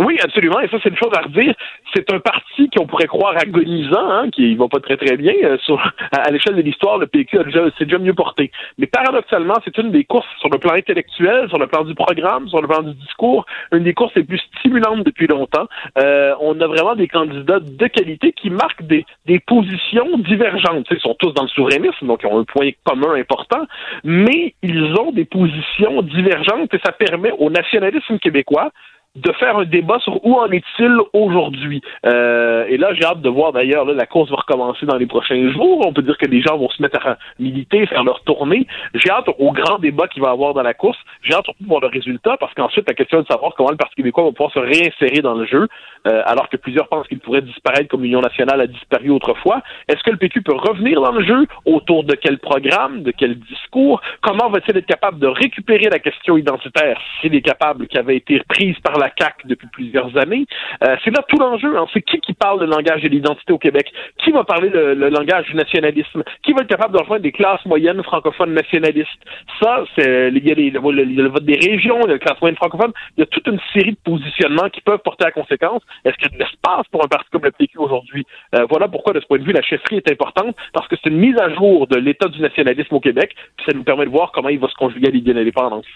Oui, 0.00 0.18
absolument. 0.22 0.58
Et 0.58 0.68
ça, 0.68 0.78
c'est 0.82 0.88
une 0.88 0.96
chose 0.96 1.12
à 1.16 1.20
redire. 1.20 1.54
C'est 1.94 2.12
un 2.12 2.18
parti 2.18 2.68
qu'on 2.70 2.86
pourrait 2.86 3.06
croire 3.06 3.36
agonisant, 3.36 4.10
hein, 4.10 4.30
qui 4.30 4.56
va 4.56 4.66
pas 4.66 4.80
très 4.80 4.96
très 4.96 5.16
bien. 5.16 5.34
Euh, 5.44 5.56
sur, 5.58 5.80
à, 6.10 6.30
l'échelle 6.32 6.56
de 6.56 6.62
l'histoire, 6.62 6.98
le 6.98 7.06
PQ 7.06 7.38
s'est 7.78 7.84
déjà 7.84 7.98
mieux 7.98 8.14
porté. 8.14 8.50
Mais 8.78 8.86
paradoxalement, 8.86 9.54
c'est 9.64 9.78
une 9.78 9.92
des 9.92 10.02
courses 10.04 10.26
sur 10.40 10.48
le 10.48 10.58
plan 10.58 10.72
intellectuel, 10.72 11.48
sur 11.48 11.58
le 11.58 11.68
plan 11.68 11.84
du 11.84 11.94
programme, 11.94 12.48
sur 12.48 12.60
le 12.60 12.66
plan 12.66 12.82
du 12.82 12.92
discours, 12.94 13.46
une 13.72 13.84
des 13.84 13.94
courses 13.94 14.14
les 14.16 14.24
plus 14.24 14.40
stimulantes 14.58 15.04
depuis 15.04 15.28
longtemps. 15.28 15.68
Euh, 15.98 16.34
on 16.40 16.60
a 16.60 16.66
vraiment 16.66 16.96
des 16.96 17.06
candidats 17.06 17.60
de 17.60 17.86
qualité 17.86 18.32
qui 18.32 18.50
marquent 18.50 18.82
des, 18.82 19.06
des 19.26 19.38
positions 19.38 20.18
divergentes. 20.18 20.86
ils 20.90 20.98
sont 20.98 21.14
tous 21.20 21.32
dans 21.34 21.44
le 21.44 21.48
souverainisme, 21.48 22.08
donc 22.08 22.20
ils 22.24 22.26
ont 22.26 22.40
un 22.40 22.44
point 22.44 22.70
commun 22.84 23.14
important, 23.14 23.64
mais 24.02 24.54
ils 24.62 24.92
ont 24.98 25.12
des 25.12 25.24
positions 25.24 26.02
divergentes 26.02 26.74
et 26.74 26.80
ça 26.84 26.90
permet 26.90 27.30
au 27.38 27.48
nationalisme 27.48 28.18
québécois 28.18 28.72
de 29.14 29.32
faire 29.32 29.56
un 29.56 29.64
débat 29.64 30.00
sur 30.00 30.24
où 30.26 30.34
en 30.34 30.50
est-il 30.50 30.92
aujourd'hui. 31.12 31.80
Euh, 32.04 32.66
et 32.68 32.76
là, 32.76 32.92
j'ai 32.94 33.04
hâte 33.04 33.20
de 33.20 33.28
voir 33.28 33.52
d'ailleurs, 33.52 33.84
la 33.84 34.06
course 34.06 34.28
va 34.28 34.36
recommencer 34.36 34.86
dans 34.86 34.96
les 34.96 35.06
prochains 35.06 35.52
jours. 35.52 35.86
On 35.86 35.92
peut 35.92 36.02
dire 36.02 36.18
que 36.18 36.26
les 36.26 36.42
gens 36.42 36.56
vont 36.56 36.68
se 36.70 36.82
mettre 36.82 37.06
à 37.06 37.16
militer, 37.38 37.86
faire 37.86 38.02
leur 38.02 38.22
tournée. 38.24 38.66
J'ai 38.94 39.10
hâte 39.10 39.28
au 39.38 39.52
grand 39.52 39.78
débat 39.78 40.08
qu'il 40.08 40.22
va 40.22 40.30
avoir 40.30 40.52
dans 40.52 40.62
la 40.62 40.74
course. 40.74 40.98
J'ai 41.22 41.32
hâte 41.32 41.46
de 41.60 41.66
voir 41.66 41.80
le 41.80 41.86
résultat, 41.86 42.36
parce 42.38 42.52
qu'ensuite, 42.54 42.88
la 42.88 42.94
question 42.94 43.18
est 43.18 43.22
de 43.22 43.28
savoir 43.28 43.54
comment 43.56 43.70
le 43.70 43.76
Parti 43.76 43.94
québécois 43.94 44.24
va 44.24 44.32
pouvoir 44.32 44.52
se 44.52 44.58
réinsérer 44.58 45.22
dans 45.22 45.34
le 45.34 45.46
jeu, 45.46 45.68
euh, 46.08 46.22
alors 46.26 46.48
que 46.48 46.56
plusieurs 46.56 46.88
pensent 46.88 47.06
qu'il 47.06 47.20
pourrait 47.20 47.42
disparaître 47.42 47.88
comme 47.88 48.02
l'Union 48.02 48.20
nationale 48.20 48.60
a 48.60 48.66
disparu 48.66 49.10
autrefois. 49.10 49.62
Est-ce 49.88 50.02
que 50.02 50.10
le 50.10 50.16
PQ 50.16 50.42
peut 50.42 50.56
revenir 50.56 51.00
dans 51.00 51.12
le 51.12 51.24
jeu? 51.24 51.46
Autour 51.66 52.02
de 52.02 52.16
quel 52.16 52.38
programme? 52.38 53.02
De 53.02 53.12
quel 53.12 53.38
discours? 53.38 54.00
Comment 54.22 54.50
va-t-il 54.50 54.76
être 54.76 54.86
capable 54.86 55.20
de 55.20 55.28
récupérer 55.28 55.88
la 55.88 56.00
question 56.00 56.36
identitaire, 56.36 57.00
s'il 57.20 57.34
est 57.34 57.42
capable, 57.42 57.86
qui 57.86 57.96
avait 57.96 58.16
été 58.16 58.42
prise 58.48 58.76
par 58.80 58.98
la 58.98 59.03
la 59.04 59.10
depuis 59.44 59.68
plusieurs 59.68 60.16
années. 60.16 60.46
Euh, 60.82 60.96
c'est 61.04 61.10
là 61.10 61.22
tout 61.28 61.38
l'enjeu. 61.38 61.76
Hein. 61.76 61.86
C'est 61.92 62.02
qui 62.02 62.18
qui 62.20 62.34
parle 62.34 62.60
le 62.60 62.66
langage 62.66 63.02
de 63.02 63.08
l'identité 63.08 63.52
au 63.52 63.58
Québec? 63.58 63.92
Qui 64.18 64.30
va 64.30 64.44
parler 64.44 64.68
le, 64.70 65.08
langage 65.08 65.46
du 65.46 65.54
nationalisme? 65.54 66.22
Qui 66.42 66.52
va 66.52 66.62
être 66.62 66.68
capable 66.68 66.94
de 66.94 67.00
rejoindre 67.00 67.22
des 67.22 67.32
classes 67.32 67.64
moyennes 67.66 68.02
francophones 68.02 68.52
nationalistes? 68.54 69.08
Ça, 69.60 69.84
c'est 69.96 70.28
il 70.28 70.46
y 70.46 70.52
a 70.52 70.54
le, 70.54 71.28
vote 71.28 71.44
des 71.44 71.56
régions, 71.56 72.00
les 72.06 72.18
classes 72.18 72.40
moyennes 72.40 72.56
francophones. 72.56 72.92
Il 73.16 73.20
y 73.20 73.22
a 73.22 73.26
toute 73.26 73.46
une 73.46 73.60
série 73.72 73.92
de 73.92 73.98
positionnements 74.04 74.68
qui 74.70 74.80
peuvent 74.80 74.98
porter 74.98 75.26
à 75.26 75.30
conséquence. 75.30 75.82
Est-ce 76.04 76.16
qu'il 76.16 76.30
y 76.30 76.34
a 76.34 76.38
de 76.38 76.42
l'espace 76.42 76.86
pour 76.90 77.04
un 77.04 77.08
parti 77.08 77.28
comme 77.30 77.44
le 77.44 77.52
PQ 77.52 77.78
aujourd'hui? 77.78 78.26
Euh, 78.54 78.66
voilà 78.68 78.88
pourquoi, 78.88 79.12
de 79.12 79.20
ce 79.20 79.26
point 79.26 79.38
de 79.38 79.44
vue, 79.44 79.52
la 79.52 79.62
chefferie 79.62 79.96
est 79.96 80.10
importante, 80.10 80.56
parce 80.72 80.88
que 80.88 80.96
c'est 81.02 81.10
une 81.10 81.18
mise 81.18 81.38
à 81.38 81.52
jour 81.54 81.86
de 81.86 81.96
l'état 81.96 82.28
du 82.28 82.40
nationalisme 82.40 82.94
au 82.94 83.00
Québec, 83.00 83.34
puis 83.56 83.66
ça 83.66 83.76
nous 83.76 83.84
permet 83.84 84.04
de 84.04 84.10
voir 84.10 84.32
comment 84.32 84.48
il 84.48 84.58
va 84.58 84.68
se 84.68 84.74
conjuguer 84.74 85.08
à 85.08 85.10
l'idée 85.10 85.34
d'indépendance. 85.34 85.86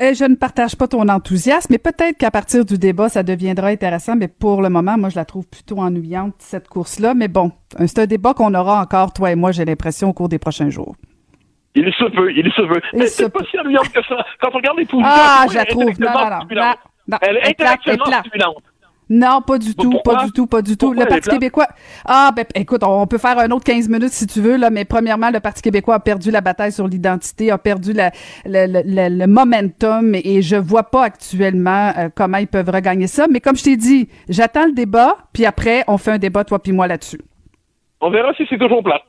Et 0.00 0.14
je 0.14 0.24
ne 0.24 0.34
partage 0.34 0.74
pas 0.74 0.88
ton 0.88 1.08
enthousiasme, 1.08 1.72
mais 1.72 1.78
peut-être 1.78 2.18
qu'à 2.18 2.32
partir 2.32 2.64
du 2.64 2.78
débat, 2.78 3.08
ça 3.08 3.22
deviendra 3.22 3.68
intéressant, 3.68 4.16
mais 4.16 4.26
pour 4.26 4.60
le 4.60 4.68
moment, 4.68 4.98
moi, 4.98 5.08
je 5.08 5.14
la 5.14 5.24
trouve 5.24 5.46
plutôt 5.46 5.78
ennuyante, 5.78 6.34
cette 6.38 6.68
course-là. 6.68 7.14
Mais 7.14 7.28
bon, 7.28 7.52
c'est 7.78 8.00
un 8.00 8.06
débat 8.06 8.34
qu'on 8.34 8.54
aura 8.54 8.80
encore, 8.80 9.12
toi 9.12 9.30
et 9.30 9.36
moi, 9.36 9.52
j'ai 9.52 9.64
l'impression, 9.64 10.08
au 10.08 10.12
cours 10.12 10.28
des 10.28 10.40
prochains 10.40 10.68
jours. 10.68 10.96
Il 11.76 11.92
se 11.92 12.04
peut, 12.04 12.32
il 12.32 12.52
se 12.52 12.62
veut. 12.62 12.82
Mais 12.92 13.06
c'est 13.06 13.28
pas 13.30 13.40
si 13.50 13.58
ennuyante 13.58 13.92
que 13.92 14.02
ça. 14.02 14.16
Quand 14.40 14.48
on 14.52 14.56
regarde 14.56 14.78
les 14.78 14.84
positions, 14.84 15.10
ah, 15.12 15.46
je 15.48 15.54
la 15.54 15.64
trouve. 15.64 15.84
Non, 16.00 16.08
non, 16.50 16.74
non, 17.08 17.18
Elle 17.20 17.36
est 17.36 17.48
intellectuellement 17.50 18.06
stimulante. 18.20 18.62
Non, 19.10 19.42
pas 19.46 19.58
du 19.58 19.74
tout, 19.74 19.98
pas 20.02 20.24
du 20.24 20.32
tout, 20.32 20.46
pas 20.46 20.62
du 20.62 20.76
tout. 20.76 20.92
le 20.92 21.04
Parti 21.04 21.28
québécois. 21.28 21.66
Ah, 22.04 22.30
ben, 22.34 22.46
écoute, 22.54 22.82
on 22.82 23.06
peut 23.06 23.18
faire 23.18 23.38
un 23.38 23.50
autre 23.50 23.64
15 23.64 23.88
minutes 23.88 24.12
si 24.12 24.26
tu 24.26 24.40
veux, 24.40 24.56
là, 24.56 24.70
mais 24.70 24.84
premièrement, 24.84 25.30
le 25.30 25.40
Parti 25.40 25.62
québécois 25.62 25.96
a 25.96 26.00
perdu 26.00 26.30
la 26.30 26.40
bataille 26.40 26.72
sur 26.72 26.88
l'identité, 26.88 27.50
a 27.50 27.58
perdu 27.58 27.92
la, 27.92 28.10
le, 28.46 29.26
momentum 29.26 30.14
et 30.14 30.42
je 30.42 30.56
vois 30.56 30.84
pas 30.84 31.04
actuellement 31.04 31.92
euh, 31.98 32.08
comment 32.14 32.38
ils 32.38 32.46
peuvent 32.46 32.70
regagner 32.70 33.06
ça. 33.06 33.26
Mais 33.30 33.40
comme 33.40 33.56
je 33.56 33.64
t'ai 33.64 33.76
dit, 33.76 34.08
j'attends 34.28 34.66
le 34.66 34.72
débat, 34.72 35.16
puis 35.32 35.44
après, 35.44 35.84
on 35.86 35.98
fait 35.98 36.12
un 36.12 36.18
débat, 36.18 36.44
toi 36.44 36.58
puis 36.58 36.72
moi, 36.72 36.86
là-dessus. 36.86 37.20
On 38.00 38.10
verra 38.10 38.32
si 38.34 38.46
c'est 38.48 38.58
toujours 38.58 38.82
plate. 38.82 39.02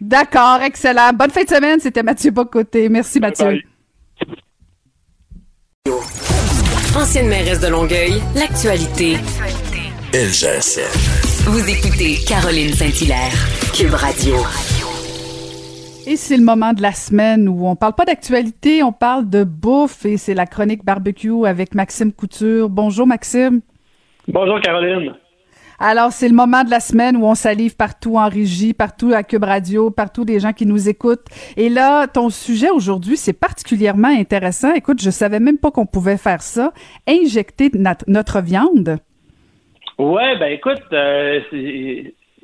D'accord, 0.00 0.60
excellent. 0.62 1.12
Bonne 1.14 1.30
fin 1.30 1.44
de 1.44 1.48
semaine, 1.48 1.80
c'était 1.80 2.02
Mathieu 2.02 2.30
Bocoté. 2.30 2.88
Merci, 2.88 3.20
Mathieu. 3.20 3.62
Ancienne 6.96 7.28
mairesse 7.28 7.60
de 7.60 7.66
Longueuil, 7.66 8.22
l'actualité. 8.36 9.16
LGSF. 10.12 11.44
Vous 11.48 11.68
écoutez 11.68 12.24
Caroline 12.24 12.72
Saint-Hilaire, 12.72 13.32
Cube 13.74 13.94
Radio. 13.94 14.36
Et 16.06 16.16
c'est 16.16 16.36
le 16.36 16.44
moment 16.44 16.72
de 16.72 16.82
la 16.82 16.92
semaine 16.92 17.48
où 17.48 17.66
on 17.66 17.74
parle 17.74 17.94
pas 17.94 18.04
d'actualité, 18.04 18.84
on 18.84 18.92
parle 18.92 19.28
de 19.28 19.42
bouffe 19.42 20.06
et 20.06 20.16
c'est 20.16 20.34
la 20.34 20.46
chronique 20.46 20.84
barbecue 20.84 21.46
avec 21.46 21.74
Maxime 21.74 22.12
Couture. 22.12 22.68
Bonjour 22.68 23.08
Maxime. 23.08 23.60
Bonjour 24.28 24.60
Caroline. 24.60 25.14
Alors, 25.78 26.12
c'est 26.12 26.28
le 26.28 26.34
moment 26.34 26.64
de 26.64 26.70
la 26.70 26.80
semaine 26.80 27.16
où 27.16 27.24
on 27.24 27.34
salive 27.34 27.76
partout 27.76 28.16
en 28.16 28.28
régie, 28.28 28.74
partout 28.74 29.12
à 29.14 29.22
Cube 29.22 29.44
Radio, 29.44 29.90
partout 29.90 30.24
des 30.24 30.40
gens 30.40 30.52
qui 30.52 30.66
nous 30.66 30.88
écoutent. 30.88 31.26
Et 31.56 31.68
là, 31.68 32.06
ton 32.06 32.30
sujet 32.30 32.70
aujourd'hui, 32.70 33.16
c'est 33.16 33.38
particulièrement 33.38 34.08
intéressant. 34.08 34.72
Écoute, 34.74 35.02
je 35.02 35.10
savais 35.10 35.40
même 35.40 35.58
pas 35.58 35.70
qu'on 35.70 35.86
pouvait 35.86 36.16
faire 36.16 36.42
ça. 36.42 36.72
Injecter 37.08 37.70
notre 38.06 38.40
viande. 38.40 38.98
Ouais, 39.98 40.36
ben 40.38 40.52
écoute, 40.52 40.82
euh, 40.92 41.40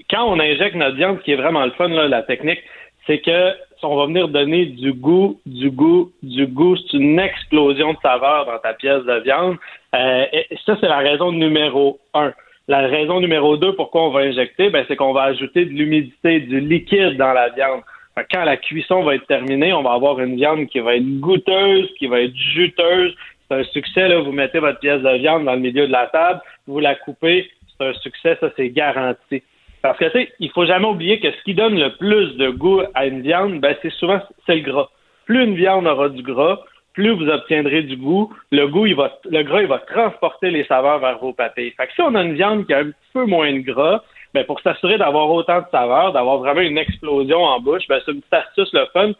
quand 0.08 0.24
on 0.24 0.38
injecte 0.38 0.76
notre 0.76 0.96
viande, 0.96 1.18
ce 1.18 1.24
qui 1.24 1.32
est 1.32 1.36
vraiment 1.36 1.64
le 1.64 1.72
fun, 1.72 1.88
là, 1.88 2.08
la 2.08 2.22
technique, 2.22 2.60
c'est 3.06 3.20
que 3.20 3.52
on 3.82 3.96
va 3.96 4.06
venir 4.06 4.28
donner 4.28 4.66
du 4.66 4.92
goût, 4.92 5.40
du 5.46 5.70
goût, 5.70 6.12
du 6.22 6.46
goût. 6.46 6.76
C'est 6.76 6.98
une 6.98 7.18
explosion 7.18 7.94
de 7.94 7.98
saveur 8.02 8.46
dans 8.46 8.58
ta 8.58 8.74
pièce 8.74 9.02
de 9.04 9.20
viande. 9.22 9.56
Euh, 9.94 10.24
et 10.32 10.46
ça, 10.66 10.76
c'est 10.80 10.88
la 10.88 10.98
raison 10.98 11.32
numéro 11.32 11.98
un. 12.14 12.32
La 12.68 12.86
raison 12.86 13.20
numéro 13.20 13.56
deux, 13.56 13.74
pourquoi 13.74 14.04
on 14.04 14.10
va 14.10 14.20
injecter, 14.20 14.70
ben, 14.70 14.84
c'est 14.86 14.96
qu'on 14.96 15.12
va 15.12 15.24
ajouter 15.24 15.64
de 15.64 15.70
l'humidité, 15.70 16.40
du 16.40 16.60
liquide 16.60 17.16
dans 17.16 17.32
la 17.32 17.48
viande. 17.50 17.80
Quand 18.30 18.44
la 18.44 18.56
cuisson 18.56 19.02
va 19.02 19.14
être 19.14 19.26
terminée, 19.26 19.72
on 19.72 19.82
va 19.82 19.92
avoir 19.92 20.20
une 20.20 20.36
viande 20.36 20.66
qui 20.66 20.78
va 20.78 20.96
être 20.96 21.20
goûteuse, 21.20 21.88
qui 21.98 22.06
va 22.06 22.20
être 22.20 22.36
juteuse. 22.36 23.14
C'est 23.48 23.56
un 23.56 23.64
succès, 23.64 24.08
là. 24.08 24.20
Vous 24.20 24.32
mettez 24.32 24.58
votre 24.58 24.78
pièce 24.78 25.02
de 25.02 25.16
viande 25.18 25.44
dans 25.44 25.54
le 25.54 25.60
milieu 25.60 25.86
de 25.86 25.92
la 25.92 26.06
table, 26.06 26.40
vous 26.66 26.80
la 26.80 26.94
coupez, 26.94 27.50
c'est 27.78 27.86
un 27.86 27.94
succès, 27.94 28.36
ça, 28.40 28.50
c'est 28.56 28.68
garanti. 28.70 29.42
Parce 29.82 29.98
que, 29.98 30.04
tu 30.06 30.12
sais, 30.12 30.32
il 30.38 30.50
faut 30.50 30.66
jamais 30.66 30.86
oublier 30.86 31.20
que 31.20 31.30
ce 31.30 31.42
qui 31.42 31.54
donne 31.54 31.78
le 31.78 31.96
plus 31.96 32.36
de 32.36 32.50
goût 32.50 32.82
à 32.94 33.06
une 33.06 33.22
viande, 33.22 33.60
ben, 33.60 33.74
c'est 33.80 33.92
souvent, 33.92 34.20
c'est 34.46 34.56
le 34.56 34.62
gras. 34.62 34.90
Plus 35.24 35.42
une 35.44 35.54
viande 35.54 35.86
aura 35.86 36.08
du 36.08 36.22
gras, 36.22 36.60
plus 36.94 37.10
vous 37.10 37.28
obtiendrez 37.28 37.82
du 37.82 37.96
goût. 37.96 38.32
Le 38.50 38.66
goût, 38.66 38.86
il 38.86 38.94
va, 38.94 39.18
le 39.30 39.42
gras, 39.42 39.62
il 39.62 39.68
va 39.68 39.78
transporter 39.78 40.50
les 40.50 40.64
saveurs 40.64 40.98
vers 40.98 41.18
vos 41.18 41.32
papilles. 41.32 41.72
Fait 41.72 41.86
que 41.86 41.92
si 41.92 42.02
on 42.02 42.14
a 42.14 42.22
une 42.22 42.34
viande 42.34 42.66
qui 42.66 42.74
a 42.74 42.78
un 42.78 42.86
petit 42.86 43.12
peu 43.12 43.24
moins 43.26 43.52
de 43.52 43.60
gras, 43.60 44.02
ben, 44.34 44.44
pour 44.44 44.60
s'assurer 44.60 44.98
d'avoir 44.98 45.30
autant 45.30 45.60
de 45.60 45.66
saveurs, 45.70 46.12
d'avoir 46.12 46.38
vraiment 46.38 46.60
une 46.60 46.78
explosion 46.78 47.42
en 47.42 47.60
bouche, 47.60 47.86
ben, 47.88 48.00
c'est 48.04 48.12
une 48.12 48.20
petite 48.20 48.34
astuce, 48.34 48.72
le 48.72 48.86
fun. 48.92 49.12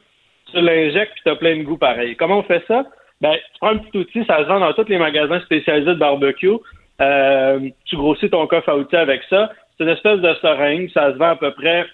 Tu 0.52 0.60
l'injectes 0.60 1.12
puis 1.22 1.32
as 1.32 1.36
plein 1.36 1.56
de 1.56 1.62
goût 1.62 1.78
pareil. 1.78 2.16
Comment 2.16 2.38
on 2.38 2.42
fait 2.42 2.64
ça? 2.66 2.84
Ben, 3.20 3.34
tu 3.34 3.58
prends 3.60 3.70
un 3.70 3.78
petit 3.78 3.98
outil, 3.98 4.24
ça 4.24 4.38
se 4.38 4.44
vend 4.44 4.60
dans 4.60 4.72
tous 4.72 4.88
les 4.88 4.98
magasins 4.98 5.40
spécialisés 5.40 5.94
de 5.94 5.98
barbecue. 5.98 6.56
Euh, 7.00 7.60
tu 7.86 7.96
grossis 7.96 8.30
ton 8.30 8.46
coffre 8.46 8.68
à 8.68 8.76
outils 8.76 8.96
avec 8.96 9.22
ça. 9.28 9.50
C'est 9.76 9.84
une 9.84 9.90
espèce 9.90 10.20
de 10.20 10.34
seringue. 10.34 10.90
Ça 10.92 11.12
se 11.12 11.18
vend 11.18 11.30
à 11.30 11.36
peu 11.36 11.52
près 11.52 11.86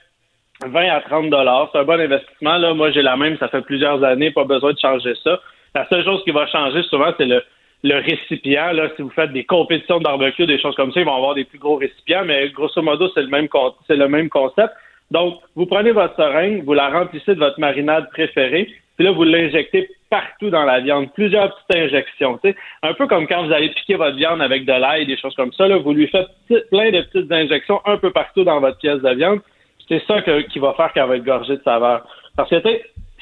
20 0.65 0.89
à 0.89 1.01
30 1.01 1.31
dollars. 1.31 1.69
C'est 1.73 1.79
un 1.79 1.85
bon 1.85 2.01
investissement. 2.01 2.57
Là, 2.57 2.75
moi, 2.75 2.91
j'ai 2.91 3.03
la 3.03 3.17
même. 3.17 3.37
Ça 3.39 3.49
fait 3.49 3.63
plusieurs 3.63 4.03
années. 4.03 4.31
Pas 4.31 4.45
besoin 4.45 4.73
de 4.73 4.79
changer 4.79 5.15
ça. 5.23 5.41
La 5.77 5.87
seule 5.91 6.05
chose 6.05 6.25
qui 6.25 6.31
va 6.31 6.47
changer 6.47 6.83
souvent, 6.85 7.13
c'est 7.19 7.27
le, 7.27 7.43
récipient. 7.85 8.73
Là, 8.73 8.89
si 8.97 9.03
vous 9.03 9.11
faites 9.11 9.31
des 9.33 9.45
compétitions 9.45 9.99
de 9.99 10.05
barbecue, 10.05 10.47
des 10.47 10.59
choses 10.59 10.75
comme 10.75 10.91
ça, 10.91 11.01
ils 11.01 11.05
vont 11.05 11.15
avoir 11.15 11.35
des 11.35 11.45
plus 11.45 11.59
gros 11.59 11.77
récipients, 11.77 12.25
mais 12.25 12.49
grosso 12.49 12.81
modo, 12.81 13.11
c'est 13.13 13.21
le 13.21 13.29
même 13.29 13.47
c'est 13.87 13.97
le 13.97 14.09
même 14.09 14.31
concept. 14.31 14.73
Donc, 15.11 15.39
vous 15.55 15.67
prenez 15.67 15.93
votre 15.93 16.17
seringue, 16.17 16.65
vous 16.65 16.73
la 16.73 16.89
remplissez 16.89 17.35
de 17.35 17.41
votre 17.41 17.61
marinade 17.61 18.09
préférée, 18.11 18.71
puis 18.97 19.05
là, 19.05 19.11
vous 19.13 19.25
l'injectez 19.25 19.91
partout 20.09 20.49
dans 20.49 20.65
la 20.65 20.81
viande, 20.81 21.13
plusieurs 21.13 21.55
petites 21.55 21.77
injections. 21.77 22.41
Un 22.83 22.95
peu 22.95 23.07
comme 23.07 23.27
quand 23.27 23.45
vous 23.45 23.53
allez 23.53 23.69
piquer 23.69 23.97
votre 23.97 24.17
viande 24.17 24.41
avec 24.41 24.65
de 24.65 24.73
l'ail, 24.73 25.05
des 25.05 25.19
choses 25.19 25.35
comme 25.35 25.53
ça, 25.53 25.69
là, 25.69 25.77
vous 25.77 25.93
lui 25.93 26.09
faites 26.09 26.29
plein 26.71 26.91
de 26.91 27.03
petites 27.03 27.31
injections 27.31 27.83
un 27.85 27.99
peu 27.99 28.11
partout 28.13 28.45
dans 28.45 28.61
votre 28.61 28.79
pièce 28.79 29.03
de 29.03 29.11
viande. 29.11 29.41
C'est 29.89 30.03
ça 30.07 30.23
qui 30.23 30.59
va 30.59 30.73
faire 30.73 30.91
qu'elle 30.95 31.07
va 31.07 31.17
être 31.17 31.25
gorgée 31.25 31.59
de 31.59 31.63
saveur. 31.63 32.07
Parce 32.35 32.49
que 32.49 32.57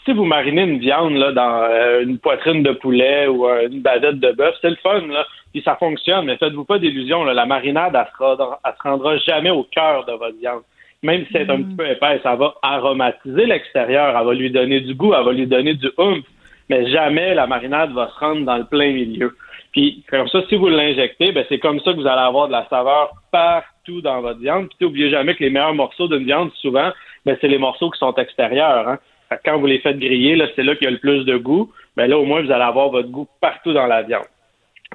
si 0.04 0.12
vous 0.12 0.24
marinez 0.24 0.62
une 0.62 0.78
viande 0.78 1.14
là, 1.14 1.32
dans 1.32 1.62
euh, 1.62 2.02
une 2.02 2.18
poitrine 2.18 2.62
de 2.62 2.72
poulet 2.72 3.26
ou 3.26 3.46
euh, 3.48 3.68
une 3.68 3.80
badette 3.80 4.20
de 4.20 4.32
bœuf, 4.32 4.54
c'est 4.60 4.70
le 4.70 4.76
fun, 4.76 5.06
là, 5.06 5.26
puis 5.52 5.62
ça 5.64 5.76
fonctionne, 5.76 6.26
mais 6.26 6.36
faites-vous 6.36 6.64
pas 6.64 6.78
d'illusions. 6.78 7.24
La 7.24 7.46
marinade, 7.46 7.94
elle 7.94 8.06
se, 8.06 8.36
se 8.36 8.82
rendra 8.82 9.16
jamais 9.18 9.50
au 9.50 9.64
cœur 9.64 10.04
de 10.04 10.12
votre 10.12 10.36
viande. 10.38 10.62
Même 11.02 11.24
si 11.26 11.32
c'est 11.32 11.50
un 11.50 11.58
mm. 11.58 11.64
petit 11.64 11.76
peu 11.76 11.90
épais, 11.90 12.20
ça 12.22 12.34
va 12.34 12.54
aromatiser 12.62 13.46
l'extérieur, 13.46 14.16
elle 14.18 14.26
va 14.26 14.34
lui 14.34 14.50
donner 14.50 14.80
du 14.80 14.94
goût, 14.94 15.14
elle 15.14 15.24
va 15.24 15.32
lui 15.32 15.46
donner 15.46 15.74
du 15.74 15.90
oomph, 15.98 16.24
mais 16.68 16.90
jamais 16.90 17.34
la 17.34 17.46
marinade 17.46 17.92
va 17.92 18.08
se 18.08 18.18
rendre 18.18 18.44
dans 18.44 18.56
le 18.56 18.64
plein 18.64 18.92
milieu. 18.92 19.36
Puis 19.72 20.04
comme 20.08 20.28
ça, 20.28 20.40
si 20.48 20.54
vous 20.54 20.68
l'injectez, 20.68 21.32
ben 21.32 21.44
c'est 21.48 21.58
comme 21.58 21.80
ça 21.80 21.92
que 21.92 21.96
vous 21.96 22.06
allez 22.06 22.22
avoir 22.22 22.46
de 22.46 22.52
la 22.52 22.66
saveur 22.68 23.10
partout 23.32 24.00
dans 24.02 24.20
votre 24.20 24.38
viande. 24.38 24.68
Puis 24.68 24.76
n'oubliez 24.80 25.10
jamais 25.10 25.34
que 25.34 25.42
les 25.42 25.50
meilleurs 25.50 25.74
morceaux 25.74 26.08
d'une 26.08 26.24
viande, 26.24 26.50
souvent, 26.60 26.90
ben 27.26 27.36
c'est 27.40 27.48
les 27.48 27.58
morceaux 27.58 27.90
qui 27.90 27.98
sont 27.98 28.14
extérieurs. 28.14 28.88
Hein 28.88 28.98
quand 29.44 29.58
vous 29.58 29.66
les 29.66 29.78
faites 29.80 29.98
griller, 29.98 30.36
là, 30.36 30.46
c'est 30.54 30.62
là 30.62 30.74
qu'il 30.74 30.84
y 30.84 30.88
a 30.88 30.90
le 30.90 30.98
plus 30.98 31.24
de 31.24 31.36
goût. 31.36 31.72
Ben 31.96 32.08
là, 32.08 32.18
au 32.18 32.24
moins, 32.24 32.42
vous 32.42 32.50
allez 32.50 32.64
avoir 32.64 32.88
votre 32.90 33.08
goût 33.08 33.28
partout 33.40 33.72
dans 33.72 33.86
la 33.86 34.02
viande. 34.02 34.26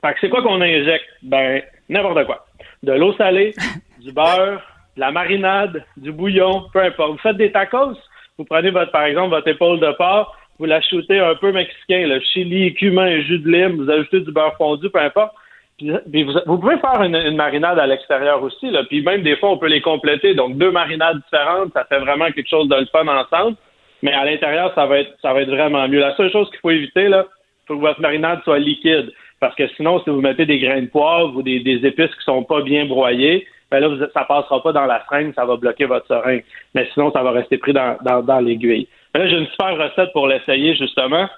Fait 0.01 0.13
que 0.13 0.19
c'est 0.21 0.29
quoi 0.29 0.41
qu'on 0.41 0.61
injecte? 0.61 1.05
Ben, 1.23 1.61
n'importe 1.89 2.25
quoi. 2.25 2.45
De 2.83 2.93
l'eau 2.93 3.13
salée, 3.13 3.53
du 3.99 4.11
beurre, 4.11 4.61
de 4.95 5.01
la 5.01 5.11
marinade, 5.11 5.83
du 5.97 6.11
bouillon, 6.11 6.65
peu 6.73 6.79
importe. 6.79 7.11
Vous 7.11 7.17
faites 7.17 7.37
des 7.37 7.51
tacos, 7.51 7.97
vous 8.37 8.45
prenez 8.45 8.69
votre, 8.69 8.91
par 8.91 9.03
exemple, 9.03 9.31
votre 9.31 9.47
épaule 9.47 9.79
de 9.79 9.91
porc, 9.93 10.35
vous 10.59 10.65
la 10.65 10.81
shootez 10.81 11.19
un 11.19 11.35
peu 11.35 11.51
mexicain, 11.51 12.05
le 12.07 12.19
chili, 12.19 12.73
cumin, 12.73 13.21
jus 13.21 13.39
de 13.39 13.49
lime, 13.49 13.77
vous 13.77 13.89
ajoutez 13.89 14.21
du 14.21 14.31
beurre 14.31 14.55
fondu, 14.57 14.89
peu 14.89 14.99
importe. 14.99 15.33
Puis, 15.77 16.23
vous, 16.23 16.57
pouvez 16.57 16.77
faire 16.79 17.01
une, 17.01 17.35
marinade 17.37 17.79
à 17.79 17.87
l'extérieur 17.87 18.43
aussi, 18.43 18.69
là. 18.69 18.83
Puis 18.83 19.01
même 19.01 19.21
des 19.21 19.37
fois, 19.37 19.51
on 19.51 19.57
peut 19.57 19.67
les 19.67 19.79
compléter. 19.79 20.35
Donc, 20.35 20.57
deux 20.57 20.71
marinades 20.71 21.21
différentes, 21.23 21.71
ça 21.73 21.85
fait 21.85 21.99
vraiment 21.99 22.29
quelque 22.31 22.49
chose 22.49 22.67
de 22.67 22.75
le 22.75 22.85
fun 22.87 23.07
ensemble. 23.07 23.55
Mais 24.01 24.13
à 24.13 24.25
l'intérieur, 24.25 24.73
ça 24.75 24.85
va 24.85 24.99
être 24.99 25.11
ça 25.21 25.33
va 25.33 25.41
être 25.41 25.49
vraiment 25.49 25.87
mieux. 25.87 25.99
La 25.99 26.15
seule 26.15 26.31
chose 26.31 26.49
qu'il 26.49 26.59
faut 26.59 26.71
éviter, 26.71 27.07
là, 27.09 27.25
faut 27.69 27.75
que 27.75 27.81
votre 27.81 28.01
marinade 28.01 28.41
soit 28.43 28.59
liquide. 28.59 29.13
Parce 29.39 29.55
que 29.55 29.67
sinon, 29.75 30.01
si 30.03 30.09
vous 30.09 30.21
mettez 30.21 30.45
des 30.45 30.59
grains 30.59 30.81
de 30.81 30.87
poivre 30.87 31.35
ou 31.35 31.41
des, 31.41 31.61
épices 31.85 32.13
qui 32.15 32.23
sont 32.25 32.43
pas 32.43 32.61
bien 32.61 32.85
broyées, 32.85 33.47
ben 33.71 33.79
là, 33.79 34.07
ça 34.13 34.25
passera 34.25 34.61
pas 34.61 34.73
dans 34.73 34.85
la 34.85 35.03
seringue, 35.05 35.33
ça 35.33 35.45
va 35.45 35.55
bloquer 35.55 35.85
votre 35.85 36.07
seringue. 36.07 36.43
Mais 36.75 36.89
sinon, 36.93 37.11
ça 37.11 37.23
va 37.23 37.31
rester 37.31 37.57
pris 37.57 37.71
dans, 37.71 37.97
dans, 38.01 38.39
l'aiguille. 38.39 38.87
Là, 39.13 39.27
j'ai 39.27 39.37
une 39.37 39.47
super 39.47 39.77
recette 39.77 40.11
pour 40.11 40.27
l'essayer, 40.27 40.75
justement. 40.75 41.29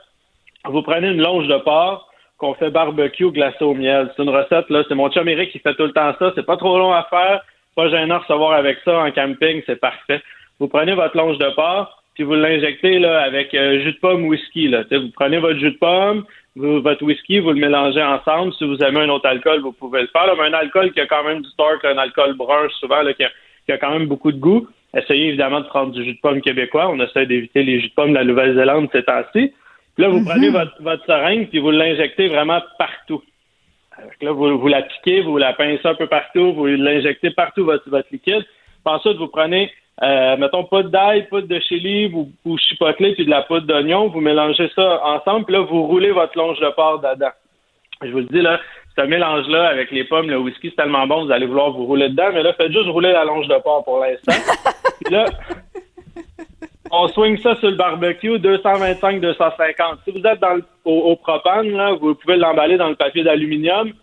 Vous 0.66 0.82
prenez 0.82 1.10
une 1.10 1.22
longe 1.22 1.48
de 1.48 1.58
porc 1.58 2.10
qu'on 2.38 2.54
fait 2.56 2.72
barbecue 2.72 3.30
glacé 3.32 3.64
au 3.64 3.76
miel. 3.76 4.12
C'est 4.16 4.24
une 4.24 4.30
recette, 4.30 4.70
là, 4.70 4.84
c'est 4.88 4.96
mon 4.96 5.10
chum 5.10 5.28
Eric 5.28 5.52
qui 5.52 5.60
fait 5.60 5.76
tout 5.76 5.86
le 5.86 5.94
temps 5.94 6.14
ça. 6.18 6.32
C'est 6.34 6.46
pas 6.46 6.58
trop 6.58 6.80
long 6.80 6.92
à 6.92 7.04
faire, 7.04 7.42
pas 7.76 7.90
gênant 7.90 8.18
de 8.18 8.22
recevoir 8.22 8.54
avec 8.54 8.80
ça 8.84 9.00
en 9.00 9.12
camping, 9.12 9.62
c'est 9.66 9.80
parfait. 9.80 10.22
Vous 10.60 10.68
prenez 10.68 10.94
votre 10.94 11.16
longe 11.16 11.38
de 11.38 11.50
porc, 11.52 12.01
puis 12.22 12.28
vous 12.28 12.36
l'injectez 12.36 13.00
là 13.00 13.24
avec 13.24 13.52
euh, 13.56 13.82
jus 13.82 13.94
de 13.94 13.98
pomme 13.98 14.26
whisky. 14.26 14.68
Là. 14.68 14.84
vous 14.92 15.10
prenez 15.16 15.40
votre 15.40 15.58
jus 15.58 15.72
de 15.72 15.78
pomme, 15.78 16.24
votre 16.56 17.04
whisky, 17.04 17.40
vous 17.40 17.50
le 17.50 17.60
mélangez 17.60 18.04
ensemble. 18.04 18.54
Si 18.54 18.64
vous 18.64 18.78
aimez 18.84 19.00
un 19.00 19.10
autre 19.10 19.28
alcool, 19.28 19.62
vous 19.62 19.72
pouvez 19.72 20.02
le 20.02 20.08
faire. 20.08 20.32
mais 20.38 20.44
un 20.44 20.54
alcool 20.54 20.92
qui 20.92 21.00
a 21.00 21.08
quand 21.08 21.24
même 21.24 21.42
du 21.42 21.50
torque, 21.58 21.84
un 21.84 21.98
alcool 21.98 22.36
brun 22.36 22.68
souvent, 22.80 23.02
là, 23.02 23.14
qui, 23.16 23.24
a, 23.24 23.78
quand 23.80 23.90
même 23.90 24.06
beaucoup 24.06 24.32
de 24.32 24.38
goût. 24.38 24.68
Essayez 24.96 25.30
évidemment 25.30 25.62
de 25.62 25.66
prendre 25.66 25.94
du 25.94 26.04
jus 26.04 26.14
de 26.14 26.20
pomme 26.22 26.42
québécois. 26.42 26.90
On 26.90 27.00
essaie 27.00 27.26
d'éviter 27.26 27.64
les 27.64 27.80
jus 27.82 27.90
de 27.90 27.94
pomme 27.96 28.12
de 28.12 28.20
la 28.20 28.24
Nouvelle-Zélande 28.24 28.90
ces 28.92 29.02
temps-ci. 29.02 29.52
Puis 29.96 30.04
là, 30.04 30.10
vous 30.10 30.24
prenez 30.24 30.50
mhm. 30.50 30.54
votre, 30.54 30.84
votre 30.84 31.06
seringue 31.08 31.50
puis 31.50 31.58
vous 31.58 31.72
l'injectez 31.72 32.28
vraiment 32.28 32.62
partout. 32.78 33.24
là, 34.22 34.32
vous, 34.32 34.60
vous 34.60 34.68
la 34.68 34.84
piquez, 34.84 35.22
vous 35.22 35.40
la 35.40 35.54
pincez 35.54 35.88
un 35.88 35.96
peu 35.96 36.06
partout, 36.06 36.54
vous 36.54 36.68
l'injectez 36.68 37.32
partout 37.32 37.66
votre, 37.66 37.90
votre 37.90 38.10
liquide. 38.12 38.44
Puis 38.44 38.94
ensuite, 38.94 39.18
vous 39.18 39.28
prenez 39.28 39.72
euh, 40.04 40.38
mettons, 40.38 40.64
poudre 40.64 40.90
d'ail, 40.90 41.28
poudre 41.28 41.48
de 41.48 41.60
chili, 41.60 42.08
vous, 42.08 42.32
vous 42.44 42.58
chipotelez, 42.58 43.14
puis 43.14 43.26
de 43.26 43.30
la 43.30 43.44
poudre 43.44 43.68
d'oignon, 43.68 44.08
vous 44.08 44.22
mélangez 44.22 44.70
ça 44.76 45.02
ensemble, 45.06 45.46
puis 45.46 45.56
là, 45.56 45.62
vous 45.62 45.84
roulez 45.84 46.12
votre 46.12 46.38
longe 46.38 46.60
de 46.60 46.70
porc 46.70 47.00
dedans. 47.00 47.32
Je 48.02 48.10
vous 48.10 48.20
le 48.20 48.26
dis, 48.26 48.42
là, 48.42 48.60
ce 48.98 49.02
mélange-là 49.04 49.68
avec 49.68 49.92
les 49.92 50.04
pommes, 50.04 50.30
le 50.30 50.40
whisky, 50.40 50.70
c'est 50.70 50.76
tellement 50.76 51.06
bon, 51.06 51.26
vous 51.26 51.32
allez 51.32 51.46
vouloir 51.46 51.72
vous 51.72 51.86
rouler 51.86 52.10
dedans, 52.10 52.32
mais 52.34 52.42
là, 52.42 52.54
faites 52.54 52.72
juste 52.72 52.90
rouler 52.90 53.12
la 53.12 53.26
longe 53.26 53.48
de 53.48 53.58
porc 53.60 53.84
pour 53.84 54.00
l'instant. 54.00 54.34
puis 55.06 55.14
là, 55.14 55.26
on 56.92 57.08
swing 57.08 57.38
ça 57.38 57.56
sur 57.56 57.70
le 57.70 57.76
barbecue, 57.76 58.38
225-250. 58.38 59.98
Si 60.04 60.12
vous 60.12 60.26
êtes 60.26 60.40
dans 60.40 60.56
le, 60.56 60.64
au, 60.84 61.16
propane, 61.16 61.70
là, 61.72 61.94
vous 61.94 62.16
pouvez 62.16 62.38
l'emballer 62.38 62.78
dans 62.78 62.90
le 62.90 62.96
papier 62.96 63.24
d'aluminium 63.24 63.94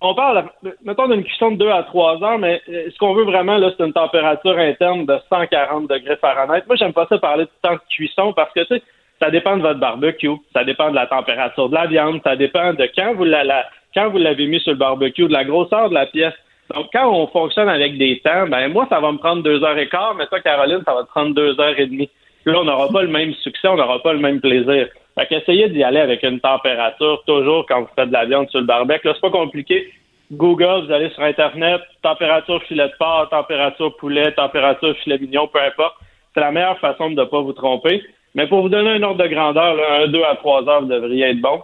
on 0.00 0.14
parle, 0.14 0.44
mettons, 0.84 1.08
d'une 1.08 1.24
cuisson 1.24 1.52
de 1.52 1.56
2 1.56 1.68
à 1.70 1.84
3 1.84 2.22
heures, 2.22 2.38
mais 2.38 2.60
euh, 2.68 2.90
ce 2.92 2.98
qu'on 2.98 3.14
veut 3.14 3.24
vraiment, 3.24 3.56
là, 3.56 3.70
c'est 3.76 3.84
une 3.84 3.92
température 3.92 4.58
interne 4.58 5.06
de 5.06 5.18
140 5.28 5.88
degrés 5.88 6.16
Fahrenheit. 6.16 6.64
Moi, 6.66 6.76
j'aime 6.76 6.92
pas 6.92 7.06
ça 7.08 7.18
parler 7.18 7.44
de 7.44 7.50
temps 7.62 7.74
de 7.74 7.80
cuisson 7.88 8.32
parce 8.32 8.52
que, 8.52 8.60
tu 8.60 8.74
sais, 8.74 8.82
ça 9.22 9.30
dépend 9.30 9.56
de 9.56 9.62
votre 9.62 9.78
barbecue, 9.78 10.36
ça 10.52 10.64
dépend 10.64 10.90
de 10.90 10.96
la 10.96 11.06
température 11.06 11.68
de 11.68 11.74
la 11.74 11.86
viande, 11.86 12.20
ça 12.24 12.36
dépend 12.36 12.74
de 12.74 12.88
quand 12.96 13.14
vous 13.14 13.24
la, 13.24 13.66
quand 13.94 14.10
vous 14.10 14.18
l'avez 14.18 14.46
mis 14.46 14.60
sur 14.60 14.72
le 14.72 14.78
barbecue, 14.78 15.28
de 15.28 15.32
la 15.32 15.44
grosseur 15.44 15.88
de 15.88 15.94
la 15.94 16.06
pièce. 16.06 16.34
Donc, 16.74 16.86
quand 16.92 17.08
on 17.08 17.26
fonctionne 17.28 17.68
avec 17.68 17.96
des 17.96 18.20
temps, 18.20 18.46
ben 18.48 18.68
moi, 18.68 18.86
ça 18.88 18.98
va 18.98 19.12
me 19.12 19.18
prendre 19.18 19.42
deux 19.42 19.62
heures 19.62 19.78
et 19.78 19.88
quart, 19.88 20.14
mais 20.16 20.26
toi, 20.26 20.40
Caroline, 20.40 20.82
ça 20.84 20.94
va 20.94 21.02
te 21.02 21.08
prendre 21.08 21.34
deux 21.34 21.58
heures 21.60 21.78
et 21.78 21.86
demie. 21.86 22.10
Là, 22.46 22.60
on 22.60 22.64
n'aura 22.64 22.88
pas 22.88 23.02
le 23.02 23.08
même 23.08 23.32
succès, 23.34 23.68
on 23.68 23.76
n'aura 23.76 24.00
pas 24.00 24.12
le 24.12 24.18
même 24.18 24.40
plaisir. 24.40 24.88
Fait 25.16 25.26
qu'essayez 25.26 25.68
d'y 25.68 25.82
aller 25.82 26.00
avec 26.00 26.22
une 26.22 26.40
température 26.40 27.22
toujours 27.26 27.66
quand 27.66 27.82
vous 27.82 27.88
faites 27.94 28.08
de 28.08 28.12
la 28.12 28.24
viande 28.24 28.48
sur 28.50 28.60
le 28.60 28.66
barbecue. 28.66 29.06
Là, 29.06 29.14
c'est 29.14 29.20
pas 29.20 29.30
compliqué. 29.30 29.92
Google, 30.32 30.86
vous 30.86 30.92
allez 30.92 31.10
sur 31.10 31.22
Internet, 31.22 31.80
température 32.02 32.62
filet 32.64 32.88
de 32.88 32.94
porc, 32.98 33.28
température 33.30 33.94
poulet, 33.96 34.32
température 34.32 34.96
filet 34.98 35.18
mignon, 35.18 35.46
peu 35.46 35.60
importe. 35.60 35.94
C'est 36.34 36.40
la 36.40 36.50
meilleure 36.50 36.78
façon 36.78 37.10
de 37.10 37.20
ne 37.20 37.24
pas 37.24 37.40
vous 37.40 37.52
tromper. 37.52 38.02
Mais 38.34 38.48
pour 38.48 38.62
vous 38.62 38.68
donner 38.68 38.90
un 38.90 39.02
ordre 39.02 39.22
de 39.22 39.28
grandeur, 39.28 39.76
là, 39.76 40.02
un 40.02 40.08
2 40.08 40.22
à 40.24 40.34
3 40.34 40.68
heures, 40.68 40.80
vous 40.82 40.88
devriez 40.88 41.26
être 41.26 41.40
bon. 41.40 41.62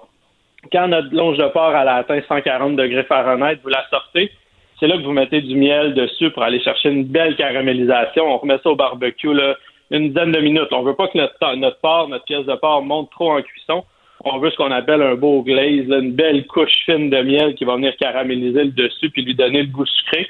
Quand 0.71 0.89
notre 0.89 1.13
longe 1.15 1.39
de 1.39 1.47
porc 1.49 1.75
elle 1.75 1.89
a 1.89 1.97
atteint 1.97 2.21
140 2.29 2.77
degrés 2.77 3.03
Fahrenheit, 3.05 3.59
vous 3.63 3.71
la 3.71 3.85
sortez. 3.91 4.31
C'est 4.79 4.87
là 4.87 4.97
que 4.97 5.03
vous 5.03 5.13
mettez 5.13 5.41
du 5.41 5.57
miel 5.57 5.95
dessus 5.95 6.31
pour 6.31 6.43
aller 6.43 6.61
chercher 6.61 6.91
une 6.91 7.05
belle 7.05 7.35
caramélisation. 7.37 8.25
On 8.25 8.39
remet 8.39 8.59
ça 8.63 8.71
au 8.71 8.77
barbecue 8.77 9.35
là, 9.35 9.57
une 9.91 10.09
dizaine 10.09 10.33
de 10.33 10.41
minutes. 10.41 10.73
On 10.73 10.83
veut 10.83 10.95
pas 10.95 11.09
que 11.09 11.19
notre, 11.19 11.57
notre 11.57 11.79
porc, 11.81 12.09
notre 12.09 12.25
pièce 12.25 12.47
de 12.47 12.55
porc 12.55 12.83
monte 12.83 13.11
trop 13.11 13.33
en 13.33 13.43
cuisson. 13.43 13.85
On 14.25 14.39
veut 14.39 14.51
ce 14.51 14.57
qu'on 14.57 14.71
appelle 14.71 15.03
un 15.03 15.15
beau 15.15 15.43
glaze, 15.43 15.89
une 15.89 16.13
belle 16.13 16.47
couche 16.47 16.85
fine 16.85 17.09
de 17.09 17.23
miel 17.23 17.55
qui 17.55 17.65
va 17.65 17.77
venir 17.77 17.97
caraméliser 17.97 18.65
le 18.65 18.71
dessus 18.71 19.11
puis 19.11 19.23
lui 19.23 19.35
donner 19.35 19.63
le 19.63 19.69
goût 19.69 19.87
sucré. 19.87 20.29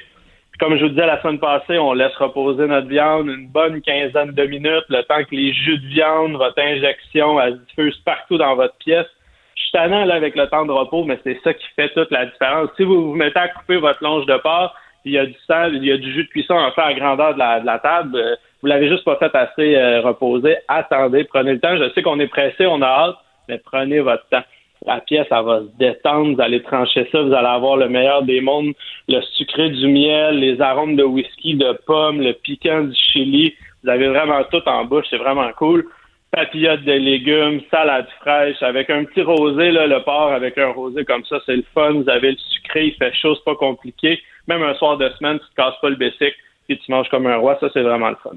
comme 0.59 0.77
je 0.77 0.83
vous 0.83 0.89
disais 0.89 1.05
la 1.05 1.21
semaine 1.21 1.39
passée, 1.39 1.77
on 1.77 1.93
laisse 1.93 2.15
reposer 2.15 2.67
notre 2.67 2.87
viande 2.87 3.27
une 3.27 3.47
bonne 3.47 3.81
quinzaine 3.81 4.31
de 4.31 4.45
minutes, 4.45 4.85
le 4.89 5.01
temps 5.03 5.23
que 5.23 5.35
les 5.35 5.53
jus 5.53 5.77
de 5.77 5.87
viande, 5.87 6.33
votre 6.33 6.59
injection, 6.59 7.39
elle 7.41 7.59
se 7.75 8.03
partout 8.03 8.37
dans 8.37 8.55
votre 8.55 8.75
pièce. 8.75 9.07
Je 9.55 9.63
suis 9.63 9.71
tannant 9.73 10.05
là, 10.05 10.15
avec 10.15 10.35
le 10.35 10.47
temps 10.47 10.65
de 10.65 10.71
repos, 10.71 11.03
mais 11.03 11.19
c'est 11.23 11.39
ça 11.43 11.53
qui 11.53 11.65
fait 11.75 11.89
toute 11.89 12.11
la 12.11 12.27
différence. 12.27 12.69
Si 12.77 12.83
vous 12.83 13.09
vous 13.09 13.15
mettez 13.15 13.39
à 13.39 13.49
couper 13.49 13.77
votre 13.77 14.01
longe 14.03 14.25
de 14.25 14.37
porc, 14.37 14.73
il 15.03 15.13
y 15.13 15.17
a 15.17 15.25
du 15.25 15.35
sang, 15.47 15.67
il 15.73 15.83
y 15.83 15.91
a 15.91 15.97
du 15.97 16.13
jus 16.13 16.23
de 16.23 16.29
cuisson 16.29 16.57
à 16.57 16.71
faire 16.71 16.85
à 16.85 16.93
grandeur 16.93 17.33
de 17.33 17.39
la, 17.39 17.79
table, 17.79 18.15
euh, 18.15 18.35
vous 18.61 18.67
l'avez 18.67 18.89
juste 18.89 19.03
pas 19.03 19.17
fait 19.17 19.33
assez 19.35 19.75
euh, 19.75 20.01
reposer. 20.01 20.57
Attendez, 20.67 21.23
prenez 21.23 21.53
le 21.53 21.59
temps. 21.59 21.75
Je 21.77 21.89
sais 21.93 22.03
qu'on 22.03 22.19
est 22.19 22.27
pressé, 22.27 22.65
on 22.65 22.81
a 22.81 22.87
hâte, 22.87 23.15
mais 23.49 23.57
prenez 23.57 23.99
votre 23.99 24.27
temps. 24.29 24.43
La 24.85 24.99
pièce, 24.99 25.27
elle 25.29 25.45
va 25.45 25.59
se 25.59 25.77
détendre, 25.77 26.35
vous 26.35 26.41
allez 26.41 26.63
trancher 26.63 27.07
ça, 27.11 27.21
vous 27.21 27.33
allez 27.33 27.47
avoir 27.47 27.77
le 27.77 27.87
meilleur 27.87 28.23
des 28.23 28.41
mondes, 28.41 28.73
le 29.07 29.21
sucré 29.37 29.69
du 29.69 29.87
miel, 29.87 30.39
les 30.39 30.59
arômes 30.59 30.95
de 30.95 31.03
whisky, 31.03 31.53
de 31.53 31.77
pommes, 31.85 32.19
le 32.19 32.33
piquant 32.33 32.81
du 32.85 32.95
chili. 32.95 33.53
Vous 33.83 33.89
avez 33.89 34.07
vraiment 34.07 34.43
tout 34.51 34.67
en 34.67 34.85
bouche, 34.85 35.05
c'est 35.11 35.17
vraiment 35.17 35.51
cool. 35.53 35.85
Papillotes 36.31 36.83
de 36.83 36.93
légumes, 36.93 37.61
salade 37.69 38.07
fraîche, 38.21 38.63
avec 38.63 38.89
un 38.89 39.03
petit 39.03 39.21
rosé, 39.21 39.69
là, 39.71 39.85
le 39.85 40.01
porc 40.01 40.31
avec 40.31 40.57
un 40.57 40.71
rosé 40.71 41.05
comme 41.05 41.25
ça, 41.25 41.39
c'est 41.45 41.57
le 41.57 41.65
fun. 41.75 41.91
Vous 41.91 42.09
avez 42.09 42.31
le 42.31 42.37
sucré, 42.37 42.85
il 42.87 42.95
fait 42.95 43.13
chaud, 43.13 43.35
c'est 43.35 43.43
pas 43.43 43.55
compliqué. 43.55 44.19
Même 44.47 44.63
un 44.63 44.73
soir 44.75 44.97
de 44.97 45.09
semaine, 45.09 45.39
tu 45.39 45.45
te 45.45 45.55
casses 45.55 45.79
pas 45.79 45.89
le 45.89 45.95
bessic, 45.95 46.33
puis 46.67 46.79
tu 46.79 46.91
manges 46.91 47.09
comme 47.09 47.27
un 47.27 47.37
roi, 47.37 47.57
ça 47.59 47.67
c'est 47.73 47.81
vraiment 47.81 48.09
le 48.09 48.17
fun. 48.23 48.31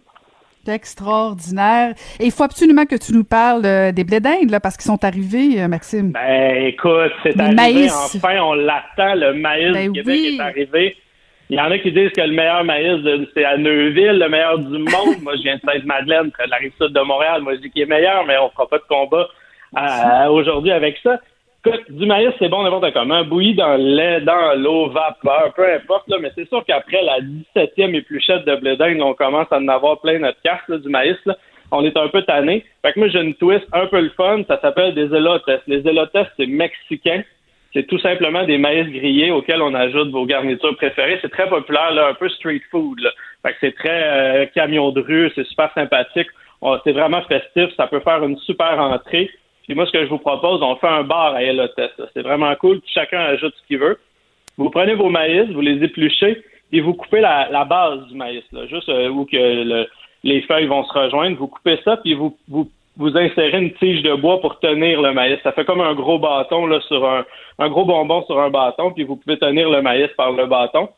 Extraordinaire. 0.67 1.95
Et 2.19 2.27
il 2.27 2.31
faut 2.31 2.45
absolument 2.45 2.87
que 2.87 2.97
tu 2.97 3.13
nous 3.13 3.25
parles 3.25 3.67
euh, 3.67 3.93
des 3.93 4.03
blés 4.03 4.21
d'Inde, 4.21 4.51
là, 4.51 4.61
parce 4.61 4.77
qu'ils 4.77 4.87
sont 4.87 5.05
arrivés, 5.05 5.61
euh, 5.61 5.69
Maxime. 5.69 6.13
Ben, 6.13 6.67
écoute, 6.67 7.13
c'est 7.23 7.39
arrivé. 7.39 7.55
Maïs. 7.55 8.15
Enfin, 8.17 8.41
on 8.41 8.55
l'attend. 8.55 9.15
Le 9.15 9.35
maïs 9.35 9.73
ben 9.73 9.93
du 9.93 10.03
Québec 10.03 10.21
est 10.25 10.41
arrivé. 10.41 10.97
Il 11.51 11.59
y 11.59 11.61
en 11.61 11.71
a 11.71 11.79
qui 11.79 11.93
disent 11.93 12.11
que 12.13 12.23
le 12.23 12.33
meilleur 12.33 12.65
maïs, 12.65 13.07
c'est 13.35 13.45
à 13.45 13.59
Neuville, 13.59 14.19
le 14.19 14.29
meilleur 14.31 14.59
du 14.59 14.79
monde. 14.79 15.21
Moi, 15.23 15.37
je 15.37 15.43
viens 15.43 15.57
de 15.57 15.61
Sainte-Madeleine, 15.61 16.31
près 16.31 16.47
de 16.47 16.51
la 16.51 16.57
rive 16.57 16.73
sud 16.81 16.93
de 16.95 17.01
Montréal. 17.01 17.43
Moi, 17.43 17.57
je 17.57 17.61
dis 17.61 17.71
qu'il 17.71 17.83
est 17.83 17.87
meilleur, 17.87 18.25
mais 18.27 18.39
on 18.39 18.49
fera 18.49 18.67
pas 18.67 18.79
de 18.79 18.85
combat 18.89 19.29
euh, 19.77 20.29
aujourd'hui 20.31 20.71
avec 20.71 20.97
ça 21.03 21.19
du 21.89 22.07
maïs, 22.07 22.33
c'est 22.39 22.49
bon 22.49 22.63
n'importe 22.63 22.93
comment. 22.93 23.25
Bouilli 23.25 23.55
dans 23.55 23.77
le 23.77 23.97
lait, 23.97 24.21
dans 24.21 24.59
l'eau, 24.59 24.89
vapeur, 24.89 25.53
peu 25.55 25.73
importe, 25.73 26.09
là, 26.09 26.19
mais 26.21 26.31
c'est 26.35 26.49
sûr 26.49 26.65
qu'après 26.67 27.03
la 27.03 27.21
17e 27.21 27.95
épluchette 27.95 28.45
de 28.45 28.57
blé 28.57 28.77
on 29.01 29.15
commence 29.15 29.47
à 29.51 29.59
en 29.59 29.69
avoir 29.69 30.01
plein 30.01 30.19
notre 30.19 30.41
carte 30.43 30.71
du 30.71 30.89
maïs. 30.89 31.17
Là. 31.25 31.37
On 31.71 31.85
est 31.85 31.97
un 31.97 32.09
peu 32.09 32.23
tanné. 32.23 32.65
Fait 32.83 32.93
que 32.93 32.99
moi, 32.99 33.09
j'ai 33.09 33.21
une 33.21 33.35
twist 33.35 33.65
un 33.73 33.87
peu 33.87 34.01
le 34.01 34.11
fun. 34.11 34.43
Ça 34.47 34.61
s'appelle 34.61 34.95
des 34.95 35.15
elotes. 35.15 35.49
Les 35.67 35.87
elotes, 35.87 36.17
c'est 36.37 36.47
mexicain. 36.47 37.23
C'est 37.73 37.87
tout 37.87 37.99
simplement 37.99 38.45
des 38.45 38.59
maïs 38.59 38.87
grillés 38.87 39.33
auxquels 39.33 39.61
on 39.61 39.75
ajoute 39.75 40.11
vos 40.11 40.27
garnitures 40.27 40.77
préférées. 40.77 41.19
C'est 41.23 41.31
très 41.31 41.49
populaire, 41.49 41.93
là, 41.93 42.09
un 42.09 42.15
peu 42.15 42.29
street 42.29 42.63
food. 42.71 43.01
Là. 43.01 43.11
Fait 43.43 43.53
que 43.53 43.59
c'est 43.61 43.75
très 43.75 44.43
euh, 44.45 44.47
camion 44.55 44.91
de 44.91 45.01
rue, 45.01 45.31
c'est 45.35 45.47
super 45.47 45.73
sympathique. 45.75 46.29
C'est 46.85 46.93
vraiment 46.93 47.21
festif. 47.23 47.75
Ça 47.77 47.87
peut 47.89 48.01
faire 48.01 48.23
une 48.25 48.39
super 48.39 48.79
entrée. 48.81 49.31
Puis 49.65 49.75
moi, 49.75 49.87
ce 49.87 49.93
que 49.93 50.05
je 50.05 50.11
vous 50.11 50.19
propose, 50.19 50.63
on 50.63 50.77
fait 50.77 50.89
un 50.89 51.03
bar 51.03 51.35
à 51.35 51.43
Elotes. 51.43 51.81
C'est 52.13 52.23
vraiment 52.23 52.55
cool. 52.57 52.81
chacun 52.87 53.21
ajoute 53.21 53.55
ce 53.57 53.67
qu'il 53.67 53.79
veut. 53.79 53.99
Vous 54.57 54.71
prenez 54.71 54.95
vos 54.95 55.09
maïs, 55.09 55.51
vous 55.51 55.61
les 55.61 55.83
épluchez 55.83 56.43
et 56.73 56.81
vous 56.81 56.95
coupez 56.95 57.21
la, 57.21 57.65
base 57.65 58.07
du 58.09 58.15
maïs, 58.15 58.45
là, 58.53 58.67
juste 58.67 58.89
euh, 58.89 59.09
où 59.09 59.25
que 59.25 59.87
les 60.23 60.43
feuilles 60.43 60.67
vont 60.67 60.85
se 60.85 60.93
rejoindre. 60.93 61.37
Vous 61.37 61.49
coupez 61.49 61.79
ça, 61.85 61.97
puis 61.97 62.15
vous, 62.15 62.37
vous, 62.49 62.69
vous 62.97 63.17
insérez 63.17 63.59
une 63.59 63.73
tige 63.75 64.03
de 64.03 64.15
bois 64.15 64.41
pour 64.41 64.59
tenir 64.61 65.01
le 65.01 65.13
maïs. 65.13 65.39
Ça 65.43 65.53
fait 65.53 65.65
comme 65.65 65.81
un 65.81 65.95
gros 65.95 66.19
bâton 66.19 66.67
là, 66.67 66.81
sur 66.83 67.09
un, 67.09 67.25
un 67.59 67.69
gros 67.69 67.85
bonbon 67.85 68.25
sur 68.27 68.39
un 68.41 68.51
bâton, 68.51 68.93
puis 68.93 69.05
vous 69.05 69.17
pouvez 69.17 69.39
tenir 69.39 69.71
le 69.71 69.83
maïs 69.83 70.11
par 70.17 70.33
le 70.33 70.47
bâton. 70.47 70.89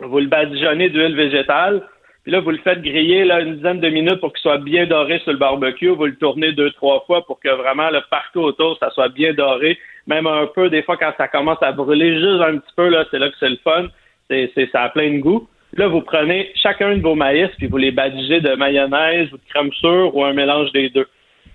Vous 0.00 0.18
le 0.18 0.26
badigeonnez 0.26 0.90
d'huile 0.90 1.16
végétale. 1.16 1.82
Puis 2.28 2.34
là, 2.34 2.40
vous 2.40 2.50
le 2.50 2.58
faites 2.58 2.82
griller 2.82 3.24
là, 3.24 3.40
une 3.40 3.56
dizaine 3.56 3.80
de 3.80 3.88
minutes 3.88 4.20
pour 4.20 4.34
qu'il 4.34 4.42
soit 4.42 4.58
bien 4.58 4.84
doré 4.84 5.18
sur 5.20 5.32
le 5.32 5.38
barbecue. 5.38 5.88
Vous 5.88 6.04
le 6.04 6.14
tournez 6.16 6.52
deux, 6.52 6.70
trois 6.72 7.02
fois 7.06 7.24
pour 7.24 7.40
que 7.40 7.48
vraiment 7.48 7.88
le 7.88 8.02
partout 8.10 8.40
autour, 8.40 8.76
ça 8.80 8.90
soit 8.90 9.08
bien 9.08 9.32
doré. 9.32 9.78
Même 10.06 10.26
un 10.26 10.44
peu, 10.44 10.68
des 10.68 10.82
fois, 10.82 10.98
quand 10.98 11.14
ça 11.16 11.26
commence 11.26 11.56
à 11.62 11.72
brûler 11.72 12.20
juste 12.20 12.42
un 12.42 12.58
petit 12.58 12.74
peu, 12.76 12.90
là, 12.90 13.06
c'est 13.10 13.18
là 13.18 13.30
que 13.30 13.36
c'est 13.40 13.48
le 13.48 13.56
fun. 13.64 13.86
C'est, 14.28 14.52
c'est, 14.54 14.70
ça 14.72 14.82
a 14.82 14.88
plein 14.90 15.10
de 15.10 15.20
goût. 15.20 15.48
là, 15.72 15.88
vous 15.88 16.02
prenez 16.02 16.52
chacun 16.56 16.98
de 16.98 17.00
vos 17.00 17.14
maïs, 17.14 17.48
puis 17.56 17.66
vous 17.66 17.78
les 17.78 17.92
badigeez 17.92 18.42
de 18.42 18.54
mayonnaise 18.56 19.32
ou 19.32 19.38
de 19.38 19.42
crème 19.48 19.72
sûre 19.72 20.14
ou 20.14 20.22
un 20.22 20.34
mélange 20.34 20.70
des 20.72 20.90
deux. 20.90 21.08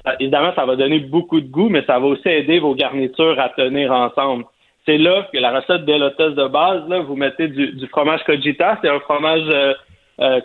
Euh, 0.08 0.12
évidemment, 0.20 0.54
ça 0.56 0.66
va 0.66 0.76
donner 0.76 1.02
beaucoup 1.02 1.40
de 1.40 1.52
goût, 1.52 1.70
mais 1.70 1.84
ça 1.86 2.00
va 2.00 2.08
aussi 2.08 2.28
aider 2.28 2.58
vos 2.58 2.74
garnitures 2.74 3.40
à 3.40 3.50
tenir 3.50 3.92
ensemble. 3.92 4.46
C'est 4.88 4.98
là 4.98 5.30
que 5.32 5.38
la 5.38 5.52
recette 5.52 5.86
d'élotes 5.86 6.18
de 6.18 6.48
base, 6.48 6.90
là, 6.90 7.02
vous 7.02 7.16
mettez 7.16 7.48
du, 7.48 7.74
du 7.74 7.86
fromage 7.90 8.24
cogita, 8.24 8.80
c'est 8.82 8.90
un 8.90 9.00
fromage 9.02 9.48
euh, 9.50 9.76
euh, 10.20 10.40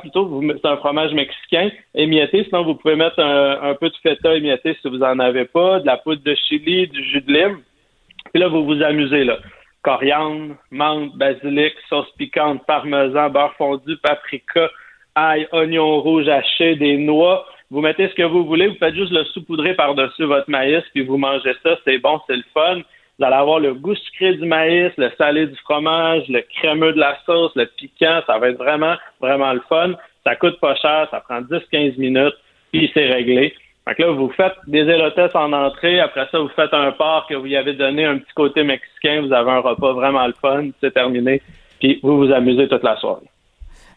plutôt, 0.00 0.42
c'est 0.62 0.68
un 0.68 0.76
fromage 0.76 1.12
mexicain 1.12 1.70
émietté. 1.94 2.44
Sinon, 2.44 2.64
vous 2.64 2.74
pouvez 2.74 2.96
mettre 2.96 3.18
un, 3.20 3.74
peu 3.74 3.88
de 3.88 3.96
feta 4.02 4.34
émietté 4.34 4.76
si 4.80 4.88
vous 4.88 5.02
en 5.02 5.18
avez 5.18 5.46
pas, 5.46 5.80
de 5.80 5.86
la 5.86 5.96
poudre 5.96 6.22
de 6.22 6.34
chili, 6.34 6.88
du 6.88 7.02
jus 7.04 7.22
de 7.22 7.32
lime. 7.32 7.58
Puis 8.32 8.40
là, 8.40 8.48
vous 8.48 8.64
vous 8.64 8.82
amusez 8.82 9.24
là. 9.24 9.38
Coriandre, 9.82 10.54
menthe, 10.70 11.14
basilic, 11.16 11.74
sauce 11.88 12.10
piquante, 12.16 12.64
parmesan, 12.66 13.30
beurre 13.30 13.54
fondu, 13.56 13.96
paprika, 13.98 14.70
ail, 15.14 15.46
oignon 15.52 16.00
rouge 16.00 16.28
haché, 16.28 16.74
des 16.76 16.96
noix. 16.96 17.46
Vous 17.70 17.80
mettez 17.80 18.08
ce 18.08 18.14
que 18.14 18.22
vous 18.22 18.44
voulez, 18.44 18.68
vous 18.68 18.76
faites 18.76 18.94
juste 18.94 19.12
le 19.12 19.24
saupoudrer 19.24 19.74
par-dessus 19.74 20.24
votre 20.24 20.48
maïs, 20.50 20.84
puis 20.94 21.04
vous 21.04 21.16
mangez 21.16 21.54
ça, 21.62 21.76
c'est 21.84 21.98
bon, 21.98 22.20
c'est 22.26 22.36
le 22.36 22.44
fun. 22.52 22.80
Vous 23.18 23.24
allez 23.24 23.36
avoir 23.36 23.60
le 23.60 23.74
goût 23.74 23.94
sucré 23.94 24.34
du 24.34 24.46
maïs, 24.46 24.92
le 24.96 25.10
salé 25.16 25.46
du 25.46 25.56
fromage, 25.58 26.24
le 26.28 26.42
crémeux 26.56 26.92
de 26.92 26.98
la 26.98 27.16
sauce, 27.24 27.52
le 27.54 27.66
piquant. 27.66 28.20
Ça 28.26 28.38
va 28.38 28.48
être 28.48 28.58
vraiment, 28.58 28.96
vraiment 29.20 29.52
le 29.52 29.62
fun. 29.68 29.92
Ça 30.24 30.34
coûte 30.36 30.58
pas 30.58 30.74
cher, 30.74 31.06
ça 31.10 31.20
prend 31.20 31.40
10-15 31.40 31.98
minutes, 31.98 32.34
puis 32.72 32.90
c'est 32.92 33.06
réglé. 33.06 33.54
Fait 33.86 33.98
là, 33.98 34.10
vous 34.10 34.30
faites 34.30 34.54
des 34.66 34.80
élotes 34.80 35.18
en 35.34 35.52
entrée. 35.52 36.00
Après 36.00 36.26
ça, 36.32 36.38
vous 36.38 36.48
faites 36.56 36.72
un 36.72 36.90
porc 36.92 37.26
que 37.28 37.34
vous 37.34 37.46
y 37.46 37.56
avez 37.56 37.74
donné 37.74 38.04
un 38.04 38.18
petit 38.18 38.32
côté 38.34 38.64
mexicain. 38.64 39.20
Vous 39.20 39.32
avez 39.32 39.50
un 39.50 39.60
repas 39.60 39.92
vraiment 39.92 40.26
le 40.26 40.32
fun. 40.40 40.68
C'est 40.80 40.94
terminé. 40.94 41.42
Puis 41.80 42.00
vous 42.02 42.16
vous 42.16 42.32
amusez 42.32 42.66
toute 42.66 42.82
la 42.82 42.96
soirée. 42.96 43.26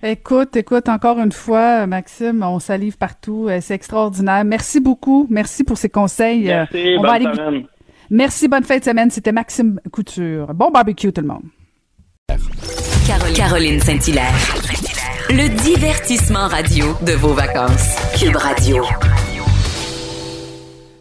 Écoute, 0.04 0.56
écoute, 0.58 0.90
encore 0.90 1.18
une 1.20 1.32
fois, 1.32 1.88
Maxime, 1.88 2.44
on 2.44 2.60
salive 2.60 2.98
partout. 2.98 3.48
C'est 3.62 3.76
extraordinaire. 3.76 4.44
Merci 4.44 4.82
beaucoup. 4.82 5.26
Merci 5.30 5.64
pour 5.64 5.78
ces 5.78 5.90
conseils. 5.90 6.48
Merci, 6.48 6.96
on 6.98 7.02
bonne 7.02 7.24
va 7.24 7.68
Merci, 8.10 8.48
bonne 8.48 8.64
fin 8.64 8.78
de 8.78 8.84
semaine. 8.84 9.10
C'était 9.12 9.32
Maxime 9.32 9.80
Couture. 9.92 10.54
Bon 10.54 10.72
barbecue, 10.72 11.12
tout 11.12 11.22
le 11.22 11.28
monde. 11.28 11.44
Caroline 13.36 13.80
Saint-Hilaire. 13.82 14.34
Le 15.30 15.50
divertissement 15.64 16.48
radio 16.48 16.86
de 17.06 17.14
vos 17.14 17.34
vacances. 17.34 17.96
Cube 18.18 18.36
Radio. 18.36 18.84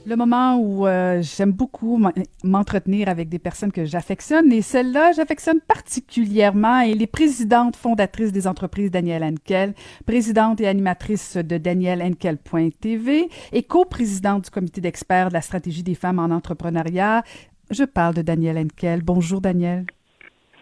Le 0.07 0.15
moment 0.15 0.57
où 0.57 0.87
euh, 0.87 1.21
j'aime 1.21 1.51
beaucoup 1.51 2.01
m'entretenir 2.45 3.09
avec 3.09 3.29
des 3.29 3.41
personnes 3.41 3.73
que 3.73 3.85
j'affectionne 3.85 4.53
et 4.53 4.63
celle-là, 4.63 5.11
j'affectionne 5.11 5.59
particulièrement. 5.59 6.79
Elle 6.79 7.03
est 7.03 7.09
présidente 7.09 7.75
fondatrice 7.75 8.31
des 8.31 8.47
entreprises 8.47 8.93
Danielle 8.93 9.25
Henkel, 9.25 9.75
présidente 10.07 10.61
et 10.61 10.69
animatrice 10.69 11.37
de 11.37 11.59
Danielle 11.59 12.03
Henkel.tv 12.03 13.29
et 13.51 13.63
coprésidente 13.65 14.45
du 14.45 14.51
comité 14.51 14.81
d'experts 14.81 15.31
de 15.31 15.35
la 15.35 15.43
stratégie 15.43 15.83
des 15.83 15.97
femmes 15.97 16.21
en 16.21 16.31
entrepreneuriat. 16.31 17.25
Je 17.73 17.83
parle 17.83 18.15
de 18.15 18.23
Danielle 18.23 18.59
Henkel. 18.59 19.03
Bonjour 19.03 19.41
Danielle. 19.41 19.87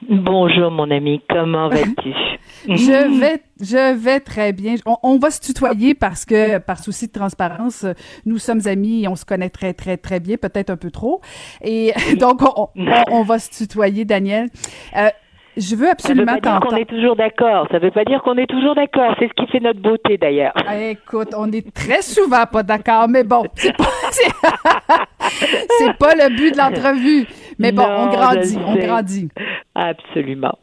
Bonjour 0.02 0.70
mon 0.70 0.90
ami, 0.90 1.22
comment 1.30 1.68
vas-tu? 1.70 2.12
je 2.68 3.20
vais 3.20 3.42
je 3.60 3.94
vais 3.94 4.20
très 4.20 4.52
bien. 4.52 4.74
On, 5.02 5.18
va 5.18 5.30
se 5.30 5.40
tutoyer 5.40 5.94
parce 5.94 6.24
que 6.24 6.58
par 6.58 6.78
souci 6.78 7.06
de 7.06 7.12
transparence, 7.12 7.86
nous 8.26 8.38
sommes 8.38 8.60
amis 8.66 9.04
et 9.04 9.08
on 9.08 9.16
se 9.16 9.24
connaît 9.24 9.48
très 9.48 9.72
très 9.72 9.96
très 9.96 10.20
bien, 10.20 10.36
peut-être 10.36 10.70
un 10.70 10.76
peu 10.76 10.90
trop. 10.90 11.20
Et 11.62 11.92
donc 12.18 12.42
on, 13.10 13.22
va 13.22 13.38
se 13.38 13.50
tutoyer 13.50 14.04
Daniel. 14.04 14.50
Euh, 14.96 15.08
je 15.56 15.76
veux 15.76 15.88
absolument 15.88 16.26
Ça 16.26 16.34
veut 16.34 16.40
pas 16.40 16.50
dire 16.50 16.60
qu'on 16.60 16.76
est 16.76 16.88
toujours 16.88 17.16
d'accord. 17.16 17.66
Ça 17.70 17.78
veut 17.78 17.90
pas 17.90 18.04
dire 18.04 18.22
qu'on 18.22 18.36
est 18.36 18.46
toujours 18.46 18.74
d'accord. 18.74 19.14
C'est 19.18 19.28
ce 19.28 19.32
qui 19.34 19.50
fait 19.50 19.60
notre 19.60 19.80
beauté, 19.80 20.18
d'ailleurs. 20.18 20.52
Ah, 20.66 20.78
écoute, 20.78 21.34
on 21.36 21.50
est 21.52 21.72
très 21.72 22.02
souvent 22.02 22.44
pas 22.46 22.62
d'accord, 22.62 23.08
mais 23.08 23.24
bon, 23.24 23.44
c'est 23.54 23.76
pas, 23.76 23.84
pas 25.98 26.14
le 26.14 26.36
but 26.36 26.52
de 26.52 26.58
l'entrevue. 26.58 27.26
Mais 27.58 27.72
bon, 27.72 27.84
on 27.84 28.08
grandit, 28.08 28.58
on 28.66 28.76
grandit. 28.76 29.28
Absolument. 29.74 30.58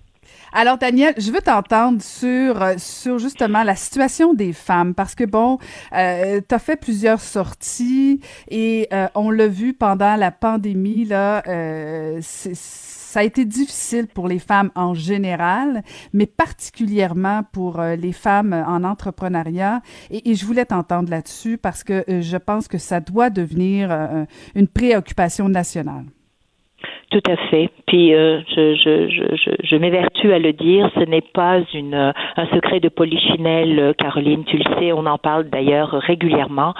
Alors, 0.53 0.77
Daniel, 0.77 1.13
je 1.17 1.31
veux 1.31 1.39
t'entendre 1.39 2.01
sur, 2.01 2.61
euh, 2.61 2.73
sur 2.77 3.19
justement 3.19 3.63
la 3.63 3.75
situation 3.75 4.33
des 4.33 4.51
femmes 4.51 4.93
parce 4.93 5.15
que, 5.15 5.23
bon, 5.23 5.59
euh, 5.93 6.41
tu 6.47 6.53
as 6.53 6.59
fait 6.59 6.75
plusieurs 6.75 7.21
sorties 7.21 8.19
et 8.49 8.89
euh, 8.91 9.07
on 9.15 9.31
l'a 9.31 9.47
vu 9.47 9.73
pendant 9.73 10.17
la 10.17 10.31
pandémie, 10.31 11.05
là, 11.05 11.41
euh, 11.47 12.19
ça 13.11 13.19
a 13.19 13.23
été 13.23 13.43
difficile 13.43 14.07
pour 14.07 14.29
les 14.29 14.39
femmes 14.39 14.71
en 14.73 14.93
général, 14.93 15.83
mais 16.13 16.25
particulièrement 16.25 17.43
pour 17.51 17.81
euh, 17.81 17.97
les 17.97 18.13
femmes 18.13 18.53
en 18.53 18.85
entrepreneuriat. 18.85 19.81
Et, 20.11 20.31
et 20.31 20.35
je 20.35 20.45
voulais 20.45 20.63
t'entendre 20.63 21.09
là-dessus 21.09 21.57
parce 21.57 21.83
que 21.83 22.05
je 22.07 22.37
pense 22.37 22.69
que 22.69 22.77
ça 22.77 23.01
doit 23.01 23.29
devenir 23.29 23.91
une 24.55 24.67
préoccupation 24.67 25.49
nationale. 25.49 26.05
Tout 27.11 27.29
à 27.29 27.35
fait. 27.49 27.69
Puis 27.87 28.13
euh, 28.15 28.39
je, 28.55 28.73
je, 28.75 29.09
je, 29.35 29.51
je 29.61 29.75
m'évertue 29.75 30.31
à 30.31 30.39
le 30.39 30.53
dire, 30.53 30.89
ce 30.95 31.01
n'est 31.01 31.19
pas 31.19 31.59
une, 31.73 31.93
un 31.93 32.45
secret 32.53 32.79
de 32.79 32.87
polichinelle, 32.87 33.79
euh, 33.79 33.93
Caroline, 33.93 34.45
tu 34.45 34.57
le 34.57 34.63
sais, 34.79 34.93
on 34.93 35.05
en 35.05 35.17
parle 35.17 35.49
d'ailleurs 35.49 35.89
régulièrement. 35.89 36.73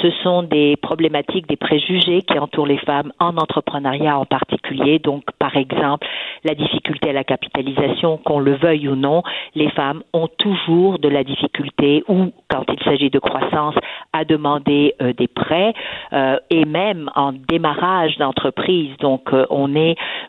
Ce 0.00 0.08
sont 0.22 0.44
des 0.44 0.76
problématiques, 0.76 1.48
des 1.48 1.56
préjugés 1.56 2.22
qui 2.22 2.38
entourent 2.38 2.68
les 2.68 2.78
femmes 2.78 3.12
en 3.18 3.36
entrepreneuriat 3.36 4.16
en 4.16 4.24
particulier. 4.24 5.00
Donc, 5.00 5.24
par 5.40 5.56
exemple, 5.56 6.06
la 6.44 6.54
difficulté 6.54 7.10
à 7.10 7.12
la 7.12 7.24
capitalisation, 7.24 8.18
qu'on 8.18 8.38
le 8.38 8.54
veuille 8.54 8.88
ou 8.88 8.94
non, 8.94 9.24
les 9.56 9.70
femmes 9.70 10.04
ont 10.12 10.28
toujours 10.28 11.00
de 11.00 11.08
la 11.08 11.24
difficulté 11.24 12.04
ou, 12.06 12.32
quand 12.48 12.64
il 12.72 12.78
s'agit 12.84 13.10
de 13.10 13.18
croissance, 13.18 13.74
à 14.12 14.24
demander 14.24 14.94
euh, 15.02 15.12
des 15.12 15.28
prêts 15.28 15.74
euh, 16.12 16.38
et 16.50 16.64
même 16.66 17.10
en 17.16 17.32
démarrage 17.32 18.16
d'entreprise. 18.18 18.96
Donc, 19.00 19.30
on 19.50 19.71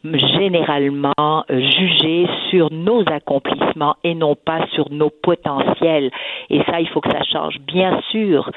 généralement 0.04 1.14
euh, 1.20 1.60
jugé 1.60 2.28
sur 2.50 2.72
nos 2.72 3.04
accomplissements 3.08 3.96
et 4.04 4.16
non 4.16 4.36
pas 4.36 4.66
sur 4.74 4.92
nos 4.92 5.10
potentiels. 5.10 6.12
Et 6.50 6.62
ça, 6.64 6.82
il 6.82 6.88
faut 6.90 7.02
que 7.02 7.12
ça 7.12 7.24
change. 7.24 7.60
Bien 7.62 8.00
sûr, 8.12 8.50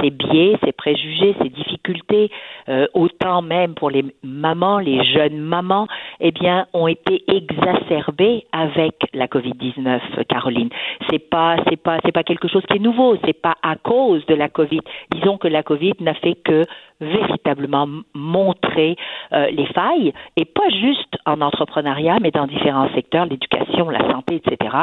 ces 0.00 0.10
biais, 0.10 0.56
ces 0.64 0.72
préjugés, 0.72 1.34
ces 1.42 1.48
difficultés, 1.48 2.30
euh, 2.68 2.86
autant 2.94 3.42
même 3.42 3.74
pour 3.74 3.90
les 3.90 4.04
mamans, 4.22 4.78
les 4.78 5.04
jeunes 5.04 5.38
mamans, 5.38 5.86
eh 6.20 6.30
bien, 6.30 6.66
ont 6.72 6.88
été 6.88 7.22
exacerbés 7.28 8.44
avec 8.52 8.94
la 9.12 9.26
Covid-19, 9.26 10.24
Caroline. 10.28 10.70
C'est 11.10 11.30
pas, 11.30 11.56
c'est 11.68 11.80
pas, 11.80 11.98
c'est 12.04 12.12
pas 12.12 12.22
quelque 12.22 12.48
chose 12.48 12.62
qui 12.68 12.76
est 12.76 12.80
nouveau. 12.80 13.16
C'est 13.24 13.40
pas 13.40 13.54
à 13.62 13.76
cause 13.76 14.24
de 14.26 14.34
la 14.34 14.48
Covid. 14.48 14.80
Disons 15.12 15.38
que 15.38 15.48
la 15.48 15.62
Covid 15.62 15.94
n'a 16.00 16.14
fait 16.14 16.36
que 16.44 16.64
véritablement 17.00 17.88
montrer 18.14 18.96
euh, 19.32 19.50
les 19.50 19.66
failles, 19.66 20.12
et 20.36 20.44
pas 20.44 20.68
juste 20.70 21.16
en 21.26 21.40
entrepreneuriat, 21.40 22.18
mais 22.20 22.30
dans 22.30 22.46
différents 22.46 22.92
secteurs, 22.94 23.26
l'éducation, 23.26 23.88
la 23.88 24.10
santé, 24.10 24.36
etc. 24.36 24.76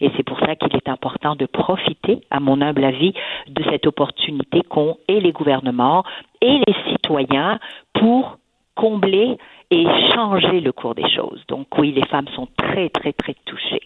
Et 0.00 0.10
c'est 0.16 0.22
pour 0.22 0.38
ça 0.40 0.56
qu'il 0.56 0.74
est 0.74 0.88
important 0.88 1.36
de 1.36 1.46
profiter, 1.46 2.20
à 2.30 2.40
mon 2.40 2.60
humble 2.60 2.84
avis, 2.84 3.14
de 3.48 3.62
cette 3.70 3.86
opportunité 3.86 4.62
qu'ont 4.62 4.96
et 5.08 5.20
les 5.20 5.32
gouvernements 5.32 6.04
et 6.40 6.60
les 6.66 6.74
citoyens 6.90 7.58
pour 7.94 8.38
combler 8.74 9.38
et 9.70 9.86
changer 10.14 10.60
le 10.60 10.72
cours 10.72 10.94
des 10.94 11.08
choses. 11.10 11.42
Donc 11.48 11.66
oui, 11.78 11.92
les 11.92 12.06
femmes 12.06 12.28
sont 12.34 12.48
très, 12.56 12.88
très, 12.88 13.12
très 13.12 13.34
touchées. 13.44 13.82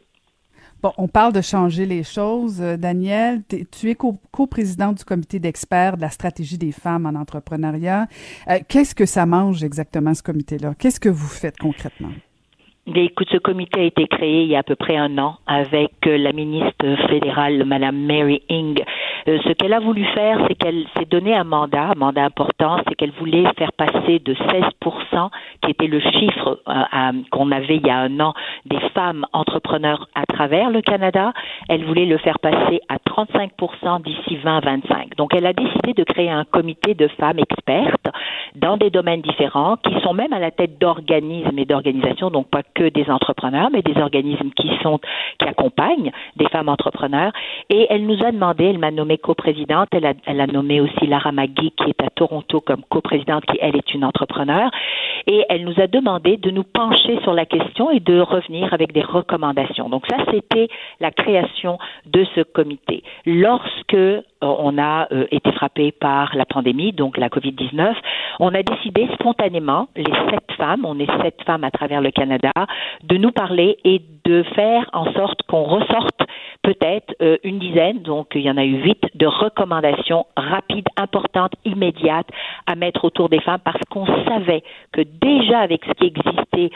Bon, 0.82 0.90
on 0.98 1.06
parle 1.06 1.32
de 1.32 1.40
changer 1.40 1.86
les 1.86 2.02
choses. 2.02 2.60
Euh, 2.60 2.76
Daniel, 2.76 3.42
tu 3.70 3.88
es 3.88 3.94
co-présidente 3.94 4.98
du 4.98 5.04
comité 5.04 5.38
d'experts 5.38 5.96
de 5.96 6.00
la 6.00 6.09
stratégie 6.09 6.59
des 6.59 6.72
femmes 6.72 7.06
en 7.06 7.16
entrepreneuriat. 7.16 8.09
Euh, 8.50 8.59
qu'est-ce 8.68 8.92
que 8.92 9.06
ça 9.06 9.24
mange 9.24 9.62
exactement, 9.62 10.12
ce 10.12 10.24
comité-là? 10.24 10.74
Qu'est-ce 10.76 10.98
que 10.98 11.09
vous 11.09 11.28
faites 11.28 11.56
concrètement? 11.56 12.10
Écoute, 12.84 13.28
ce 13.30 13.36
comité 13.36 13.80
a 13.80 13.84
été 13.84 14.09
créé 14.09 14.42
il 14.42 14.48
y 14.48 14.56
a 14.56 14.59
à 14.59 14.62
peu 14.64 14.74
près 14.74 14.96
un 14.96 15.16
an 15.18 15.36
avec 15.46 15.92
euh, 16.09 16.18
la 16.18 16.32
ministre 16.32 16.96
fédérale, 17.09 17.64
Madame 17.64 17.96
Mary 18.04 18.42
Ing. 18.48 18.82
Euh, 19.28 19.38
ce 19.44 19.52
qu'elle 19.52 19.72
a 19.72 19.80
voulu 19.80 20.04
faire, 20.06 20.38
c'est 20.48 20.54
qu'elle 20.54 20.84
s'est 20.96 21.04
donné 21.04 21.34
un 21.34 21.44
mandat, 21.44 21.90
un 21.90 21.98
mandat 21.98 22.24
important, 22.24 22.78
c'est 22.88 22.94
qu'elle 22.94 23.12
voulait 23.12 23.44
faire 23.56 23.72
passer 23.72 24.18
de 24.18 24.34
16%, 24.34 25.30
qui 25.62 25.70
était 25.70 25.86
le 25.86 26.00
chiffre 26.00 26.60
euh, 26.68 27.12
qu'on 27.30 27.52
avait 27.52 27.76
il 27.76 27.86
y 27.86 27.90
a 27.90 27.98
un 27.98 28.20
an, 28.20 28.34
des 28.66 28.80
femmes 28.94 29.26
entrepreneurs 29.32 30.08
à 30.14 30.26
travers 30.26 30.70
le 30.70 30.82
Canada. 30.82 31.32
Elle 31.68 31.84
voulait 31.84 32.06
le 32.06 32.18
faire 32.18 32.38
passer 32.40 32.80
à 32.88 32.96
35% 32.96 34.02
d'ici 34.02 34.38
2025. 34.42 35.16
Donc, 35.16 35.34
elle 35.34 35.46
a 35.46 35.52
décidé 35.52 35.94
de 35.94 36.04
créer 36.04 36.30
un 36.30 36.44
comité 36.44 36.94
de 36.94 37.08
femmes 37.08 37.38
expertes 37.38 38.08
dans 38.54 38.76
des 38.76 38.90
domaines 38.90 39.22
différents, 39.22 39.76
qui 39.76 39.98
sont 40.00 40.12
même 40.12 40.32
à 40.32 40.38
la 40.38 40.50
tête 40.50 40.78
d'organismes 40.78 41.58
et 41.58 41.64
d'organisations, 41.64 42.30
donc 42.30 42.48
pas 42.48 42.62
que 42.74 42.88
des 42.88 43.08
entrepreneurs, 43.10 43.70
mais 43.72 43.82
des 43.82 43.98
organismes 44.00 44.50
qui 44.50 44.70
sont 44.82 45.00
qui 45.38 45.48
accompagnent 45.48 46.12
des 46.36 46.48
femmes 46.48 46.68
entrepreneurs. 46.68 47.32
Et 47.70 47.86
elle 47.88 48.06
nous 48.06 48.22
a 48.22 48.30
demandé, 48.30 48.64
elle 48.64 48.78
m'a 48.78 48.90
nommé 48.90 49.11
coprésidente, 49.18 49.89
elle 49.93 50.06
a, 50.06 50.14
elle 50.26 50.40
a 50.40 50.47
nommé 50.47 50.80
aussi 50.80 51.06
Lara 51.06 51.32
Magui 51.32 51.72
qui 51.72 51.90
est 51.90 52.02
à 52.02 52.10
Toronto 52.10 52.60
comme 52.60 52.82
coprésidente, 52.89 53.44
qui 53.47 53.59
elle 53.60 53.76
est 53.76 53.94
une 53.94 54.05
entrepreneur, 54.05 54.70
et 55.26 55.44
elle 55.48 55.64
nous 55.64 55.80
a 55.80 55.86
demandé 55.86 56.36
de 56.36 56.51
nous 56.51 56.64
pencher 56.64 57.20
sur 57.22 57.34
la 57.34 57.47
question 57.47 57.90
et 57.90 58.01
de 58.01 58.20
revenir 58.20 58.72
avec 58.72 58.93
des 58.93 59.02
recommandations. 59.02 59.89
Donc 59.89 60.05
ça, 60.09 60.16
c'était 60.30 60.68
la 61.01 61.10
création 61.10 61.78
de 62.06 62.24
ce 62.34 62.40
comité. 62.43 63.02
Lorsque 63.26 63.94
euh, 63.94 64.22
on 64.40 64.78
a 64.78 65.09
euh, 65.12 65.26
été 65.30 65.52
frappé 65.52 65.93
par 65.93 66.36
la 66.36 66.44
pandémie, 66.44 66.93
donc 66.93 67.16
la 67.16 67.28
COVID-19, 67.28 67.94
on 68.40 68.55
a 68.55 68.62
décidé 68.62 69.09
spontanément, 69.14 69.89
les 69.97 70.05
sept 70.05 70.52
femmes, 70.56 70.84
on 70.84 70.98
est 70.98 71.10
sept 71.22 71.43
femmes 71.44 71.64
à 71.64 71.70
travers 71.70 72.01
le 72.01 72.10
Canada, 72.10 72.52
de 73.05 73.16
nous 73.16 73.32
parler 73.32 73.78
et 73.84 74.02
de 74.24 74.43
faire 74.55 74.89
en 74.93 75.12
sorte 75.12 75.43
qu'on 75.43 75.64
ressorte 75.64 76.20
peut-être 76.62 77.14
euh, 77.20 77.36
une 77.43 77.59
dizaine, 77.59 78.02
donc 78.02 78.28
il 78.34 78.43
y 78.43 78.51
en 78.51 78.56
a 78.56 78.64
eu 78.64 78.82
huit, 78.82 79.02
de 79.14 79.26
recommandations 79.26 80.26
rapides, 80.36 80.86
importantes, 80.97 81.52
immédiates 81.64 82.28
à 82.66 82.74
mettre 82.74 83.05
autour 83.05 83.28
des 83.28 83.40
femmes 83.40 83.60
parce 83.64 83.80
qu'on 83.90 84.06
savait 84.24 84.62
que 84.93 85.02
déjà 85.02 85.60
avec 85.60 85.84
ce 85.84 85.93
qui 85.93 86.06
existait 86.06 86.70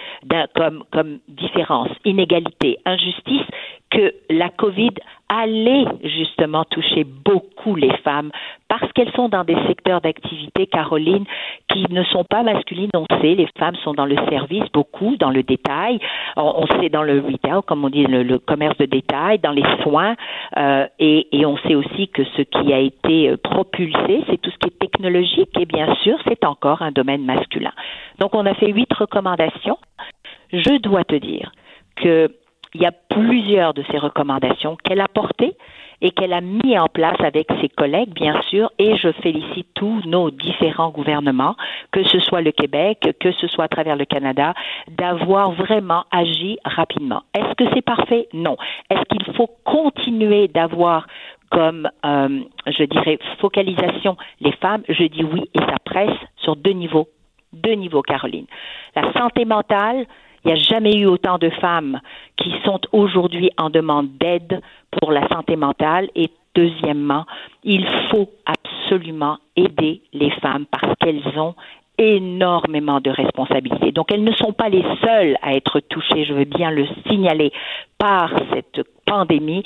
comme, 0.54 0.84
comme 0.92 1.18
différence, 1.28 1.88
inégalité, 2.04 2.78
injustice, 2.84 3.46
que 3.90 4.14
la 4.30 4.48
COVID 4.48 4.94
allait 5.28 5.84
justement 6.04 6.64
toucher 6.64 7.04
beaucoup 7.04 7.74
les 7.74 7.94
femmes 7.98 8.30
parce 8.68 8.90
qu'elles 8.92 9.12
sont 9.12 9.28
dans 9.28 9.44
des 9.44 9.56
secteurs 9.66 10.00
d'activité, 10.00 10.66
Caroline, 10.66 11.24
qui 11.68 11.84
ne 11.90 12.02
sont 12.04 12.24
pas 12.24 12.42
masculines. 12.42 12.90
On 12.94 13.06
sait, 13.20 13.34
les 13.34 13.48
femmes 13.58 13.76
sont 13.84 13.94
dans 13.94 14.06
le 14.06 14.16
service 14.28 14.64
beaucoup, 14.72 15.16
dans 15.16 15.30
le 15.30 15.42
détail. 15.42 15.98
On, 16.36 16.66
sait 16.80 16.88
dans 16.88 17.02
le 17.02 17.20
retail, 17.20 17.60
comme 17.66 17.84
on 17.84 17.90
dit, 17.90 18.04
le, 18.04 18.38
commerce 18.38 18.76
de 18.78 18.86
détail, 18.86 19.38
dans 19.38 19.52
les 19.52 19.64
soins. 19.82 20.16
Euh, 20.56 20.86
et, 20.98 21.28
et, 21.32 21.46
on 21.46 21.56
sait 21.58 21.74
aussi 21.74 22.08
que 22.08 22.24
ce 22.36 22.42
qui 22.42 22.72
a 22.72 22.78
été 22.78 23.30
euh, 23.30 23.36
propulsé, 23.36 24.24
c'est 24.28 24.40
tout 24.40 24.50
ce 24.50 24.58
qui 24.58 24.68
est 24.68 24.78
technologique. 24.78 25.50
Et 25.60 25.66
bien 25.66 25.94
sûr, 25.96 26.18
c'est 26.26 26.44
encore 26.44 26.82
un 26.82 26.92
domaine 26.92 27.24
masculin. 27.24 27.72
Donc, 28.18 28.34
on 28.34 28.46
a 28.46 28.54
fait 28.54 28.72
huit 28.72 28.92
recommandations. 28.92 29.78
Je 30.52 30.78
dois 30.80 31.04
te 31.04 31.16
dire 31.16 31.52
que 31.96 32.30
il 32.74 32.82
y 32.82 32.86
a 32.86 32.92
plusieurs 32.92 33.74
de 33.74 33.84
ces 33.90 33.98
recommandations 33.98 34.76
qu'elle 34.76 35.00
a 35.00 35.08
portées 35.08 35.56
et 36.02 36.10
qu'elle 36.10 36.32
a 36.32 36.40
mis 36.40 36.78
en 36.78 36.88
place 36.88 37.20
avec 37.20 37.48
ses 37.60 37.68
collègues, 37.68 38.12
bien 38.12 38.40
sûr, 38.42 38.70
et 38.78 38.96
je 38.96 39.10
félicite 39.22 39.68
tous 39.74 40.02
nos 40.04 40.30
différents 40.30 40.90
gouvernements, 40.90 41.56
que 41.90 42.04
ce 42.04 42.18
soit 42.18 42.42
le 42.42 42.52
Québec, 42.52 43.16
que 43.18 43.32
ce 43.32 43.46
soit 43.46 43.64
à 43.64 43.68
travers 43.68 43.96
le 43.96 44.04
Canada, 44.04 44.52
d'avoir 44.88 45.52
vraiment 45.52 46.04
agi 46.10 46.58
rapidement. 46.64 47.22
Est-ce 47.34 47.54
que 47.54 47.64
c'est 47.74 47.82
parfait? 47.82 48.28
Non. 48.34 48.56
Est-ce 48.90 49.04
qu'il 49.04 49.34
faut 49.34 49.50
continuer 49.64 50.48
d'avoir 50.48 51.06
comme, 51.50 51.88
euh, 52.04 52.40
je 52.66 52.84
dirais, 52.84 53.18
focalisation 53.40 54.16
les 54.40 54.52
femmes? 54.52 54.82
Je 54.88 55.04
dis 55.04 55.24
oui, 55.24 55.48
et 55.54 55.60
ça 55.60 55.76
presse 55.84 56.18
sur 56.36 56.56
deux 56.56 56.72
niveaux. 56.72 57.08
Deux 57.52 57.72
niveaux, 57.72 58.02
Caroline. 58.02 58.46
La 58.94 59.12
santé 59.14 59.44
mentale, 59.46 60.06
il 60.46 60.54
n'y 60.54 60.60
a 60.60 60.62
jamais 60.62 60.96
eu 60.96 61.06
autant 61.06 61.38
de 61.38 61.50
femmes 61.50 62.00
qui 62.36 62.54
sont 62.64 62.80
aujourd'hui 62.92 63.50
en 63.58 63.68
demande 63.68 64.16
d'aide 64.20 64.60
pour 64.92 65.10
la 65.10 65.26
santé 65.26 65.56
mentale. 65.56 66.08
Et 66.14 66.30
deuxièmement, 66.54 67.26
il 67.64 67.84
faut 68.10 68.30
absolument 68.46 69.38
aider 69.56 70.02
les 70.12 70.30
femmes 70.40 70.66
parce 70.70 70.94
qu'elles 71.00 71.36
ont 71.36 71.56
énormément 71.98 73.00
de 73.00 73.10
responsabilités. 73.10 73.90
Donc 73.90 74.12
elles 74.12 74.22
ne 74.22 74.34
sont 74.34 74.52
pas 74.52 74.68
les 74.68 74.84
seules 75.02 75.36
à 75.42 75.54
être 75.56 75.80
touchées, 75.80 76.24
je 76.24 76.34
veux 76.34 76.44
bien 76.44 76.70
le 76.70 76.86
signaler, 77.08 77.50
par 77.98 78.30
cette 78.52 78.86
pandémie, 79.04 79.64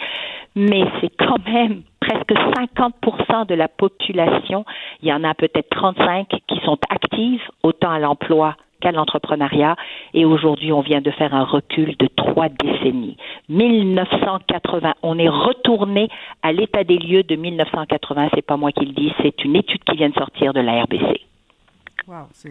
mais 0.55 0.85
c'est 1.01 1.15
quand 1.19 1.45
même 1.47 1.83
presque 2.01 2.33
50% 2.33 3.49
de 3.49 3.55
la 3.55 3.69
population, 3.69 4.65
il 5.03 5.09
y 5.09 5.13
en 5.13 5.25
a 5.25 5.35
peut-être 5.35 5.69
35 5.71 6.29
qui 6.47 6.61
sont 6.65 6.79
actives, 6.89 7.43
autant 7.65 7.91
à 7.91 7.99
l'emploi 7.99 8.57
qu'à 8.81 8.93
l'entrepreneuriat. 8.93 9.77
Et 10.15 10.25
aujourd'hui, 10.25 10.73
on 10.73 10.81
vient 10.81 11.01
de 11.01 11.11
faire 11.11 11.35
un 11.35 11.45
recul 11.45 11.97
de 11.99 12.09
trois 12.17 12.49
décennies. 12.49 13.17
1980, 13.49 14.95
on 15.03 15.19
est 15.19 15.29
retourné 15.29 16.09
à 16.43 16.53
l'état 16.53 16.85
des 16.85 16.99
lieux 16.99 17.23
de 17.23 17.37
1980. 17.37 18.31
C'est 18.35 18.47
pas 18.47 18.57
moi 18.57 18.73
qui 18.73 18.87
le 18.87 18.93
dis, 18.93 19.13
c'est 19.23 19.45
une 19.45 19.57
étude 19.57 19.85
qui 19.85 19.97
vient 19.97 20.09
de 20.09 20.15
sortir 20.15 20.53
de 20.53 20.61
la 20.61 20.83
RBC. 20.83 21.30
Wow, 22.11 22.27
c'est 22.35 22.51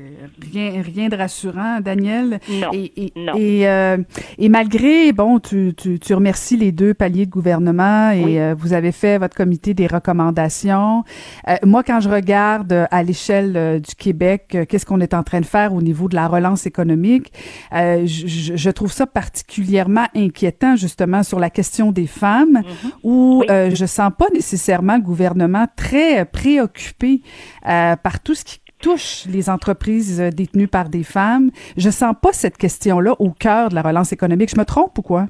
rien, 0.54 0.82
rien 0.82 1.10
de 1.10 1.18
rassurant, 1.18 1.82
Daniel. 1.82 2.40
Non. 2.50 2.70
Et, 2.72 2.94
et, 2.96 3.14
non. 3.18 3.34
Et, 3.36 3.68
euh, 3.68 3.98
et, 4.38 4.48
malgré, 4.48 5.12
bon, 5.12 5.40
tu, 5.40 5.74
tu, 5.76 6.00
tu, 6.00 6.14
remercies 6.14 6.56
les 6.56 6.72
deux 6.72 6.94
paliers 6.94 7.26
de 7.26 7.32
gouvernement 7.32 8.12
et 8.12 8.40
euh, 8.42 8.56
vous 8.58 8.72
avez 8.72 8.94
fait 8.94 9.18
votre 9.18 9.36
comité 9.36 9.74
des 9.74 9.86
recommandations. 9.86 11.04
Euh, 11.50 11.58
moi, 11.66 11.84
quand 11.84 12.00
je 12.00 12.08
regarde 12.08 12.88
à 12.90 13.04
l'échelle 13.04 13.82
du 13.82 13.96
Québec, 13.96 14.58
qu'est-ce 14.70 14.86
qu'on 14.86 15.02
est 15.02 15.14
en 15.14 15.24
train 15.24 15.42
de 15.42 15.46
faire 15.46 15.74
au 15.74 15.82
niveau 15.82 16.08
de 16.08 16.16
la 16.16 16.30
relance 16.30 16.66
économique, 16.66 17.34
je, 17.74 18.06
je, 18.56 18.70
trouve 18.70 18.94
ça 18.94 19.08
particulièrement 19.08 20.06
inquiétant, 20.16 20.78
justement, 20.78 21.22
sur 21.22 21.38
la 21.38 21.50
question 21.50 21.92
des 21.92 22.08
femmes, 22.08 22.62
mm-hmm. 22.62 22.92
où 23.04 23.44
oui. 23.46 23.76
je 23.76 23.86
sens 23.86 24.14
pas 24.18 24.28
nécessairement 24.34 24.96
le 24.96 25.04
gouvernement 25.04 25.68
très 25.76 26.24
préoccupé 26.24 27.24
par 27.62 28.22
tout 28.24 28.36
ce 28.36 28.46
qui 28.46 28.62
touche 28.82 29.26
les 29.30 29.50
entreprises 29.50 30.22
euh, 30.22 30.30
détenues 30.30 30.68
par 30.68 30.90
des 30.90 31.04
femmes. 31.04 31.52
Je 31.78 31.90
sens 31.90 32.16
pas 32.22 32.34
cette 32.34 32.58
question-là 32.58 33.16
au 33.20 33.32
cœur 33.32 33.70
de 33.70 33.76
la 33.76 33.82
relance 33.82 34.12
économique. 34.12 34.50
Je 34.54 34.60
me 34.60 34.66
trompe 34.66 34.98
ou 34.98 35.02
quoi? 35.02 35.28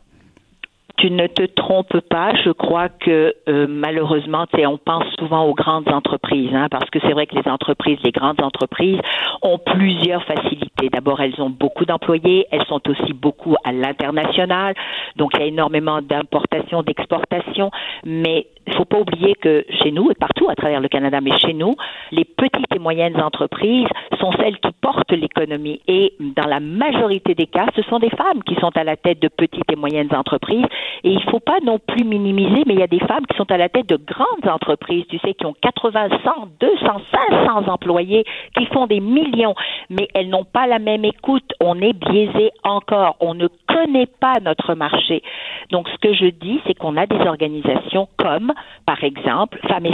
tu 0.99 1.09
ne 1.11 1.27
te 1.27 1.43
trompes 1.43 1.99
pas. 2.09 2.33
Je 2.43 2.51
crois 2.51 2.89
que 2.89 3.33
euh, 3.47 3.67
malheureusement, 3.69 4.45
on 4.53 4.77
pense 4.77 5.05
souvent 5.17 5.45
aux 5.45 5.53
grandes 5.53 5.87
entreprises, 5.89 6.53
hein, 6.53 6.67
parce 6.69 6.89
que 6.89 6.99
c'est 6.99 7.13
vrai 7.13 7.25
que 7.25 7.35
les 7.35 7.49
entreprises, 7.49 7.97
les 8.03 8.11
grandes 8.11 8.41
entreprises, 8.41 8.99
ont 9.41 9.57
plusieurs 9.57 10.23
facilités. 10.25 10.89
D'abord, 10.91 11.21
elles 11.21 11.39
ont 11.41 11.49
beaucoup 11.49 11.85
d'employés, 11.85 12.47
elles 12.51 12.65
sont 12.67 12.81
aussi 12.89 13.13
beaucoup 13.13 13.55
à 13.63 13.71
l'international, 13.71 14.75
donc 15.15 15.31
il 15.35 15.39
y 15.39 15.43
a 15.43 15.45
énormément 15.45 16.01
d'importations, 16.01 16.83
d'exportations, 16.83 17.71
mais 18.05 18.47
il 18.69 18.73
ne 18.73 18.77
faut 18.77 18.85
pas 18.85 18.99
oublier 18.99 19.33
que 19.33 19.65
chez 19.81 19.91
nous, 19.91 20.11
et 20.11 20.13
partout 20.13 20.47
à 20.47 20.53
travers 20.53 20.79
le 20.79 20.87
Canada, 20.87 21.19
mais 21.21 21.35
chez 21.39 21.53
nous, 21.53 21.75
les 22.11 22.23
petites 22.23 22.75
et 22.75 22.77
moyennes 22.77 23.19
entreprises 23.19 23.87
sont 24.19 24.31
celles 24.33 24.59
qui 24.59 24.69
portent 24.79 25.11
l'économie. 25.11 25.81
Et 25.87 26.13
dans 26.19 26.47
la 26.47 26.59
majorité 26.59 27.33
des 27.33 27.47
cas, 27.47 27.65
ce 27.75 27.81
sont 27.83 27.97
des 27.97 28.11
femmes 28.11 28.43
qui 28.45 28.53
sont 28.55 28.69
à 28.75 28.83
la 28.83 28.95
tête 28.95 29.19
de 29.21 29.27
petites 29.27 29.71
et 29.71 29.75
moyennes 29.75 30.13
entreprises. 30.13 30.65
Et 31.03 31.09
il 31.09 31.15
ne 31.15 31.31
faut 31.31 31.39
pas 31.39 31.57
non 31.63 31.79
plus 31.79 32.03
minimiser, 32.03 32.63
mais 32.67 32.75
il 32.75 32.79
y 32.79 32.83
a 32.83 32.87
des 32.87 32.99
femmes 32.99 33.25
qui 33.25 33.35
sont 33.37 33.51
à 33.51 33.57
la 33.57 33.69
tête 33.69 33.89
de 33.89 33.97
grandes 33.97 34.47
entreprises, 34.47 35.05
tu 35.09 35.17
sais, 35.17 35.33
qui 35.33 35.45
ont 35.47 35.55
80, 35.61 36.09
100, 36.23 36.31
200, 36.59 37.01
500 37.31 37.71
employés, 37.71 38.23
qui 38.55 38.67
font 38.67 38.85
des 38.85 38.99
millions, 38.99 39.55
mais 39.89 40.07
elles 40.13 40.29
n'ont 40.29 40.45
pas 40.45 40.67
la 40.67 40.77
même 40.77 41.05
écoute. 41.05 41.53
On 41.59 41.81
est 41.81 41.93
biaisé 41.93 42.51
encore. 42.63 43.15
On 43.19 43.33
ne 43.33 43.47
connaît 43.67 44.07
pas 44.19 44.35
notre 44.43 44.75
marché. 44.75 45.23
Donc, 45.71 45.87
ce 45.89 45.97
que 45.97 46.13
je 46.13 46.27
dis, 46.27 46.61
c'est 46.67 46.77
qu'on 46.77 46.97
a 46.97 47.07
des 47.07 47.19
organisations 47.27 48.07
comme 48.17 48.53
par 48.85 49.03
exemple, 49.03 49.59
Femmes 49.67 49.85
et. 49.85 49.93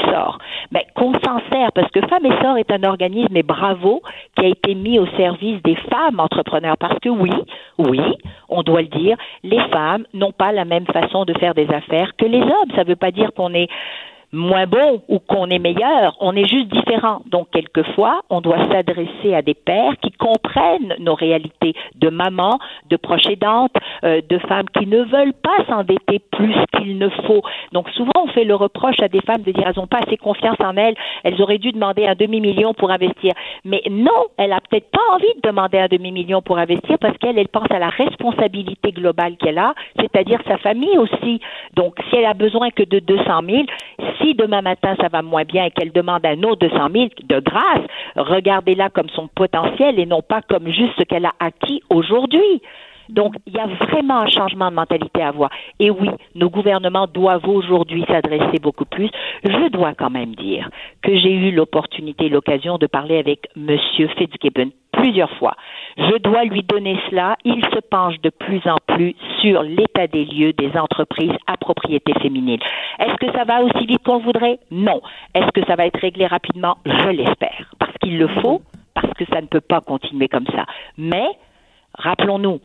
Mais 0.72 0.86
qu'on 0.96 1.14
s'en 1.14 1.40
sert, 1.52 1.72
parce 1.74 1.92
que 1.92 2.00
Femmes 2.08 2.26
et 2.26 2.42
Sort 2.42 2.58
est 2.58 2.72
un 2.72 2.84
organisme, 2.84 3.36
et 3.36 3.44
bravo, 3.44 4.02
qui 4.38 4.46
a 4.46 4.50
été 4.50 4.76
mis 4.76 5.00
au 5.00 5.08
service 5.18 5.62
des 5.64 5.76
femmes 5.92 6.20
entrepreneurs. 6.20 6.78
Parce 6.78 6.98
que 7.00 7.10
oui, 7.10 7.34
oui, 7.78 8.02
on 8.50 8.64
doit 8.64 8.82
le 8.82 8.88
dire, 8.88 9.18
les 9.44 9.60
femmes 9.70 10.06
n'ont 10.14 10.32
pas 10.32 10.52
la 10.52 10.66
même 10.66 10.86
façon 10.86 11.26
de 11.26 11.34
faire 11.34 11.54
des 11.54 11.68
affaires 11.70 12.12
que 12.18 12.26
les 12.26 12.42
hommes. 12.42 12.72
Ça 12.76 12.84
ne 12.84 12.88
veut 12.88 12.96
pas 12.96 13.12
dire 13.12 13.32
qu'on 13.36 13.54
est 13.54 13.70
moins 14.36 14.68
bon 14.68 15.02
ou 15.08 15.20
qu'on 15.20 15.50
est 15.50 15.60
meilleur, 15.60 16.16
on 16.20 16.36
est 16.36 16.48
juste 16.48 16.68
différent. 16.68 17.22
Donc, 17.26 17.48
quelquefois, 17.52 18.22
on 18.30 18.42
doit 18.42 18.64
s'adresser 18.72 19.34
à 19.34 19.42
des 19.42 19.54
pères 19.54 19.94
qui 20.02 20.12
comprennent 20.12 20.96
nos 21.00 21.16
réalités 21.16 21.74
de 21.96 22.10
mamans, 22.10 22.60
de 22.90 22.98
proches 22.98 23.28
aidantes, 23.28 23.76
euh, 24.04 24.22
de 24.30 24.38
femmes 24.40 24.70
qui 24.78 24.88
ne 24.88 25.04
veulent 25.04 25.34
pas 25.34 25.66
s'endetter 25.68 26.20
plus 26.32 26.56
qu'il 26.76 26.98
ne 26.98 27.10
faut. 27.10 27.42
Donc, 27.72 27.90
souvent, 27.92 28.12
on 28.24 28.28
fait 28.28 28.44
le 28.44 28.56
reproche 28.56 29.00
à 29.02 29.08
des 29.08 29.22
femmes 29.22 29.42
de 29.42 29.52
dire 29.52 29.64
elles 29.68 29.78
n'ont 29.78 29.88
pas 29.88 30.00
assez 30.06 30.18
confiance 30.18 30.58
en 30.60 30.76
elles, 30.78 30.96
elles 31.24 31.42
auraient 31.42 31.58
dû 31.58 31.72
demander 31.72 32.06
un 32.06 32.16
demi-million 32.16 32.74
pour 32.74 32.92
investir. 32.92 33.34
Mais 33.64 33.82
non, 33.90 34.26
elle 34.38 34.54
a 34.54 34.60
peut-être 34.60 34.90
pas 34.92 35.02
envie 35.14 35.34
de 35.36 35.48
demander 35.48 35.80
un 35.80 35.88
demi-million 35.88 36.42
pour 36.42 36.58
investir 36.58 36.98
parce 37.00 37.18
qu'elle, 37.18 37.38
elle 37.38 37.48
pense 37.48 37.70
à 37.72 37.80
la 37.80 37.90
responsabilité 37.90 38.92
globale 38.92 39.38
qu'elle 39.38 39.58
a, 39.58 39.74
c'est-à-dire 40.00 40.40
sa 40.48 40.58
famille 40.58 40.98
aussi. 40.98 41.40
Donc, 41.76 41.96
si 42.10 42.16
elle 42.16 42.26
a 42.26 42.34
besoin 42.34 42.70
que 42.72 42.84
de 42.84 43.00
200 43.00 43.24
000, 43.48 43.64
si 44.20 44.25
demain 44.34 44.62
matin 44.62 44.96
ça 45.00 45.08
va 45.08 45.22
moins 45.22 45.44
bien 45.44 45.66
et 45.66 45.72
qu'elle 45.72 45.92
demande 45.92 46.26
un 46.26 46.42
autre 46.44 46.68
200 46.68 46.88
000, 46.94 47.08
de 47.24 47.40
grâce, 47.40 47.86
regardez-la 48.16 48.90
comme 48.90 49.10
son 49.10 49.28
potentiel 49.28 50.00
et 50.00 50.06
non 50.06 50.22
pas 50.22 50.42
comme 50.42 50.68
juste 50.70 50.94
ce 50.98 51.04
qu'elle 51.04 51.26
a 51.26 51.34
acquis 51.40 51.82
aujourd'hui. 51.90 52.62
Donc, 53.10 53.36
il 53.46 53.54
y 53.54 53.60
a 53.60 53.68
vraiment 53.68 54.22
un 54.22 54.30
changement 54.30 54.70
de 54.70 54.76
mentalité 54.76 55.22
à 55.22 55.28
avoir. 55.28 55.52
Et 55.80 55.92
oui, 55.92 56.10
nos 56.34 56.50
gouvernements 56.50 57.08
doivent 57.08 57.48
aujourd'hui 57.48 58.04
s'adresser 58.08 58.60
beaucoup 58.60 58.86
plus. 58.86 59.10
Je 59.44 59.70
dois 59.70 59.94
quand 59.94 60.10
même 60.10 60.34
dire 60.36 60.70
que 61.02 61.16
j'ai 61.16 61.32
eu 61.32 61.52
l'opportunité, 61.52 62.30
l'occasion 62.30 62.78
de 62.78 62.88
parler 62.88 63.18
avec 63.18 63.48
M. 63.56 63.78
Fitzgibbon 64.18 64.72
plusieurs 64.96 65.32
fois. 65.38 65.56
Je 65.98 66.18
dois 66.18 66.44
lui 66.44 66.64
donner 66.64 66.98
cela. 67.10 67.38
Il 67.46 67.64
se 67.66 67.80
penche 67.80 68.20
de 68.22 68.30
plus 68.30 68.62
en 68.66 68.78
plus 68.88 69.16
sur 69.42 69.64
l'état 69.64 70.08
des 70.08 70.26
lieux 70.26 70.54
des 70.54 70.78
entreprises 70.78 71.36
à 71.48 71.58
propriété 71.58 72.14
féminine. 72.22 72.60
Est-ce 73.00 73.16
que 73.16 73.32
ça 73.32 73.44
va 73.44 73.62
aussi 73.62 73.86
vite 73.86 74.04
qu'on 74.04 74.20
voudrait? 74.20 74.60
Non. 74.72 75.02
Est-ce 75.34 75.52
que 75.52 75.66
ça 75.66 75.76
va 75.76 75.86
être 75.86 76.00
réglé 76.00 76.28
rapidement? 76.28 76.78
Je 76.86 77.10
l'espère. 77.10 77.72
Parce 77.80 77.94
qu'il 78.02 78.18
le 78.18 78.28
faut, 78.42 78.62
parce 78.94 79.14
que 79.14 79.26
ça 79.32 79.42
ne 79.42 79.48
peut 79.48 79.62
pas 79.62 79.82
continuer 79.82 80.28
comme 80.28 80.48
ça. 80.48 80.66
Mais, 80.98 81.28
rappelons-nous, 81.98 82.60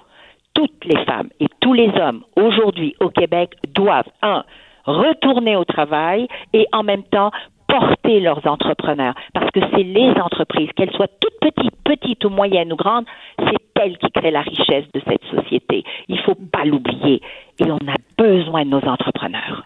toutes 0.55 0.85
les 0.85 1.05
femmes 1.05 1.28
et 1.39 1.47
tous 1.61 1.73
les 1.73 1.90
hommes 2.01 2.23
aujourd'hui 2.36 2.94
au 3.01 3.11
Québec 3.11 3.52
doivent, 3.74 4.11
un, 4.23 4.44
retourner 4.85 5.57
au 5.57 5.65
travail 5.65 6.27
et 6.52 6.66
en 6.73 6.82
même 6.82 7.05
temps 7.05 7.31
porter 7.70 8.20
leurs 8.20 8.47
entrepreneurs. 8.47 9.14
Parce 9.32 9.51
que 9.51 9.60
c'est 9.72 9.82
les 9.82 10.12
entreprises, 10.20 10.70
qu'elles 10.76 10.92
soient 10.92 11.09
toutes 11.20 11.38
petites, 11.40 11.76
petites 11.84 12.24
ou 12.24 12.30
moyennes 12.30 12.72
ou 12.72 12.76
grandes, 12.76 13.06
c'est 13.38 13.82
elles 13.82 13.97
qui 13.98 14.10
créent 14.10 14.30
la 14.30 14.42
richesse 14.42 14.84
de 14.92 15.01
cette 15.09 15.24
société. 15.24 15.84
Il 16.09 16.16
ne 16.16 16.20
faut 16.22 16.34
pas 16.34 16.64
l'oublier. 16.64 17.22
Et 17.59 17.70
on 17.70 17.76
a 17.76 17.97
besoin 18.18 18.64
de 18.64 18.70
nos 18.70 18.84
entrepreneurs 18.84 19.64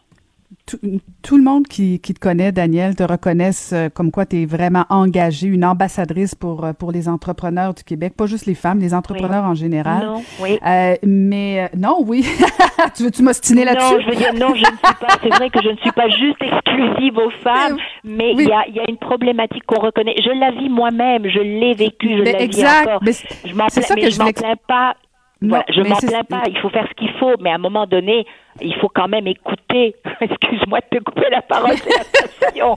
tout, 0.66 1.36
le 1.36 1.43
monde 1.43 1.66
qui, 1.66 2.01
qui, 2.01 2.15
te 2.15 2.20
connaît, 2.20 2.51
Daniel, 2.51 2.97
te 2.97 3.03
reconnaisse 3.03 3.73
euh, 3.74 3.89
comme 3.91 4.11
quoi 4.11 4.24
tu 4.24 4.43
es 4.43 4.47
vraiment 4.47 4.86
engagée, 4.89 5.47
une 5.47 5.65
ambassadrice 5.65 6.35
pour, 6.35 6.65
euh, 6.65 6.73
pour 6.73 6.91
les 6.91 7.09
entrepreneurs 7.09 7.74
du 7.74 7.85
Québec, 7.85 8.15
pas 8.16 8.27
juste 8.27 8.47
les 8.47 8.55
femmes, 8.55 8.78
les 8.78 8.95
entrepreneurs 8.95 9.45
en 9.45 9.55
général. 9.55 10.07
Non, 10.07 10.23
oui. 10.41 10.59
Euh, 10.66 10.95
mais 11.03 11.70
non, 11.77 11.99
oui. 12.07 12.24
tu 12.97 13.05
veux-tu 13.05 13.23
m'ostiner 13.23 13.65
là-dessus? 13.65 13.95
Non, 13.95 14.01
je 14.01 14.11
veux 14.11 14.16
dire, 14.16 14.35
non, 14.35 14.55
je 14.55 14.61
ne 14.61 14.65
suis 14.65 14.95
pas. 15.01 15.19
C'est 15.23 15.28
vrai 15.28 15.51
que 15.51 15.62
je 15.62 15.69
ne 15.69 15.77
suis 15.77 15.93
pas 15.93 16.09
juste 16.09 16.41
exclusive 16.41 17.19
aux 17.19 17.31
femmes, 17.43 17.77
mais 18.03 18.32
il 18.32 18.49
y, 18.49 18.53
a, 18.53 18.66
y, 18.69 18.81
a, 18.81 18.89
une 18.89 18.99
problématique 18.99 19.65
qu'on 19.66 19.81
reconnaît. 19.81 20.15
Je 20.24 20.31
la 20.31 20.51
vis 20.51 20.70
moi-même, 20.70 21.28
je 21.28 21.41
l'ai 21.41 21.74
vécu, 21.74 22.16
je 22.19 22.23
la 22.23 22.47
vis 22.47 22.65
encore. 22.65 23.01
Mais 23.03 23.12
je 23.45 23.55
m'en 23.55 23.66
plains, 23.66 23.95
mais 23.97 24.11
je 24.11 24.19
m'en 24.19 24.32
plains 24.32 24.57
pas. 24.66 24.97
voilà, 25.43 25.65
je 25.69 25.82
m'en 25.82 25.97
plains 25.97 26.24
pas. 26.24 26.43
Il 26.49 26.59
faut 26.59 26.70
faire 26.70 26.89
ce 26.89 26.95
qu'il 26.95 27.12
faut, 27.20 27.35
mais 27.41 27.51
à 27.51 27.57
un 27.57 27.59
moment 27.59 27.86
donné, 27.86 28.24
il 28.60 28.74
faut 28.81 28.90
quand 28.94 29.09
même 29.09 29.26
écouter. 29.26 29.97
Excuse-moi 30.20 30.81
de 30.93 30.98
te 30.98 31.05
couper 31.05 31.28
la 31.31 31.43
parole, 31.43 31.76
la 31.76 32.76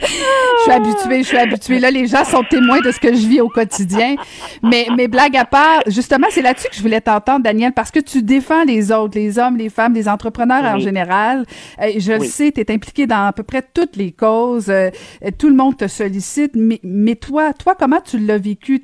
je 0.00 0.62
suis 0.62 0.72
habituée, 0.72 1.22
je 1.22 1.28
suis 1.28 1.36
habituée. 1.36 1.78
Là, 1.78 1.90
les 1.90 2.06
gens 2.06 2.24
sont 2.24 2.42
témoins 2.42 2.80
de 2.80 2.90
ce 2.90 2.98
que 2.98 3.14
je 3.14 3.26
vis 3.26 3.40
au 3.40 3.48
quotidien. 3.48 4.16
Mais, 4.62 4.86
mais 4.96 5.08
blague 5.08 5.36
à 5.36 5.44
part, 5.44 5.82
justement, 5.86 6.26
c'est 6.30 6.42
là-dessus 6.42 6.68
que 6.68 6.76
je 6.76 6.82
voulais 6.82 7.00
t'entendre, 7.00 7.42
Daniel, 7.42 7.72
parce 7.72 7.90
que 7.90 8.00
tu 8.00 8.22
défends 8.22 8.64
les 8.64 8.92
autres, 8.92 9.16
les 9.16 9.38
hommes, 9.38 9.56
les 9.56 9.68
femmes, 9.68 9.94
les 9.94 10.08
entrepreneurs 10.08 10.64
en 10.64 10.78
général. 10.78 11.44
Euh, 11.80 11.92
je 11.98 12.12
le 12.12 12.24
sais, 12.24 12.52
tu 12.52 12.60
es 12.60 12.70
impliqué 12.70 13.06
dans 13.06 13.26
à 13.26 13.32
peu 13.32 13.42
près 13.42 13.62
toutes 13.62 13.96
les 13.96 14.12
causes. 14.12 14.70
Euh, 14.70 14.90
tout 15.38 15.48
le 15.48 15.54
monde 15.54 15.76
te 15.76 15.86
sollicite. 15.86 16.52
Mais, 16.54 16.80
mais 16.82 17.14
toi, 17.14 17.52
toi, 17.52 17.74
comment 17.78 18.00
tu 18.00 18.18
l'as 18.18 18.38
vécu? 18.38 18.80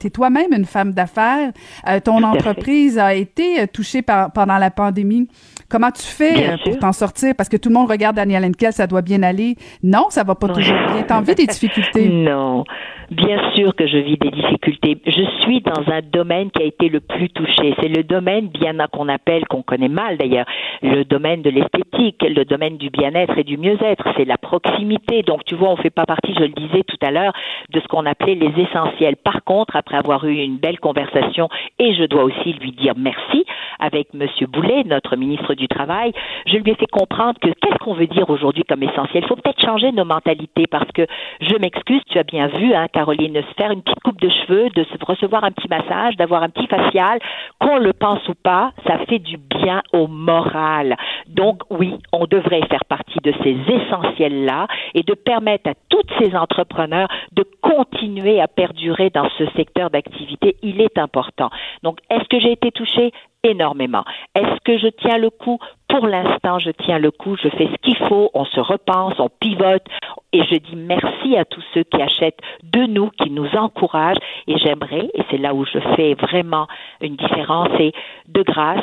Tu 0.00 0.06
es, 0.06 0.10
toi-même 0.10 0.52
une 0.52 0.64
femme 0.64 0.92
d'affaires. 0.92 1.52
Euh, 1.88 2.00
ton 2.00 2.22
entreprise 2.22 2.98
a 2.98 3.14
été 3.14 3.66
touchée 3.68 4.02
par, 4.02 4.32
pendant 4.32 4.58
la 4.58 4.70
pandémie. 4.70 5.28
Comment 5.74 5.90
tu 5.90 6.06
fais 6.06 6.50
euh, 6.50 6.56
pour 6.62 6.78
t'en 6.78 6.92
sortir? 6.92 7.34
Parce 7.36 7.48
que 7.48 7.56
tout 7.56 7.68
le 7.68 7.74
monde 7.74 7.90
regarde 7.90 8.14
Daniel 8.14 8.44
Henkel, 8.44 8.72
ça 8.72 8.86
doit 8.86 9.02
bien 9.02 9.24
aller. 9.24 9.56
Non, 9.82 10.06
ça 10.08 10.22
va 10.22 10.36
pas 10.36 10.46
toujours 10.46 10.78
bien. 10.92 11.02
T'en 11.02 11.20
vis 11.20 11.34
des 11.34 11.46
difficultés? 11.46 12.08
Non. 12.24 12.64
Bien 13.10 13.52
sûr 13.54 13.74
que 13.74 13.86
je 13.86 13.98
vis 13.98 14.16
des 14.16 14.30
difficultés. 14.30 14.98
Je 15.06 15.42
suis 15.42 15.60
dans 15.60 15.92
un 15.92 16.00
domaine 16.00 16.50
qui 16.50 16.62
a 16.62 16.64
été 16.64 16.88
le 16.88 17.00
plus 17.00 17.28
touché. 17.28 17.74
C'est 17.80 17.88
le 17.88 18.02
domaine 18.02 18.48
bien 18.48 18.74
qu'on 18.90 19.08
appelle, 19.08 19.46
qu'on 19.46 19.62
connaît 19.62 19.88
mal 19.88 20.16
d'ailleurs, 20.16 20.46
le 20.82 21.04
domaine 21.04 21.42
de 21.42 21.50
l'esthétique, 21.50 22.22
le 22.22 22.44
domaine 22.44 22.78
du 22.78 22.90
bien-être 22.90 23.36
et 23.36 23.44
du 23.44 23.58
mieux-être. 23.58 24.04
C'est 24.16 24.24
la 24.24 24.38
proximité. 24.38 25.22
Donc 25.22 25.44
tu 25.44 25.54
vois, 25.54 25.70
on 25.70 25.76
fait 25.76 25.90
pas 25.90 26.06
partie, 26.06 26.34
je 26.34 26.44
le 26.44 26.48
disais 26.48 26.82
tout 26.86 26.96
à 27.02 27.10
l'heure, 27.10 27.32
de 27.70 27.80
ce 27.80 27.86
qu'on 27.88 28.06
appelait 28.06 28.36
les 28.36 28.52
essentiels. 28.62 29.16
Par 29.16 29.44
contre, 29.44 29.76
après 29.76 29.96
avoir 29.96 30.24
eu 30.24 30.36
une 30.36 30.56
belle 30.56 30.80
conversation, 30.80 31.48
et 31.78 31.94
je 31.94 32.04
dois 32.04 32.24
aussi 32.24 32.52
lui 32.54 32.72
dire 32.72 32.94
merci 32.96 33.44
avec 33.80 34.14
Monsieur 34.14 34.46
Boulet, 34.46 34.84
notre 34.84 35.16
ministre 35.16 35.54
du 35.54 35.63
du 35.64 35.68
travail, 35.68 36.12
je 36.46 36.56
lui 36.58 36.70
ai 36.70 36.74
fait 36.74 36.90
comprendre 36.90 37.38
que 37.40 37.48
qu'est-ce 37.48 37.78
qu'on 37.78 37.94
veut 37.94 38.06
dire 38.06 38.28
aujourd'hui 38.28 38.64
comme 38.64 38.82
essentiel. 38.82 39.24
Il 39.24 39.26
faut 39.26 39.36
peut-être 39.36 39.60
changer 39.60 39.92
nos 39.92 40.04
mentalités 40.04 40.66
parce 40.66 40.90
que 40.92 41.06
je 41.40 41.56
m'excuse, 41.56 42.02
tu 42.10 42.18
as 42.18 42.22
bien 42.22 42.48
vu, 42.48 42.74
hein, 42.74 42.86
Caroline, 42.92 43.34
se 43.34 43.54
faire 43.56 43.70
une 43.70 43.82
petite 43.82 44.00
coupe 44.00 44.20
de 44.20 44.28
cheveux, 44.28 44.68
de 44.70 44.84
se 44.84 45.04
recevoir 45.04 45.44
un 45.44 45.52
petit 45.52 45.68
massage, 45.68 46.16
d'avoir 46.16 46.42
un 46.42 46.50
petit 46.50 46.66
facial, 46.66 47.18
qu'on 47.58 47.78
le 47.78 47.92
pense 47.92 48.26
ou 48.28 48.34
pas, 48.34 48.72
ça 48.86 48.98
fait 49.08 49.18
du 49.18 49.36
bien 49.38 49.82
au 49.92 50.06
moral. 50.06 50.96
Donc 51.28 51.62
oui, 51.70 51.94
on 52.12 52.26
devrait 52.26 52.66
faire 52.68 52.84
partie 52.84 53.20
de 53.22 53.32
ces 53.42 53.56
essentiels-là 53.68 54.66
et 54.94 55.02
de 55.02 55.14
permettre 55.14 55.70
à 55.70 55.74
tous 55.88 56.02
ces 56.18 56.36
entrepreneurs 56.36 57.08
de 57.32 57.44
continuer 57.62 58.40
à 58.40 58.48
perdurer 58.48 59.10
dans 59.10 59.28
ce 59.38 59.44
secteur 59.56 59.90
d'activité. 59.90 60.56
Il 60.62 60.80
est 60.80 60.98
important. 60.98 61.50
Donc, 61.82 61.98
est-ce 62.10 62.28
que 62.28 62.40
j'ai 62.40 62.52
été 62.52 62.70
touchée? 62.70 63.12
Énormément. 63.44 64.04
Est-ce 64.34 64.58
que 64.64 64.78
je 64.78 64.88
tiens 64.88 65.18
le 65.18 65.30
coup? 65.30 65.58
Pour 65.88 66.06
l'instant, 66.08 66.58
je 66.58 66.70
tiens 66.70 66.98
le 66.98 67.10
coup, 67.12 67.36
je 67.36 67.48
fais 67.50 67.68
ce 67.68 67.76
qu'il 67.82 67.96
faut, 68.08 68.30
on 68.34 68.44
se 68.44 68.58
repense, 68.58 69.14
on 69.20 69.28
pivote 69.28 69.84
et 70.32 70.42
je 70.42 70.56
dis 70.56 70.74
merci 70.74 71.36
à 71.36 71.44
tous 71.44 71.62
ceux 71.72 71.84
qui 71.84 72.02
achètent 72.02 72.40
de 72.64 72.86
nous, 72.86 73.10
qui 73.10 73.30
nous 73.30 73.48
encouragent 73.54 74.18
et 74.48 74.58
j'aimerais, 74.58 75.08
et 75.14 75.22
c'est 75.30 75.38
là 75.38 75.54
où 75.54 75.64
je 75.64 75.78
fais 75.94 76.14
vraiment 76.14 76.66
une 77.00 77.14
différence, 77.14 77.68
et 77.78 77.92
de 78.26 78.42
grâce, 78.42 78.82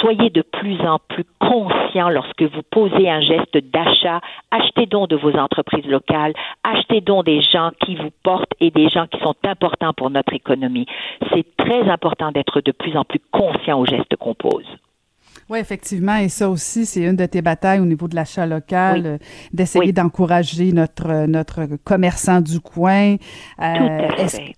soyez 0.00 0.30
de 0.30 0.42
plus 0.42 0.80
en 0.80 0.98
plus 1.08 1.24
conscients 1.40 2.10
lorsque 2.10 2.42
vous 2.42 2.62
posez 2.70 3.08
un 3.08 3.20
geste 3.20 3.56
d'achat. 3.56 4.20
Achetez 4.50 4.86
donc 4.86 5.08
de 5.08 5.16
vos 5.16 5.36
entreprises 5.36 5.86
locales, 5.86 6.34
achetez 6.62 7.00
donc 7.00 7.24
des 7.24 7.42
gens 7.42 7.70
qui 7.84 7.96
vous 7.96 8.10
portent 8.22 8.52
et 8.60 8.70
des 8.70 8.88
gens 8.88 9.06
qui 9.06 9.18
sont 9.20 9.34
importants 9.44 9.92
pour 9.92 10.10
notre 10.10 10.32
économie. 10.32 10.86
C'est 11.32 11.56
très 11.56 11.88
important 11.88 12.32
d'être 12.32 12.60
de 12.60 12.72
plus 12.72 12.96
en 12.96 13.04
plus 13.04 13.20
conscient 13.32 13.78
aux 13.78 13.86
gestes 13.86 14.16
qu'on 14.16 14.34
pose. 14.34 14.66
Oui, 15.50 15.58
effectivement, 15.58 16.16
et 16.16 16.28
ça 16.30 16.48
aussi, 16.48 16.86
c'est 16.86 17.02
une 17.02 17.16
de 17.16 17.26
tes 17.26 17.42
batailles 17.42 17.80
au 17.80 17.84
niveau 17.84 18.08
de 18.08 18.14
l'achat 18.14 18.46
local, 18.46 19.02
euh, 19.04 19.18
d'essayer 19.52 19.92
d'encourager 19.92 20.72
notre 20.72 21.10
euh, 21.10 21.26
notre 21.26 21.66
commerçant 21.84 22.40
du 22.40 22.60
coin. 22.60 23.16
Euh, 23.60 24.08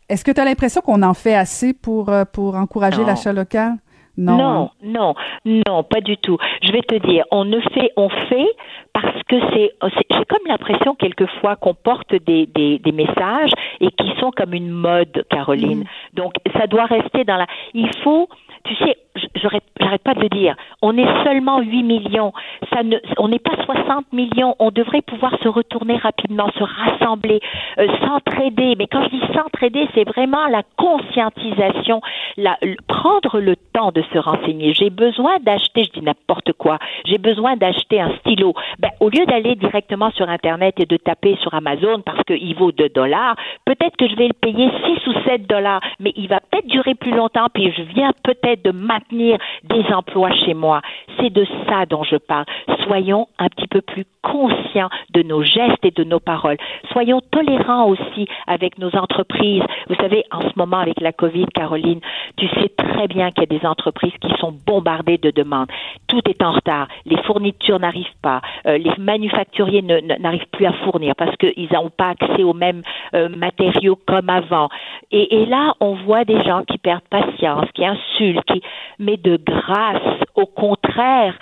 est-ce 0.09 0.25
que 0.25 0.31
tu 0.31 0.41
as 0.41 0.45
l'impression 0.45 0.81
qu'on 0.83 1.03
en 1.03 1.15
fait 1.15 1.35
assez 1.35 1.73
pour 1.73 2.13
pour 2.33 2.55
encourager 2.55 3.05
l'achat 3.05 3.33
local? 3.33 3.75
Non, 4.17 4.37
non, 4.37 4.71
non, 4.83 5.15
non, 5.45 5.83
pas 5.83 6.01
du 6.01 6.17
tout. 6.17 6.39
Je 6.63 6.73
vais 6.73 6.83
te 6.83 6.95
dire, 7.07 7.25
on 7.31 7.45
ne 7.45 7.61
fait, 7.61 7.93
on 7.97 8.09
fait 8.09 8.49
parce 8.97 9.23
que 9.25 9.37
c'est, 9.53 9.73
j'ai 10.11 10.25
comme 10.25 10.47
l'impression 10.47 10.95
quelquefois 10.95 11.57
qu'on 11.57 11.75
porte 11.75 12.15
des, 12.15 12.47
des, 12.47 12.79
des, 12.79 12.93
messages 12.93 13.51
et 13.81 13.91
qui 13.91 14.11
sont 14.19 14.31
comme 14.31 14.55
une 14.55 14.71
mode, 14.71 15.27
Caroline. 15.29 15.81
Mm. 15.81 16.15
Donc, 16.15 16.33
ça 16.57 16.67
doit 16.67 16.87
rester 16.87 17.25
dans 17.25 17.37
la. 17.37 17.47
Il 17.75 17.91
faut, 18.03 18.31
tu 18.65 18.75
sais, 18.77 18.97
j'arrête 19.35 20.03
pas 20.03 20.15
de 20.15 20.21
le 20.21 20.29
dire, 20.29 20.57
on 20.83 20.97
est 20.97 21.25
seulement 21.25 21.61
8 21.61 21.83
millions, 21.83 22.33
ça 22.73 22.83
ne, 22.83 22.97
on 23.19 23.29
n'est 23.29 23.39
pas 23.39 23.57
60 23.65 24.13
millions, 24.13 24.55
on 24.59 24.71
devrait 24.71 25.03
pouvoir 25.03 25.33
se 25.43 25.49
retourner 25.49 25.97
rapidement, 25.97 26.49
se 26.59 26.63
rassembler, 26.63 27.41
euh, 27.79 27.87
s'entraider. 28.01 28.75
Mais 28.79 28.87
quand 28.87 29.03
je 29.05 29.11
dis 29.11 29.23
s'entraider, 29.35 29.89
c'est 29.95 30.05
vraiment 30.05 30.47
la 30.49 30.63
conscientisation, 30.77 32.01
la, 32.37 32.57
prendre 32.89 33.41
le 33.41 33.57
temps 33.57 33.93
de 33.93 34.03
se 34.13 34.19
renseigner. 34.19 34.75
J'ai 34.75 34.91
besoin 34.91 35.39
d'acheter, 35.41 35.85
je 35.85 36.01
dis 36.01 36.05
n'importe 36.05 36.53
quoi, 36.55 36.79
j'ai 37.05 37.19
besoin 37.19 37.57
d'acheter 37.57 38.01
un 38.01 38.15
stylo. 38.21 38.55
Ben, 38.79 38.86
au 39.01 39.09
lieu 39.09 39.25
d'aller 39.27 39.55
directement 39.55 40.11
sur 40.13 40.29
Internet 40.29 40.75
et 40.79 40.87
de 40.87 40.97
taper 40.97 41.37
sur 41.43 41.55
Amazon 41.55 42.01
parce 42.05 42.23
qu'il 42.25 42.55
vaut 42.55 42.73
2 42.73 42.89
dollars, 42.91 43.37
peut-être 43.65 43.97
que 43.97 44.09
je 44.09 44.17
vais 44.17 44.29
le 44.29 44.35
payer 44.35 44.69
6 44.85 45.07
ou 45.09 45.13
7 45.25 45.47
dollars, 45.47 45.81
mais 46.01 46.13
il 46.17 46.29
va 46.29 46.41
peut-être 46.41 46.67
durer 46.67 46.95
plus 46.95 47.13
longtemps, 47.13 47.47
puis 47.53 47.73
je 47.77 47.83
viens 47.83 48.13
peut-être 48.23 48.65
de 48.65 48.71
maintenir 48.71 49.39
des 49.65 49.85
emplois 49.93 50.33
chez 50.45 50.55
moi. 50.55 50.83
C'est 51.19 51.31
de 51.31 51.47
ça 51.69 51.87
dont 51.87 52.05
je 52.05 52.17
parle. 52.17 52.45
Soyons 52.85 53.29
un 53.39 53.49
petit 53.49 53.67
peu 53.67 53.81
plus 53.81 54.05
conscients 54.23 54.91
de 55.15 55.23
nos 55.23 55.43
gestes 55.43 55.85
et 55.85 55.91
de 55.91 56.05
nos 56.05 56.21
paroles. 56.21 56.57
Soyons 56.93 57.21
tolérants 57.31 57.89
aussi 57.89 58.27
avec 58.47 58.79
nos 58.79 58.95
entreprises. 58.97 59.63
Vous 59.89 59.95
savez, 59.97 60.25
en 60.33 60.43
ce 60.43 60.53
moment 60.57 60.79
avec 60.79 61.01
la 61.01 61.13
COVID, 61.13 61.47
Caroline, 61.55 62.01
tu 62.37 62.49
sais 62.49 62.69
très 62.77 63.07
bien 63.09 63.31
qu'il 63.31 63.45
y 63.51 63.55
a 63.55 63.59
des 63.59 63.67
entreprises 63.67 64.13
qui 64.21 64.33
sont 64.39 64.53
bombardées 64.67 65.19
de 65.19 65.31
demandes. 65.31 65.69
Tout 66.09 66.21
est 66.29 66.43
en 66.43 66.53
retard. 66.53 66.89
Les 67.05 67.17
fournitures 67.23 67.79
n'arrivent 67.79 68.07
pas. 68.23 68.41
Euh, 68.67 68.76
les 68.79 68.93
manufacturiers 68.99 69.83
n'arrivent 69.83 70.47
plus 70.53 70.67
à 70.67 70.73
fournir 70.85 71.15
parce 71.17 71.37
qu'ils 71.37 71.69
n'ont 71.73 71.91
pas 71.91 72.11
accès 72.11 72.43
aux 72.43 72.55
mêmes 72.55 72.83
euh, 73.15 73.29
matériaux 73.29 73.99
comme 74.07 74.31
avant. 74.31 74.69
Et, 75.11 75.43
et 75.43 75.47
là, 75.47 75.75
on 75.81 75.95
voit 75.95 76.25
des 76.25 76.43
gens 76.45 76.63
qui 76.65 76.79
perdent 76.79 77.09
patience, 77.11 77.67
qui 77.75 77.85
insultent, 77.85 78.45
qui... 78.47 78.63
mais 78.99 79.17
de 79.17 79.37
grâce, 79.37 80.21
au 80.35 80.47
contraire, 80.47 81.35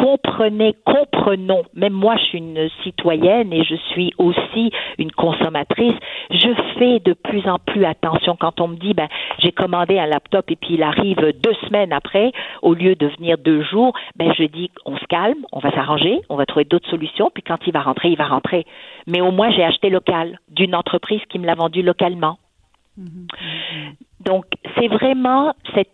comprenez, 0.00 0.74
comprenons, 0.84 1.62
même 1.74 1.92
moi 1.92 2.16
je 2.16 2.24
suis 2.24 2.38
une 2.38 2.68
citoyenne 2.82 3.52
et 3.52 3.64
je 3.64 3.74
suis 3.74 4.12
aussi 4.18 4.70
une 4.98 5.12
consommatrice, 5.12 5.94
je 6.30 6.48
fais 6.78 7.00
de 7.00 7.12
plus 7.12 7.46
en 7.48 7.58
plus 7.58 7.84
attention 7.84 8.36
quand 8.38 8.60
on 8.60 8.68
me 8.68 8.76
dit 8.76 8.94
ben 8.94 9.08
j'ai 9.38 9.52
commandé 9.52 9.98
un 9.98 10.06
laptop 10.06 10.50
et 10.50 10.56
puis 10.56 10.74
il 10.74 10.82
arrive 10.82 11.16
deux 11.16 11.54
semaines 11.66 11.92
après 11.92 12.32
au 12.62 12.74
lieu 12.74 12.94
de 12.94 13.06
venir 13.18 13.36
deux 13.38 13.62
jours, 13.62 13.92
ben 14.16 14.32
je 14.36 14.44
dis 14.44 14.70
on 14.86 14.96
se 14.96 15.04
calme, 15.06 15.44
on 15.52 15.58
va 15.58 15.70
s'arranger, 15.72 16.20
on 16.28 16.36
va 16.36 16.46
trouver 16.46 16.64
d'autres 16.64 16.88
solutions 16.88 17.30
puis 17.32 17.42
quand 17.42 17.58
il 17.66 17.72
va 17.72 17.82
rentrer, 17.82 18.08
il 18.08 18.16
va 18.16 18.26
rentrer. 18.26 18.64
Mais 19.06 19.20
au 19.20 19.30
moins 19.30 19.50
j'ai 19.50 19.64
acheté 19.64 19.90
local 19.90 20.38
d'une 20.48 20.74
entreprise 20.74 21.20
qui 21.28 21.38
me 21.38 21.46
l'a 21.46 21.54
vendu 21.54 21.82
localement. 21.82 22.38
Donc, 24.20 24.44
c'est 24.76 24.88
vraiment 24.88 25.54
cette, 25.74 25.88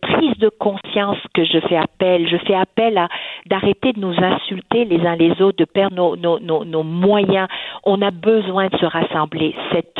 prise 0.00 0.36
de 0.38 0.48
conscience 0.48 1.18
que 1.34 1.44
je 1.44 1.60
fais 1.60 1.76
appel. 1.76 2.28
Je 2.28 2.36
fais 2.38 2.54
appel 2.54 2.98
à 2.98 3.08
d'arrêter 3.46 3.92
de 3.92 4.00
nous 4.00 4.14
insulter 4.22 4.84
les 4.84 5.06
uns 5.06 5.14
les 5.14 5.40
autres, 5.40 5.58
de 5.58 5.64
perdre 5.64 6.16
nos, 6.16 6.82
moyens. 6.82 7.48
On 7.84 8.02
a 8.02 8.10
besoin 8.10 8.68
de 8.68 8.76
se 8.76 8.86
rassembler. 8.86 9.54
Cette, 9.72 9.94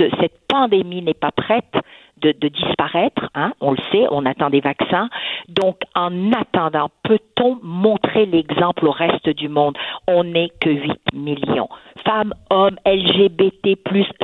pandémie 0.48 1.02
n'est 1.02 1.14
pas 1.14 1.32
prête. 1.32 1.72
De, 2.18 2.32
de, 2.32 2.48
disparaître, 2.48 3.28
hein, 3.34 3.52
on 3.60 3.72
le 3.72 3.78
sait, 3.90 4.06
on 4.10 4.24
attend 4.24 4.48
des 4.48 4.60
vaccins. 4.60 5.10
Donc, 5.48 5.80
en 5.94 6.32
attendant, 6.32 6.88
peut-on 7.02 7.58
montrer 7.62 8.24
l'exemple 8.24 8.86
au 8.86 8.92
reste 8.92 9.28
du 9.28 9.48
monde? 9.48 9.76
On 10.08 10.22
n'est 10.24 10.48
que 10.60 10.70
8 10.70 10.92
millions. 11.12 11.68
Femmes, 12.06 12.32
hommes, 12.50 12.76
LGBT+, 12.86 13.76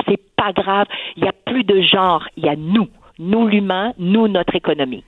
c'est 0.07 0.30
pas 0.41 0.53
grave. 0.53 0.87
Il 1.17 1.23
n'y 1.23 1.29
a 1.29 1.33
plus 1.45 1.63
de 1.63 1.81
genre, 1.81 2.25
il 2.37 2.45
y 2.45 2.49
a 2.49 2.55
nous 2.55 2.87
nous 3.21 3.47
l'humain, 3.47 3.93
nous 3.97 4.27
notre 4.27 4.55
économie. 4.55 5.03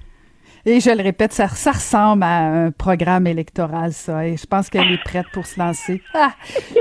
Et 0.65 0.79
je 0.79 0.95
le 0.95 1.03
répète, 1.03 1.33
ça, 1.33 1.49
ça, 1.49 1.71
ressemble 1.71 2.23
à 2.23 2.65
un 2.67 2.71
programme 2.71 3.27
électoral, 3.27 3.91
ça. 3.91 4.25
Et 4.25 4.37
je 4.37 4.45
pense 4.45 4.69
qu'elle 4.69 4.93
est 4.93 5.03
prête 5.03 5.25
pour 5.33 5.45
se 5.45 5.59
lancer. 5.59 6.01
Ah, 6.13 6.29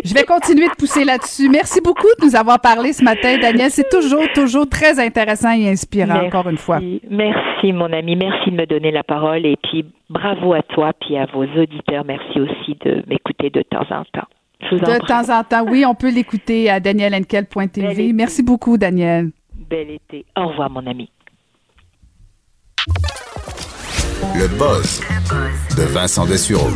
je 0.04 0.14
vais 0.14 0.22
continuer 0.22 0.68
de 0.68 0.74
pousser 0.78 1.04
là-dessus. 1.04 1.48
Merci 1.48 1.80
beaucoup 1.80 2.06
de 2.20 2.26
nous 2.26 2.36
avoir 2.36 2.60
parlé 2.60 2.92
ce 2.92 3.02
matin, 3.02 3.38
Daniel. 3.38 3.72
C'est 3.72 3.88
toujours, 3.88 4.22
toujours 4.34 4.68
très 4.68 5.00
intéressant 5.00 5.50
et 5.52 5.68
inspirant, 5.68 6.26
encore 6.26 6.48
une 6.48 6.58
fois. 6.58 6.78
Merci, 7.10 7.72
mon 7.72 7.92
ami. 7.92 8.14
Merci 8.14 8.52
de 8.52 8.56
me 8.56 8.66
donner 8.66 8.92
la 8.92 9.02
parole. 9.02 9.44
Et 9.46 9.56
puis, 9.56 9.84
bravo 10.10 10.52
à 10.52 10.62
toi, 10.62 10.92
puis 11.00 11.16
à 11.16 11.26
vos 11.26 11.42
auditeurs. 11.42 12.04
Merci 12.04 12.40
aussi 12.40 12.78
de 12.84 13.02
m'écouter 13.08 13.50
de 13.50 13.62
temps 13.62 13.86
en 13.90 14.04
temps. 14.04 14.28
De 14.70 15.06
temps 15.06 15.28
en 15.28 15.42
temps, 15.42 15.64
oui, 15.68 15.84
on 15.84 15.94
peut 15.94 16.10
l'écouter 16.10 16.70
à 16.70 16.80
danielenkel.tv. 16.80 18.12
Merci 18.12 18.42
beaucoup, 18.42 18.78
Daniel. 18.78 19.30
Bel 19.68 19.90
été. 19.90 20.24
Au 20.36 20.48
revoir, 20.48 20.70
mon 20.70 20.86
ami. 20.86 21.10
Le 24.34 24.46
buzz 24.56 25.00
de 25.76 25.82
Vincent 25.82 26.26
Dessureau. 26.26 26.70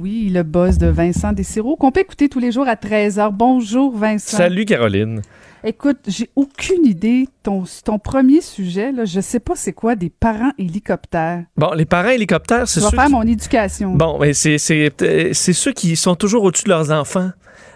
Oui, 0.00 0.30
le 0.32 0.42
buzz 0.42 0.78
de 0.78 0.86
Vincent 0.86 1.32
Dessureau, 1.32 1.76
qu'on 1.76 1.92
peut 1.92 2.00
écouter 2.00 2.28
tous 2.28 2.38
les 2.38 2.52
jours 2.52 2.66
à 2.68 2.74
13h. 2.74 3.30
Bonjour, 3.32 3.96
Vincent. 3.96 4.36
Salut, 4.36 4.64
Caroline. 4.64 5.20
Écoute, 5.66 5.96
j'ai 6.06 6.28
aucune 6.36 6.84
idée. 6.84 7.26
Ton, 7.42 7.64
ton 7.84 7.98
premier 7.98 8.42
sujet, 8.42 8.92
là, 8.92 9.06
je 9.06 9.20
sais 9.20 9.40
pas 9.40 9.54
c'est 9.56 9.72
quoi 9.72 9.96
des 9.96 10.10
parents 10.10 10.52
hélicoptères. 10.58 11.44
Bon, 11.56 11.70
les 11.72 11.86
parents 11.86 12.10
hélicoptères, 12.10 12.68
c'est 12.68 12.80
Je 12.80 12.86
vais 12.86 12.96
faire 12.96 13.08
mon 13.08 13.22
éducation. 13.22 13.94
Bon, 13.94 14.18
mais 14.18 14.34
c'est 14.34 14.58
ceux 14.58 15.72
qui 15.72 15.96
sont 15.96 16.16
toujours 16.16 16.44
au-dessus 16.44 16.64
de 16.64 16.68
leurs 16.68 16.90
enfants 16.90 17.30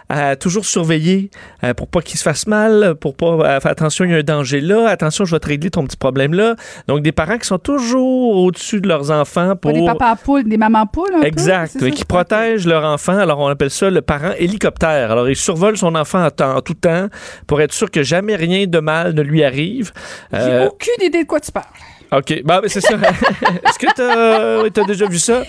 à 0.09 0.37
toujours 0.37 0.65
surveiller 0.65 1.31
euh, 1.65 1.75
pour 1.75 1.89
pas 1.89 2.01
qu'il 2.01 2.19
se 2.19 2.23
fasse 2.23 2.47
mal, 2.47 2.95
pour 3.01 3.15
pas 3.15 3.27
euh, 3.27 3.61
faire 3.61 3.73
attention, 3.73 4.05
il 4.05 4.11
y 4.11 4.15
a 4.15 4.19
un 4.19 4.23
danger 4.23 4.61
là, 4.61 4.89
attention, 4.89 5.25
je 5.25 5.35
vais 5.35 5.41
te 5.41 5.47
régler 5.47 5.71
ton 5.71 5.85
petit 5.85 5.97
problème 5.97 6.35
là. 6.35 6.57
Donc 6.87 7.03
des 7.03 7.13
parents 7.13 7.39
qui 7.39 7.47
sont 7.47 7.59
toujours 7.59 8.37
au-dessus 8.37 8.81
de 8.81 8.89
leurs 8.89 9.11
enfants 9.11 9.55
pour 9.57 9.73
des 9.73 9.85
papas 9.85 10.17
poules, 10.17 10.45
des 10.45 10.57
mamans 10.57 10.87
poules 10.87 11.15
un 11.15 11.23
Exact, 11.23 11.79
peu, 11.79 11.91
qui 11.91 12.05
protègent 12.05 12.67
leur 12.67 12.85
enfant. 12.85 13.19
Alors 13.19 13.41
on 13.41 13.49
appelle 13.49 13.71
ça 13.71 13.91
le 13.91 14.03
parent 14.03 14.33
hélicoptère. 14.39 15.11
Alors 15.11 15.29
il 15.29 15.37
survole 15.37 15.77
son 15.77 15.95
enfant 15.95 16.27
en, 16.27 16.61
tout 16.61 16.75
temps 16.75 17.09
pour 17.47 17.61
être 17.61 17.73
sûr 17.73 17.91
que 17.91 18.03
jamais 18.03 18.37
rien 18.37 18.67
de 18.67 18.79
mal 18.79 19.15
ne 19.15 19.23
lui 19.23 19.45
arrive. 19.45 19.93
J'ai 20.33 20.39
euh, 20.39 20.69
aucune 20.69 21.05
idée 21.05 21.23
de 21.23 21.27
quoi 21.27 21.41
tu 21.41 21.53
parles. 21.53 21.67
OK. 22.13 22.43
Bah, 22.45 22.63
c'est 22.67 22.81
ça. 22.81 22.95
Est-ce 23.67 23.79
que 23.79 24.71
tu 24.73 24.81
as, 24.81 24.85
déjà 24.85 25.07
vu 25.07 25.19
ça? 25.19 25.43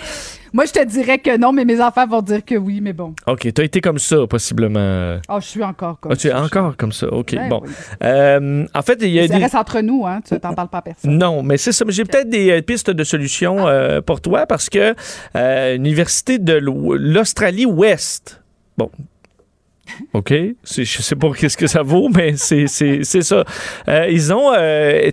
Moi, 0.52 0.64
je 0.64 0.72
te 0.72 0.84
dirais 0.84 1.18
que 1.18 1.36
non, 1.36 1.52
mais 1.52 1.64
mes 1.64 1.80
enfants 1.80 2.06
vont 2.06 2.22
dire 2.22 2.44
que 2.44 2.56
oui, 2.56 2.80
mais 2.80 2.92
bon. 2.92 3.14
OK, 3.26 3.52
tu 3.52 3.60
as 3.60 3.64
été 3.64 3.80
comme 3.80 3.98
ça, 3.98 4.26
possiblement. 4.28 5.18
Oh, 5.28 5.38
je 5.40 5.46
suis 5.46 5.62
encore 5.62 6.00
comme 6.00 6.12
ah, 6.12 6.14
ça. 6.16 6.20
Tu 6.20 6.28
es 6.28 6.32
encore 6.32 6.76
comme 6.76 6.92
ça, 6.92 7.06
OK, 7.12 7.34
ben 7.34 7.48
bon. 7.48 7.62
Euh, 8.02 8.66
en 8.74 8.82
fait, 8.82 8.98
il 9.02 9.10
y 9.10 9.20
a 9.20 9.28
Ça 9.28 9.38
reste 9.38 9.54
entre 9.54 9.80
nous, 9.80 10.06
hein, 10.06 10.20
tu 10.26 10.38
t'en 10.40 10.54
parles 10.54 10.68
pas 10.68 10.78
à 10.78 10.82
personne. 10.82 11.16
Non, 11.16 11.42
mais 11.42 11.56
c'est 11.56 11.72
ça. 11.72 11.84
J'ai 11.88 12.04
peut-être 12.04 12.28
des 12.28 12.50
euh, 12.50 12.62
pistes 12.62 12.90
de 12.90 13.04
solutions 13.04 13.68
euh, 13.68 14.00
pour 14.00 14.20
toi 14.20 14.46
parce 14.46 14.68
que 14.68 14.94
l'Université 15.76 16.38
de 16.38 16.54
l'Australie-Ouest, 16.54 18.42
bon, 18.76 18.90
OK? 20.14 20.32
Je 20.64 20.84
sais 20.84 21.16
pas 21.16 21.30
qu'est-ce 21.38 21.56
que 21.56 21.66
ça 21.68 21.82
vaut, 21.82 22.08
mais 22.08 22.34
c'est 22.36 22.66
ça. 22.66 23.44
ils 24.08 24.32
ont 24.32 24.52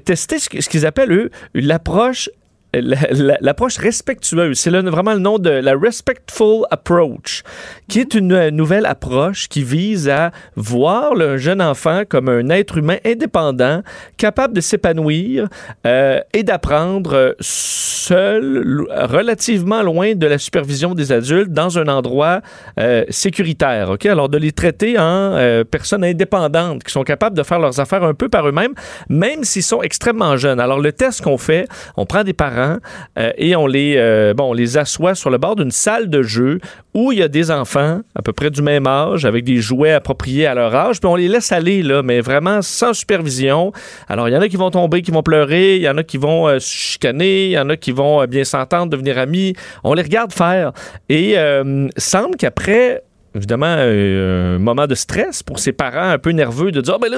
testé 0.03 0.39
ce 0.39 0.69
qu'ils 0.69 0.85
appellent, 0.85 1.11
eux, 1.11 1.30
l'approche 1.53 2.30
l'approche 2.73 3.77
respectueuse. 3.77 4.60
C'est 4.60 4.69
vraiment 4.69 5.14
le 5.14 5.19
nom 5.19 5.39
de 5.39 5.49
la 5.49 5.73
Respectful 5.76 6.65
Approach, 6.69 7.44
qui 7.88 7.99
est 7.99 8.14
une 8.14 8.34
euh, 8.34 8.52
nouvelle 8.52 8.85
approche 8.85 9.48
qui 9.48 9.64
vise 9.64 10.10
à 10.10 10.31
voir 10.56 11.15
le 11.15 11.38
jeune 11.38 11.61
enfant 11.61 12.03
comme 12.07 12.27
un 12.30 12.49
être 12.49 12.77
humain 12.77 12.98
indépendant, 13.06 13.81
capable 14.18 14.53
de 14.53 14.61
s'épanouir 14.61 15.48
euh, 15.85 16.19
et 16.34 16.44
d'apprendre 16.44 17.35
seul, 17.39 18.85
relativement 18.91 19.81
loin 19.81 20.15
de 20.15 20.27
la 20.27 20.38
supervision 20.38 20.94
des 20.94 21.11
adultes, 21.11 21.52
dans 21.52 21.80
un 21.80 21.88
endroit 21.88 22.41
euh, 22.80 23.06
sécuritaire. 23.10 23.91
Ok, 23.91 24.06
alors 24.06 24.30
de 24.30 24.38
les 24.38 24.52
traiter 24.52 24.99
en 24.99 25.64
personnes 25.69 26.03
indépendantes 26.03 26.84
qui 26.84 26.91
sont 26.91 27.03
capables 27.03 27.38
de 27.38 27.44
faire 27.44 27.60
leurs 27.60 27.80
affaires 27.80 28.03
un 28.03 28.14
peu 28.14 28.30
par 28.30 28.48
eux-mêmes, 28.48 28.73
même 29.10 29.44
s'ils 29.44 29.64
sont 29.64 29.81
extrêmement 29.81 30.35
jeunes. 30.38 30.60
Alors 30.60 30.80
le 30.80 30.91
test 30.91 31.22
qu'on 31.22 31.38
fait, 31.38 31.68
on 31.95 32.06
prend 32.06 32.23
des 32.23 32.34
parents 32.34 32.56
euh, 32.57 33.31
et 33.38 33.55
on 33.55 33.67
les, 33.67 33.95
euh, 33.97 34.34
bon, 34.34 34.51
on 34.51 34.53
les 34.53 34.77
assoit 34.77 35.15
sur 35.15 35.29
le 35.29 35.38
bord 35.38 35.55
d'une 35.55 35.71
salle 35.71 36.09
de 36.09 36.23
jeu 36.23 36.59
où 36.93 37.11
il 37.11 37.19
y 37.19 37.23
a 37.23 37.27
des 37.27 37.51
enfants 37.51 38.01
à 38.15 38.21
peu 38.21 38.34
près 38.34 38.49
du 38.49 38.61
même 38.61 38.88
âge 38.88 39.25
avec 39.25 39.43
des 39.43 39.57
jouets 39.57 39.93
appropriés 39.93 40.47
à 40.47 40.55
leur 40.55 40.73
âge, 40.73 40.99
puis 40.99 41.07
on 41.07 41.15
les 41.15 41.27
laisse 41.27 41.51
aller 41.51 41.84
là, 41.84 42.01
mais 42.03 42.21
vraiment 42.21 42.61
sans 42.61 42.93
supervision. 42.93 43.71
Alors 44.07 44.27
il 44.29 44.34
y 44.34 44.38
en 44.38 44.41
a 44.41 44.49
qui 44.49 44.57
vont 44.57 44.71
tomber, 44.71 45.01
qui 45.01 45.11
vont 45.11 45.23
pleurer, 45.23 45.75
il 45.75 45.81
y 45.81 45.89
en 45.89 45.97
a 45.97 46.03
qui 46.03 46.17
vont 46.17 46.47
euh, 46.47 46.57
chicaner, 46.59 47.45
il 47.45 47.51
y 47.51 47.59
en 47.59 47.69
a 47.69 47.77
qui 47.77 47.91
vont 47.91 48.25
bien 48.25 48.43
s'entendre, 48.43 48.89
devenir 48.91 49.17
amis. 49.17 49.53
On 49.84 49.93
les 49.93 50.01
regarde 50.01 50.34
faire 50.34 50.71
et 51.09 51.35
semble 51.97 52.35
qu'après 52.35 53.03
évidemment 53.38 53.68
un 53.68 54.59
moment 54.59 54.88
de 54.88 54.95
stress 54.95 55.43
pour 55.43 55.59
ses 55.59 55.72
parents 55.72 56.09
un 56.09 56.18
peu 56.18 56.31
nerveux 56.31 56.72
de 56.72 56.81
dire 56.81 56.95
oh, 56.97 56.99
ben 56.99 57.09
là 57.09 57.18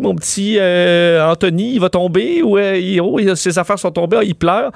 mon 0.00 0.14
petit 0.14 0.56
euh, 0.58 1.24
Anthony 1.28 1.74
il 1.74 1.80
va 1.80 1.90
tomber 1.90 2.42
ou 2.42 2.56
euh, 2.56 2.98
oh, 3.02 3.34
ses 3.34 3.58
affaires 3.58 3.78
sont 3.78 3.90
tombées 3.90 4.16
oh, 4.20 4.24
il 4.24 4.34
pleure. 4.34 4.72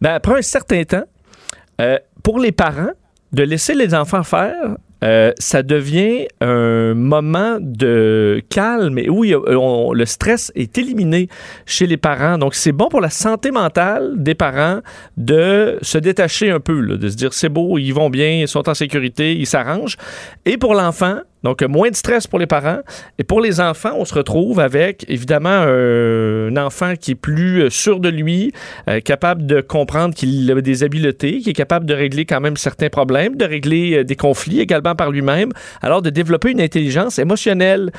Ben, 0.00 0.14
après 0.14 0.38
un 0.38 0.42
certain 0.42 0.84
temps 0.84 1.04
euh, 1.80 1.98
pour 2.22 2.38
les 2.38 2.52
parents 2.52 2.92
de 3.32 3.42
laisser 3.42 3.74
les 3.74 3.94
enfants 3.94 4.22
faire 4.22 4.76
euh, 5.04 5.32
ça 5.38 5.62
devient 5.62 6.26
un 6.40 6.94
moment 6.94 7.58
de 7.60 8.42
calme 8.50 8.98
et 8.98 9.08
où 9.08 9.22
le 9.22 10.04
stress 10.04 10.52
est 10.54 10.76
éliminé 10.78 11.28
chez 11.66 11.86
les 11.86 11.96
parents. 11.96 12.38
Donc, 12.38 12.54
c'est 12.54 12.72
bon 12.72 12.88
pour 12.88 13.00
la 13.00 13.10
santé 13.10 13.50
mentale 13.50 14.14
des 14.16 14.34
parents 14.34 14.80
de 15.16 15.78
se 15.82 15.98
détacher 15.98 16.50
un 16.50 16.60
peu, 16.60 16.96
de 16.96 17.08
se 17.08 17.16
dire 17.16 17.32
c'est 17.32 17.48
beau, 17.48 17.78
ils 17.78 17.92
vont 17.92 18.10
bien, 18.10 18.40
ils 18.40 18.48
sont 18.48 18.68
en 18.68 18.74
sécurité, 18.74 19.34
ils 19.34 19.46
s'arrangent. 19.46 19.96
Et 20.44 20.56
pour 20.56 20.74
l'enfant, 20.74 21.18
donc, 21.44 21.62
moins 21.62 21.90
de 21.90 21.96
stress 21.96 22.26
pour 22.26 22.38
les 22.38 22.46
parents. 22.46 22.80
Et 23.18 23.24
pour 23.24 23.40
les 23.40 23.60
enfants, 23.60 23.92
on 23.96 24.04
se 24.04 24.14
retrouve 24.14 24.60
avec, 24.60 25.04
évidemment, 25.08 25.48
un 25.48 26.56
enfant 26.56 26.94
qui 26.96 27.12
est 27.12 27.14
plus 27.14 27.62
euh, 27.62 27.70
sûr 27.70 28.00
de 28.00 28.08
lui, 28.08 28.52
euh, 28.88 29.00
capable 29.00 29.46
de 29.46 29.60
comprendre 29.60 30.14
qu'il 30.14 30.50
a 30.50 30.60
des 30.60 30.82
habiletés, 30.82 31.38
qui 31.38 31.50
est 31.50 31.54
capable 31.54 31.86
de 31.86 31.94
régler 31.94 32.24
quand 32.24 32.40
même 32.40 32.56
certains 32.56 32.88
problèmes, 32.88 33.36
de 33.36 33.44
régler 33.44 33.98
euh, 33.98 34.04
des 34.04 34.16
conflits 34.16 34.60
également 34.60 34.94
par 34.94 35.10
lui-même, 35.10 35.50
alors 35.82 36.02
de 36.02 36.10
développer 36.10 36.50
une 36.50 36.60
intelligence 36.60 37.18
émotionnelle. 37.18 37.90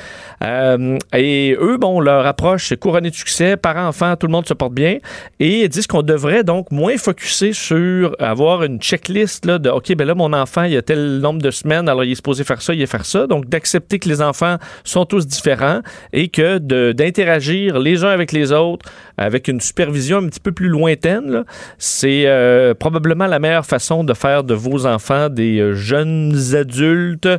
et 0.42 1.56
eux, 1.60 1.78
bon, 1.78 2.00
leur 2.00 2.26
approche 2.26 2.72
est 2.72 2.78
couronnée 2.78 3.10
de 3.10 3.16
succès, 3.16 3.58
parents-enfants, 3.58 4.16
tout 4.16 4.28
le 4.28 4.32
monde 4.32 4.48
se 4.48 4.54
porte 4.54 4.74
bien, 4.74 4.98
et 5.40 5.64
ils 5.64 5.70
disent 5.70 5.88
qu'on 5.88 6.02
devrait 6.02 6.44
donc 6.44 6.72
moins 6.72 6.98
focuser 6.98 7.54
sur 7.54 8.16
avoir 8.20 8.64
une 8.64 8.80
checklist 8.80 9.46
là, 9.46 9.60
de, 9.60 9.70
OK, 9.70 9.94
ben 9.96 10.06
là, 10.06 10.16
mon 10.16 10.34
enfant, 10.34 10.64
il 10.64 10.76
a 10.78 10.82
tel 10.82 11.20
nombre 11.20 11.42
de 11.42 11.52
semaines, 11.52 11.88
alors 11.88 12.04
il 12.04 12.12
est 12.12 12.16
supposé 12.16 12.44
faire 12.44 12.62
ça, 12.62 12.74
il 12.74 12.82
est 12.82 12.88
faire 12.88 13.06
ça 13.06 13.28
donc 13.30 13.48
d'accepter 13.48 14.00
que 14.00 14.10
les 14.10 14.22
enfants 14.22 14.58
sont 14.84 15.06
tous 15.06 15.28
différents 15.28 15.80
et 16.12 16.28
que 16.28 16.58
d'interagir 16.92 17.80
les 17.80 18.04
uns 18.04 18.10
avec 18.10 18.32
les 18.32 18.52
autres 18.52 18.86
avec 19.18 19.48
une 19.48 19.60
supervision 19.62 20.18
un 20.18 20.28
petit 20.28 20.40
peu 20.40 20.52
plus 20.52 20.70
lointaine, 20.70 21.44
c'est 21.78 22.24
euh, 22.26 22.74
probablement 22.74 23.28
la 23.28 23.40
meilleure 23.40 23.66
façon 23.66 24.04
de 24.04 24.14
faire 24.14 24.44
de 24.44 24.54
vos 24.54 24.86
enfants 24.86 25.30
des 25.30 25.60
euh, 25.60 25.74
jeunes 25.74 26.36
adultes 26.54 27.30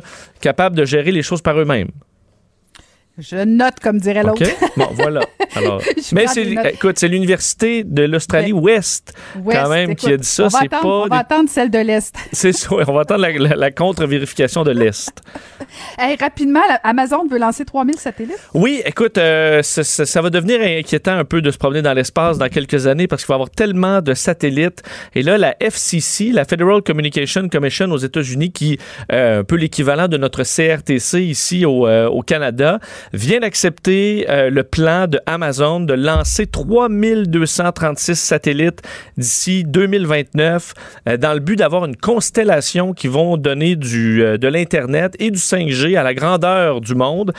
capables 0.41 0.75
de 0.75 0.85
gérer 0.85 1.11
les 1.11 1.21
choses 1.21 1.41
par 1.41 1.59
eux-mêmes. 1.59 1.89
Je 3.17 3.43
note, 3.43 3.79
comme 3.81 3.99
dirait 3.99 4.23
l'autre. 4.23 4.43
Bon, 4.77 4.87
voilà. 4.93 5.21
Alors, 5.55 5.81
mais 6.13 6.27
c'est, 6.27 6.43
écoute, 6.73 6.97
c'est 6.97 7.09
l'université 7.09 7.83
de 7.83 8.03
l'Australie-Ouest, 8.03 9.13
quand 9.45 9.69
même, 9.69 9.95
qui 9.95 10.13
a 10.13 10.17
dit 10.17 10.27
ça. 10.27 10.49
C'est 10.49 10.69
pas 10.69 10.81
on 10.83 11.07
va 11.07 11.17
attendre 11.17 11.49
celle 11.49 11.69
de 11.69 11.79
l'Est. 11.79 12.15
C'est 12.31 12.53
ça. 12.53 12.69
On 12.71 12.93
va 12.93 13.01
attendre 13.01 13.27
la, 13.27 13.71
contre-vérification 13.71 14.63
de 14.63 14.71
l'Est. 14.71 15.21
hey, 15.99 16.15
rapidement, 16.15 16.61
Amazon 16.83 17.27
veut 17.29 17.37
lancer 17.37 17.65
3000 17.65 17.97
satellites. 17.97 18.49
Oui, 18.53 18.81
écoute, 18.85 19.17
euh, 19.17 19.61
ça, 19.61 20.21
va 20.21 20.29
devenir 20.29 20.61
inquiétant 20.61 21.17
un 21.17 21.25
peu 21.25 21.41
de 21.41 21.51
se 21.51 21.57
promener 21.57 21.81
dans 21.81 21.93
l'espace 21.93 22.37
dans 22.37 22.49
quelques 22.49 22.87
années 22.87 23.07
parce 23.07 23.23
qu'il 23.23 23.29
va 23.29 23.35
y 23.35 23.37
avoir 23.37 23.49
tellement 23.49 24.01
de 24.01 24.13
satellites. 24.13 24.83
Et 25.15 25.21
là, 25.21 25.37
la 25.37 25.55
FCC, 25.59 26.31
la 26.31 26.45
Federal 26.45 26.81
Communication 26.81 27.49
Commission 27.49 27.91
aux 27.91 27.97
États-Unis, 27.97 28.51
qui 28.51 28.73
est 28.73 28.79
euh, 29.11 29.39
un 29.39 29.43
peu 29.43 29.55
l'équivalent 29.55 30.07
de 30.07 30.17
notre 30.17 30.43
CRTC 30.43 31.21
ici 31.23 31.65
au, 31.65 31.87
euh, 31.87 32.07
au 32.07 32.21
Canada, 32.21 32.79
vient 33.13 33.39
d'accepter 33.39 34.25
euh, 34.29 34.49
le 34.49 34.63
plan 34.63 35.07
de 35.07 35.19
Amazon 35.25 35.79
de 35.79 35.93
lancer 35.93 36.47
3236 36.47 38.15
satellites 38.15 38.81
d'ici 39.17 39.63
2029 39.63 40.73
euh, 41.07 41.17
dans 41.17 41.33
le 41.33 41.39
but 41.39 41.55
d'avoir 41.55 41.85
une 41.85 41.95
constellation 41.95 42.93
qui 42.93 43.07
vont 43.07 43.37
donner 43.37 43.77
euh, 43.77 44.37
de 44.37 44.47
l'Internet 44.47 45.15
et 45.19 45.31
du 45.31 45.39
5G 45.39 45.97
à 45.97 46.03
la 46.03 46.13
grandeur 46.13 46.81
du 46.81 46.95
monde. 46.95 47.33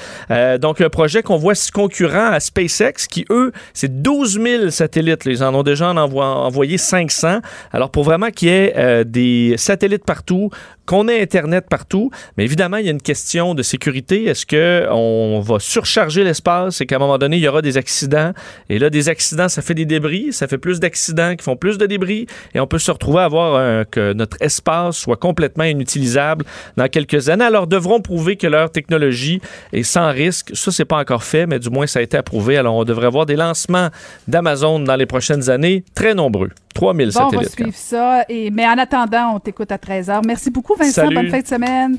donc, 0.61 0.81
un 0.81 0.89
projet 0.89 1.23
qu'on 1.23 1.37
voit 1.37 1.55
concurrent 1.73 2.33
à 2.33 2.41
SpaceX 2.41 3.07
qui, 3.09 3.25
eux, 3.31 3.53
c'est 3.75 4.03
12 4.03 4.41
000 4.41 4.71
satellites. 4.71 5.27
Ils 5.27 5.45
en 5.45 5.55
ont 5.55 5.63
déjà 5.63 5.93
envoyé 5.93 6.79
500. 6.79 7.41
Alors, 7.73 7.91
pour 7.91 8.05
vraiment 8.05 8.31
qu'il 8.31 8.49
y 8.49 8.53
ait 8.53 9.05
des 9.05 9.55
satellites 9.57 10.05
partout, 10.05 10.51
qu'on 10.87 11.09
ait 11.09 11.21
Internet 11.21 11.67
partout. 11.69 12.11
Mais 12.37 12.45
évidemment, 12.45 12.79
il 12.79 12.87
y 12.87 12.89
a 12.89 12.93
une 12.93 13.03
question 13.03 13.55
de 13.55 13.63
sécurité. 13.63 14.25
Est-ce 14.25 14.47
qu'on 14.47 15.41
va 15.41 15.59
surcharger 15.59 16.25
l'espace 16.25 16.81
et 16.81 16.87
qu'à 16.87 16.97
un 16.97 16.99
moment 16.99 17.19
donné, 17.19 17.37
il 17.37 17.43
y 17.43 17.49
aura 17.49 17.63
des 17.63 17.77
accidents? 17.77 18.33
Et 18.69 18.79
là, 18.79 18.91
des 18.91 19.09
accidents, 19.09 19.49
ça 19.49 19.63
fait 19.63 19.75
des 19.75 19.87
débris. 19.87 20.33
Ça 20.33 20.49
fait 20.49 20.59
plus 20.59 20.81
d'accidents 20.81 21.35
qui 21.37 21.45
font 21.45 21.57
plus 21.57 21.79
de 21.79 21.87
débris. 21.87 22.27
Et 22.55 22.61
on 22.61 22.67
peut 22.67 22.79
se 22.79 22.91
retrouver 22.91 23.21
à 23.21 23.29
voir 23.29 23.85
que 23.91 24.13
notre 24.13 24.37
espace 24.41 24.97
soit 24.97 25.17
complètement 25.17 25.65
inutilisable 25.65 26.45
dans 26.77 26.89
quelques 26.89 27.29
années. 27.29 27.45
Alors, 27.45 27.67
devront 27.67 28.01
prouver 28.01 28.37
que 28.37 28.47
leur 28.47 28.71
technologie 28.71 29.41
est 29.73 29.83
sans 29.83 30.11
risque. 30.11 30.51
Ça, 30.55 30.71
c'est 30.71 30.85
pas 30.85 30.99
encore 30.99 31.25
fait, 31.25 31.47
mais 31.47 31.59
du 31.59 31.71
moins, 31.71 31.87
ça 31.87 31.99
a 31.99 32.03
été 32.03 32.17
approuvé. 32.17 32.57
Alors, 32.57 32.75
on 32.75 32.85
devrait 32.85 33.07
avoir 33.07 33.27
des 33.27 33.37
lancements 33.37 33.89
d'Amazon 34.29 34.81
dans 34.81 34.97
les 34.97 35.07
prochaines 35.07 35.51
années, 35.51 35.85
très 35.95 36.15
nombreux. 36.15 36.51
3000 36.75 37.07
bon, 37.07 37.13
satellites. 37.13 37.35
On 37.35 37.43
va 37.43 37.49
suivre 37.49 37.77
ça. 37.77 38.25
Et, 38.29 38.51
mais 38.51 38.67
en 38.67 38.79
attendant, 38.79 39.35
on 39.35 39.41
t'écoute 39.41 39.71
à 39.73 39.77
13h. 39.77 40.23
Merci 40.27 40.51
beaucoup, 40.51 40.75
Vincent. 40.83 41.09
Bonne 41.09 41.31
fin 41.31 41.41
de 41.41 41.47
semaine. 41.47 41.99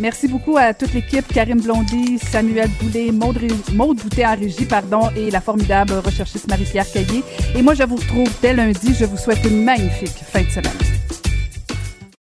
Merci 0.00 0.26
beaucoup 0.26 0.56
à 0.56 0.74
toute 0.74 0.92
l'équipe, 0.92 1.26
Karim 1.32 1.60
Blondy, 1.60 2.18
Samuel 2.18 2.68
Boulet, 2.80 3.12
Maude, 3.12 3.38
Maude 3.72 3.98
Boutet 3.98 4.26
en 4.26 4.36
régie, 4.36 4.64
pardon, 4.64 5.08
et 5.16 5.30
la 5.30 5.40
formidable 5.40 5.92
recherchiste 6.04 6.48
Marie-Pierre 6.48 6.90
Caillé. 6.90 7.22
Et 7.54 7.62
moi, 7.62 7.74
je 7.74 7.84
vous 7.84 7.96
retrouve 7.96 8.28
dès 8.42 8.54
lundi. 8.54 8.94
Je 8.98 9.04
vous 9.04 9.16
souhaite 9.16 9.44
une 9.44 9.62
magnifique 9.62 10.18
fin 10.32 10.42
de 10.42 10.48
semaine. 10.48 11.03